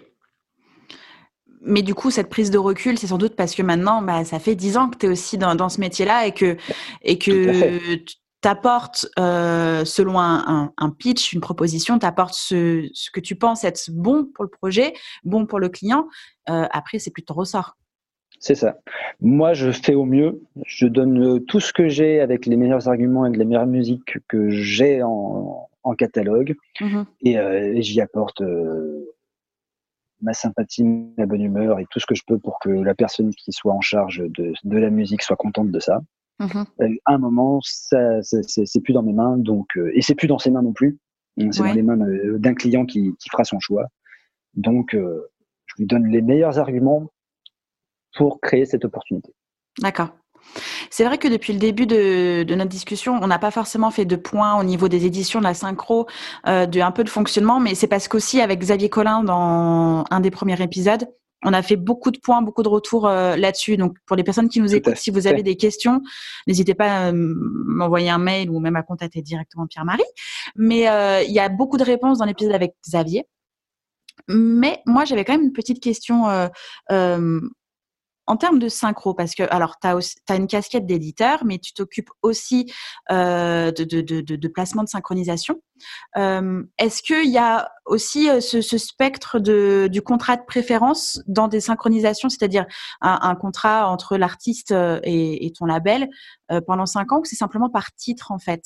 Mais 1.62 1.82
du 1.82 1.94
coup, 1.94 2.12
cette 2.12 2.30
prise 2.30 2.52
de 2.52 2.58
recul, 2.58 2.98
c'est 2.98 3.08
sans 3.08 3.18
doute 3.18 3.36
parce 3.36 3.56
que 3.56 3.62
maintenant, 3.62 4.02
bah, 4.02 4.24
ça 4.26 4.40
fait 4.40 4.56
dix 4.56 4.78
ans 4.78 4.90
que 4.90 4.98
tu 4.98 5.06
es 5.06 5.10
aussi 5.10 5.38
dans, 5.38 5.56
dans 5.56 5.70
ce 5.70 5.80
métier-là 5.80 6.28
et 6.28 6.32
que, 6.32 6.58
et 7.02 7.18
que 7.18 8.00
tu 8.48 8.52
apportes, 8.52 9.08
euh, 9.20 9.84
selon 9.84 10.20
un, 10.20 10.72
un, 10.78 10.90
pitch, 10.90 11.34
une 11.34 11.42
proposition, 11.42 12.00
tu 12.00 12.06
apportes 12.06 12.34
ce, 12.34 12.88
ce, 12.94 13.12
que 13.12 13.20
tu 13.20 13.36
penses 13.36 13.66
être 13.66 13.92
bon 13.92 14.26
pour 14.34 14.46
le 14.46 14.50
projet, 14.50 14.94
bon 15.26 15.46
pour 15.46 15.60
le 15.60 15.68
client. 15.68 16.08
Euh, 16.50 16.66
après, 16.72 16.98
c'est 16.98 17.12
plus 17.12 17.24
ton 17.24 17.34
ressort. 17.34 17.76
C'est 18.40 18.56
ça. 18.56 18.78
Moi, 19.20 19.54
je 19.54 19.72
fais 19.72 19.96
au 19.96 20.06
mieux. 20.06 20.42
Je 20.66 20.88
donne 20.88 21.44
tout 21.46 21.60
ce 21.60 21.74
que 21.74 21.90
j'ai 21.90 22.22
avec 22.22 22.46
les 22.46 22.56
meilleurs 22.56 22.88
arguments 22.88 23.26
et 23.26 23.36
les 23.36 23.44
meilleures 23.44 23.66
musiques 23.66 24.18
que 24.30 24.50
j'ai 24.50 25.04
en, 25.04 25.68
en, 25.84 25.96
catalogue. 25.96 26.56
Mm-hmm. 26.80 27.06
Euh, 27.36 27.74
et, 27.74 27.82
j'y 27.82 28.00
apporte 28.00 28.42
ma 30.22 30.34
sympathie, 30.34 30.86
ma 31.18 31.26
bonne 31.26 31.42
humeur 31.42 31.80
et 31.80 31.86
tout 31.90 32.00
ce 32.00 32.06
que 32.06 32.16
je 32.16 32.24
peux 32.26 32.40
pour 32.40 32.60
que 32.60 32.70
la 32.70 32.96
personne 32.96 33.32
qui 33.32 33.52
soit 33.52 33.74
en 33.74 33.82
charge 33.82 34.24
de, 34.26 34.54
de 34.64 34.78
la 34.78 34.90
musique 34.90 35.22
soit 35.22 35.36
contente 35.36 35.70
de 35.70 35.80
ça. 35.80 36.00
Mm-hmm. 36.40 36.66
Euh, 36.82 36.96
à 37.06 37.14
un 37.14 37.18
moment, 37.18 37.60
ça, 37.64 38.22
c'est 38.22 38.82
plus 38.82 38.94
dans 38.94 39.04
mes 39.04 39.14
mains, 39.14 39.38
donc 39.38 39.68
et 39.94 40.02
c'est 40.02 40.16
plus 40.16 40.28
dans 40.28 40.40
ses 40.40 40.52
mains 40.52 40.62
non 40.62 40.74
plus. 40.74 40.98
C'est 41.52 41.60
dans 41.60 41.74
les 41.74 41.84
mains 41.84 41.98
d'un 41.98 42.56
client 42.56 42.86
qui, 42.86 43.16
qui, 43.20 43.30
fera 43.30 43.44
son 43.44 43.60
choix. 43.60 43.86
Donc, 44.56 44.94
je 44.94 45.74
lui 45.78 45.86
donne 45.86 46.08
les 46.08 46.24
meilleurs 46.24 46.58
arguments 46.58 47.12
pour 48.16 48.42
créer 48.42 48.66
cette 48.66 48.86
opportunité. 48.86 49.34
D'accord. 49.80 50.10
C'est 50.90 51.04
vrai 51.04 51.18
que 51.18 51.28
depuis 51.28 51.54
le 51.54 51.60
début 51.60 51.86
de, 51.86 52.46
notre 52.56 52.70
discussion, 52.70 53.20
on 53.22 53.28
n'a 53.28 53.40
pas 53.40 53.52
forcément 53.52 53.92
fait 53.92 54.06
de 54.06 54.16
points 54.16 54.60
au 54.60 54.64
niveau 54.64 54.88
des 54.88 55.06
éditions 55.06 55.40
de 55.40 55.44
la 55.44 55.54
synchro, 55.54 56.08
euh, 56.48 56.66
de 56.66 56.80
un 56.80 56.92
peu 56.92 57.04
de 57.04 57.10
fonctionnement, 57.10 57.60
mais 57.60 57.76
c'est 57.76 57.88
parce 57.88 58.08
qu'aussi 58.08 58.42
avec 58.42 58.60
Xavier 58.60 58.90
Collin 58.90 59.24
dans 59.24 60.06
un 60.10 60.20
des 60.20 60.32
premiers 60.32 60.62
épisodes, 60.62 61.08
on 61.44 61.54
a 61.54 61.62
fait 61.62 61.76
beaucoup 61.76 62.12
de 62.12 62.20
points, 62.20 62.42
beaucoup 62.42 62.64
de 62.64 62.70
retours 62.70 63.08
euh, 63.08 63.36
là-dessus. 63.36 63.78
Donc 63.78 63.96
pour 64.06 64.16
les 64.16 64.24
personnes 64.24 64.50
qui 64.50 64.60
nous 64.60 64.74
écoutent, 64.74 64.98
si 64.98 65.12
vous 65.12 65.28
avez 65.28 65.44
des 65.44 65.56
questions, 65.56 66.02
n'hésitez 66.48 66.74
pas 66.74 67.08
à 67.08 67.12
m'envoyer 67.14 68.10
un 68.10 68.18
mail 68.18 68.50
ou 68.50 68.60
même 68.60 68.76
à 68.76 68.84
contacter 68.84 69.22
directement 69.22 69.68
Pierre-Marie. 69.68 70.04
Mais 70.56 70.90
euh, 70.90 71.22
il 71.22 71.32
y 71.32 71.40
a 71.40 71.50
beaucoup 71.50 71.78
de 71.78 71.84
réponses 71.84 72.18
dans 72.20 72.26
l'épisode 72.26 72.54
avec 72.54 72.76
Xavier. 72.88 73.26
Mais 74.28 74.82
moi, 74.86 75.06
j'avais 75.06 75.24
quand 75.24 75.34
même 75.34 75.46
une 75.46 75.54
petite 75.54 75.82
question 75.82 76.28
euh, 76.28 76.48
euh 76.92 77.42
en 78.28 78.36
termes 78.36 78.60
de 78.60 78.68
synchro, 78.68 79.14
parce 79.14 79.34
que 79.34 79.44
alors 79.50 79.80
tu 79.80 79.88
as, 79.88 80.36
une 80.36 80.48
casquette 80.48 80.86
d'éditeur, 80.86 81.46
mais 81.46 81.58
tu 81.58 81.74
t'occupes 81.74 82.10
aussi 82.22 82.72
euh, 83.10 83.72
de, 83.72 84.02
de, 84.02 84.48
placement 84.48 84.84
de 84.84 84.90
synchronisation. 84.90 85.62
Euh, 86.18 86.64
Est-ce 86.78 87.02
qu'il 87.02 87.32
y 87.32 87.38
a 87.38 87.72
aussi 87.86 88.30
euh, 88.30 88.42
ce, 88.42 88.78
spectre 88.78 89.40
du 89.40 90.02
contrat 90.02 90.36
de 90.36 90.44
préférence 90.46 91.22
dans 91.28 91.48
des 91.48 91.62
synchronisations, 91.62 92.30
c'est-à-dire 92.30 92.66
un, 93.02 93.36
contrat 93.36 93.90
entre 93.90 94.18
l'artiste 94.18 94.74
et, 95.04 95.54
ton 95.58 95.66
label 95.66 96.10
pendant 96.68 96.86
cinq 96.86 97.12
ans, 97.14 97.20
ou 97.20 97.26
c'est 97.26 97.36
simplement 97.36 97.70
par 97.70 97.94
titre 97.94 98.32
en 98.32 98.40
fait? 98.40 98.64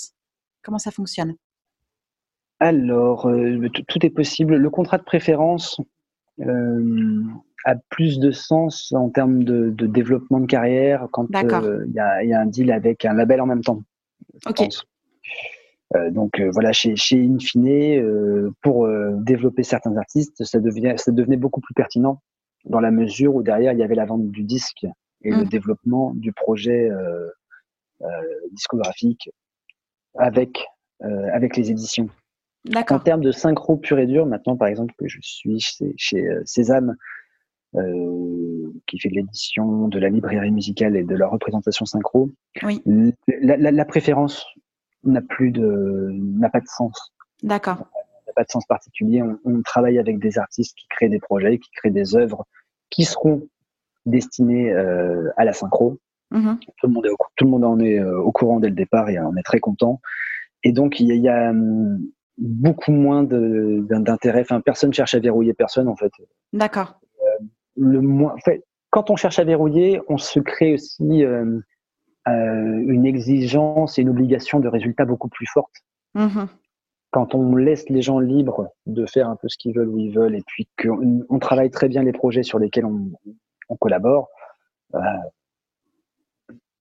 Comment 0.63 0.79
ça 0.79 0.91
fonctionne? 0.91 1.35
Alors, 2.59 3.29
tout 3.87 4.05
est 4.05 4.09
possible. 4.09 4.55
Le 4.55 4.69
contrat 4.69 4.97
de 4.97 5.03
préférence, 5.03 5.79
a 7.65 7.75
plus 7.89 8.19
de 8.19 8.31
sens 8.31 8.91
en 8.93 9.09
termes 9.09 9.43
de, 9.43 9.69
de 9.69 9.87
développement 9.87 10.39
de 10.39 10.45
carrière 10.45 11.07
quand 11.11 11.27
euh, 11.35 11.85
il 11.87 11.93
y, 11.93 11.99
a, 11.99 12.23
y, 12.23 12.33
a, 12.33 12.41
un 12.41 12.45
deal 12.45 12.71
avec 12.71 13.05
un 13.05 13.13
label 13.13 13.41
en 13.41 13.45
même 13.45 13.63
temps. 13.63 13.81
Ok. 14.45 14.67
Euh, 15.95 16.09
donc 16.09 16.39
euh, 16.39 16.49
voilà, 16.51 16.71
chez, 16.71 16.95
chez 16.95 17.23
Infine, 17.23 18.53
pour 18.61 18.87
développer 19.17 19.63
certains 19.63 19.95
artistes, 19.97 20.43
ça, 20.43 20.59
devient, 20.59 20.93
ça 20.97 21.11
devenait 21.11 21.37
beaucoup 21.37 21.61
plus 21.61 21.73
pertinent 21.73 22.21
dans 22.65 22.79
la 22.79 22.91
mesure 22.91 23.35
où 23.35 23.43
derrière 23.43 23.73
il 23.73 23.79
y 23.79 23.83
avait 23.83 23.95
la 23.95 24.05
vente 24.05 24.29
du 24.29 24.43
disque 24.43 24.85
et 25.23 25.31
le 25.31 25.43
mm. 25.43 25.49
développement 25.49 26.13
du 26.13 26.31
projet 26.31 26.89
discographique 28.51 29.29
avec, 30.17 30.65
avec 31.01 31.57
les 31.57 31.71
éditions. 31.71 32.09
En 32.89 32.99
termes 32.99 33.21
de 33.21 33.31
synchro 33.31 33.77
pur 33.77 33.97
et 33.99 34.05
dur, 34.05 34.25
maintenant 34.25 34.55
par 34.55 34.67
exemple 34.67 34.93
que 34.97 35.07
je 35.07 35.17
suis 35.21 35.59
chez, 35.59 35.93
chez 35.97 36.27
Sésame, 36.45 36.95
euh, 37.75 38.73
qui 38.87 38.99
fait 38.99 39.09
de 39.09 39.15
l'édition, 39.15 39.87
de 39.87 39.99
la 39.99 40.09
librairie 40.09 40.51
musicale 40.51 40.95
et 40.95 41.03
de 41.03 41.15
la 41.15 41.27
représentation 41.27 41.85
synchro. 41.85 42.29
Oui. 42.63 42.81
La, 43.27 43.57
la, 43.57 43.71
la 43.71 43.85
préférence 43.85 44.45
n'a 45.03 45.21
plus 45.21 45.51
de, 45.51 46.09
n'a 46.11 46.49
pas 46.49 46.59
de 46.59 46.67
sens. 46.67 47.13
D'accord. 47.43 47.77
N'a 48.27 48.33
pas 48.35 48.43
de 48.43 48.49
sens 48.49 48.65
particulier. 48.65 49.21
On, 49.21 49.39
on, 49.45 49.61
travaille 49.61 49.99
avec 49.99 50.19
des 50.19 50.37
artistes 50.37 50.75
qui 50.77 50.87
créent 50.89 51.09
des 51.09 51.19
projets, 51.19 51.57
qui 51.59 51.69
créent 51.71 51.91
des 51.91 52.15
œuvres 52.15 52.45
qui 52.89 53.05
seront 53.05 53.47
destinées 54.05 54.71
euh, 54.71 55.29
à 55.37 55.45
la 55.45 55.53
synchro. 55.53 55.97
Mm-hmm. 56.31 56.59
Tout, 56.59 56.87
le 56.87 56.93
monde 56.93 57.05
est 57.05 57.09
au, 57.09 57.17
tout 57.35 57.45
le 57.45 57.51
monde 57.51 57.65
en 57.65 57.79
est 57.79 57.99
euh, 57.99 58.19
au 58.19 58.31
courant 58.31 58.59
dès 58.59 58.69
le 58.69 58.75
départ 58.75 59.09
et 59.09 59.19
on 59.19 59.35
est 59.35 59.43
très 59.43 59.59
content. 59.59 60.01
Et 60.63 60.71
donc 60.71 60.99
il 60.99 61.07
y 61.07 61.11
a, 61.11 61.15
y 61.15 61.29
a 61.29 61.53
beaucoup 62.37 62.91
moins 62.91 63.23
d'intérêt. 63.23 64.41
Enfin, 64.41 64.61
personne 64.61 64.93
cherche 64.93 65.15
à 65.15 65.19
verrouiller 65.19 65.53
personne 65.53 65.87
en 65.87 65.95
fait. 65.95 66.11
D'accord 66.53 67.00
le 67.75 68.01
moins. 68.01 68.33
En 68.33 68.39
fait, 68.39 68.63
quand 68.89 69.09
on 69.09 69.15
cherche 69.15 69.39
à 69.39 69.43
verrouiller, 69.43 70.01
on 70.09 70.17
se 70.17 70.39
crée 70.39 70.73
aussi 70.73 71.23
euh, 71.23 71.59
euh, 72.27 72.83
une 72.87 73.05
exigence 73.05 73.97
et 73.97 74.01
une 74.01 74.09
obligation 74.09 74.59
de 74.59 74.67
résultats 74.67 75.05
beaucoup 75.05 75.29
plus 75.29 75.47
forte. 75.47 75.73
Mm-hmm. 76.15 76.47
Quand 77.11 77.35
on 77.35 77.55
laisse 77.55 77.89
les 77.89 78.01
gens 78.01 78.19
libres 78.19 78.67
de 78.85 79.05
faire 79.05 79.29
un 79.29 79.35
peu 79.35 79.47
ce 79.49 79.57
qu'ils 79.57 79.75
veulent 79.75 79.89
où 79.89 79.97
ils 79.97 80.13
veulent, 80.13 80.35
et 80.35 80.43
puis 80.45 80.67
qu'on 80.81 81.21
on 81.29 81.39
travaille 81.39 81.69
très 81.69 81.87
bien 81.87 82.03
les 82.03 82.13
projets 82.13 82.43
sur 82.43 82.59
lesquels 82.59 82.85
on, 82.85 83.11
on 83.69 83.75
collabore, 83.75 84.29
euh, 84.95 84.99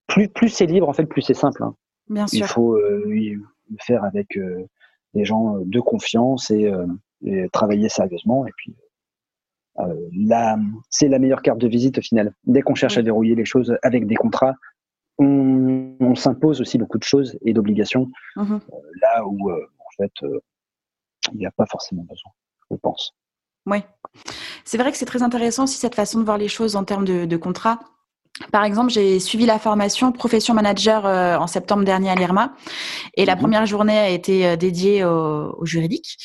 plus, 0.07 0.29
plus 0.29 0.49
c'est 0.49 0.67
libre, 0.67 0.89
en 0.89 0.93
fait, 0.93 1.07
plus 1.07 1.23
c'est 1.23 1.35
simple. 1.35 1.63
Hein. 1.63 1.75
Bien 2.09 2.27
sûr. 2.27 2.39
Il 2.39 2.45
faut 2.45 2.77
le 2.77 3.39
faire 3.79 4.03
avec 4.03 4.37
des 5.15 5.25
gens 5.25 5.59
de 5.59 5.81
confiance 5.81 6.51
et, 6.51 6.73
et 7.25 7.49
travailler 7.51 7.89
sérieusement, 7.89 8.47
et 8.47 8.51
puis 8.57 8.75
c'est 10.91 11.09
la 11.09 11.19
meilleure 11.19 11.43
carte 11.43 11.59
de 11.59 11.69
visite 11.69 11.99
au 11.99 12.03
final. 12.03 12.35
Dès 12.45 12.63
qu'on 12.63 12.75
cherche 12.75 12.99
à 12.99 13.03
verrouiller 13.03 13.35
les 13.35 13.45
choses 13.45 13.77
avec 13.83 14.07
des 14.07 14.17
contrats, 14.17 14.55
on, 15.19 16.15
s'impose 16.15 16.61
aussi 16.61 16.79
beaucoup 16.79 16.99
de 16.99 17.05
choses 17.05 17.39
et 17.43 17.53
d'obligations, 17.53 18.09
mm-hmm. 18.37 18.55
euh, 18.55 18.77
là 19.01 19.27
où 19.27 19.51
euh, 19.51 19.67
en 19.79 20.03
fait 20.03 20.13
il 21.33 21.39
n'y 21.39 21.47
a 21.47 21.51
pas 21.51 21.67
forcément 21.67 22.03
besoin, 22.03 22.33
je 22.71 22.77
pense. 22.77 23.15
Oui, 23.67 23.79
c'est 24.65 24.79
vrai 24.79 24.91
que 24.91 24.97
c'est 24.97 25.05
très 25.05 25.23
intéressant 25.23 25.65
aussi 25.65 25.77
cette 25.77 25.95
façon 25.95 26.19
de 26.19 26.25
voir 26.25 26.39
les 26.39 26.49
choses 26.49 26.77
en 26.77 26.85
termes 26.85 27.05
de, 27.05 27.27
de 27.27 27.37
contrat. 27.37 27.79
Par 28.53 28.65
exemple, 28.65 28.91
j'ai 28.91 29.21
suivi 29.21 29.45
la 29.45 29.59
formation 29.59 30.13
profession 30.13 30.55
manager 30.55 31.05
euh, 31.05 31.37
en 31.37 31.47
septembre 31.47 31.85
dernier 31.85 32.11
à 32.11 32.15
l'IRMA 32.15 32.55
et 33.15 33.27
la 33.27 33.35
mhm. 33.35 33.41
première 33.41 33.67
journée 33.67 33.99
a 33.99 34.09
été 34.09 34.47
euh, 34.47 34.57
dédiée 34.57 35.05
au, 35.05 35.55
au 35.59 35.67
juridique 35.67 36.17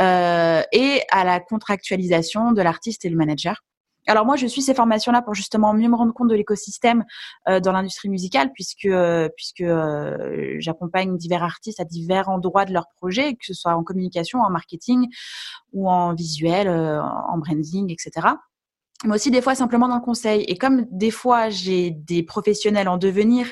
euh, 0.00 0.62
et 0.72 1.02
à 1.12 1.24
la 1.24 1.38
contractualisation 1.38 2.52
de 2.52 2.62
l'artiste 2.62 3.04
et 3.04 3.08
le 3.08 3.16
manager. 3.16 3.62
Alors 4.06 4.24
moi, 4.24 4.36
je 4.36 4.46
suis 4.46 4.62
ces 4.62 4.74
formations-là 4.74 5.22
pour 5.22 5.34
justement 5.34 5.74
mieux 5.74 5.88
me 5.88 5.94
rendre 5.94 6.12
compte 6.12 6.28
de 6.28 6.34
l'écosystème 6.34 7.04
euh, 7.48 7.60
dans 7.60 7.72
l'industrie 7.72 8.08
musicale, 8.08 8.50
puisque 8.52 8.86
euh, 8.86 9.28
puisque 9.36 9.60
euh, 9.60 10.56
j'accompagne 10.58 11.16
divers 11.16 11.42
artistes 11.42 11.80
à 11.80 11.84
divers 11.84 12.28
endroits 12.28 12.64
de 12.64 12.72
leur 12.72 12.86
projet, 12.96 13.34
que 13.34 13.44
ce 13.44 13.54
soit 13.54 13.74
en 13.74 13.84
communication, 13.84 14.40
en 14.40 14.50
marketing 14.50 15.06
ou 15.72 15.88
en 15.88 16.14
visuel, 16.14 16.68
en 16.68 17.38
branding, 17.38 17.92
etc 17.92 18.34
mais 19.04 19.14
aussi 19.14 19.30
des 19.30 19.40
fois 19.40 19.54
simplement 19.54 19.88
dans 19.88 19.96
le 19.96 20.02
conseil. 20.02 20.42
Et 20.42 20.56
comme 20.56 20.86
des 20.90 21.10
fois 21.10 21.48
j'ai 21.48 21.90
des 21.90 22.22
professionnels 22.22 22.88
en 22.88 22.98
devenir 22.98 23.46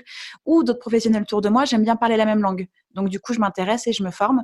ou 0.44 0.62
d'autres 0.62 0.78
professionnels 0.78 1.22
autour 1.22 1.40
de 1.40 1.48
moi, 1.48 1.64
j'aime 1.64 1.82
bien 1.82 1.96
parler 1.96 2.16
la 2.16 2.26
même 2.26 2.42
langue. 2.42 2.68
Donc 2.94 3.08
du 3.08 3.20
coup, 3.20 3.32
je 3.32 3.40
m'intéresse 3.40 3.86
et 3.86 3.92
je 3.92 4.02
me 4.02 4.10
forme. 4.10 4.42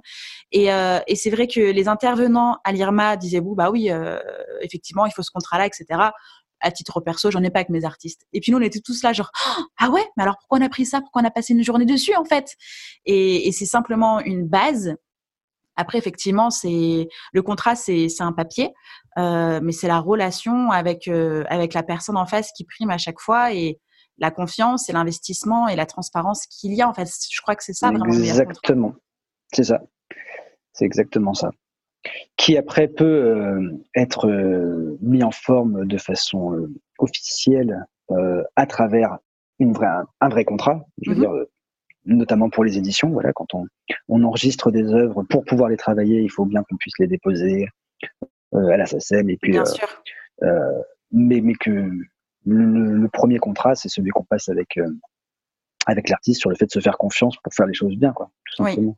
Et, 0.52 0.72
euh, 0.72 1.00
et 1.06 1.16
c'est 1.16 1.30
vrai 1.30 1.46
que 1.46 1.60
les 1.60 1.88
intervenants 1.88 2.58
à 2.64 2.72
l'IRMA 2.72 3.16
disaient 3.16 3.40
vous, 3.40 3.54
bah 3.54 3.70
oui, 3.70 3.90
euh, 3.90 4.18
effectivement, 4.62 5.06
il 5.06 5.12
faut 5.12 5.22
ce 5.22 5.30
contrat-là, 5.30 5.66
etc. 5.66 5.86
À 6.60 6.70
titre 6.70 7.00
perso, 7.00 7.30
j'en 7.30 7.42
ai 7.42 7.50
pas 7.50 7.58
avec 7.60 7.68
mes 7.68 7.84
artistes. 7.84 8.22
Et 8.32 8.40
puis 8.40 8.52
nous, 8.52 8.58
on 8.58 8.62
était 8.62 8.80
tous 8.80 9.02
là, 9.02 9.12
genre 9.12 9.30
ah 9.78 9.90
ouais, 9.90 10.04
mais 10.16 10.22
alors 10.22 10.36
pourquoi 10.38 10.58
on 10.58 10.62
a 10.62 10.68
pris 10.68 10.86
ça? 10.86 11.00
Pourquoi 11.00 11.20
on 11.22 11.24
a 11.24 11.30
passé 11.30 11.52
une 11.52 11.64
journée 11.64 11.84
dessus 11.84 12.14
en 12.16 12.24
fait? 12.24 12.54
Et, 13.04 13.48
et 13.48 13.52
c'est 13.52 13.66
simplement 13.66 14.20
une 14.20 14.46
base 14.46 14.94
après, 15.76 15.98
effectivement, 15.98 16.50
c'est 16.50 17.08
le 17.32 17.42
contrat, 17.42 17.74
c'est 17.76 18.08
un 18.20 18.32
papier, 18.32 18.72
euh, 19.18 19.60
mais 19.62 19.72
c'est 19.72 19.88
la 19.88 19.98
relation 19.98 20.70
avec 20.70 21.08
euh, 21.08 21.44
avec 21.48 21.74
la 21.74 21.82
personne 21.82 22.16
en 22.16 22.26
face 22.26 22.52
qui 22.52 22.64
prime 22.64 22.90
à 22.90 22.98
chaque 22.98 23.20
fois. 23.20 23.52
Et, 23.52 23.80
la 24.16 24.30
confiance 24.30 24.88
et 24.88 24.92
l'investissement 24.92 25.66
et 25.66 25.74
la 25.74 25.86
transparence 25.86 26.46
qu'il 26.46 26.72
y 26.72 26.82
a. 26.82 26.88
En 26.88 26.94
fait, 26.94 27.08
je 27.28 27.40
crois 27.42 27.56
que 27.56 27.64
c'est 27.64 27.72
ça 27.72 27.88
vraiment. 27.88 28.04
Exactement. 28.04 28.94
C'est 29.52 29.64
ça. 29.64 29.80
C'est 30.72 30.84
exactement 30.84 31.34
ça. 31.34 31.50
Qui 32.36 32.56
après 32.56 32.86
peut 32.86 33.04
euh, 33.04 33.72
être 33.96 34.28
mis 35.00 35.24
en 35.24 35.32
forme 35.32 35.84
de 35.84 35.98
façon 35.98 36.68
officielle 37.00 37.84
à 38.54 38.66
travers 38.66 39.18
une 39.58 39.72
vraie, 39.72 39.88
un, 40.20 40.28
vrai 40.28 40.44
contrat. 40.44 40.84
Je 41.02 41.10
veux 41.10 41.16
mhm. 41.16 41.22
dire, 41.22 41.32
notamment 42.06 42.50
pour 42.50 42.64
les 42.64 42.78
éditions. 42.78 43.10
Voilà, 43.10 43.32
quand 43.32 43.54
on, 43.54 43.66
on 44.08 44.22
enregistre 44.24 44.70
des 44.70 44.92
œuvres 44.92 45.22
pour 45.24 45.44
pouvoir 45.44 45.68
les 45.68 45.76
travailler, 45.76 46.20
il 46.20 46.30
faut 46.30 46.44
bien 46.44 46.62
qu'on 46.62 46.76
puisse 46.76 46.98
les 46.98 47.06
déposer 47.06 47.66
à 48.52 48.76
la 48.76 48.86
SACEM 48.86 49.30
et 49.30 49.36
puis. 49.36 49.52
Bien 49.52 49.64
sûr. 49.64 49.88
mais 51.12 51.40
mais 51.40 51.54
que 51.54 51.90
le, 52.46 53.08
premier 53.08 53.38
contrat, 53.38 53.74
c'est 53.74 53.88
celui 53.88 54.10
qu'on 54.10 54.24
passe 54.24 54.48
avec 54.48 54.78
avec 55.86 56.08
l'artiste 56.08 56.40
sur 56.40 56.50
le 56.50 56.56
fait 56.56 56.66
de 56.66 56.70
se 56.70 56.80
faire 56.80 56.98
confiance 56.98 57.36
pour 57.42 57.52
faire 57.52 57.66
les 57.66 57.74
choses 57.74 57.96
bien, 57.96 58.12
quoi, 58.12 58.30
tout 58.46 58.64
simplement. 58.64 58.96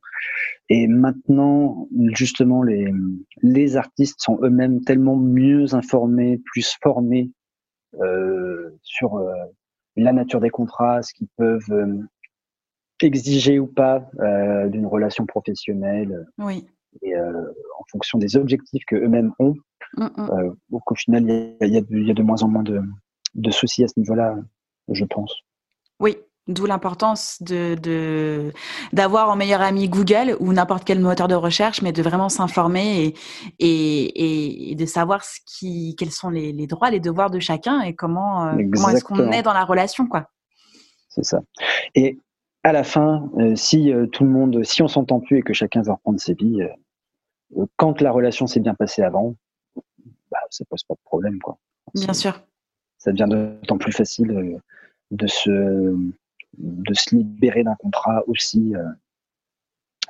Et 0.69 0.87
maintenant, 0.87 1.89
justement, 2.13 2.63
les, 2.63 2.93
les 3.43 3.77
artistes 3.77 4.21
sont 4.21 4.39
eux-mêmes 4.43 4.83
tellement 4.83 5.17
mieux 5.17 5.75
informés, 5.75 6.41
plus 6.45 6.77
formés 6.83 7.31
euh, 8.01 8.71
sur 8.83 9.17
euh, 9.17 9.33
la 9.97 10.13
nature 10.13 10.41
des 10.41 10.51
contrats, 10.51 11.03
ce 11.03 11.13
qu'ils 11.15 11.29
peuvent 11.37 12.07
euh, 13.03 13.07
exiger 13.07 13.59
ou 13.59 13.67
pas 13.67 14.09
euh, 14.21 14.69
d'une 14.69 14.87
relation 14.87 15.27
professionnelle. 15.27 16.27
Oui. 16.39 16.67
Et 17.03 17.15
en 17.15 17.85
fonction 17.93 18.19
des 18.19 18.37
objectifs 18.37 18.85
que 18.87 18.97
eux-mêmes 18.97 19.33
ont, 19.39 19.55
mm 19.99 20.55
au 20.71 20.95
final, 20.95 21.23
il 21.61 21.69
y 21.69 21.77
a, 21.77 21.83
y 21.91 22.11
a, 22.11 22.15
de 22.15 22.23
moins 22.23 22.43
en 22.43 22.49
moins 22.49 22.63
de, 22.63 22.81
de 23.35 23.51
soucis 23.51 23.85
à 23.85 23.89
ce 23.89 23.99
niveau-là, 23.99 24.37
je 24.89 25.05
pense. 25.05 25.43
Oui, 26.01 26.17
D'où 26.49 26.65
l'importance 26.65 27.43
de 27.43 28.53
d'avoir 28.93 29.31
en 29.31 29.35
meilleur 29.35 29.63
ami 29.63 29.89
Google 29.89 30.37
ou 30.39 30.53
n'importe 30.53 30.85
quel 30.85 31.01
moteur 31.01 31.27
de 31.27 31.35
recherche, 31.35 31.83
mais 31.83 31.91
de 31.91 32.01
vraiment 32.03 32.29
s'informer 32.29 33.15
et, 33.59 34.71
et, 34.71 34.75
de 34.77 34.87
savoir 34.87 35.25
ce 35.25 35.41
qui, 35.45 35.97
quels 35.99 36.13
sont 36.13 36.31
les, 36.31 36.53
droits, 36.69 36.91
les 36.91 37.01
devoirs 37.01 37.31
de 37.31 37.41
chacun 37.41 37.81
et 37.81 37.97
comment, 37.97 38.47
euh, 38.47 38.63
comment 38.73 38.91
est-ce 38.91 39.03
qu'on 39.03 39.33
est 39.33 39.43
dans 39.43 39.55
la 39.55 39.65
relation, 39.65 40.07
quoi. 40.07 40.31
C'est 41.09 41.25
ça. 41.25 41.41
Et 41.97 42.21
à 42.67 42.73
la 42.73 42.83
fin, 42.83 43.31
euh, 43.39 43.55
si 43.55 43.93
euh, 43.93 44.07
tout 44.07 44.25
le 44.25 44.31
monde, 44.31 44.65
si 44.65 44.83
on 44.83 44.89
s'entend 44.89 45.21
plus 45.21 45.39
et 45.39 45.43
que 45.43 45.53
chacun 45.53 45.83
veut 45.83 45.93
reprendre 45.93 46.19
ses 46.19 46.35
vies, 46.35 46.61
quand 47.77 48.01
la 48.01 48.11
relation 48.11 48.49
s'est 48.49 48.59
bien 48.59 48.75
passée 48.75 49.03
avant, 49.03 49.37
bah, 50.33 50.39
ça 50.51 50.65
pose 50.69 50.83
pas 50.83 50.95
de 50.95 51.01
problème, 51.05 51.39
quoi. 51.39 51.59
Bien 51.95 52.13
sûr. 52.13 52.43
Ça 52.99 53.13
devient 53.13 53.29
d'autant 53.31 53.79
plus 53.79 53.93
facile 53.93 54.61
de 55.13 55.27
se 55.29 55.97
de 56.59 56.95
se 56.95 57.15
libérer 57.15 57.63
d'un 57.63 57.77
contrat 57.77 58.23
aussi 58.27 58.75
euh, 58.75 58.83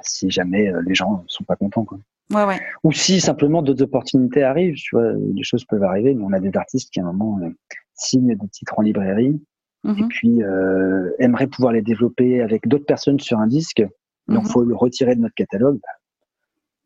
si 0.01 0.31
jamais 0.31 0.69
euh, 0.69 0.81
les 0.87 0.95
gens 0.95 1.25
sont 1.27 1.45
pas 1.45 1.57
contents. 1.57 1.85
Quoi. 1.85 1.99
Ouais, 2.31 2.45
ouais. 2.45 2.61
Ou 2.85 2.93
si 2.93 3.21
simplement 3.21 3.61
d'autres 3.61 3.83
opportunités 3.83 4.43
arrivent, 4.43 4.77
tu 4.77 4.97
vois, 4.97 5.13
des 5.15 5.43
choses 5.43 5.65
peuvent 5.65 5.83
arriver. 5.83 6.15
Mais 6.15 6.25
on 6.25 6.33
a 6.33 6.41
des 6.41 6.57
artistes 6.57 6.91
qui 6.91 7.01
à 7.01 7.03
un 7.03 7.13
moment 7.13 7.39
euh, 7.43 7.51
signent 7.95 8.35
des 8.35 8.49
titres 8.49 8.79
en 8.79 8.83
librairie 8.83 9.41
et 9.87 10.03
mhm. 10.03 10.09
puis 10.09 10.43
euh, 10.43 11.11
aimeraient 11.19 11.47
pouvoir 11.47 11.73
les 11.73 11.83
développer 11.83 12.43
avec 12.43 12.67
d'autres 12.69 12.87
personnes 12.87 13.21
sur 13.21 13.39
un 13.39 13.47
disque. 13.47 13.83
Donc, 14.29 14.43
il 14.43 14.47
mhm. 14.47 14.51
faut 14.51 14.63
le 14.65 14.75
retirer 14.75 15.15
de 15.15 15.21
notre 15.21 15.35
catalogue. 15.35 15.79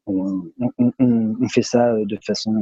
On, 0.06 0.42
on, 0.60 0.92
on, 0.98 1.36
on 1.40 1.48
fait 1.48 1.62
ça 1.62 1.94
de 1.94 2.18
façon 2.24 2.54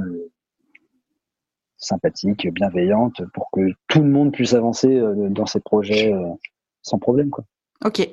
sympathique, 1.76 2.46
bienveillante, 2.52 3.22
pour 3.32 3.50
que 3.50 3.60
tout 3.88 4.00
le 4.00 4.08
monde 4.08 4.32
puisse 4.32 4.52
avancer 4.54 5.00
dans 5.30 5.46
ces 5.46 5.60
projets 5.60 6.12
sans 6.82 6.98
problème. 6.98 7.30
Quoi. 7.30 7.44
Ok. 7.84 8.08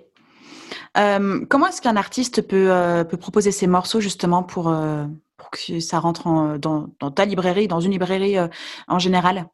Euh, 0.97 1.45
comment 1.49 1.67
est-ce 1.67 1.81
qu'un 1.81 1.97
artiste 1.97 2.41
peut, 2.41 2.71
euh, 2.71 3.03
peut, 3.03 3.17
proposer 3.17 3.51
ses 3.51 3.67
morceaux 3.67 3.99
justement 3.99 4.43
pour, 4.43 4.69
euh, 4.69 5.05
pour 5.37 5.49
que 5.49 5.79
ça 5.79 5.99
rentre 5.99 6.57
dans, 6.57 6.89
dans, 6.99 7.11
ta 7.11 7.25
librairie, 7.25 7.67
dans 7.67 7.81
une 7.81 7.91
librairie 7.91 8.37
en 8.87 8.99
général? 8.99 9.47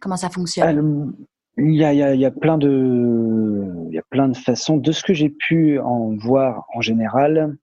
Comment 0.00 0.16
ça 0.16 0.30
fonctionne? 0.30 1.14
Il 1.58 1.74
y, 1.74 1.84
a, 1.84 1.92
il, 1.92 1.98
y 1.98 2.02
a, 2.02 2.14
il 2.14 2.20
y, 2.20 2.24
a, 2.24 2.30
plein 2.30 2.58
de, 2.58 3.66
il 3.88 3.94
y 3.94 3.98
a 3.98 4.02
plein 4.10 4.28
de 4.28 4.36
façons. 4.36 4.76
De 4.76 4.92
ce 4.92 5.02
que 5.02 5.14
j'ai 5.14 5.30
pu 5.30 5.78
en 5.78 6.16
voir 6.16 6.66
en 6.74 6.80
général, 6.80 7.56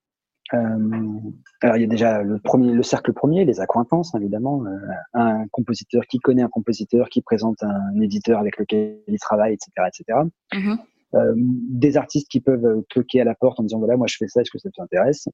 euh, 0.53 1.19
alors 1.61 1.77
il 1.77 1.81
y 1.81 1.85
a 1.85 1.87
déjà 1.87 2.21
le 2.21 2.39
premier, 2.39 2.71
le 2.71 2.83
cercle 2.83 3.13
premier, 3.13 3.45
les 3.45 3.59
accointances 3.59 4.13
évidemment, 4.15 4.63
euh, 4.65 4.77
un 5.13 5.47
compositeur 5.47 6.03
qui 6.07 6.19
connaît 6.19 6.43
un 6.43 6.49
compositeur, 6.49 7.09
qui 7.09 7.21
présente 7.21 7.63
un 7.63 8.01
éditeur 8.01 8.39
avec 8.39 8.57
lequel 8.57 8.99
il 9.07 9.19
travaille, 9.19 9.53
etc., 9.53 9.71
etc. 9.87 10.19
Mm-hmm. 10.53 10.77
Euh, 11.15 11.33
des 11.35 11.97
artistes 11.97 12.29
qui 12.29 12.41
peuvent 12.41 12.83
toquer 12.89 13.21
à 13.21 13.23
la 13.23 13.35
porte 13.35 13.59
en 13.59 13.63
disant 13.63 13.79
voilà 13.79 13.97
moi 13.97 14.07
je 14.07 14.17
fais 14.17 14.27
ça, 14.27 14.41
est-ce 14.41 14.51
que 14.51 14.59
ça 14.59 14.69
t'intéresse? 14.71 15.27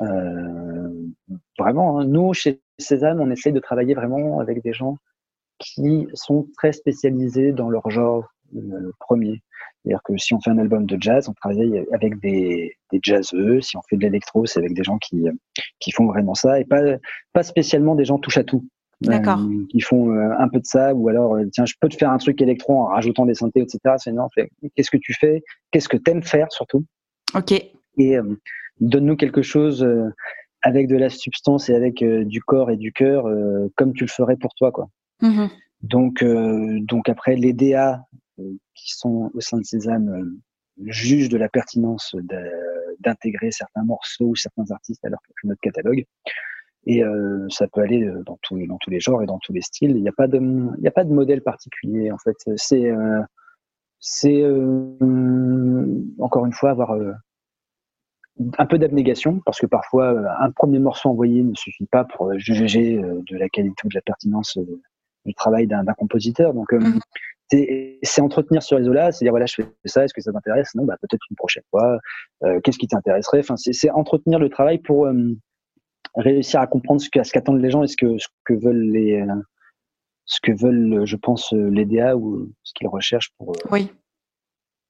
Euh, 0.00 0.74
Vraiment, 1.58 1.98
hein, 1.98 2.04
nous 2.06 2.32
chez 2.34 2.60
Cézanne, 2.78 3.20
on 3.20 3.30
essaye 3.30 3.52
de 3.52 3.60
travailler 3.60 3.94
vraiment 3.94 4.40
avec 4.40 4.62
des 4.62 4.72
gens 4.72 4.96
qui 5.58 6.06
sont 6.14 6.48
très 6.56 6.72
spécialisés 6.72 7.52
dans 7.52 7.70
leur 7.70 7.88
genre 7.90 8.24
euh, 8.56 8.92
premier. 9.00 9.42
C'est-à-dire 9.82 10.02
que 10.04 10.16
si 10.16 10.32
on 10.34 10.40
fait 10.40 10.50
un 10.50 10.58
album 10.58 10.86
de 10.86 10.96
jazz, 11.00 11.28
on 11.28 11.34
travaille 11.34 11.86
avec 11.92 12.18
des, 12.20 12.76
des 12.90 13.00
jazzeux. 13.02 13.60
Si 13.60 13.76
on 13.76 13.82
fait 13.82 13.96
de 13.96 14.02
l'électro, 14.02 14.46
c'est 14.46 14.58
avec 14.58 14.74
des 14.74 14.82
gens 14.82 14.98
qui, 14.98 15.26
qui 15.78 15.92
font 15.92 16.06
vraiment 16.06 16.34
ça 16.34 16.58
et 16.58 16.64
pas, 16.64 16.80
pas 17.32 17.42
spécialement 17.42 17.94
des 17.94 18.04
gens 18.04 18.18
touche 18.18 18.38
à 18.38 18.44
tout. 18.44 18.66
D'accord. 19.00 19.38
Euh, 19.38 19.66
qui 19.70 19.80
font 19.80 20.14
euh, 20.14 20.30
un 20.38 20.48
peu 20.48 20.60
de 20.60 20.66
ça 20.66 20.94
ou 20.94 21.08
alors 21.08 21.34
euh, 21.34 21.44
tiens 21.52 21.64
je 21.64 21.74
peux 21.80 21.88
te 21.88 21.96
faire 21.96 22.10
un 22.10 22.18
truc 22.18 22.40
électro 22.40 22.80
en 22.80 22.86
rajoutant 22.86 23.26
des 23.26 23.34
synthés 23.34 23.60
etc 23.60 23.96
c'est 23.98 24.12
non 24.12 24.28
qu'est-ce 24.74 24.90
que 24.90 24.96
tu 24.96 25.14
fais? 25.14 25.42
Qu'est-ce 25.70 25.88
que 25.88 25.96
t'aimes 25.96 26.22
faire 26.22 26.50
surtout? 26.52 26.84
Ok 27.34 27.52
et 27.96 28.16
donne-nous 28.80 29.16
quelque 29.16 29.42
chose 29.42 29.86
avec 30.62 30.88
de 30.88 30.96
la 30.96 31.08
substance 31.08 31.68
et 31.68 31.74
avec 31.74 32.02
du 32.02 32.42
corps 32.42 32.70
et 32.70 32.76
du 32.76 32.92
cœur 32.92 33.28
comme 33.76 33.92
tu 33.92 34.04
le 34.04 34.10
ferais 34.10 34.36
pour 34.36 34.52
toi 34.54 34.72
quoi 34.72 34.88
mm-hmm. 35.22 35.50
donc 35.82 36.24
donc 36.84 37.08
après 37.08 37.36
les 37.36 37.52
DA 37.52 38.04
qui 38.74 38.92
sont 38.94 39.30
au 39.34 39.40
sein 39.40 39.58
de 39.58 39.64
Sésame 39.64 40.08
euh, 40.08 40.40
jugent 40.86 41.28
de 41.28 41.36
la 41.36 41.48
pertinence 41.48 42.16
d'intégrer 43.00 43.50
certains 43.50 43.84
morceaux 43.84 44.26
ou 44.26 44.36
certains 44.36 44.70
artistes 44.70 45.04
à 45.04 45.08
leur 45.08 45.20
notre 45.44 45.60
catalogue. 45.60 46.04
Et 46.86 47.02
euh, 47.02 47.46
ça 47.48 47.66
peut 47.68 47.80
aller 47.80 48.02
euh, 48.02 48.22
dans 48.24 48.38
tous, 48.42 48.56
les 48.56 49.00
genres 49.00 49.22
et 49.22 49.26
dans 49.26 49.38
tous 49.38 49.52
les 49.52 49.62
styles. 49.62 49.90
Il 49.90 50.02
n'y 50.02 50.08
a 50.08 50.12
pas 50.12 50.26
de, 50.26 50.38
modèle 50.38 51.42
particulier 51.42 52.10
en 52.10 52.18
fait. 52.18 52.36
C'est 52.56 52.92
encore 56.18 56.46
une 56.46 56.52
fois 56.52 56.70
avoir 56.70 56.98
un 58.58 58.66
peu 58.66 58.78
d'abnégation 58.78 59.40
parce 59.46 59.60
que 59.60 59.66
parfois 59.66 60.10
un 60.40 60.50
premier 60.50 60.80
morceau 60.80 61.08
envoyé 61.08 61.42
ne 61.42 61.54
suffit 61.54 61.86
pas 61.86 62.04
pour 62.04 62.36
juger 62.36 62.98
de 62.98 63.36
la 63.36 63.48
qualité 63.48 63.86
ou 63.86 63.88
de 63.88 63.94
la 63.94 64.02
pertinence 64.02 64.58
du 65.24 65.34
travail 65.34 65.66
d'un 65.66 65.84
compositeur. 65.96 66.54
Donc 66.54 66.72
mmh 66.72 66.98
c'est 67.50 68.20
entretenir 68.20 68.62
ce 68.62 68.74
réseau-là, 68.74 69.12
c'est 69.12 69.24
dire 69.24 69.32
voilà, 69.32 69.46
je 69.46 69.56
fais 69.56 69.68
ça, 69.84 70.04
est-ce 70.04 70.14
que 70.14 70.20
ça 70.20 70.32
t'intéresse? 70.32 70.74
Non, 70.74 70.84
bah 70.84 70.96
peut-être 71.00 71.24
une 71.30 71.36
prochaine 71.36 71.62
fois. 71.70 71.98
Euh, 72.42 72.60
Qu'est-ce 72.60 72.78
qui 72.78 72.88
t'intéresserait? 72.88 73.40
Enfin, 73.40 73.56
c'est 73.56 73.90
entretenir 73.90 74.38
le 74.38 74.48
travail 74.48 74.78
pour 74.78 75.06
euh, 75.06 75.36
réussir 76.14 76.60
à 76.60 76.66
comprendre 76.66 77.00
ce 77.00 77.08
qu'attendent 77.10 77.60
les 77.60 77.70
gens 77.70 77.82
et 77.82 77.86
ce 77.86 77.96
que 77.96 78.18
ce 78.18 78.28
que 78.44 78.54
veulent 78.54 78.90
les 78.90 79.20
euh, 79.20 79.34
ce 80.26 80.40
que 80.40 80.52
veulent, 80.52 81.04
je 81.04 81.16
pense, 81.16 81.52
les 81.52 81.84
DA 81.84 82.16
ou 82.16 82.50
ce 82.62 82.72
qu'ils 82.74 82.88
recherchent 82.88 83.32
pour 83.36 83.50
euh, 83.50 83.68
oui. 83.70 83.92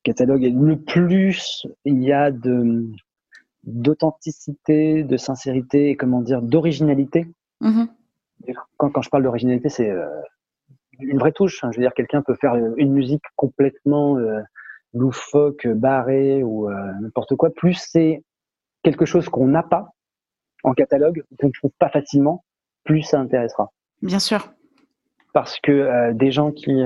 catalogue. 0.05 0.45
Et 0.45 0.51
le 0.51 0.81
plus 0.81 1.67
il 1.85 2.03
y 2.03 2.13
a 2.13 2.31
de 2.31 2.87
d'authenticité, 3.65 5.03
de 5.03 5.17
sincérité 5.17 5.91
et 5.91 5.97
comment 5.97 6.21
dire 6.21 6.43
d'originalité. 6.43 7.27
Mmh 7.61 7.85
quand, 8.77 8.91
quand 8.91 9.03
je 9.03 9.11
parle 9.11 9.23
d'originalité, 9.23 9.69
c'est 9.69 9.93
une 11.01 11.19
vraie 11.19 11.33
touche. 11.33 11.63
Hein. 11.63 11.71
Je 11.73 11.79
veux 11.79 11.83
dire, 11.85 11.95
quelqu'un 11.95 12.23
peut 12.23 12.35
faire 12.35 12.55
une 12.77 12.93
musique 12.93 13.25
complètement 13.37 14.19
euh, 14.19 14.41
loufoque, 14.93 15.67
barrée 15.67 16.43
ou 16.43 16.69
euh, 16.69 16.75
n'importe 17.01 17.37
quoi. 17.37 17.51
Plus 17.51 17.75
c'est 17.75 18.23
quelque 18.83 19.05
chose 19.05 19.29
qu'on 19.29 19.47
n'a 19.47 19.63
pas 19.63 19.89
en 20.63 20.73
catalogue, 20.73 21.25
qu'on 21.39 21.49
ne 21.49 21.53
trouve 21.53 21.73
pas 21.79 21.91
facilement, 21.91 22.45
plus 22.85 23.03
ça 23.03 23.19
intéressera. 23.19 23.71
Bien 24.03 24.19
sûr. 24.19 24.53
Parce 25.33 25.59
que 25.61 25.73
euh, 25.73 26.13
des 26.13 26.31
gens 26.31 26.53
qui 26.53 26.83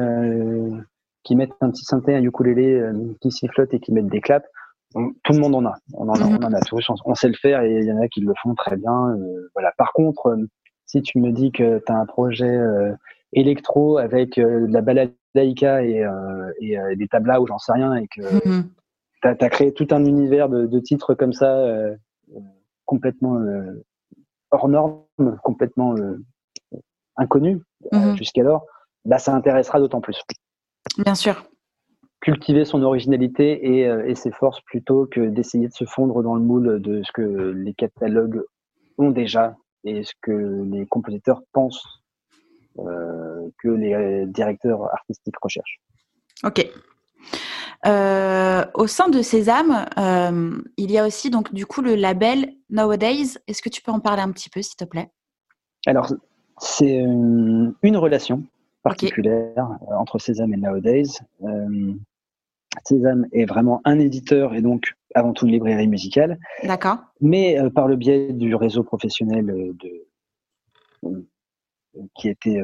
qui 1.25 1.37
mettent 1.37 1.53
un 1.61 1.71
petit 1.71 1.85
synthé, 1.85 2.15
un 2.15 2.23
ukulélé, 2.23 2.81
qui 3.21 3.31
sifflotent 3.31 3.75
et 3.75 3.81
qui 3.81 3.93
mettent 3.93 4.07
des 4.07 4.23
claps, 4.23 4.49
tout 4.95 5.33
le 5.33 5.39
monde 5.41 5.57
en 5.57 5.67
a. 5.67 5.75
On 5.93 6.09
en, 6.09 6.15
a, 6.15 6.25
mhm. 6.25 6.39
on 6.41 6.47
en 6.47 6.55
a 6.55 6.61
tous. 6.61 6.89
On, 7.05 7.15
sait 7.15 7.29
le 7.29 7.35
faire 7.35 7.61
et 7.61 7.81
il 7.81 7.85
y 7.85 7.93
en 7.93 8.01
a 8.01 8.09
qui 8.09 8.21
le 8.21 8.33
font 8.43 8.55
très 8.55 8.77
bien. 8.77 9.15
voilà. 9.53 9.73
Par 9.77 9.93
contre, 9.93 10.39
si 10.89 11.03
tu 11.03 11.19
me 11.19 11.31
dis 11.31 11.53
que 11.53 11.79
tu 11.79 11.93
as 11.93 11.97
un 11.97 12.07
projet 12.07 12.59
électro 13.33 13.99
avec 13.99 14.39
euh, 14.39 14.67
de 14.67 14.73
la 14.73 14.81
balalaïka 14.81 15.83
et, 15.85 16.03
euh, 16.03 16.53
et 16.61 16.79
euh, 16.79 16.95
des 16.97 17.09
tablas 17.09 17.41
ou 17.41 17.47
j'en 17.47 17.59
sais 17.59 17.73
rien 17.73 17.95
et 17.95 18.07
que 18.09 18.23
mm-hmm. 18.23 18.65
tu 19.23 19.29
as, 19.29 19.51
créé 19.51 19.73
tout 19.73 19.89
un 19.91 20.05
univers 20.05 20.49
de, 20.49 20.67
de 20.67 20.81
titres 20.81 21.15
comme 21.15 21.33
ça 21.33 21.67
complètement 22.85 23.39
hors 24.51 24.69
norme, 24.69 25.05
complètement 25.43 25.95
inconnu 27.17 27.61
mm-hmm. 27.93 28.17
jusqu'alors, 28.17 28.65
bah, 29.05 29.19
ça 29.19 29.35
intéressera 29.35 29.79
d'autant 29.79 30.01
plus. 30.01 30.23
Bien 30.99 31.15
sûr. 31.15 31.45
Cultiver 32.21 32.65
son 32.65 32.83
originalité 32.83 33.81
et, 34.09 34.15
ses 34.15 34.33
forces 34.33 34.61
plutôt 34.63 35.07
que 35.07 35.21
d'essayer 35.21 35.69
de 35.69 35.75
se 35.75 35.85
fondre 35.85 36.23
dans 36.23 36.35
le 36.35 36.41
moule 36.41 36.81
de 36.81 37.03
ce 37.03 37.13
que 37.13 37.23
les 37.23 37.75
catalogues 37.75 38.43
ont 38.97 39.11
déjà 39.11 39.57
et 39.89 40.05
ce 40.05 40.13
que 40.21 40.65
les 40.71 40.87
compositeurs 40.87 41.43
pensent 41.53 42.03
que 42.77 43.69
les 43.69 44.27
directeurs 44.27 44.85
artistiques 44.95 45.35
recherchent. 45.43 45.81
Ok. 46.45 46.71
Euh, 47.87 48.65
au 48.75 48.87
sein 48.87 49.09
de 49.09 49.23
Sésame, 49.23 49.87
euh, 49.99 50.61
il 50.77 50.91
y 50.91 50.99
a 50.99 51.07
aussi 51.07 51.31
donc 51.31 51.53
du 51.55 51.65
coup 51.65 51.81
le 51.81 51.95
label 51.95 52.55
Nowadays. 52.71 53.39
Est-ce 53.47 53.63
que 53.63 53.69
tu 53.69 53.83
peux 53.83 53.93
en 53.93 54.01
parler 54.01 54.23
un 54.23 54.33
petit 54.33 54.51
peu, 54.51 54.63
s'il 54.63 54.77
te 54.77 54.85
plaît? 54.85 55.11
Alors, 55.87 56.13
c'est 56.59 56.97
une, 56.97 57.75
relation 57.83 58.43
particulière 58.83 59.79
euh, 59.83 59.95
entre 59.95 60.19
Sésame 60.19 60.55
et 60.55 60.57
Nowadays. 60.57 61.21
Sésame 62.85 63.27
est 63.33 63.45
vraiment 63.45 63.81
un 63.85 63.99
éditeur 63.99 64.55
et 64.55 64.61
donc 64.61 64.95
avant 65.15 65.33
tout 65.33 65.47
une 65.47 65.53
librairie 65.53 65.89
musicale. 65.89 66.39
D'accord. 66.65 66.99
Mais 67.21 67.57
par 67.75 67.89
le 67.89 67.97
biais 67.97 68.33
du 68.33 68.55
réseau 68.55 68.83
professionnel 68.83 69.47
de, 69.47 71.27
qui 72.15 72.29
était 72.29 72.61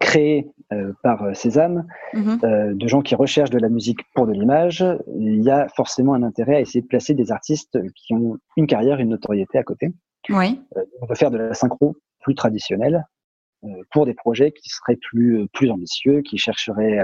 créé 0.00 0.50
euh, 0.72 0.92
par 1.02 1.22
euh, 1.22 1.34
Sésame, 1.34 1.86
mhm. 2.12 2.40
euh, 2.44 2.74
de 2.74 2.88
gens 2.88 3.02
qui 3.02 3.14
recherchent 3.14 3.50
de 3.50 3.58
la 3.58 3.68
musique 3.68 4.00
pour 4.14 4.26
de 4.26 4.32
l'image, 4.32 4.84
il 5.18 5.42
y 5.42 5.50
a 5.50 5.68
forcément 5.68 6.14
un 6.14 6.22
intérêt 6.22 6.56
à 6.56 6.60
essayer 6.60 6.80
de 6.80 6.86
placer 6.86 7.14
des 7.14 7.30
artistes 7.30 7.78
qui 7.94 8.14
ont 8.14 8.38
une 8.56 8.66
carrière, 8.66 8.98
une 8.98 9.10
notoriété 9.10 9.58
à 9.58 9.62
côté. 9.62 9.92
Oui. 10.28 10.60
on 11.00 11.06
peut 11.06 11.14
faire 11.14 11.30
de 11.30 11.38
la 11.38 11.54
synchro 11.54 11.96
plus 12.20 12.34
traditionnelle 12.34 13.06
pour 13.92 14.06
des 14.06 14.14
projets 14.14 14.50
qui 14.50 14.68
seraient 14.70 14.96
plus, 14.96 15.46
plus 15.52 15.70
ambitieux, 15.70 16.22
qui 16.22 16.36
chercheraient 16.36 16.98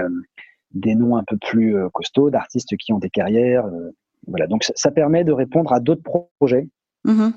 des 0.73 0.95
noms 0.95 1.15
un 1.15 1.23
peu 1.23 1.37
plus 1.37 1.75
costauds, 1.93 2.29
d'artistes 2.29 2.75
qui 2.77 2.93
ont 2.93 2.99
des 2.99 3.09
carrières. 3.09 3.65
voilà. 4.27 4.47
Donc 4.47 4.63
ça, 4.63 4.91
permet 4.91 5.23
de 5.23 5.31
répondre 5.31 5.73
à 5.73 5.79
d'autres 5.79 6.03
projets. 6.39 6.67
Mhm. 7.05 7.33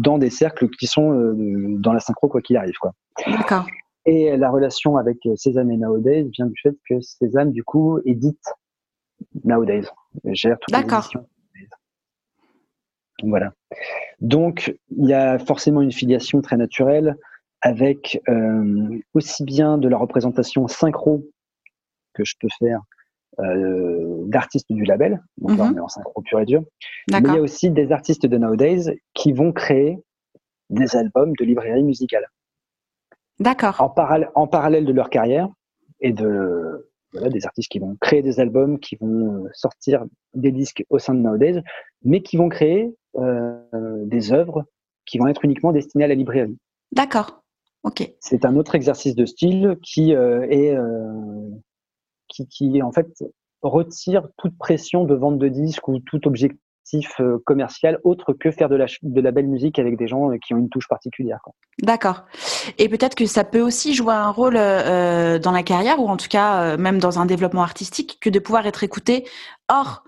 dans 0.00 0.18
des 0.18 0.30
cercles 0.30 0.68
qui 0.68 0.88
sont 0.88 1.32
dans 1.78 1.92
la 1.92 2.00
synchro 2.00 2.26
quoi 2.26 2.42
qu'il 2.42 2.56
arrive 2.56 2.76
quoi. 2.80 2.92
D'accord. 3.24 3.66
Et 4.04 4.36
la 4.36 4.50
relation 4.50 4.96
avec 4.96 5.18
Sésame 5.34 5.70
et 5.70 5.76
Nowadays 5.76 6.28
vient 6.32 6.46
du 6.46 6.54
fait 6.60 6.76
que 6.88 7.00
Sésame, 7.00 7.50
du 7.50 7.64
coup, 7.64 7.98
édite 8.04 8.42
Nowadays, 9.44 9.88
gère 10.24 10.58
toutes 10.60 10.72
D'accord. 10.72 11.10
Voilà. 13.22 13.52
Donc, 14.20 14.76
il 14.90 15.08
y 15.08 15.14
a 15.14 15.38
forcément 15.38 15.80
une 15.80 15.92
filiation 15.92 16.40
très 16.40 16.56
naturelle 16.56 17.16
avec 17.62 18.20
euh, 18.28 19.00
aussi 19.14 19.42
bien 19.42 19.78
de 19.78 19.88
la 19.88 19.96
représentation 19.96 20.68
synchro 20.68 21.24
que 22.16 22.24
je 22.24 22.34
peux 22.40 22.48
faire 22.58 22.80
euh, 23.40 24.24
d'artistes 24.26 24.72
du 24.72 24.84
label, 24.84 25.22
donc 25.38 25.58
là 25.58 25.64
mhm. 25.64 25.72
on 25.72 25.76
est 25.76 25.80
en 25.80 25.88
synchro 25.88 26.22
pur 26.22 26.40
et 26.40 26.46
dur, 26.46 26.62
mais 27.10 27.18
il 27.18 27.34
y 27.34 27.38
a 27.38 27.40
aussi 27.40 27.70
des 27.70 27.92
artistes 27.92 28.26
de 28.26 28.38
Nowadays 28.38 28.98
qui 29.14 29.32
vont 29.32 29.52
créer 29.52 29.98
des 30.70 30.96
albums 30.96 31.32
de 31.38 31.44
librairie 31.44 31.84
musicale. 31.84 32.26
D'accord. 33.38 33.80
En, 33.80 33.94
en, 34.34 34.46
parallèle 34.46 34.86
de 34.86 34.92
leur 34.92 35.10
carrière 35.10 35.48
et 36.00 36.12
de 36.12 36.88
des 37.30 37.46
artistes 37.46 37.70
qui 37.70 37.78
vont 37.78 37.96
créer 38.00 38.22
des 38.22 38.40
albums, 38.40 38.78
qui 38.78 38.96
vont 38.96 39.44
euh, 39.44 39.48
sortir 39.52 40.04
des 40.34 40.52
disques 40.52 40.84
au 40.90 40.98
sein 40.98 41.14
de 41.14 41.20
Nowadays, 41.20 41.62
mais 42.02 42.22
qui 42.22 42.36
vont 42.36 42.48
créer 42.48 42.94
euh, 43.16 43.58
des 44.04 44.32
œuvres 44.32 44.64
qui 45.06 45.18
vont 45.18 45.26
être 45.28 45.44
uniquement 45.44 45.72
destinées 45.72 46.04
à 46.04 46.08
la 46.08 46.14
librairie. 46.14 46.56
D'accord. 46.92 47.42
Ok. 47.84 48.12
C'est 48.20 48.44
un 48.44 48.56
autre 48.56 48.74
exercice 48.74 49.14
de 49.14 49.24
style 49.24 49.76
qui 49.82 50.14
euh, 50.14 50.46
est 50.50 50.76
qui, 52.28 52.46
qui 52.48 52.82
en 52.82 52.92
fait 52.92 53.08
retire 53.62 54.28
toute 54.36 54.56
pression 54.58 55.04
de 55.04 55.14
vente 55.14 55.38
de 55.38 55.48
disques 55.48 55.88
ou 55.88 55.98
tout 55.98 56.26
objectif 56.26 56.60
euh, 57.20 57.38
commercial 57.44 57.98
autre 58.04 58.32
que 58.32 58.50
faire 58.50 58.68
de 58.68 58.76
la, 58.76 58.86
de 59.02 59.20
la 59.20 59.32
belle 59.32 59.48
musique 59.48 59.78
avec 59.78 59.96
des 59.96 60.06
gens 60.06 60.30
euh, 60.30 60.36
qui 60.38 60.54
ont 60.54 60.58
une 60.58 60.68
touche 60.68 60.88
particulière. 60.88 61.40
D'accord. 61.82 62.24
Et 62.78 62.88
peut-être 62.88 63.16
que 63.16 63.26
ça 63.26 63.44
peut 63.44 63.60
aussi 63.60 63.94
jouer 63.94 64.14
un 64.14 64.30
rôle 64.30 64.56
euh, 64.56 65.38
dans 65.38 65.50
la 65.50 65.62
carrière 65.62 66.00
ou 66.00 66.08
en 66.08 66.16
tout 66.16 66.28
cas 66.28 66.76
même 66.76 66.98
dans 66.98 67.18
un 67.18 67.26
développement 67.26 67.62
artistique 67.62 68.18
que 68.20 68.30
de 68.30 68.38
pouvoir 68.38 68.66
être 68.66 68.84
écouté 68.84 69.24
hors 69.68 70.04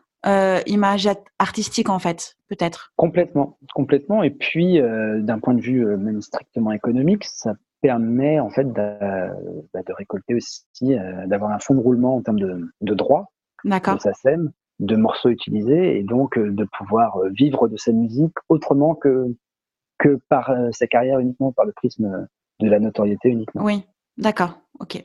image 0.66 1.08
artistique 1.38 1.88
en 1.88 1.98
fait, 1.98 2.36
peut-être. 2.48 2.92
Complètement, 2.96 3.56
complètement. 3.74 4.22
Et 4.22 4.30
puis 4.30 4.78
d'un 4.78 5.38
point 5.38 5.54
de 5.54 5.60
vue 5.60 5.86
même 5.96 6.20
strictement 6.20 6.72
économique, 6.72 7.24
ça 7.24 7.54
permet 7.80 8.40
en 8.40 8.50
fait 8.50 8.64
de, 8.64 8.98
bah, 9.72 9.80
de 9.86 9.92
récolter 9.92 10.34
aussi, 10.34 10.96
d'avoir 11.26 11.52
un 11.52 11.58
fonds 11.58 11.74
de 11.74 11.80
roulement 11.80 12.16
en 12.16 12.22
termes 12.22 12.40
de, 12.40 12.68
de 12.80 12.94
droits 12.94 13.30
de 13.64 13.98
sa 13.98 14.12
scène 14.14 14.52
de 14.78 14.96
morceaux 14.96 15.28
utilisés 15.28 15.98
et 15.98 16.02
donc 16.02 16.38
euh, 16.38 16.50
de 16.50 16.64
pouvoir 16.78 17.16
euh, 17.16 17.30
vivre 17.30 17.68
de 17.68 17.76
sa 17.76 17.92
musique 17.92 18.34
autrement 18.48 18.94
que, 18.94 19.26
que 19.98 20.20
par 20.28 20.50
euh, 20.50 20.68
sa 20.72 20.86
carrière 20.86 21.18
uniquement, 21.18 21.52
par 21.52 21.64
le 21.64 21.72
prisme 21.72 22.28
de 22.60 22.68
la 22.68 22.78
notoriété 22.78 23.28
uniquement. 23.28 23.64
Oui, 23.64 23.82
d'accord, 24.16 24.60
ok. 24.80 25.04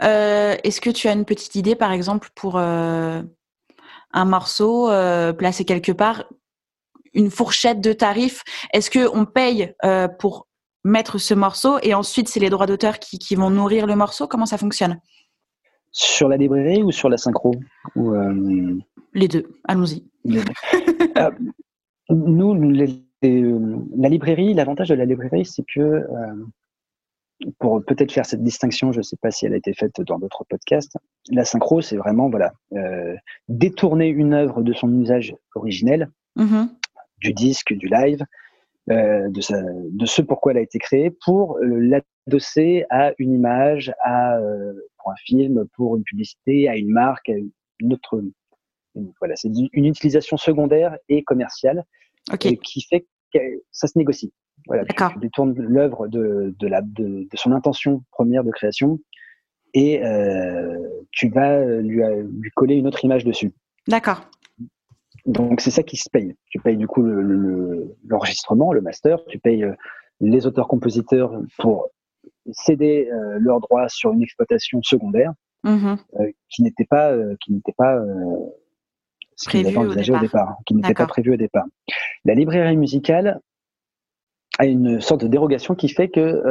Est-ce 0.00 0.80
que 0.80 0.90
tu 0.90 1.08
as 1.08 1.12
une 1.12 1.24
petite 1.24 1.54
idée, 1.54 1.74
par 1.76 1.92
exemple, 1.92 2.30
pour 2.34 2.58
un 2.58 3.24
morceau 4.12 4.88
placé 5.38 5.64
quelque 5.64 5.92
part, 5.92 6.24
une 7.14 7.30
fourchette 7.30 7.80
de 7.80 7.92
tarifs? 7.92 8.42
Est-ce 8.72 8.90
qu'on 8.90 9.26
paye 9.26 9.76
pour 10.18 10.47
mettre 10.88 11.18
ce 11.18 11.34
morceau 11.34 11.78
et 11.82 11.94
ensuite 11.94 12.28
c'est 12.28 12.40
les 12.40 12.50
droits 12.50 12.66
d'auteur 12.66 12.98
qui, 12.98 13.18
qui 13.18 13.34
vont 13.36 13.50
nourrir 13.50 13.86
le 13.86 13.94
morceau 13.94 14.26
Comment 14.26 14.46
ça 14.46 14.58
fonctionne? 14.58 15.00
Sur 15.90 16.28
la 16.28 16.36
librairie 16.36 16.82
ou 16.82 16.90
sur 16.90 17.08
la 17.08 17.16
synchro 17.16 17.52
ou, 17.94 18.14
euh, 18.14 18.78
Les 19.14 19.28
deux, 19.28 19.46
allons-y. 19.64 20.04
Euh, 21.16 21.30
nous, 22.10 22.54
euh, 23.24 23.76
la 23.96 24.08
librairie, 24.08 24.54
l'avantage 24.54 24.88
de 24.88 24.94
la 24.94 25.04
librairie, 25.04 25.44
c'est 25.44 25.64
que, 25.64 26.06
pour 27.58 27.84
peut-être 27.84 28.12
faire 28.12 28.26
cette 28.26 28.42
distinction, 28.42 28.92
je 28.92 28.98
ne 28.98 29.02
sais 29.02 29.16
pas 29.20 29.30
si 29.30 29.46
elle 29.46 29.54
a 29.54 29.56
été 29.56 29.72
faite 29.72 30.00
dans 30.02 30.18
d'autres 30.18 30.44
podcasts, 30.48 30.96
la 31.30 31.44
synchro, 31.44 31.80
c'est 31.80 31.96
vraiment 31.96 32.30
voilà, 32.30 32.52
détourner 33.48 34.08
une 34.08 34.34
œuvre 34.34 34.62
de 34.62 34.72
son 34.72 34.92
usage 35.00 35.34
originel, 35.54 36.10
mm-hmm. 36.36 36.68
du 37.18 37.32
disque, 37.32 37.72
du 37.72 37.88
live, 37.88 38.24
de, 38.88 39.96
de, 39.96 40.06
ce 40.06 40.22
pourquoi 40.22 40.52
elle 40.52 40.58
a 40.58 40.62
été 40.62 40.78
créée, 40.78 41.10
pour 41.24 41.58
l'adosser 41.60 42.84
à 42.90 43.12
une 43.18 43.34
image, 43.34 43.92
à 44.02 44.38
un 45.10 45.16
film, 45.24 45.66
pour 45.74 45.96
une 45.96 46.02
publicité, 46.02 46.68
à 46.68 46.76
une 46.76 46.90
marque, 46.90 47.28
à 47.28 47.34
une 47.80 47.92
autre. 47.92 48.22
voilà, 49.18 49.36
c'est 49.36 49.50
une 49.72 49.86
utilisation 49.86 50.36
secondaire 50.36 50.96
et 51.08 51.22
commerciale 51.22 51.84
qui 52.38 52.82
fait 52.82 53.06
que 53.32 53.38
ça 53.70 53.86
se 53.86 53.98
négocie. 53.98 54.32
Voilà, 54.66 54.84
tu, 54.84 55.18
détournes 55.20 55.54
l'œuvre 55.56 56.08
de, 56.08 56.54
de, 56.58 56.66
la, 56.66 56.82
de, 56.82 57.26
son 57.34 57.52
intention 57.52 58.02
première 58.10 58.44
de 58.44 58.50
création 58.50 58.98
et 59.72 60.04
euh, 60.04 60.76
tu 61.12 61.28
vas 61.28 61.64
lui, 61.64 62.02
lui, 62.40 62.50
coller 62.54 62.74
une 62.74 62.86
autre 62.86 63.04
image 63.04 63.24
dessus. 63.24 63.52
D'accord. 63.86 64.28
Donc 65.28 65.60
c'est 65.60 65.70
ça 65.70 65.82
qui 65.82 65.96
se 65.96 66.08
paye. 66.10 66.34
Tu 66.46 66.58
payes 66.58 66.76
du 66.76 66.86
coup 66.86 67.02
l'enregistrement, 67.02 68.72
le, 68.72 68.78
le, 68.78 68.82
master, 68.82 69.24
tu 69.26 69.38
payes 69.38 69.62
euh, 69.62 69.74
les 70.20 70.46
auteurs-compositeurs 70.46 71.32
pour 71.58 71.90
céder 72.52 73.08
euh, 73.12 73.38
leurs 73.38 73.60
droits 73.60 73.88
sur 73.88 74.12
une 74.12 74.22
exploitation 74.22 74.80
secondaire 74.82 75.32
mm-hmm. 75.64 75.98
euh, 76.20 76.32
qui 76.48 76.62
n'était 76.62 76.86
pas 76.86 77.12
euh, 77.12 77.36
qui 77.40 77.52
n'était 77.52 77.74
pas 77.76 77.98
ce 79.36 79.56
avaient 79.56 79.76
envisagé 79.76 80.12
au 80.12 80.18
départ, 80.18 80.56
qui 80.66 80.74
n'était 80.74 80.94
pas 80.94 81.06
prévu 81.06 81.34
au 81.34 81.36
départ. 81.36 81.66
La 82.24 82.34
librairie 82.34 82.76
musicale 82.76 83.40
a 84.58 84.66
une 84.66 85.00
sorte 85.00 85.20
de 85.20 85.28
dérogation 85.28 85.76
qui 85.76 85.88
fait 85.88 86.08
que 86.08 86.42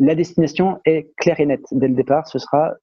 la 0.00 0.16
destination 0.16 0.80
est 0.84 1.14
claire 1.16 1.38
et 1.38 1.46
nette 1.46 1.66
dès 1.70 1.86
le 1.86 1.94
départ. 1.94 2.26
Ce 2.26 2.40
sera 2.40 2.74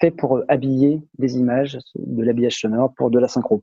fait 0.00 0.10
pour 0.10 0.42
habiller 0.48 1.02
des 1.18 1.36
images, 1.38 1.78
de 1.94 2.22
l'habillage 2.22 2.60
sonore, 2.60 2.92
pour 2.94 3.10
de 3.10 3.18
la 3.18 3.28
synchro. 3.28 3.62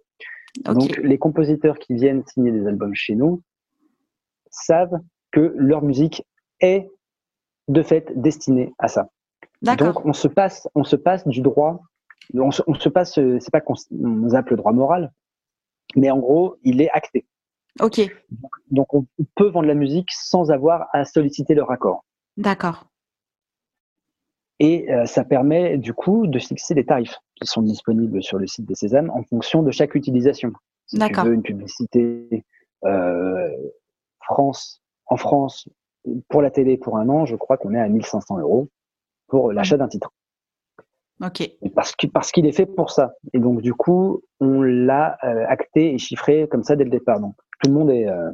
Donc 0.64 0.98
les 0.98 1.18
compositeurs 1.18 1.80
qui 1.80 1.96
viennent 1.96 2.24
signer 2.28 2.52
des 2.52 2.68
albums 2.68 2.94
chez 2.94 3.16
nous 3.16 3.42
savent 4.50 5.00
que 5.32 5.54
leur 5.58 5.84
musique 5.84 6.26
est 6.60 6.90
de 7.68 7.82
fait 7.82 8.12
destiné 8.16 8.74
à 8.78 8.88
ça. 8.88 9.10
Donc 9.62 10.06
on 10.06 10.14
se 10.14 10.28
passe, 10.28 10.68
on 10.76 10.84
se 10.84 10.96
passe 10.96 11.28
du 11.28 11.42
droit, 11.42 11.82
on 12.34 12.52
se, 12.52 12.90
passe, 12.90 13.14
c'est 13.14 13.52
pas 13.52 13.62
qu'on 13.62 13.76
zappe 14.30 14.50
le 14.50 14.58
droit 14.58 14.74
moral, 14.74 15.12
mais 15.96 16.12
en 16.12 16.20
gros 16.20 16.58
il 16.64 16.82
est 16.82 16.90
acté. 16.92 17.26
Ok. 17.82 18.02
Donc, 18.70 18.94
on 18.94 19.06
peut 19.36 19.50
vendre 19.50 19.68
la 19.68 19.74
musique 19.74 20.12
sans 20.12 20.52
avoir 20.52 20.88
à 20.94 21.06
solliciter 21.06 21.56
leur 21.56 21.72
accord. 21.72 22.06
D'accord. 22.38 22.86
Et 24.60 24.92
euh, 24.92 25.06
ça 25.06 25.24
permet 25.24 25.78
du 25.78 25.94
coup 25.94 26.28
de 26.28 26.40
fixer 26.40 26.76
des 26.76 26.86
tarifs 26.86 27.18
qui 27.36 27.48
sont 27.48 27.62
disponibles 27.62 28.22
sur 28.22 28.38
le 28.38 28.48
site 28.48 28.66
des 28.66 28.76
Césames 28.76 29.10
en 29.10 29.24
fonction 29.24 29.64
de 29.64 29.72
chaque 29.72 29.96
utilisation. 29.96 30.54
Si 30.86 30.98
tu 30.98 31.22
veux 31.22 31.34
une 31.34 31.42
publicité 31.42 32.46
euh, 32.86 33.50
France, 34.22 34.82
en 35.08 35.18
France, 35.18 35.68
pour 36.30 36.42
la 36.42 36.52
télé 36.52 36.78
pour 36.78 36.98
un 36.98 37.10
an, 37.10 37.26
je 37.26 37.36
crois 37.36 37.58
qu'on 37.58 37.74
est 37.74 37.80
à 37.80 37.88
1500 37.88 38.40
euros 38.40 38.70
pour 39.28 39.52
l'achat 39.52 39.78
d'un 39.78 39.88
titre. 39.88 40.12
Ok. 41.22 41.50
parce 41.74 41.96
qu'il 41.96 42.12
parce 42.12 42.32
qu'il 42.32 42.46
est 42.46 42.52
fait 42.52 42.66
pour 42.66 42.92
ça. 42.92 43.14
Et 43.34 43.40
donc, 43.40 43.62
du 43.62 43.74
coup, 43.74 44.22
on 44.40 44.62
l'a 44.62 45.18
euh, 45.24 45.46
acté 45.48 45.94
et 45.94 45.98
chiffré 45.98 46.48
comme 46.50 46.64
ça 46.64 46.76
dès 46.76 46.84
le 46.84 46.90
départ. 46.90 47.20
Donc, 47.20 47.36
tout 47.62 47.70
le 47.70 47.74
monde 47.74 47.90
est 47.90 48.08
euh, 48.08 48.32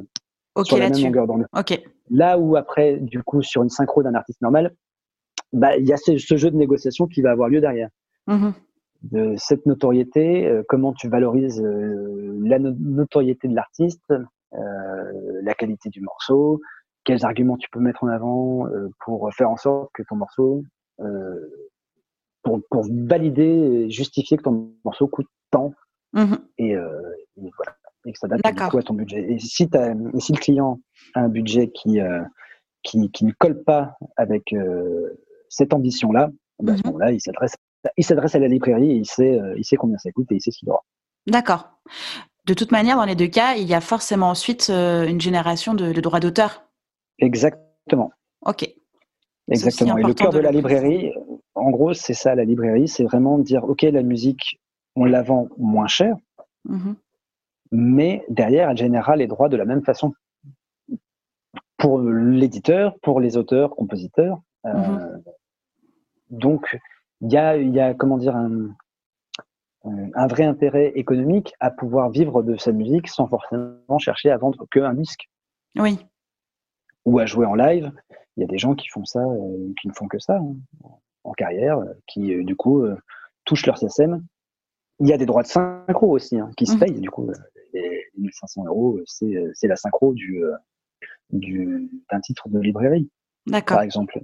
sur 0.64 0.78
la 0.78 0.88
même 0.88 1.00
longueur 1.00 1.26
d'onde. 1.26 1.46
Ok. 1.56 1.80
Là 2.10 2.38
où 2.38 2.56
après, 2.56 2.96
du 2.96 3.22
coup, 3.22 3.42
sur 3.42 3.62
une 3.62 3.68
synchro 3.68 4.02
d'un 4.02 4.14
artiste 4.14 4.40
normal, 4.42 4.74
bah, 5.52 5.76
il 5.76 5.86
y 5.86 5.92
a 5.92 5.96
ce, 5.96 6.16
ce 6.18 6.36
jeu 6.36 6.50
de 6.50 6.56
négociation 6.56 7.06
qui 7.06 7.22
va 7.22 7.30
avoir 7.30 7.48
lieu 7.48 7.60
derrière. 7.60 7.88
Mhm. 8.26 8.52
De 9.02 9.34
cette 9.38 9.64
notoriété, 9.66 10.46
euh, 10.46 10.62
comment 10.68 10.92
tu 10.92 11.08
valorises 11.08 11.60
euh, 11.62 12.38
la 12.42 12.58
no- 12.58 12.74
notoriété 12.78 13.48
de 13.48 13.54
l'artiste, 13.54 14.10
euh, 14.10 15.40
la 15.42 15.54
qualité 15.54 15.88
du 15.88 16.00
morceau, 16.02 16.60
quels 17.04 17.24
arguments 17.24 17.56
tu 17.56 17.68
peux 17.70 17.80
mettre 17.80 18.04
en 18.04 18.08
avant 18.08 18.66
pour 19.04 19.32
faire 19.32 19.48
en 19.50 19.56
sorte 19.56 19.90
que 19.94 20.02
ton 20.02 20.16
morceau, 20.16 20.64
pour, 22.42 22.60
pour 22.70 22.86
valider 23.06 23.42
et 23.42 23.90
justifier 23.90 24.36
que 24.36 24.42
ton 24.42 24.72
morceau 24.84 25.06
coûte 25.08 25.28
tant 25.50 25.72
Mhm. 26.12 26.38
et, 26.58 26.72
et 26.72 26.76
voilà 27.36 27.76
et 28.04 28.12
que 28.12 28.18
ça 28.18 28.26
date 28.26 28.40
du 28.44 28.62
coup 28.68 28.78
à 28.78 28.82
ton 28.82 28.94
budget. 28.94 29.30
Et 29.32 29.38
si, 29.38 29.64
le 29.64 30.36
client 30.40 30.80
a 31.14 31.20
un 31.20 31.28
budget 31.28 31.70
qui, 31.70 32.00
euh, 32.00 32.20
qui, 32.82 33.10
qui 33.12 33.24
ne 33.24 33.32
colle 33.32 33.62
pas 33.62 33.96
avec 34.16 34.52
euh, 34.52 35.08
cette 35.50 35.74
ambition-là, 35.74 36.30
bah, 36.62 36.72
à 36.72 36.76
ce 36.76 36.80
Mhm. 36.82 36.86
moment-là, 36.92 37.12
il 37.12 37.20
s'adresse, 37.20 37.54
il 37.98 38.04
s'adresse 38.04 38.34
à 38.34 38.38
la 38.38 38.48
librairie 38.48 38.92
et 38.92 38.96
il 38.96 39.04
sait, 39.06 39.38
euh, 39.38 39.54
il 39.58 39.64
sait 39.64 39.76
combien 39.76 39.98
ça 39.98 40.10
coûte 40.12 40.30
et 40.32 40.36
il 40.36 40.40
sait 40.40 40.50
ce 40.50 40.58
qu'il 40.58 40.70
aura. 40.70 40.82
D'accord. 41.26 41.68
De 42.46 42.54
toute 42.54 42.72
manière, 42.72 42.96
dans 42.96 43.04
les 43.04 43.14
deux 43.16 43.26
cas, 43.28 43.54
il 43.56 43.66
y 43.68 43.74
a 43.74 43.80
forcément 43.82 44.30
ensuite 44.30 44.68
euh, 44.70 45.06
une 45.06 45.20
génération 45.20 45.74
de, 45.74 45.92
de 45.92 46.00
droits 46.00 46.20
d'auteur. 46.20 46.64
Exactement. 47.18 48.12
Ok. 48.46 48.66
Exactement. 49.50 49.98
Et 49.98 50.02
le 50.02 50.14
cœur 50.14 50.30
de 50.30 50.38
de, 50.38 50.42
la 50.42 50.50
librairie, 50.52 51.12
en 51.54 51.70
gros, 51.70 51.92
c'est 51.92 52.14
ça, 52.14 52.34
la 52.34 52.44
librairie, 52.44 52.88
c'est 52.88 53.04
vraiment 53.04 53.36
dire, 53.38 53.64
OK, 53.64 53.82
la 53.82 54.02
musique, 54.02 54.60
on 54.96 55.04
la 55.04 55.22
vend 55.22 55.48
moins 55.58 55.88
cher, 55.88 56.16
Mhm. 56.64 56.94
mais 57.72 58.24
derrière, 58.28 58.70
elle 58.70 58.76
générera 58.76 59.16
les 59.16 59.26
droits 59.26 59.48
de 59.48 59.56
la 59.56 59.64
même 59.64 59.82
façon. 59.84 60.12
Pour 61.78 61.98
l'éditeur, 62.00 62.98
pour 63.02 63.20
les 63.20 63.36
auteurs, 63.36 63.70
compositeurs. 63.74 64.40
Euh, 64.66 64.72
Mhm. 64.74 65.22
Donc, 66.30 66.78
il 67.20 67.32
y 67.32 67.36
a, 67.36 67.56
il 67.56 67.74
y 67.74 67.80
a, 67.80 67.94
comment 67.94 68.16
dire, 68.16 68.36
un, 68.36 68.68
un 69.84 70.26
vrai 70.26 70.44
intérêt 70.44 70.92
économique 70.94 71.54
à 71.60 71.70
pouvoir 71.70 72.10
vivre 72.10 72.42
de 72.42 72.56
sa 72.56 72.72
musique 72.72 73.08
sans 73.08 73.26
forcément 73.26 73.98
chercher 73.98 74.30
à 74.30 74.36
vendre 74.36 74.66
qu'un 74.70 74.94
disque 74.94 75.28
Oui. 75.76 75.98
ou 77.04 77.18
à 77.18 77.26
jouer 77.26 77.46
en 77.46 77.54
live. 77.54 77.90
Il 78.36 78.40
y 78.40 78.44
a 78.44 78.46
des 78.46 78.58
gens 78.58 78.74
qui 78.74 78.88
font 78.88 79.04
ça, 79.04 79.20
euh, 79.20 79.72
qui 79.80 79.88
ne 79.88 79.92
font 79.92 80.06
que 80.08 80.18
ça 80.18 80.36
hein, 80.36 80.54
en 81.24 81.32
carrière, 81.32 81.78
euh, 81.78 81.92
qui 82.06 82.32
euh, 82.34 82.44
du 82.44 82.56
coup 82.56 82.82
euh, 82.82 82.96
touchent 83.44 83.66
leur 83.66 83.76
SSM. 83.76 84.24
Il 85.00 85.08
y 85.08 85.12
a 85.12 85.18
des 85.18 85.26
droits 85.26 85.42
de 85.42 85.48
synchro 85.48 86.10
aussi 86.10 86.38
hein, 86.38 86.50
qui 86.56 86.66
se 86.66 86.74
Mhm. 86.74 86.78
payent. 86.80 87.00
Du 87.00 87.10
coup, 87.10 87.28
les 87.72 88.04
1500 88.18 88.64
euros, 88.66 89.00
c'est 89.06 89.66
la 89.66 89.76
synchro 89.76 90.12
du 90.14 90.42
du- 91.30 91.88
d'un 92.10 92.20
titre 92.20 92.48
de 92.48 92.58
librairie, 92.58 93.08
D'accord. 93.46 93.76
par 93.76 93.82
exemple. 93.82 94.20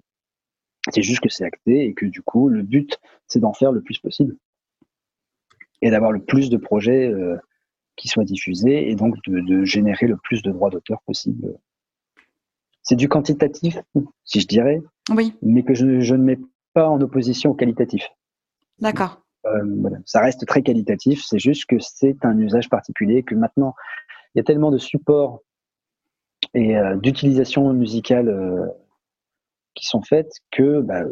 C'est 0.90 1.02
juste 1.02 1.20
que 1.20 1.28
c'est 1.28 1.44
acté 1.44 1.86
et 1.86 1.94
que 1.94 2.06
du 2.06 2.22
coup, 2.22 2.48
le 2.48 2.62
but, 2.62 2.98
c'est 3.26 3.40
d'en 3.40 3.52
faire 3.52 3.72
le 3.72 3.82
plus 3.82 3.98
possible 3.98 4.36
et 5.82 5.90
d'avoir 5.90 6.12
le 6.12 6.20
plus 6.22 6.48
de 6.48 6.56
projets 6.56 7.08
euh, 7.08 7.36
qui 7.96 8.08
soient 8.08 8.24
diffusés 8.24 8.90
et 8.90 8.94
donc 8.94 9.16
de, 9.26 9.40
de 9.40 9.64
générer 9.64 10.06
le 10.06 10.16
plus 10.16 10.42
de 10.42 10.50
droits 10.50 10.70
d'auteur 10.70 11.00
possible. 11.02 11.58
C'est 12.82 12.96
du 12.96 13.08
quantitatif, 13.08 13.78
si 14.24 14.40
je 14.40 14.46
dirais, 14.46 14.80
Oui. 15.10 15.34
mais 15.42 15.64
que 15.64 15.74
je, 15.74 16.00
je 16.00 16.14
ne 16.14 16.22
mets 16.22 16.38
pas 16.72 16.88
en 16.88 17.00
opposition 17.00 17.50
au 17.50 17.54
qualitatif. 17.54 18.06
D'accord. 18.78 19.22
Euh, 19.46 19.64
voilà. 19.80 19.98
Ça 20.04 20.20
reste 20.20 20.46
très 20.46 20.62
qualitatif, 20.62 21.24
c'est 21.24 21.38
juste 21.38 21.66
que 21.66 21.78
c'est 21.78 22.24
un 22.24 22.38
usage 22.38 22.68
particulier, 22.68 23.22
que 23.22 23.34
maintenant, 23.34 23.74
il 24.34 24.38
y 24.38 24.40
a 24.40 24.44
tellement 24.44 24.70
de 24.70 24.78
supports 24.78 25.40
et 26.54 26.76
euh, 26.76 26.96
d'utilisation 26.96 27.72
musicale 27.72 28.28
qui 29.76 29.86
sont 29.86 30.02
faites 30.02 30.32
que 30.50 30.80
bah, 30.80 31.02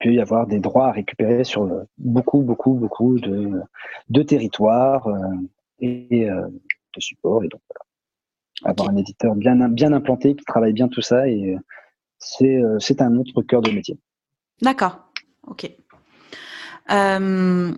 peut 0.00 0.12
y 0.12 0.20
avoir 0.20 0.48
des 0.48 0.58
droits 0.58 0.88
à 0.88 0.92
récupérer 0.92 1.44
sur 1.44 1.62
euh, 1.62 1.84
beaucoup, 1.98 2.42
beaucoup, 2.42 2.74
beaucoup 2.74 3.20
de, 3.20 3.62
de 4.08 4.22
territoires 4.22 5.06
euh, 5.06 5.18
et 5.78 6.28
euh, 6.28 6.48
de 6.48 7.00
supports. 7.00 7.44
Et 7.44 7.48
donc, 7.48 7.60
voilà. 7.70 7.84
Avoir 8.64 8.88
un 8.88 8.96
éditeur 8.96 9.36
bien, 9.36 9.68
bien 9.68 9.92
implanté 9.92 10.34
qui 10.34 10.44
travaille 10.44 10.72
bien 10.72 10.88
tout 10.88 11.02
ça, 11.02 11.28
et 11.28 11.54
c'est 12.18 12.58
c'est 12.78 13.02
un 13.02 13.14
autre 13.18 13.42
cœur 13.42 13.60
de 13.60 13.70
métier. 13.70 13.98
D'accord. 14.62 15.12
Ok. 15.46 15.70
Euh, 16.90 17.70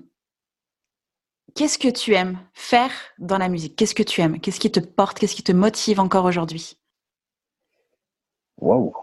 Qu'est-ce 1.56 1.78
que 1.78 1.89
tu 1.89 2.15
aimes 2.15 2.39
faire 2.52 2.93
dans 3.19 3.39
la 3.39 3.48
musique? 3.48 3.74
Qu'est-ce 3.74 3.97
que 3.97 4.05
tu 4.05 4.20
aimes? 4.20 4.39
Qu'est-ce 4.39 4.60
qui 4.60 4.70
te 4.70 4.78
porte? 4.78 5.19
Qu'est-ce 5.19 5.35
qui 5.35 5.43
te 5.43 5.51
motive 5.51 5.98
encore 5.98 6.24
aujourd'hui? 6.24 6.78
Waouh! 8.59 8.94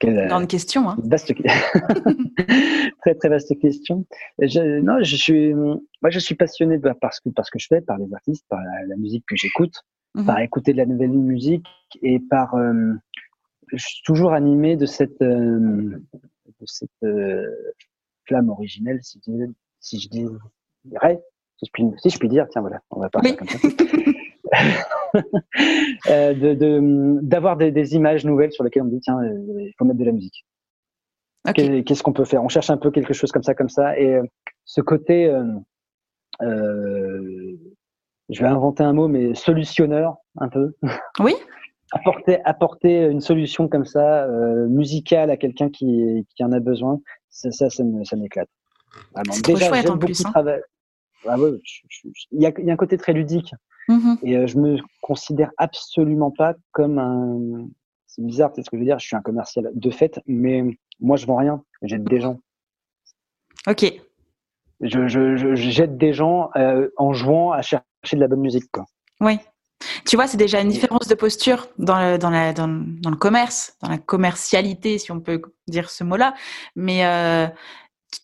Quelle, 0.00 0.18
euh, 0.18 0.26
Grande 0.28 0.46
question, 0.48 0.88
hein 0.88 0.96
Vaste, 1.04 1.32
très 3.00 3.14
très 3.14 3.28
vaste 3.28 3.58
question. 3.58 4.04
Je, 4.40 4.80
non, 4.80 5.02
je 5.02 5.16
suis, 5.16 5.54
moi 5.54 6.10
je 6.10 6.18
suis 6.18 6.34
passionné 6.34 6.78
par 6.78 7.12
ce 7.14 7.20
que, 7.20 7.30
par 7.30 7.44
ce 7.46 7.50
que 7.50 7.58
je 7.58 7.66
fais, 7.68 7.80
par 7.80 7.98
les 7.98 8.12
artistes, 8.12 8.44
par 8.48 8.60
la, 8.60 8.86
la 8.86 8.96
musique 8.96 9.24
que 9.26 9.36
j'écoute, 9.36 9.74
Mhm. 10.14 10.24
par 10.24 10.38
écouter 10.40 10.72
de 10.72 10.78
la 10.78 10.86
nouvelle 10.86 11.10
musique 11.10 11.66
et 12.02 12.18
par, 12.18 12.54
euh, 12.54 12.94
je 13.72 13.76
suis 13.76 14.02
toujours 14.04 14.32
animé 14.32 14.74
de 14.74 14.86
cette, 14.86 15.20
euh, 15.20 16.00
de 16.14 16.66
cette 16.66 16.88
euh, 17.04 17.44
flamme 18.26 18.48
originelle, 18.48 18.98
si 19.02 19.20
je, 19.26 19.30
dis- 19.30 19.54
si 19.80 20.00
je 20.00 20.08
dirais, 20.86 21.20
si 21.58 21.66
je 21.66 21.70
puis, 21.72 21.84
si 21.98 22.08
je 22.08 22.18
puis 22.18 22.28
dire, 22.28 22.46
tiens 22.50 22.62
voilà, 22.62 22.80
on 22.90 23.00
va 23.00 23.10
parler 23.10 23.32
Oui. 23.32 23.36
comme 23.36 23.48
ça. 23.48 23.58
Euh, 26.10 26.32
de- 26.34 26.54
de- 26.54 27.18
d'avoir 27.22 27.56
des, 27.56 27.70
des 27.72 27.94
images 27.94 28.24
nouvelles 28.24 28.52
sur 28.52 28.62
lesquelles 28.64 28.82
on 28.84 28.86
dit 28.86 29.00
tiens 29.00 29.18
euh, 29.20 29.34
il 29.60 29.72
faut 29.78 29.84
mettre 29.84 29.98
de 29.98 30.04
la 30.04 30.12
musique 30.12 30.44
Qu'est-ce 31.54 32.02
qu'on 32.02 32.12
peut 32.12 32.24
faire? 32.24 32.42
On 32.44 32.48
cherche 32.48 32.70
un 32.70 32.76
peu 32.76 32.90
quelque 32.90 33.14
chose 33.14 33.32
comme 33.32 33.42
ça, 33.42 33.54
comme 33.54 33.68
ça. 33.70 33.98
Et 33.98 34.14
euh, 34.16 34.22
ce 34.64 34.80
côté, 34.82 35.32
je 36.40 38.38
vais 38.42 38.46
inventer 38.48 38.82
un 38.82 38.92
mot, 38.92 39.08
mais 39.08 39.34
solutionneur, 39.34 40.16
un 40.38 40.48
peu. 40.48 40.74
Oui. 41.20 41.34
apporter, 41.92 42.38
apporter 42.44 43.06
une 43.06 43.20
solution 43.22 43.66
comme 43.68 43.86
ça, 43.86 44.24
euh, 44.24 44.66
musicale 44.68 45.30
à 45.30 45.36
quelqu'un 45.38 45.70
qui, 45.70 46.26
qui 46.36 46.44
en 46.44 46.52
a 46.52 46.60
besoin, 46.60 47.00
ça, 47.30 47.50
ça, 47.50 47.70
ça 47.70 47.82
m'éclate. 48.16 48.48
Vraiment. 49.14 49.32
C'est 49.32 49.42
trop 49.42 49.56
chouette, 49.56 49.82
j'aime 49.82 49.92
en 49.94 49.98
plus, 49.98 50.22
beaucoup 50.22 50.38
hein. 50.38 50.42
trava- 50.42 50.60
Ah 51.26 51.38
ouais, 51.38 51.50
je- 51.64 51.80
je- 51.88 52.08
je- 52.14 52.26
il 52.32 52.42
y, 52.42 52.46
a, 52.46 52.52
il 52.58 52.64
y 52.66 52.70
a 52.70 52.72
un 52.74 52.76
côté 52.76 52.96
très 52.96 53.12
ludique. 53.12 53.54
Mhm. 53.88 54.18
Et 54.22 54.36
euh, 54.36 54.46
je 54.46 54.58
me 54.58 54.76
considère 55.00 55.50
absolument 55.56 56.30
pas 56.30 56.54
comme 56.72 56.98
un. 56.98 57.66
C'est 58.06 58.24
bizarre, 58.24 58.50
c'est 58.54 58.62
ce 58.62 58.70
que 58.70 58.76
je 58.76 58.80
veux 58.80 58.86
dire. 58.86 58.98
Je 58.98 59.06
suis 59.06 59.16
un 59.16 59.22
commercial 59.22 59.70
de 59.72 59.90
fait, 59.90 60.20
mais 60.26 60.62
moi, 61.00 61.16
je 61.16 61.26
vends 61.26 61.36
rien. 61.36 61.62
J'aide 61.82 62.04
des 62.04 62.20
gens. 62.20 62.38
Ok. 63.66 63.84
Je, 64.80 65.54
j'aide 65.56 65.98
des 65.98 66.12
gens 66.12 66.50
euh, 66.56 66.88
en 66.96 67.12
jouant 67.12 67.50
à 67.52 67.62
chercher 67.62 67.82
de 68.12 68.20
la 68.20 68.28
bonne 68.28 68.40
musique. 68.40 68.70
Quoi. 68.72 68.84
Oui. 69.20 69.38
Tu 70.06 70.16
vois, 70.16 70.26
c'est 70.26 70.36
déjà 70.36 70.60
une 70.60 70.68
différence 70.68 71.06
de 71.08 71.14
posture 71.14 71.66
dans 71.78 71.98
le, 71.98 72.18
dans, 72.18 72.30
la, 72.30 72.52
dans, 72.52 72.68
dans 72.68 73.10
le 73.10 73.16
commerce, 73.16 73.76
dans 73.82 73.88
la 73.88 73.98
commercialité, 73.98 74.98
si 74.98 75.12
on 75.12 75.20
peut 75.20 75.40
dire 75.66 75.90
ce 75.90 76.04
mot-là. 76.04 76.34
Mais 76.76 77.04
euh, 77.04 77.46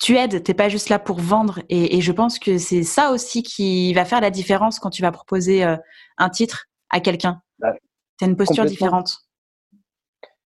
tu 0.00 0.16
aides, 0.16 0.42
t'es 0.42 0.54
pas 0.54 0.68
juste 0.68 0.88
là 0.88 0.98
pour 0.98 1.18
vendre. 1.18 1.60
Et, 1.68 1.96
et 1.96 2.00
je 2.00 2.12
pense 2.12 2.38
que 2.38 2.58
c'est 2.58 2.82
ça 2.82 3.10
aussi 3.12 3.42
qui 3.42 3.92
va 3.94 4.04
faire 4.04 4.20
la 4.20 4.30
différence 4.30 4.78
quand 4.78 4.90
tu 4.90 5.02
vas 5.02 5.12
proposer 5.12 5.64
euh, 5.64 5.76
un 6.18 6.30
titre 6.30 6.66
à 6.90 7.00
quelqu'un. 7.00 7.42
Bah, 7.58 7.74
Tu 8.18 8.24
as 8.24 8.28
une 8.28 8.36
posture 8.36 8.64
complètement. 8.64 8.70
différente. 8.70 9.12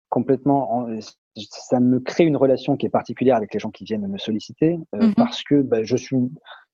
Complètement. 0.09 0.73
en- 0.75 0.99
Ça 1.37 1.79
me 1.79 2.01
crée 2.01 2.25
une 2.25 2.37
relation 2.37 2.77
qui 2.77 2.87
est 2.87 2.91
particulière 2.91 3.37
avec 3.37 3.55
les 3.55 3.61
gens 3.61 3.71
qui 3.71 3.85
viennent 3.85 4.07
me 4.09 4.19
solliciter 4.19 4.79
euh, 4.95 5.07
Mhm. 5.09 5.15
parce 5.15 5.43
que 5.45 5.63
bah, 5.63 5.85
je 5.85 5.97
suis. 5.97 6.17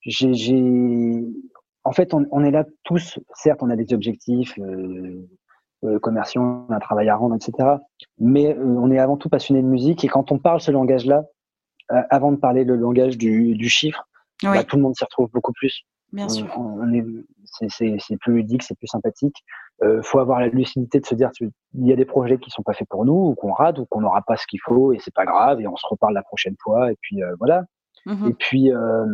J'ai, 0.06 1.22
En 1.86 1.92
fait, 1.92 2.14
on, 2.14 2.24
on 2.30 2.42
est 2.44 2.50
là 2.50 2.64
tous. 2.84 3.18
Certes, 3.34 3.62
on 3.62 3.68
a 3.70 3.76
des 3.76 3.92
objectifs. 3.92 4.58
Euh, 4.58 5.26
commerciaux, 6.00 6.40
on 6.40 6.72
a 6.72 6.76
un 6.76 6.80
travail 6.80 7.10
à 7.10 7.16
rendre, 7.16 7.34
etc. 7.36 7.52
Mais 8.18 8.56
on 8.58 8.90
est 8.90 8.98
avant 8.98 9.18
tout 9.18 9.28
passionné 9.28 9.60
de 9.60 9.66
musique 9.66 10.02
et 10.02 10.08
quand 10.08 10.32
on 10.32 10.38
parle 10.38 10.62
ce 10.62 10.70
langage-là, 10.70 11.24
avant 11.88 12.32
de 12.32 12.36
parler 12.36 12.64
le 12.64 12.76
langage 12.76 13.18
du, 13.18 13.54
du 13.54 13.68
chiffre, 13.68 14.06
Oui, 14.42 14.50
bah, 14.54 14.64
tout 14.64 14.76
le 14.76 14.82
monde 14.82 14.94
s'y 14.96 15.04
retrouve 15.04 15.30
beaucoup 15.32 15.52
plus. 15.52 15.82
bien 16.12 16.28
sûr. 16.28 16.46
c'est, 17.68 18.16
plus 18.20 18.34
ludique, 18.34 18.62
c'est 18.62 18.76
plus 18.76 18.86
sympathique. 18.86 19.36
Euh, 19.82 20.02
faut 20.02 20.20
avoir 20.20 20.40
la 20.40 20.48
lucidité 20.48 21.00
de 21.00 21.06
se 21.06 21.14
dire, 21.14 21.30
il 21.40 21.86
y 21.86 21.92
a 21.92 21.96
des 21.96 22.04
projets 22.04 22.38
qui 22.38 22.50
sont 22.50 22.62
pas 22.62 22.74
faits 22.74 22.88
pour 22.88 23.04
nous, 23.04 23.12
ou 23.30 23.34
qu'on 23.34 23.52
rate, 23.52 23.78
ou 23.78 23.86
qu'on 23.86 24.00
n'aura 24.00 24.22
pas 24.22 24.36
ce 24.36 24.46
qu'il 24.46 24.60
faut, 24.64 24.92
et 24.92 24.98
c'est 25.00 25.12
pas 25.12 25.24
grave, 25.24 25.60
et 25.60 25.66
on 25.66 25.76
se 25.76 25.86
reparle 25.88 26.14
la 26.14 26.22
prochaine 26.22 26.54
fois, 26.62 26.92
et 26.92 26.96
puis 27.00 27.22
euh, 27.22 27.34
voilà. 27.38 27.64
Mhm. 28.06 28.28
Et 28.28 28.34
puis 28.34 28.72
euh, 28.72 29.06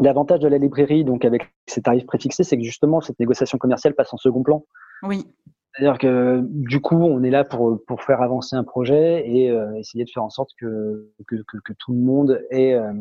l'avantage 0.00 0.40
de 0.40 0.48
la 0.48 0.58
librairie, 0.58 1.04
donc 1.04 1.24
avec 1.24 1.52
ces 1.66 1.82
tarifs 1.82 2.06
préfixés, 2.06 2.44
c'est 2.44 2.56
que 2.56 2.62
justement 2.62 3.00
cette 3.00 3.18
négociation 3.18 3.58
commerciale 3.58 3.94
passe 3.94 4.12
en 4.14 4.16
second 4.16 4.42
plan. 4.42 4.64
Oui, 5.02 5.26
C'est-à-dire 5.74 5.98
que 5.98 6.40
du 6.44 6.80
coup, 6.80 7.02
on 7.02 7.22
est 7.24 7.30
là 7.30 7.44
pour, 7.44 7.84
pour 7.86 8.02
faire 8.02 8.22
avancer 8.22 8.54
un 8.54 8.62
projet 8.64 9.28
et 9.28 9.50
euh, 9.50 9.74
essayer 9.74 10.04
de 10.04 10.10
faire 10.10 10.22
en 10.22 10.30
sorte 10.30 10.50
que, 10.58 11.10
que, 11.26 11.36
que, 11.42 11.72
tout 11.72 11.92
le 11.92 11.98
monde 11.98 12.40
ait 12.50 12.74
euh, 12.74 12.92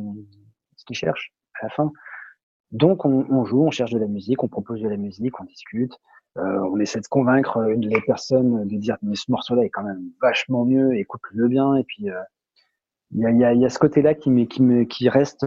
ce 0.75 0.85
qu'il 0.85 0.95
cherche 0.95 1.33
à 1.61 1.65
la 1.67 1.69
fin. 1.69 1.91
Donc, 2.71 3.05
on, 3.05 3.25
on, 3.29 3.45
joue, 3.45 3.63
on 3.63 3.69
cherche 3.69 3.91
de 3.91 3.99
la 3.99 4.07
musique, 4.07 4.43
on 4.43 4.47
propose 4.47 4.81
de 4.81 4.89
la 4.89 4.97
musique, 4.97 5.39
on 5.39 5.43
discute. 5.43 5.93
Euh, 6.39 6.59
on 6.71 6.79
essaie 6.79 6.99
de 6.99 7.07
convaincre 7.07 7.61
les 7.61 8.01
personnes 8.01 8.67
de 8.67 8.75
dire 8.77 8.97
mais 9.03 9.15
ce 9.15 9.29
morceau-là 9.29 9.65
est 9.65 9.69
quand 9.69 9.83
même 9.83 10.01
vachement 10.19 10.65
mieux, 10.65 10.97
écoute-le 10.97 11.47
bien. 11.47 11.75
Et 11.75 11.83
puis, 11.83 12.07
il 13.11 13.19
y 13.19 13.25
a, 13.25 13.31
y, 13.31 13.43
a, 13.43 13.53
y, 13.53 13.65
a, 13.65 13.69
ce 13.69 13.77
côté-là 13.77 14.15
qui, 14.15 14.47
qui, 14.47 14.63
me, 14.63 14.85
qui 14.85 15.09
reste 15.09 15.45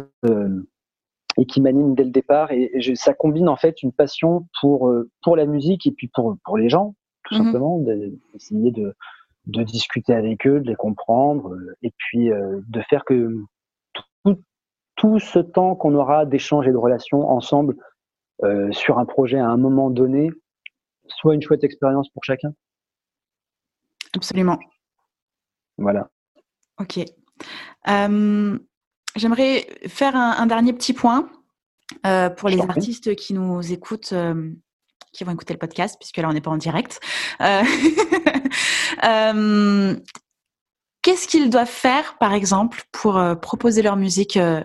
et 1.38 1.46
qui 1.46 1.60
m'anime 1.60 1.94
dès 1.94 2.04
le 2.04 2.10
départ. 2.10 2.52
Et, 2.52 2.70
ça 2.94 3.14
combine 3.14 3.48
en 3.48 3.56
fait 3.56 3.82
une 3.82 3.92
passion 3.92 4.46
pour 4.60 4.88
euh, 4.88 5.10
pour 5.22 5.36
la 5.36 5.46
musique 5.46 5.86
et 5.86 5.92
puis 5.92 6.08
pour 6.08 6.36
pour 6.44 6.56
les 6.56 6.68
gens, 6.68 6.94
tout 7.26 7.34
mhm. 7.34 7.44
simplement, 7.44 7.78
d'essayer 7.78 8.70
de, 8.70 8.94
de 9.46 9.62
discuter 9.62 10.14
avec 10.14 10.46
eux, 10.46 10.60
de 10.60 10.68
les 10.68 10.76
comprendre, 10.76 11.54
euh, 11.54 11.76
et 11.82 11.92
puis 11.96 12.30
euh, 12.30 12.60
de 12.68 12.80
faire 12.88 13.04
que 13.04 13.36
tout, 14.24 14.42
tout 14.96 15.18
ce 15.18 15.38
temps 15.38 15.74
qu'on 15.74 15.94
aura 15.94 16.26
d'échanges 16.26 16.66
et 16.66 16.72
de 16.72 16.76
relations 16.76 17.28
ensemble 17.30 17.76
euh, 18.42 18.70
sur 18.72 18.98
un 18.98 19.04
projet 19.04 19.38
à 19.38 19.48
un 19.48 19.56
moment 19.56 19.90
donné 19.90 20.30
soit 21.08 21.34
une 21.34 21.42
chouette 21.42 21.64
expérience 21.64 22.08
pour 22.10 22.24
chacun. 22.24 22.52
Absolument. 24.14 24.58
Voilà. 25.78 26.10
Ok. 26.80 26.98
Euh, 27.88 28.58
J'aimerais 29.16 29.66
faire 29.86 30.14
un, 30.14 30.46
dernier 30.46 30.74
petit 30.74 30.92
point 30.92 31.30
euh, 32.04 32.28
pour 32.28 32.50
les 32.50 32.60
artistes 32.60 33.16
qui 33.16 33.32
nous 33.32 33.72
écoutent, 33.72 34.12
euh, 34.12 34.50
qui 35.16 35.24
vont 35.24 35.32
écouter 35.32 35.52
le 35.52 35.58
podcast, 35.58 35.96
puisque 35.98 36.18
là 36.18 36.28
on 36.28 36.32
n'est 36.32 36.40
pas 36.40 36.50
en 36.50 36.56
direct. 36.56 37.00
Euh, 37.40 37.62
qu'est-ce 41.02 41.28
qu'ils 41.28 41.50
doivent 41.50 41.68
faire, 41.68 42.16
par 42.18 42.34
exemple, 42.34 42.82
pour 42.92 43.20
proposer 43.40 43.82
leur 43.82 43.96
musique 43.96 44.36
à 44.36 44.64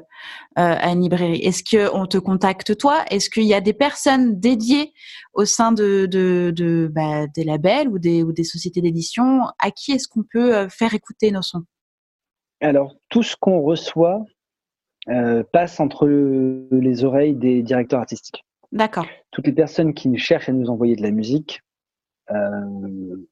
une 0.55 1.01
librairie? 1.01 1.41
Est-ce 1.41 1.63
qu'on 1.63 2.05
te 2.05 2.17
contacte 2.17 2.77
toi? 2.77 3.03
Est-ce 3.09 3.29
qu'il 3.29 3.43
y 3.43 3.53
a 3.53 3.61
des 3.61 3.73
personnes 3.73 4.39
dédiées 4.39 4.93
au 5.33 5.45
sein 5.45 5.71
de, 5.71 6.89
bah, 6.91 7.27
des 7.27 7.43
labels 7.43 7.89
ou 7.89 7.99
des, 7.99 8.23
ou 8.23 8.33
des 8.33 8.43
sociétés 8.43 8.81
d'édition? 8.81 9.43
À 9.59 9.71
qui 9.71 9.91
est-ce 9.91 10.07
qu'on 10.07 10.23
peut 10.23 10.67
faire 10.69 10.93
écouter 10.93 11.31
nos 11.31 11.43
sons? 11.43 11.63
Alors, 12.61 12.95
tout 13.09 13.23
ce 13.23 13.35
qu'on 13.35 13.61
reçoit, 13.61 14.23
euh, 15.09 15.43
passe 15.51 15.79
entre 15.79 16.07
les 16.07 17.03
oreilles 17.03 17.33
des 17.33 17.63
directeurs 17.63 17.99
artistiques. 17.99 18.45
D'accord. 18.72 19.06
Toutes 19.31 19.48
les 19.48 19.53
personnes 19.53 19.93
qui 19.93 20.15
cherchent 20.18 20.49
à 20.49 20.53
nous 20.53 20.69
envoyer 20.69 20.95
de 20.95 21.02
la 21.02 21.11
musique 21.11 21.61
euh, 22.31 23.27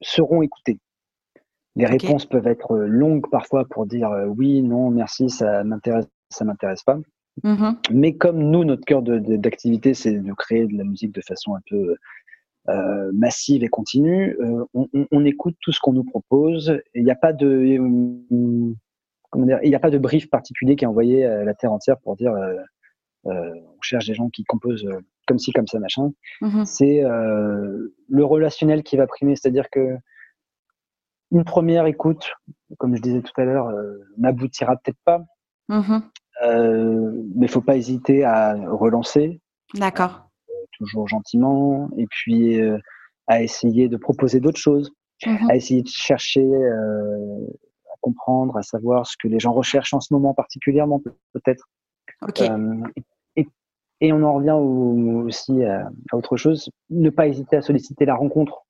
seront 0.00 0.42
écoutées. 0.42 0.78
Les 1.76 1.86
réponses 1.86 2.24
peuvent 2.24 2.46
être 2.46 2.76
longues 2.76 3.28
parfois 3.30 3.66
pour 3.66 3.86
dire 3.86 4.10
euh, 4.10 4.26
oui, 4.26 4.62
non, 4.62 4.90
merci, 4.90 5.28
ça 5.28 5.62
m'intéresse, 5.62 6.06
ça 6.30 6.44
m'intéresse 6.44 6.82
pas. 6.82 6.98
Mm-hmm. 7.44 7.76
Mais 7.92 8.16
comme 8.16 8.38
nous, 8.38 8.64
notre 8.64 8.84
cœur 8.84 9.02
d'activité, 9.02 9.92
c'est 9.92 10.12
de 10.12 10.32
créer 10.32 10.66
de 10.66 10.76
la 10.76 10.84
musique 10.84 11.12
de 11.12 11.20
façon 11.20 11.54
un 11.54 11.60
peu 11.68 11.96
euh, 12.68 13.12
massive 13.12 13.62
et 13.62 13.68
continue, 13.68 14.36
euh, 14.40 14.64
on, 14.74 14.88
on, 14.92 15.06
on, 15.12 15.24
écoute 15.24 15.54
tout 15.60 15.70
ce 15.70 15.78
qu'on 15.78 15.92
nous 15.92 16.02
propose. 16.02 16.80
Il 16.94 17.04
n'y 17.04 17.10
a 17.10 17.16
pas 17.16 17.32
de 17.32 17.78
il 19.34 19.68
n'y 19.68 19.74
a 19.74 19.78
pas 19.78 19.90
de 19.90 19.98
brief 19.98 20.28
particulier 20.30 20.76
qui 20.76 20.84
est 20.84 20.88
envoyé 20.88 21.24
à 21.24 21.44
la 21.44 21.54
terre 21.54 21.72
entière 21.72 21.98
pour 21.98 22.16
dire 22.16 22.32
euh, 22.32 22.54
euh, 22.54 22.62
on 23.26 23.82
cherche 23.82 24.06
des 24.06 24.14
gens 24.14 24.28
qui 24.28 24.44
composent 24.44 24.86
euh, 24.86 25.00
comme 25.26 25.38
ci, 25.38 25.52
comme 25.52 25.66
ça, 25.66 25.78
machin. 25.78 26.12
Mm-hmm. 26.40 26.64
C'est 26.64 27.02
le 27.02 28.24
relationnel 28.24 28.82
qui 28.82 28.96
va 28.96 29.06
primer, 29.06 29.34
c'est-à-dire 29.34 29.68
que 29.70 29.96
une 31.32 31.42
première 31.42 31.86
écoute, 31.86 32.32
comme 32.78 32.94
je 32.94 33.02
disais 33.02 33.22
tout 33.22 33.32
à 33.40 33.44
l'heure, 33.44 33.72
n'aboutira 34.16 34.76
peut-être 34.76 35.00
pas, 35.04 35.24
mm-hmm. 35.68 36.02
mais 37.34 37.46
il 37.46 37.50
faut 37.50 37.60
pas 37.60 37.76
hésiter 37.76 38.22
à 38.22 38.54
relancer. 38.70 39.40
D'accord. 39.74 40.30
toujours 40.78 41.08
gentiment, 41.08 41.90
et 41.96 42.06
puis 42.08 42.60
à 43.26 43.42
essayer 43.42 43.88
de 43.88 43.96
proposer 43.96 44.38
d'autres 44.38 44.60
choses, 44.60 44.92
mm-hmm. 45.24 45.50
à 45.50 45.56
essayer 45.56 45.82
de 45.82 45.88
chercher 45.88 46.46
comprendre, 48.06 48.56
à 48.56 48.62
savoir 48.62 49.06
ce 49.06 49.16
que 49.18 49.26
les 49.26 49.40
gens 49.40 49.52
recherchent 49.52 49.94
en 49.94 50.00
ce 50.00 50.14
moment 50.14 50.32
particulièrement, 50.32 51.02
peut-être. 51.32 51.68
Euh, 52.40 52.82
et, 54.00 54.12
on 54.12 54.22
en 54.22 54.34
revient 54.34 54.52
aussi 55.24 55.64
à, 55.64 55.88
autre 56.12 56.36
chose, 56.36 56.70
ne 56.90 57.10
pas 57.10 57.26
hésiter 57.28 57.56
à 57.56 57.62
solliciter 57.62 58.04
la 58.04 58.14
rencontre. 58.14 58.64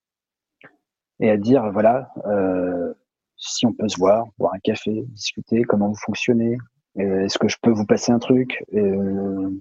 Et 1.20 1.30
à 1.30 1.36
dire, 1.36 1.70
voilà, 1.72 2.12
euh, 2.26 2.92
si 3.36 3.66
on 3.66 3.72
peut 3.72 3.88
se 3.88 3.98
voir, 3.98 4.26
boire 4.38 4.52
un 4.54 4.58
café, 4.58 5.04
discuter, 5.08 5.62
comment 5.62 5.88
vous 5.88 5.96
fonctionnez, 6.04 6.58
euh, 6.98 7.24
est-ce 7.24 7.38
que 7.38 7.48
je 7.48 7.56
peux 7.62 7.70
vous 7.70 7.86
passer 7.86 8.12
un 8.12 8.18
truc 8.18 8.64
Le 8.72 9.54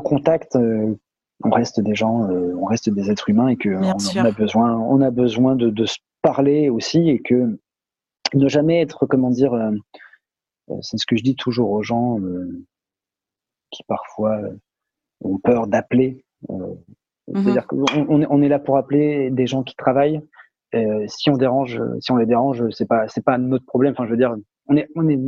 contact, 0.00 0.56
on 0.56 1.50
reste 1.50 1.80
des 1.80 1.94
gens, 1.94 2.28
on 2.30 2.64
reste 2.64 2.88
des 2.90 3.10
êtres 3.10 3.28
humains 3.28 3.48
et 3.48 3.56
qu'on 3.56 3.82
on 3.82 4.24
a 4.24 4.30
besoin, 4.32 4.78
on 4.78 5.00
a 5.02 5.10
besoin 5.10 5.56
de, 5.56 5.68
de 5.70 5.84
se 5.84 5.98
parler 6.22 6.70
aussi 6.70 7.10
et 7.10 7.20
que 7.20 7.58
ne 8.34 8.48
jamais 8.48 8.80
être, 8.80 9.06
comment 9.06 9.30
dire, 9.30 9.52
euh, 9.52 9.72
euh, 10.70 10.78
c'est 10.80 10.96
ce 10.96 11.06
que 11.06 11.16
je 11.16 11.22
dis 11.22 11.36
toujours 11.36 11.70
aux 11.70 11.82
gens 11.82 12.18
euh, 12.20 12.64
qui 13.72 13.82
parfois 13.84 14.38
ont 15.22 15.38
peur 15.38 15.66
d'appeler. 15.66 16.24
Mhm. 16.48 16.76
C'est-à-dire 17.34 17.66
qu'on 17.66 17.84
on 18.08 18.42
est 18.42 18.48
là 18.48 18.58
pour 18.58 18.76
appeler 18.76 19.30
des 19.30 19.46
gens 19.46 19.62
qui 19.62 19.74
travaillent. 19.74 20.20
si 21.06 21.30
on 21.30 21.36
dérange, 21.36 21.80
si 22.00 22.12
on 22.12 22.16
les 22.16 22.26
dérange, 22.26 22.64
c'est 22.70 22.86
pas 22.86 23.08
c'est 23.08 23.24
pas 23.24 23.38
notre 23.38 23.66
problème. 23.66 23.92
Enfin, 23.92 24.06
je 24.06 24.10
veux 24.10 24.16
dire, 24.16 24.34
on 24.68 24.76
est 24.76 24.88
on 24.96 25.08
est 25.08 25.18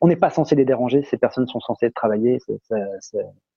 on 0.00 0.08
n'est 0.08 0.16
pas 0.16 0.30
censé 0.30 0.54
les 0.54 0.64
déranger. 0.64 1.02
Ces 1.02 1.18
personnes 1.18 1.46
sont 1.46 1.60
censées 1.60 1.90
travailler. 1.90 2.38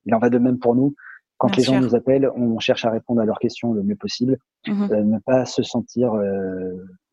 il 0.05 0.15
en 0.15 0.19
va 0.19 0.29
de 0.29 0.37
même 0.37 0.59
pour 0.59 0.75
nous. 0.75 0.95
Quand 1.37 1.55
les 1.57 1.63
gens 1.63 1.81
nous 1.81 1.95
appellent, 1.95 2.29
on 2.35 2.59
cherche 2.59 2.85
à 2.85 2.89
répondre 2.89 3.21
à 3.21 3.25
leurs 3.25 3.39
questions 3.39 3.73
le 3.73 3.83
mieux 3.83 3.95
possible, 3.95 4.37
mhm. 4.67 5.11
ne 5.11 5.19
pas 5.19 5.45
se 5.45 5.61
sentir 5.61 6.13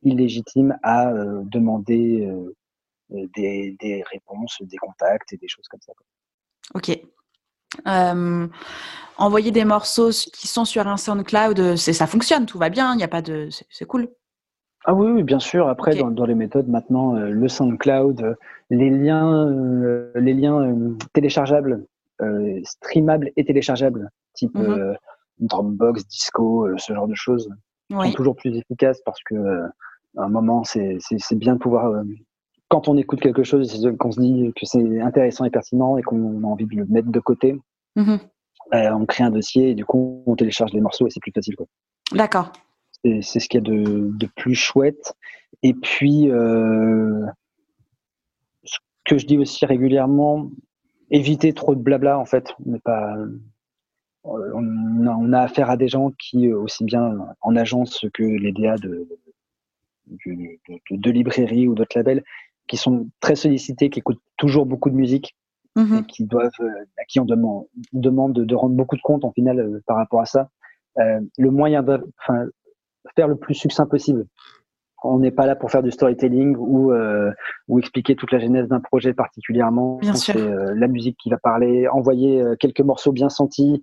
illégitime 0.03 0.79
à 0.83 1.11
euh, 1.11 1.43
demander 1.45 2.27
euh, 2.27 2.57
euh, 3.13 3.27
des, 3.35 3.77
des, 3.81 4.03
réponses, 4.11 4.59
des 4.63 4.77
contacts 4.77 5.33
et 5.33 5.37
des 5.37 5.49
choses 5.49 5.67
comme 5.69 5.81
ça. 5.81 5.93
Ok. 6.75 7.01
Envoyer 9.17 9.51
des 9.51 9.65
morceaux 9.65 10.11
qui 10.11 10.49
sont 10.49 10.65
sur 10.65 10.87
un 10.87 10.97
SoundCloud, 10.97 11.77
ça 11.77 12.07
fonctionne, 12.07 12.47
tout 12.47 12.59
va 12.59 12.69
bien, 12.69 12.95
il 12.95 12.97
n'y 12.97 13.05
a 13.05 13.09
pas 13.09 13.23
de, 13.23 13.49
c'est 13.71 13.85
cool. 13.85 14.09
Ah 14.87 14.95
oui, 14.95 15.11
oui, 15.11 15.23
bien 15.23 15.41
sûr. 15.41 15.69
Après, 15.69 15.95
dans, 15.95 16.11
dans, 16.11 16.25
les 16.25 16.35
méthodes 16.35 16.69
maintenant, 16.69 17.13
le 17.13 17.49
SoundCloud, 17.49 18.37
les 18.71 18.91
liens, 18.91 20.11
les 20.15 20.33
liens 20.33 20.75
téléchargeables, 21.13 21.85
streamables 22.65 23.31
et 23.37 23.45
téléchargeables, 23.45 24.11
type 24.35 24.55
mmh 24.55 24.97
Dropbox, 25.39 26.07
Disco, 26.07 26.69
ce 26.77 26.93
genre 26.93 27.09
de 27.09 27.15
choses, 27.15 27.49
sont 27.91 28.13
toujours 28.13 28.37
plus 28.37 28.57
efficaces 28.57 29.01
parce 29.05 29.23
que 29.23 29.35
à 30.17 30.25
un 30.25 30.29
moment, 30.29 30.65
c'est 30.65 30.99
bien 31.33 31.55
de 31.55 31.59
pouvoir, 31.59 31.87
euh, 31.87 32.03
quand 32.71 32.87
on 32.89 32.97
écoute 32.97 33.21
quelque 33.21 33.43
chose, 33.43 33.93
qu'on 33.99 34.13
se 34.13 34.21
dit 34.21 34.53
que 34.55 34.65
c'est 34.65 35.01
intéressant 35.01 35.45
et 35.45 35.51
pertinent 35.51 35.99
et 35.99 36.03
qu'on 36.03 36.45
a 36.45 36.47
envie 36.47 36.67
de 36.67 36.77
le 36.77 36.87
mettre 36.87 37.11
de 37.11 37.19
côté, 37.19 37.59
mm-hmm. 37.97 38.21
euh, 38.75 38.91
on 38.93 39.07
crée 39.07 39.25
un 39.25 39.31
dossier 39.31 39.71
et 39.71 39.75
du 39.75 39.85
coup, 39.85 40.23
on 40.25 40.37
télécharge 40.37 40.73
les 40.73 40.81
morceaux 40.81 41.09
et 41.09 41.11
c'est 41.11 41.21
plus 41.21 41.33
facile. 41.33 41.57
D'accord. 42.13 42.53
C'est 43.03 43.41
ce 43.41 43.49
qu'il 43.49 43.65
y 43.65 43.67
a 43.67 43.69
de, 43.69 44.11
de, 44.13 44.27
plus 44.37 44.55
chouette. 44.55 45.15
Et 45.65 45.75
puis, 45.75 46.31
euh, 46.31 47.27
ce 48.63 48.79
que 49.05 49.19
je 49.19 49.27
dis 49.27 49.37
aussi 49.39 49.67
régulièrement, 49.67 50.49
éviter 51.11 51.53
trop 51.53 51.75
de 51.75 51.81
blabla 51.81 52.21
en 52.21 52.25
fait. 52.25 52.55
On 52.65 52.79
pas, 52.79 53.17
on 54.23 55.33
a, 55.33 55.41
affaire 55.41 55.71
à 55.71 55.77
des 55.77 55.89
gens 55.89 56.13
qui, 56.13 56.53
aussi 56.53 56.85
bien 56.85 57.17
en 57.41 57.57
agence 57.57 58.07
que 58.15 58.23
les 58.23 58.53
DA 58.53 58.77
de, 58.77 59.09
de, 60.07 61.11
librairies 61.11 61.67
ou 61.67 61.75
d'autres 61.75 61.99
labels 61.99 62.23
qui 62.71 62.77
sont 62.77 63.09
très 63.19 63.35
sollicités, 63.35 63.91
qui 63.91 63.99
écoutent 63.99 64.23
toujours 64.37 64.65
beaucoup 64.65 64.91
de 64.91 64.95
musique, 64.95 65.37
mhm. 65.75 65.99
et 65.99 66.03
qui 66.05 66.25
doivent, 66.25 66.51
euh, 66.61 66.85
à 66.99 67.05
qui 67.09 67.19
on 67.19 67.25
demande, 67.25 67.65
demande 67.93 68.33
de, 68.33 68.55
rendre 68.55 68.77
beaucoup 68.77 68.97
de 68.97 69.03
compte 69.03 69.25
en 69.25 69.33
final 69.33 69.59
euh, 69.59 69.83
par 69.87 69.97
rapport 69.97 70.21
à 70.21 70.25
ça. 70.25 70.49
Euh, 70.99 71.21
le 71.37 71.51
moyen 71.51 71.83
de 71.83 72.01
faire 73.17 73.27
le 73.27 73.37
plus 73.37 73.55
succinct 73.55 73.87
possible. 73.87 74.25
On 75.03 75.19
n'est 75.19 75.33
pas 75.33 75.47
là 75.47 75.57
pour 75.57 75.71
faire 75.71 75.83
du 75.83 75.91
storytelling 75.91 76.55
ou, 76.57 76.93
ou 77.69 77.79
expliquer 77.79 78.17
toute 78.17 78.33
la 78.33 78.39
genèse 78.39 78.69
d'un 78.69 78.81
projet 78.81 79.15
particulièrement. 79.15 79.99
C'est 80.15 80.35
la 80.35 80.89
musique 80.89 81.17
qui 81.17 81.31
va 81.31 81.39
parler, 81.39 81.89
envoyer 81.89 82.45
quelques 82.61 82.83
morceaux 82.83 83.13
bien 83.13 83.31
sentis, 83.31 83.83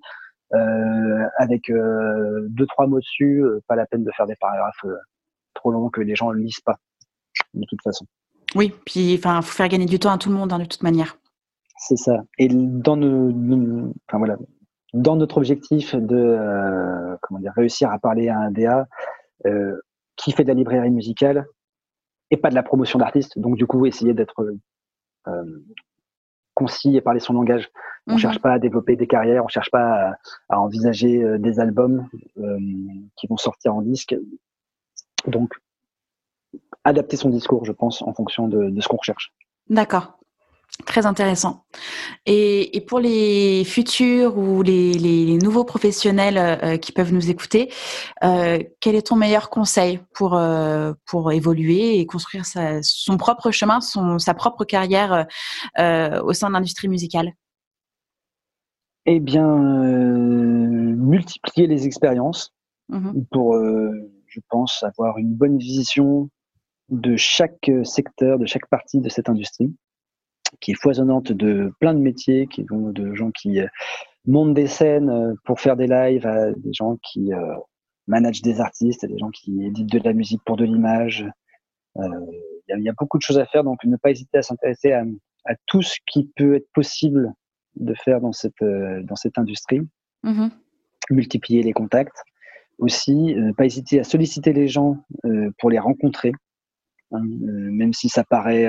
avec 0.51 1.71
deux 1.71 2.67
trois 2.67 2.85
mots 2.85 2.99
dessus, 2.99 3.43
pas 3.67 3.75
la 3.75 3.87
peine 3.87 4.03
de 4.03 4.11
faire 4.15 4.27
des 4.27 4.35
paragraphes 4.39 4.85
trop 5.55 5.71
long 5.71 5.89
que 5.89 6.01
les 6.01 6.15
gens 6.15 6.31
ne 6.31 6.37
lisent 6.37 6.61
pas, 6.61 6.75
de 7.55 7.65
toute 7.67 7.81
façon. 7.81 8.05
Oui, 8.55 8.73
puis 8.85 9.15
enfin, 9.17 9.41
faut 9.41 9.55
faire 9.55 9.67
gagner 9.67 9.85
du 9.85 9.99
temps 9.99 10.11
à 10.11 10.17
tout 10.17 10.29
le 10.29 10.35
monde, 10.35 10.51
hein, 10.53 10.59
de 10.59 10.65
toute 10.65 10.83
manière. 10.83 11.17
C'est 11.77 11.97
ça. 11.97 12.23
Et 12.37 12.47
dans 12.49 12.97
nos, 12.97 13.93
enfin 14.07 14.17
voilà, 14.17 14.37
dans 14.93 15.15
notre 15.15 15.37
objectif 15.37 15.95
de 15.95 17.17
comment 17.21 17.39
dire, 17.39 17.53
réussir 17.55 17.91
à 17.91 17.99
parler 17.99 18.29
à 18.29 18.37
un 18.39 18.51
DA 18.51 18.87
qui 20.15 20.31
fait 20.31 20.43
de 20.43 20.47
la 20.47 20.55
librairie 20.55 20.89
musicale 20.89 21.45
et 22.31 22.37
pas 22.37 22.49
de 22.49 22.55
la 22.55 22.63
promotion 22.63 22.97
d'artistes, 22.97 23.37
donc 23.37 23.55
du 23.57 23.67
coup 23.67 23.85
essayer 23.85 24.13
d'être 24.13 24.43
concis 26.57 26.97
et 26.97 27.01
parler 27.01 27.19
son 27.19 27.33
langage. 27.33 27.69
On 28.07 28.13
ne 28.13 28.15
mhm. 28.15 28.21
cherche 28.21 28.39
pas 28.39 28.53
à 28.53 28.59
développer 28.59 28.95
des 28.95 29.05
carrières, 29.05 29.45
on 29.45 29.47
cherche 29.47 29.69
pas 29.69 30.13
à, 30.49 30.59
envisager 30.59 31.23
euh, 31.23 31.37
des 31.37 31.59
albums 31.59 32.07
euh, 32.39 32.57
qui 33.15 33.27
vont 33.27 33.37
sortir 33.37 33.75
en 33.75 33.83
disque. 33.83 34.15
Donc, 35.27 35.53
adapter 36.83 37.17
son 37.17 37.29
discours, 37.29 37.65
je 37.65 37.71
pense, 37.71 38.01
en 38.01 38.13
fonction 38.13 38.47
de 38.47 38.81
ce 38.81 38.87
qu'on 38.87 38.97
recherche. 38.97 39.33
D'accord. 39.69 40.17
Très 40.85 41.07
intéressant. 41.07 41.63
Et, 42.27 42.83
pour 42.87 42.99
les 42.99 43.63
futurs 43.65 44.37
ou 44.37 44.61
les, 44.61 45.37
nouveaux 45.41 45.63
professionnels 45.63 46.37
euh, 46.37 46.77
qui 46.77 46.91
peuvent 46.91 47.11
nous 47.11 47.31
écouter, 47.31 47.71
euh, 48.23 48.59
quel 48.79 48.93
est 48.95 49.07
ton 49.07 49.15
meilleur 49.15 49.49
conseil 49.49 49.99
pour, 50.13 50.35
euh, 50.35 50.93
pour 51.07 51.31
évoluer 51.31 51.99
et 51.99 52.05
construire 52.05 52.43
son 52.45 53.17
propre 53.17 53.49
chemin, 53.49 53.81
son, 53.81 54.19
sa 54.19 54.35
propre 54.35 54.65
carrière 54.65 55.25
au 55.77 56.33
sein 56.33 56.49
de 56.49 56.53
l'industrie 56.53 56.89
musicale? 56.89 57.33
Eh 59.07 59.19
bien, 59.19 59.47
multiplier 60.95 61.67
les 61.67 61.85
expériences 61.87 62.53
mmh 62.89 63.23
pour, 63.31 63.55
je 64.27 64.39
pense, 64.49 64.83
avoir 64.83 65.17
une 65.17 65.33
bonne 65.33 65.57
vision 65.57 66.29
de 66.89 67.15
chaque 67.17 67.71
secteur, 67.83 68.39
de 68.39 68.45
chaque 68.45 68.67
partie 68.67 69.01
de 69.01 69.09
cette 69.09 69.29
industrie 69.29 69.73
qui 70.61 70.71
est 70.71 70.81
foisonnante 70.81 71.31
de 71.31 71.71
plein 71.79 71.93
de 71.93 71.99
métiers, 71.99 72.47
qui 72.47 72.63
vont 72.63 72.91
de 72.91 73.13
gens 73.13 73.31
qui 73.31 73.59
euh, 73.59 73.67
montent 74.25 74.53
des 74.53 74.67
scènes 74.67 75.09
euh, 75.09 75.33
pour 75.45 75.59
faire 75.59 75.75
des 75.75 75.87
lives, 75.87 76.25
à 76.25 76.51
des 76.51 76.73
gens 76.73 76.97
qui 77.03 77.33
euh, 77.33 77.55
managent 78.07 78.41
des 78.41 78.59
artistes, 78.59 79.03
à 79.03 79.07
des 79.07 79.17
gens 79.17 79.29
qui 79.29 79.65
éditent 79.65 79.91
de 79.91 79.99
la 79.99 80.13
musique 80.13 80.41
pour 80.45 80.57
de 80.57 80.65
l'image. 80.65 81.25
Il 81.99 82.83
y, 82.83 82.89
a 82.89 82.93
beaucoup 82.95 83.17
de 83.17 83.23
choses 83.23 83.39
à 83.39 83.47
faire, 83.47 83.63
donc 83.63 83.83
ne 83.83 83.97
pas 83.97 84.11
hésiter 84.11 84.37
à 84.37 84.43
s'intéresser 84.43 84.91
à, 84.91 85.03
tout 85.65 85.81
ce 85.81 85.95
qui 86.05 86.29
peut 86.35 86.55
être 86.55 86.67
possible 86.71 87.33
de 87.75 87.95
faire 87.95 88.21
dans 88.21 88.33
cette, 88.33 88.61
dans 88.61 89.15
cette 89.15 89.39
industrie. 89.39 89.81
Mmh 90.21 90.49
Multiplier 91.09 91.63
les 91.63 91.73
contacts. 91.73 92.21
Aussi, 92.77 93.15
ne 93.15 93.51
pas 93.51 93.65
hésiter 93.65 93.99
à 93.99 94.03
solliciter 94.03 94.53
les 94.53 94.67
gens 94.67 94.97
pour 95.57 95.71
les 95.71 95.79
rencontrer. 95.79 96.33
Hein, 97.11 97.21
même 97.23 97.93
si 97.93 98.09
ça 98.09 98.23
paraît 98.23 98.67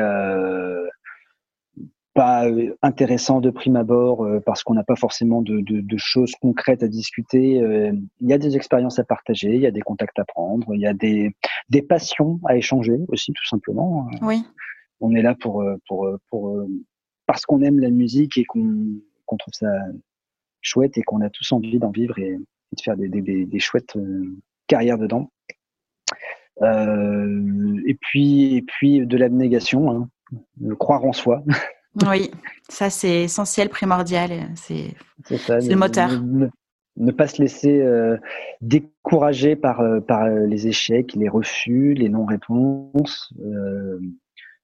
pas 2.19 2.49
euh, 2.49 2.75
intéressant 2.83 3.41
de 3.41 3.49
prime 3.49 3.77
abord 3.77 4.25
euh, 4.25 4.41
parce 4.45 4.65
qu'on 4.65 4.75
n'a 4.75 4.83
pas 4.83 4.97
forcément 4.97 5.41
de, 5.41 5.63
choses 5.99 6.33
concrètes 6.43 6.83
à 6.83 6.89
discuter. 6.89 7.63
Euh, 7.63 7.93
il 8.21 8.29
y 8.29 8.33
a 8.33 8.39
des 8.39 8.57
expériences 8.57 8.99
à 8.99 9.05
partager, 9.05 9.55
il 9.55 9.61
y 9.61 9.69
a 9.69 9.71
des 9.71 9.83
contacts 9.83 10.19
à 10.19 10.25
prendre, 10.25 10.75
il 10.75 10.81
y 10.81 10.87
a 10.89 10.95
des, 10.95 11.31
des 11.69 11.81
passions 11.81 12.41
à 12.45 12.57
échanger 12.57 12.99
aussi 13.07 13.33
tout 13.33 13.47
simplement. 13.47 14.11
Oui. 14.21 14.45
On 14.99 15.15
est 15.15 15.23
là 15.23 15.37
pour, 15.39 15.65
pour, 15.87 16.09
pour 16.29 16.67
parce 17.27 17.47
qu'on 17.47 17.63
aime 17.63 17.79
la 17.79 17.91
musique 17.91 18.37
et 18.37 18.45
qu'on 18.45 19.37
trouve 19.39 19.55
ça 19.55 19.71
chouette 20.61 20.99
et 20.99 21.03
qu'on 21.03 21.21
a 21.21 21.31
tous 21.31 21.53
envie 21.53 21.79
d'en 21.79 21.93
vivre 21.93 22.19
et, 22.19 22.37
de 22.37 22.81
faire 22.83 22.97
des, 22.97 23.09
des, 23.09 23.47
des 23.47 23.59
chouettes 23.61 23.97
carrières 24.67 24.99
dedans. 24.99 25.31
Et 26.63 27.95
puis 28.01 28.57
et 28.57 28.63
puis 28.63 29.07
de 29.07 29.17
l'abnégation, 29.17 29.91
hein, 29.91 30.09
de 30.59 30.75
croire 30.75 31.05
en 31.05 31.13
soi. 31.13 31.43
Oui, 32.07 32.31
ça 32.69 32.91
c'est 32.91 33.25
essentiel, 33.25 33.69
primordial. 33.69 34.31
C'est 34.55 34.95
le 35.31 35.75
moteur. 35.75 36.11
Ne, 36.97 37.13
pas 37.13 37.29
se 37.29 37.41
laisser 37.41 37.81
euh, 37.81 38.17
décourager 38.61 39.55
par, 39.55 39.81
euh, 39.81 40.01
par 40.01 40.25
euh, 40.25 40.47
les 40.47 40.67
échecs, 40.67 41.15
les 41.15 41.29
refus, 41.29 41.95
les 41.95 42.09
non-réponses, 42.09 43.33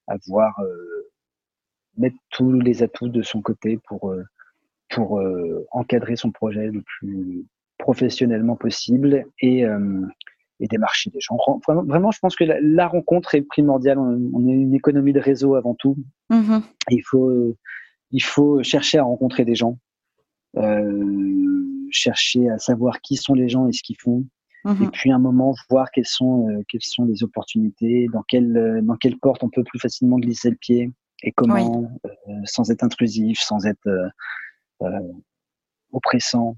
avoir 0.07 0.61
mettre 1.97 2.17
tous 2.29 2.59
les 2.59 2.83
atouts 2.83 3.07
de 3.07 3.21
son 3.21 3.41
côté 3.41 3.79
pour, 3.87 4.13
pour 4.89 5.21
encadrer 5.71 6.15
son 6.15 6.31
projet 6.31 6.67
le 6.67 6.81
plus 6.81 7.45
professionnellement 7.77 8.55
possible 8.55 9.25
et, 9.39 9.65
et 10.59 10.67
démarcher 10.67 11.09
des 11.09 11.19
gens. 11.19 11.37
Vraiment, 11.67 12.11
je 12.11 12.19
pense 12.19 12.35
que 12.35 12.43
la, 12.43 12.87
rencontre 12.87 13.35
est 13.35 13.41
primordiale. 13.41 13.99
On, 13.99 14.47
est 14.47 14.51
une 14.51 14.73
économie 14.73 15.13
de 15.13 15.19
réseau 15.19 15.55
avant 15.55 15.75
tout. 15.75 15.97
Mm-hmm. 16.29 16.61
Il, 16.91 17.01
faut, 17.01 17.55
il 18.11 18.23
faut 18.23 18.63
chercher 18.63 18.97
à 18.97 19.03
rencontrer 19.03 19.43
des 19.43 19.55
gens, 19.55 19.77
euh, 20.57 21.87
chercher 21.91 22.49
à 22.49 22.57
savoir 22.57 23.01
qui 23.01 23.17
sont 23.17 23.33
les 23.33 23.49
gens 23.49 23.67
et 23.67 23.73
ce 23.73 23.83
qu'ils 23.83 23.97
font. 23.99 24.25
Mm-hmm. 24.63 24.83
Et 24.83 24.87
puis, 24.87 25.11
à 25.11 25.15
un 25.15 25.19
moment, 25.19 25.53
voir 25.69 25.91
quelles 25.91 26.07
sont, 26.07 26.47
euh, 26.49 26.63
quelles 26.69 26.81
sont 26.81 27.05
les 27.05 27.23
opportunités, 27.23 28.07
dans 28.13 28.23
quelle, 28.27 28.55
euh, 28.55 28.81
dans 28.81 28.95
quelle 28.95 29.17
porte 29.17 29.43
on 29.43 29.49
peut 29.49 29.63
plus 29.63 29.79
facilement 29.79 30.17
glisser 30.17 30.49
le 30.49 30.55
pied 30.55 30.91
et 31.23 31.31
comment, 31.31 31.89
sans 32.43 32.69
être 32.71 32.83
intrusif, 32.83 33.39
sans 33.39 33.65
être 33.65 33.89
oppressant. 35.91 36.57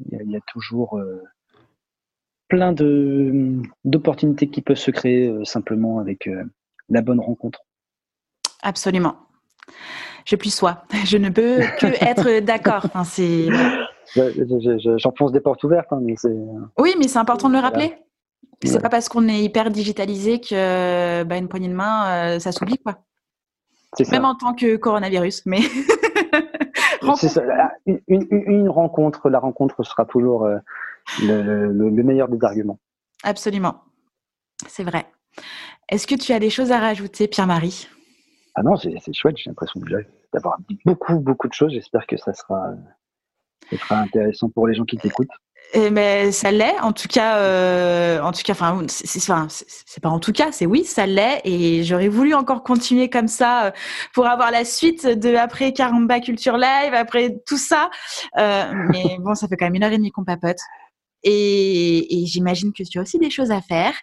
Il 0.00 0.16
y, 0.16 0.20
a, 0.20 0.22
il 0.24 0.30
y 0.30 0.36
a 0.36 0.40
toujours 0.48 0.98
plein 2.52 2.74
de 2.74 3.62
d'opportunités 3.86 4.46
qui 4.46 4.60
peuvent 4.60 4.76
se 4.76 4.90
créer 4.90 5.26
euh, 5.26 5.42
simplement 5.42 6.00
avec 6.00 6.26
euh, 6.26 6.44
la 6.90 7.00
bonne 7.00 7.18
rencontre. 7.18 7.60
Absolument. 8.62 9.16
Je 10.26 10.36
puis 10.36 10.50
soi. 10.50 10.82
Je 11.06 11.16
ne 11.16 11.30
peux 11.30 11.60
que 11.80 11.86
être 12.04 12.40
d'accord. 12.44 12.84
Enfin, 12.84 13.04
c'est. 13.04 13.48
J'enfonce 14.98 15.32
des 15.32 15.40
portes 15.40 15.64
ouvertes, 15.64 15.90
hein, 15.92 16.00
mais 16.02 16.14
Oui, 16.78 16.94
mais 16.98 17.08
c'est 17.08 17.18
important 17.18 17.48
de 17.48 17.54
le 17.54 17.60
rappeler. 17.60 17.94
C'est 18.62 18.82
pas 18.82 18.90
parce 18.90 19.08
qu'on 19.08 19.28
est 19.28 19.42
hyper 19.42 19.70
digitalisé 19.70 20.38
que 20.38 21.24
bah, 21.24 21.38
une 21.38 21.48
poignée 21.48 21.68
de 21.68 21.74
main, 21.74 22.34
euh, 22.34 22.38
ça 22.38 22.52
s'oublie 22.52 22.78
quoi. 22.78 22.98
Même 24.10 24.26
en 24.26 24.34
tant 24.34 24.52
que 24.52 24.76
coronavirus, 24.76 25.46
mais. 25.46 25.60
Une, 27.84 27.98
une, 28.30 28.68
rencontre, 28.68 29.28
la 29.28 29.40
rencontre 29.40 29.82
sera 29.82 30.04
toujours 30.04 30.48
le, 31.20 31.90
meilleur 32.02 32.28
des 32.28 32.44
arguments. 32.44 32.78
Absolument. 33.22 33.82
C'est 34.66 34.84
vrai. 34.84 35.06
Est-ce 35.88 36.06
que 36.06 36.14
tu 36.14 36.32
as 36.32 36.38
des 36.38 36.50
choses 36.50 36.72
à 36.72 36.78
rajouter, 36.78 37.28
Pierre-Marie? 37.28 37.88
Ah 38.54 38.62
non, 38.62 38.76
c'est 38.76 39.12
chouette. 39.12 39.36
J'ai 39.36 39.50
l'impression 39.50 39.80
d'avoir 40.32 40.58
beaucoup, 40.84 41.18
beaucoup 41.18 41.48
de 41.48 41.52
choses. 41.52 41.72
J'espère 41.72 42.06
que 42.06 42.16
ça 42.16 42.32
sera, 42.32 42.74
ça 43.70 43.76
sera 43.76 43.98
intéressant 44.00 44.48
pour 44.50 44.66
les 44.66 44.74
gens 44.74 44.84
qui 44.84 44.96
t'écoutent. 44.96 45.28
Eh, 45.74 45.88
mais 45.90 46.32
ça 46.32 46.50
l'est, 46.50 46.78
en 46.80 46.92
tout 46.92 47.08
cas, 47.08 47.38
euh, 47.38 48.20
en 48.20 48.32
tout 48.32 48.42
cas, 48.44 48.52
enfin, 48.52 48.82
c'est 48.88 50.02
pas 50.02 50.10
en 50.10 50.18
tout 50.18 50.32
cas, 50.32 50.52
c'est 50.52 50.66
oui, 50.66 50.84
ça 50.84 51.06
l'est, 51.06 51.40
et 51.44 51.82
j'aurais 51.82 52.08
voulu 52.08 52.34
encore 52.34 52.62
continuer 52.62 53.08
comme 53.08 53.28
ça 53.28 53.66
euh, 53.66 53.70
pour 54.12 54.26
avoir 54.26 54.50
la 54.50 54.66
suite 54.66 55.06
de 55.06 55.34
après 55.34 55.72
Caramba 55.72 56.20
Culture 56.20 56.58
Live, 56.58 56.92
après 56.92 57.38
tout 57.46 57.56
ça, 57.56 57.88
euh, 58.36 58.64
mais 58.90 59.16
bon, 59.20 59.34
ça 59.34 59.48
fait 59.48 59.56
quand 59.56 59.64
même 59.64 59.76
une 59.76 59.84
heure 59.84 59.92
et 59.92 59.96
demie 59.96 60.10
qu'on 60.10 60.24
papote. 60.24 60.58
Et, 61.24 62.22
et 62.22 62.26
j'imagine 62.26 62.72
que 62.72 62.82
tu 62.82 62.98
as 62.98 63.02
aussi 63.02 63.18
des 63.18 63.30
choses 63.30 63.50
à 63.50 63.60
faire. 63.60 63.94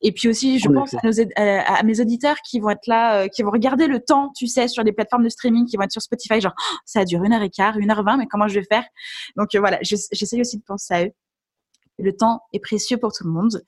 Et 0.00 0.12
puis 0.12 0.28
aussi, 0.28 0.58
je 0.58 0.68
pense 0.68 0.94
à, 0.94 0.98
nos, 1.04 1.12
à, 1.36 1.82
mes 1.82 2.00
auditeurs 2.00 2.36
qui 2.48 2.60
vont 2.60 2.70
être 2.70 2.86
là, 2.86 3.22
euh, 3.22 3.28
qui 3.28 3.42
vont 3.42 3.50
regarder 3.50 3.86
le 3.86 4.00
temps, 4.00 4.30
tu 4.36 4.46
sais, 4.46 4.68
sur 4.68 4.82
les 4.82 4.92
plateformes 4.92 5.24
de 5.24 5.28
streaming, 5.28 5.66
qui 5.66 5.76
vont 5.76 5.84
être 5.84 5.92
sur 5.92 6.02
Spotify, 6.02 6.40
genre, 6.40 6.54
oh, 6.58 6.76
ça 6.84 7.04
dure 7.04 7.22
une 7.24 7.32
heure 7.32 7.42
et 7.42 7.50
quart, 7.50 7.78
une 7.78 7.90
heure 7.90 8.02
vingt, 8.02 8.16
mais 8.16 8.26
comment 8.26 8.48
je 8.48 8.58
vais 8.58 8.66
faire? 8.66 8.84
Donc 9.36 9.54
euh, 9.54 9.60
voilà, 9.60 9.78
j'essaye 9.82 10.40
aussi 10.40 10.58
de 10.58 10.64
penser 10.64 10.94
à 10.94 11.04
eux. 11.04 11.10
Le 11.98 12.12
temps 12.12 12.40
est 12.52 12.58
précieux 12.58 12.96
pour 12.96 13.12
tout 13.12 13.24
le 13.24 13.30
monde. 13.30 13.62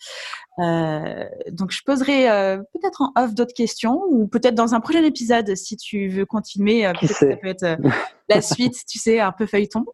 Euh, 0.59 1.24
donc, 1.53 1.70
je 1.70 1.81
poserai 1.85 2.28
euh, 2.28 2.59
peut-être 2.74 3.03
en 3.03 3.12
off 3.16 3.35
d'autres 3.35 3.55
questions 3.55 4.03
ou 4.09 4.27
peut-être 4.27 4.55
dans 4.55 4.74
un 4.74 4.81
prochain 4.81 5.05
épisode 5.05 5.55
si 5.55 5.77
tu 5.77 6.09
veux 6.09 6.27
continuer. 6.27 6.87
Euh, 6.87 6.93
peut-être 6.93 7.15
ça 7.15 7.37
peut 7.37 7.49
être 7.49 7.78
la 8.28 8.43
suite, 8.43 8.74
tu 8.89 8.99
sais, 8.99 9.20
un 9.20 9.33
peu 9.33 9.47
feuilleton. 9.47 9.85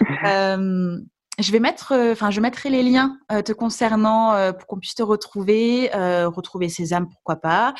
Je 1.40 1.52
vais 1.52 1.60
mettre, 1.60 1.92
euh, 1.92 2.12
enfin, 2.12 2.30
je 2.30 2.40
mettrai 2.40 2.68
les 2.68 2.82
liens 2.82 3.16
euh, 3.30 3.42
te 3.42 3.52
concernant 3.52 4.34
euh, 4.34 4.52
pour 4.52 4.66
qu'on 4.66 4.78
puisse 4.78 4.96
te 4.96 5.04
retrouver, 5.04 5.88
retrouver 5.94 6.68
Sésame, 6.68 7.08
pourquoi 7.08 7.36
pas, 7.36 7.74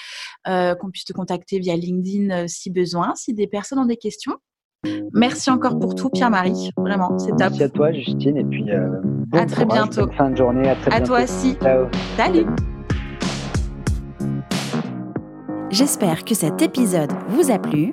qu'on 0.44 0.90
puisse 0.90 1.04
te 1.04 1.12
contacter 1.12 1.58
via 1.58 1.74
LinkedIn 1.74 2.46
si 2.46 2.70
besoin, 2.70 3.14
si 3.16 3.34
des 3.34 3.46
personnes 3.46 3.80
ont 3.80 3.86
des 3.86 3.96
questions. 3.96 4.36
Merci 5.12 5.50
encore 5.50 5.78
pour 5.78 5.94
tout, 5.96 6.08
Pierre-Marie. 6.08 6.70
Vraiment, 6.76 7.18
c'est 7.18 7.30
top. 7.30 7.38
Merci 7.40 7.62
à 7.64 7.68
toi, 7.68 7.92
Justine, 7.92 8.36
et 8.36 8.44
puis 8.44 8.64
à 9.32 9.46
très 9.46 9.64
bientôt. 9.64 10.08
fin 10.12 10.30
de 10.30 10.36
journée, 10.36 10.68
à 10.68 10.76
très 10.76 10.90
bientôt. 10.90 11.14
À 11.14 11.18
toi 11.18 11.22
aussi. 11.24 11.56
Salut. 12.16 12.46
J'espère 15.70 16.24
que 16.24 16.34
cet 16.34 16.62
épisode 16.62 17.12
vous 17.28 17.50
a 17.50 17.58
plu. 17.58 17.92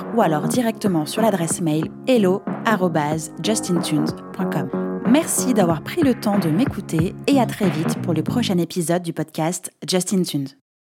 ou 0.15 0.21
alors 0.21 0.47
directement 0.47 1.05
sur 1.05 1.21
l'adresse 1.21 1.59
mail 1.61 1.91
hello@justintunes.com. 2.07 4.69
Merci 5.09 5.53
d'avoir 5.53 5.83
pris 5.83 6.01
le 6.01 6.13
temps 6.13 6.39
de 6.39 6.49
m'écouter 6.49 7.15
et 7.27 7.39
à 7.39 7.45
très 7.45 7.69
vite 7.69 8.01
pour 8.01 8.13
le 8.13 8.23
prochain 8.23 8.57
épisode 8.57 9.03
du 9.03 9.13
podcast 9.13 9.71
Justin 9.87 10.23
Tunes. 10.23 10.61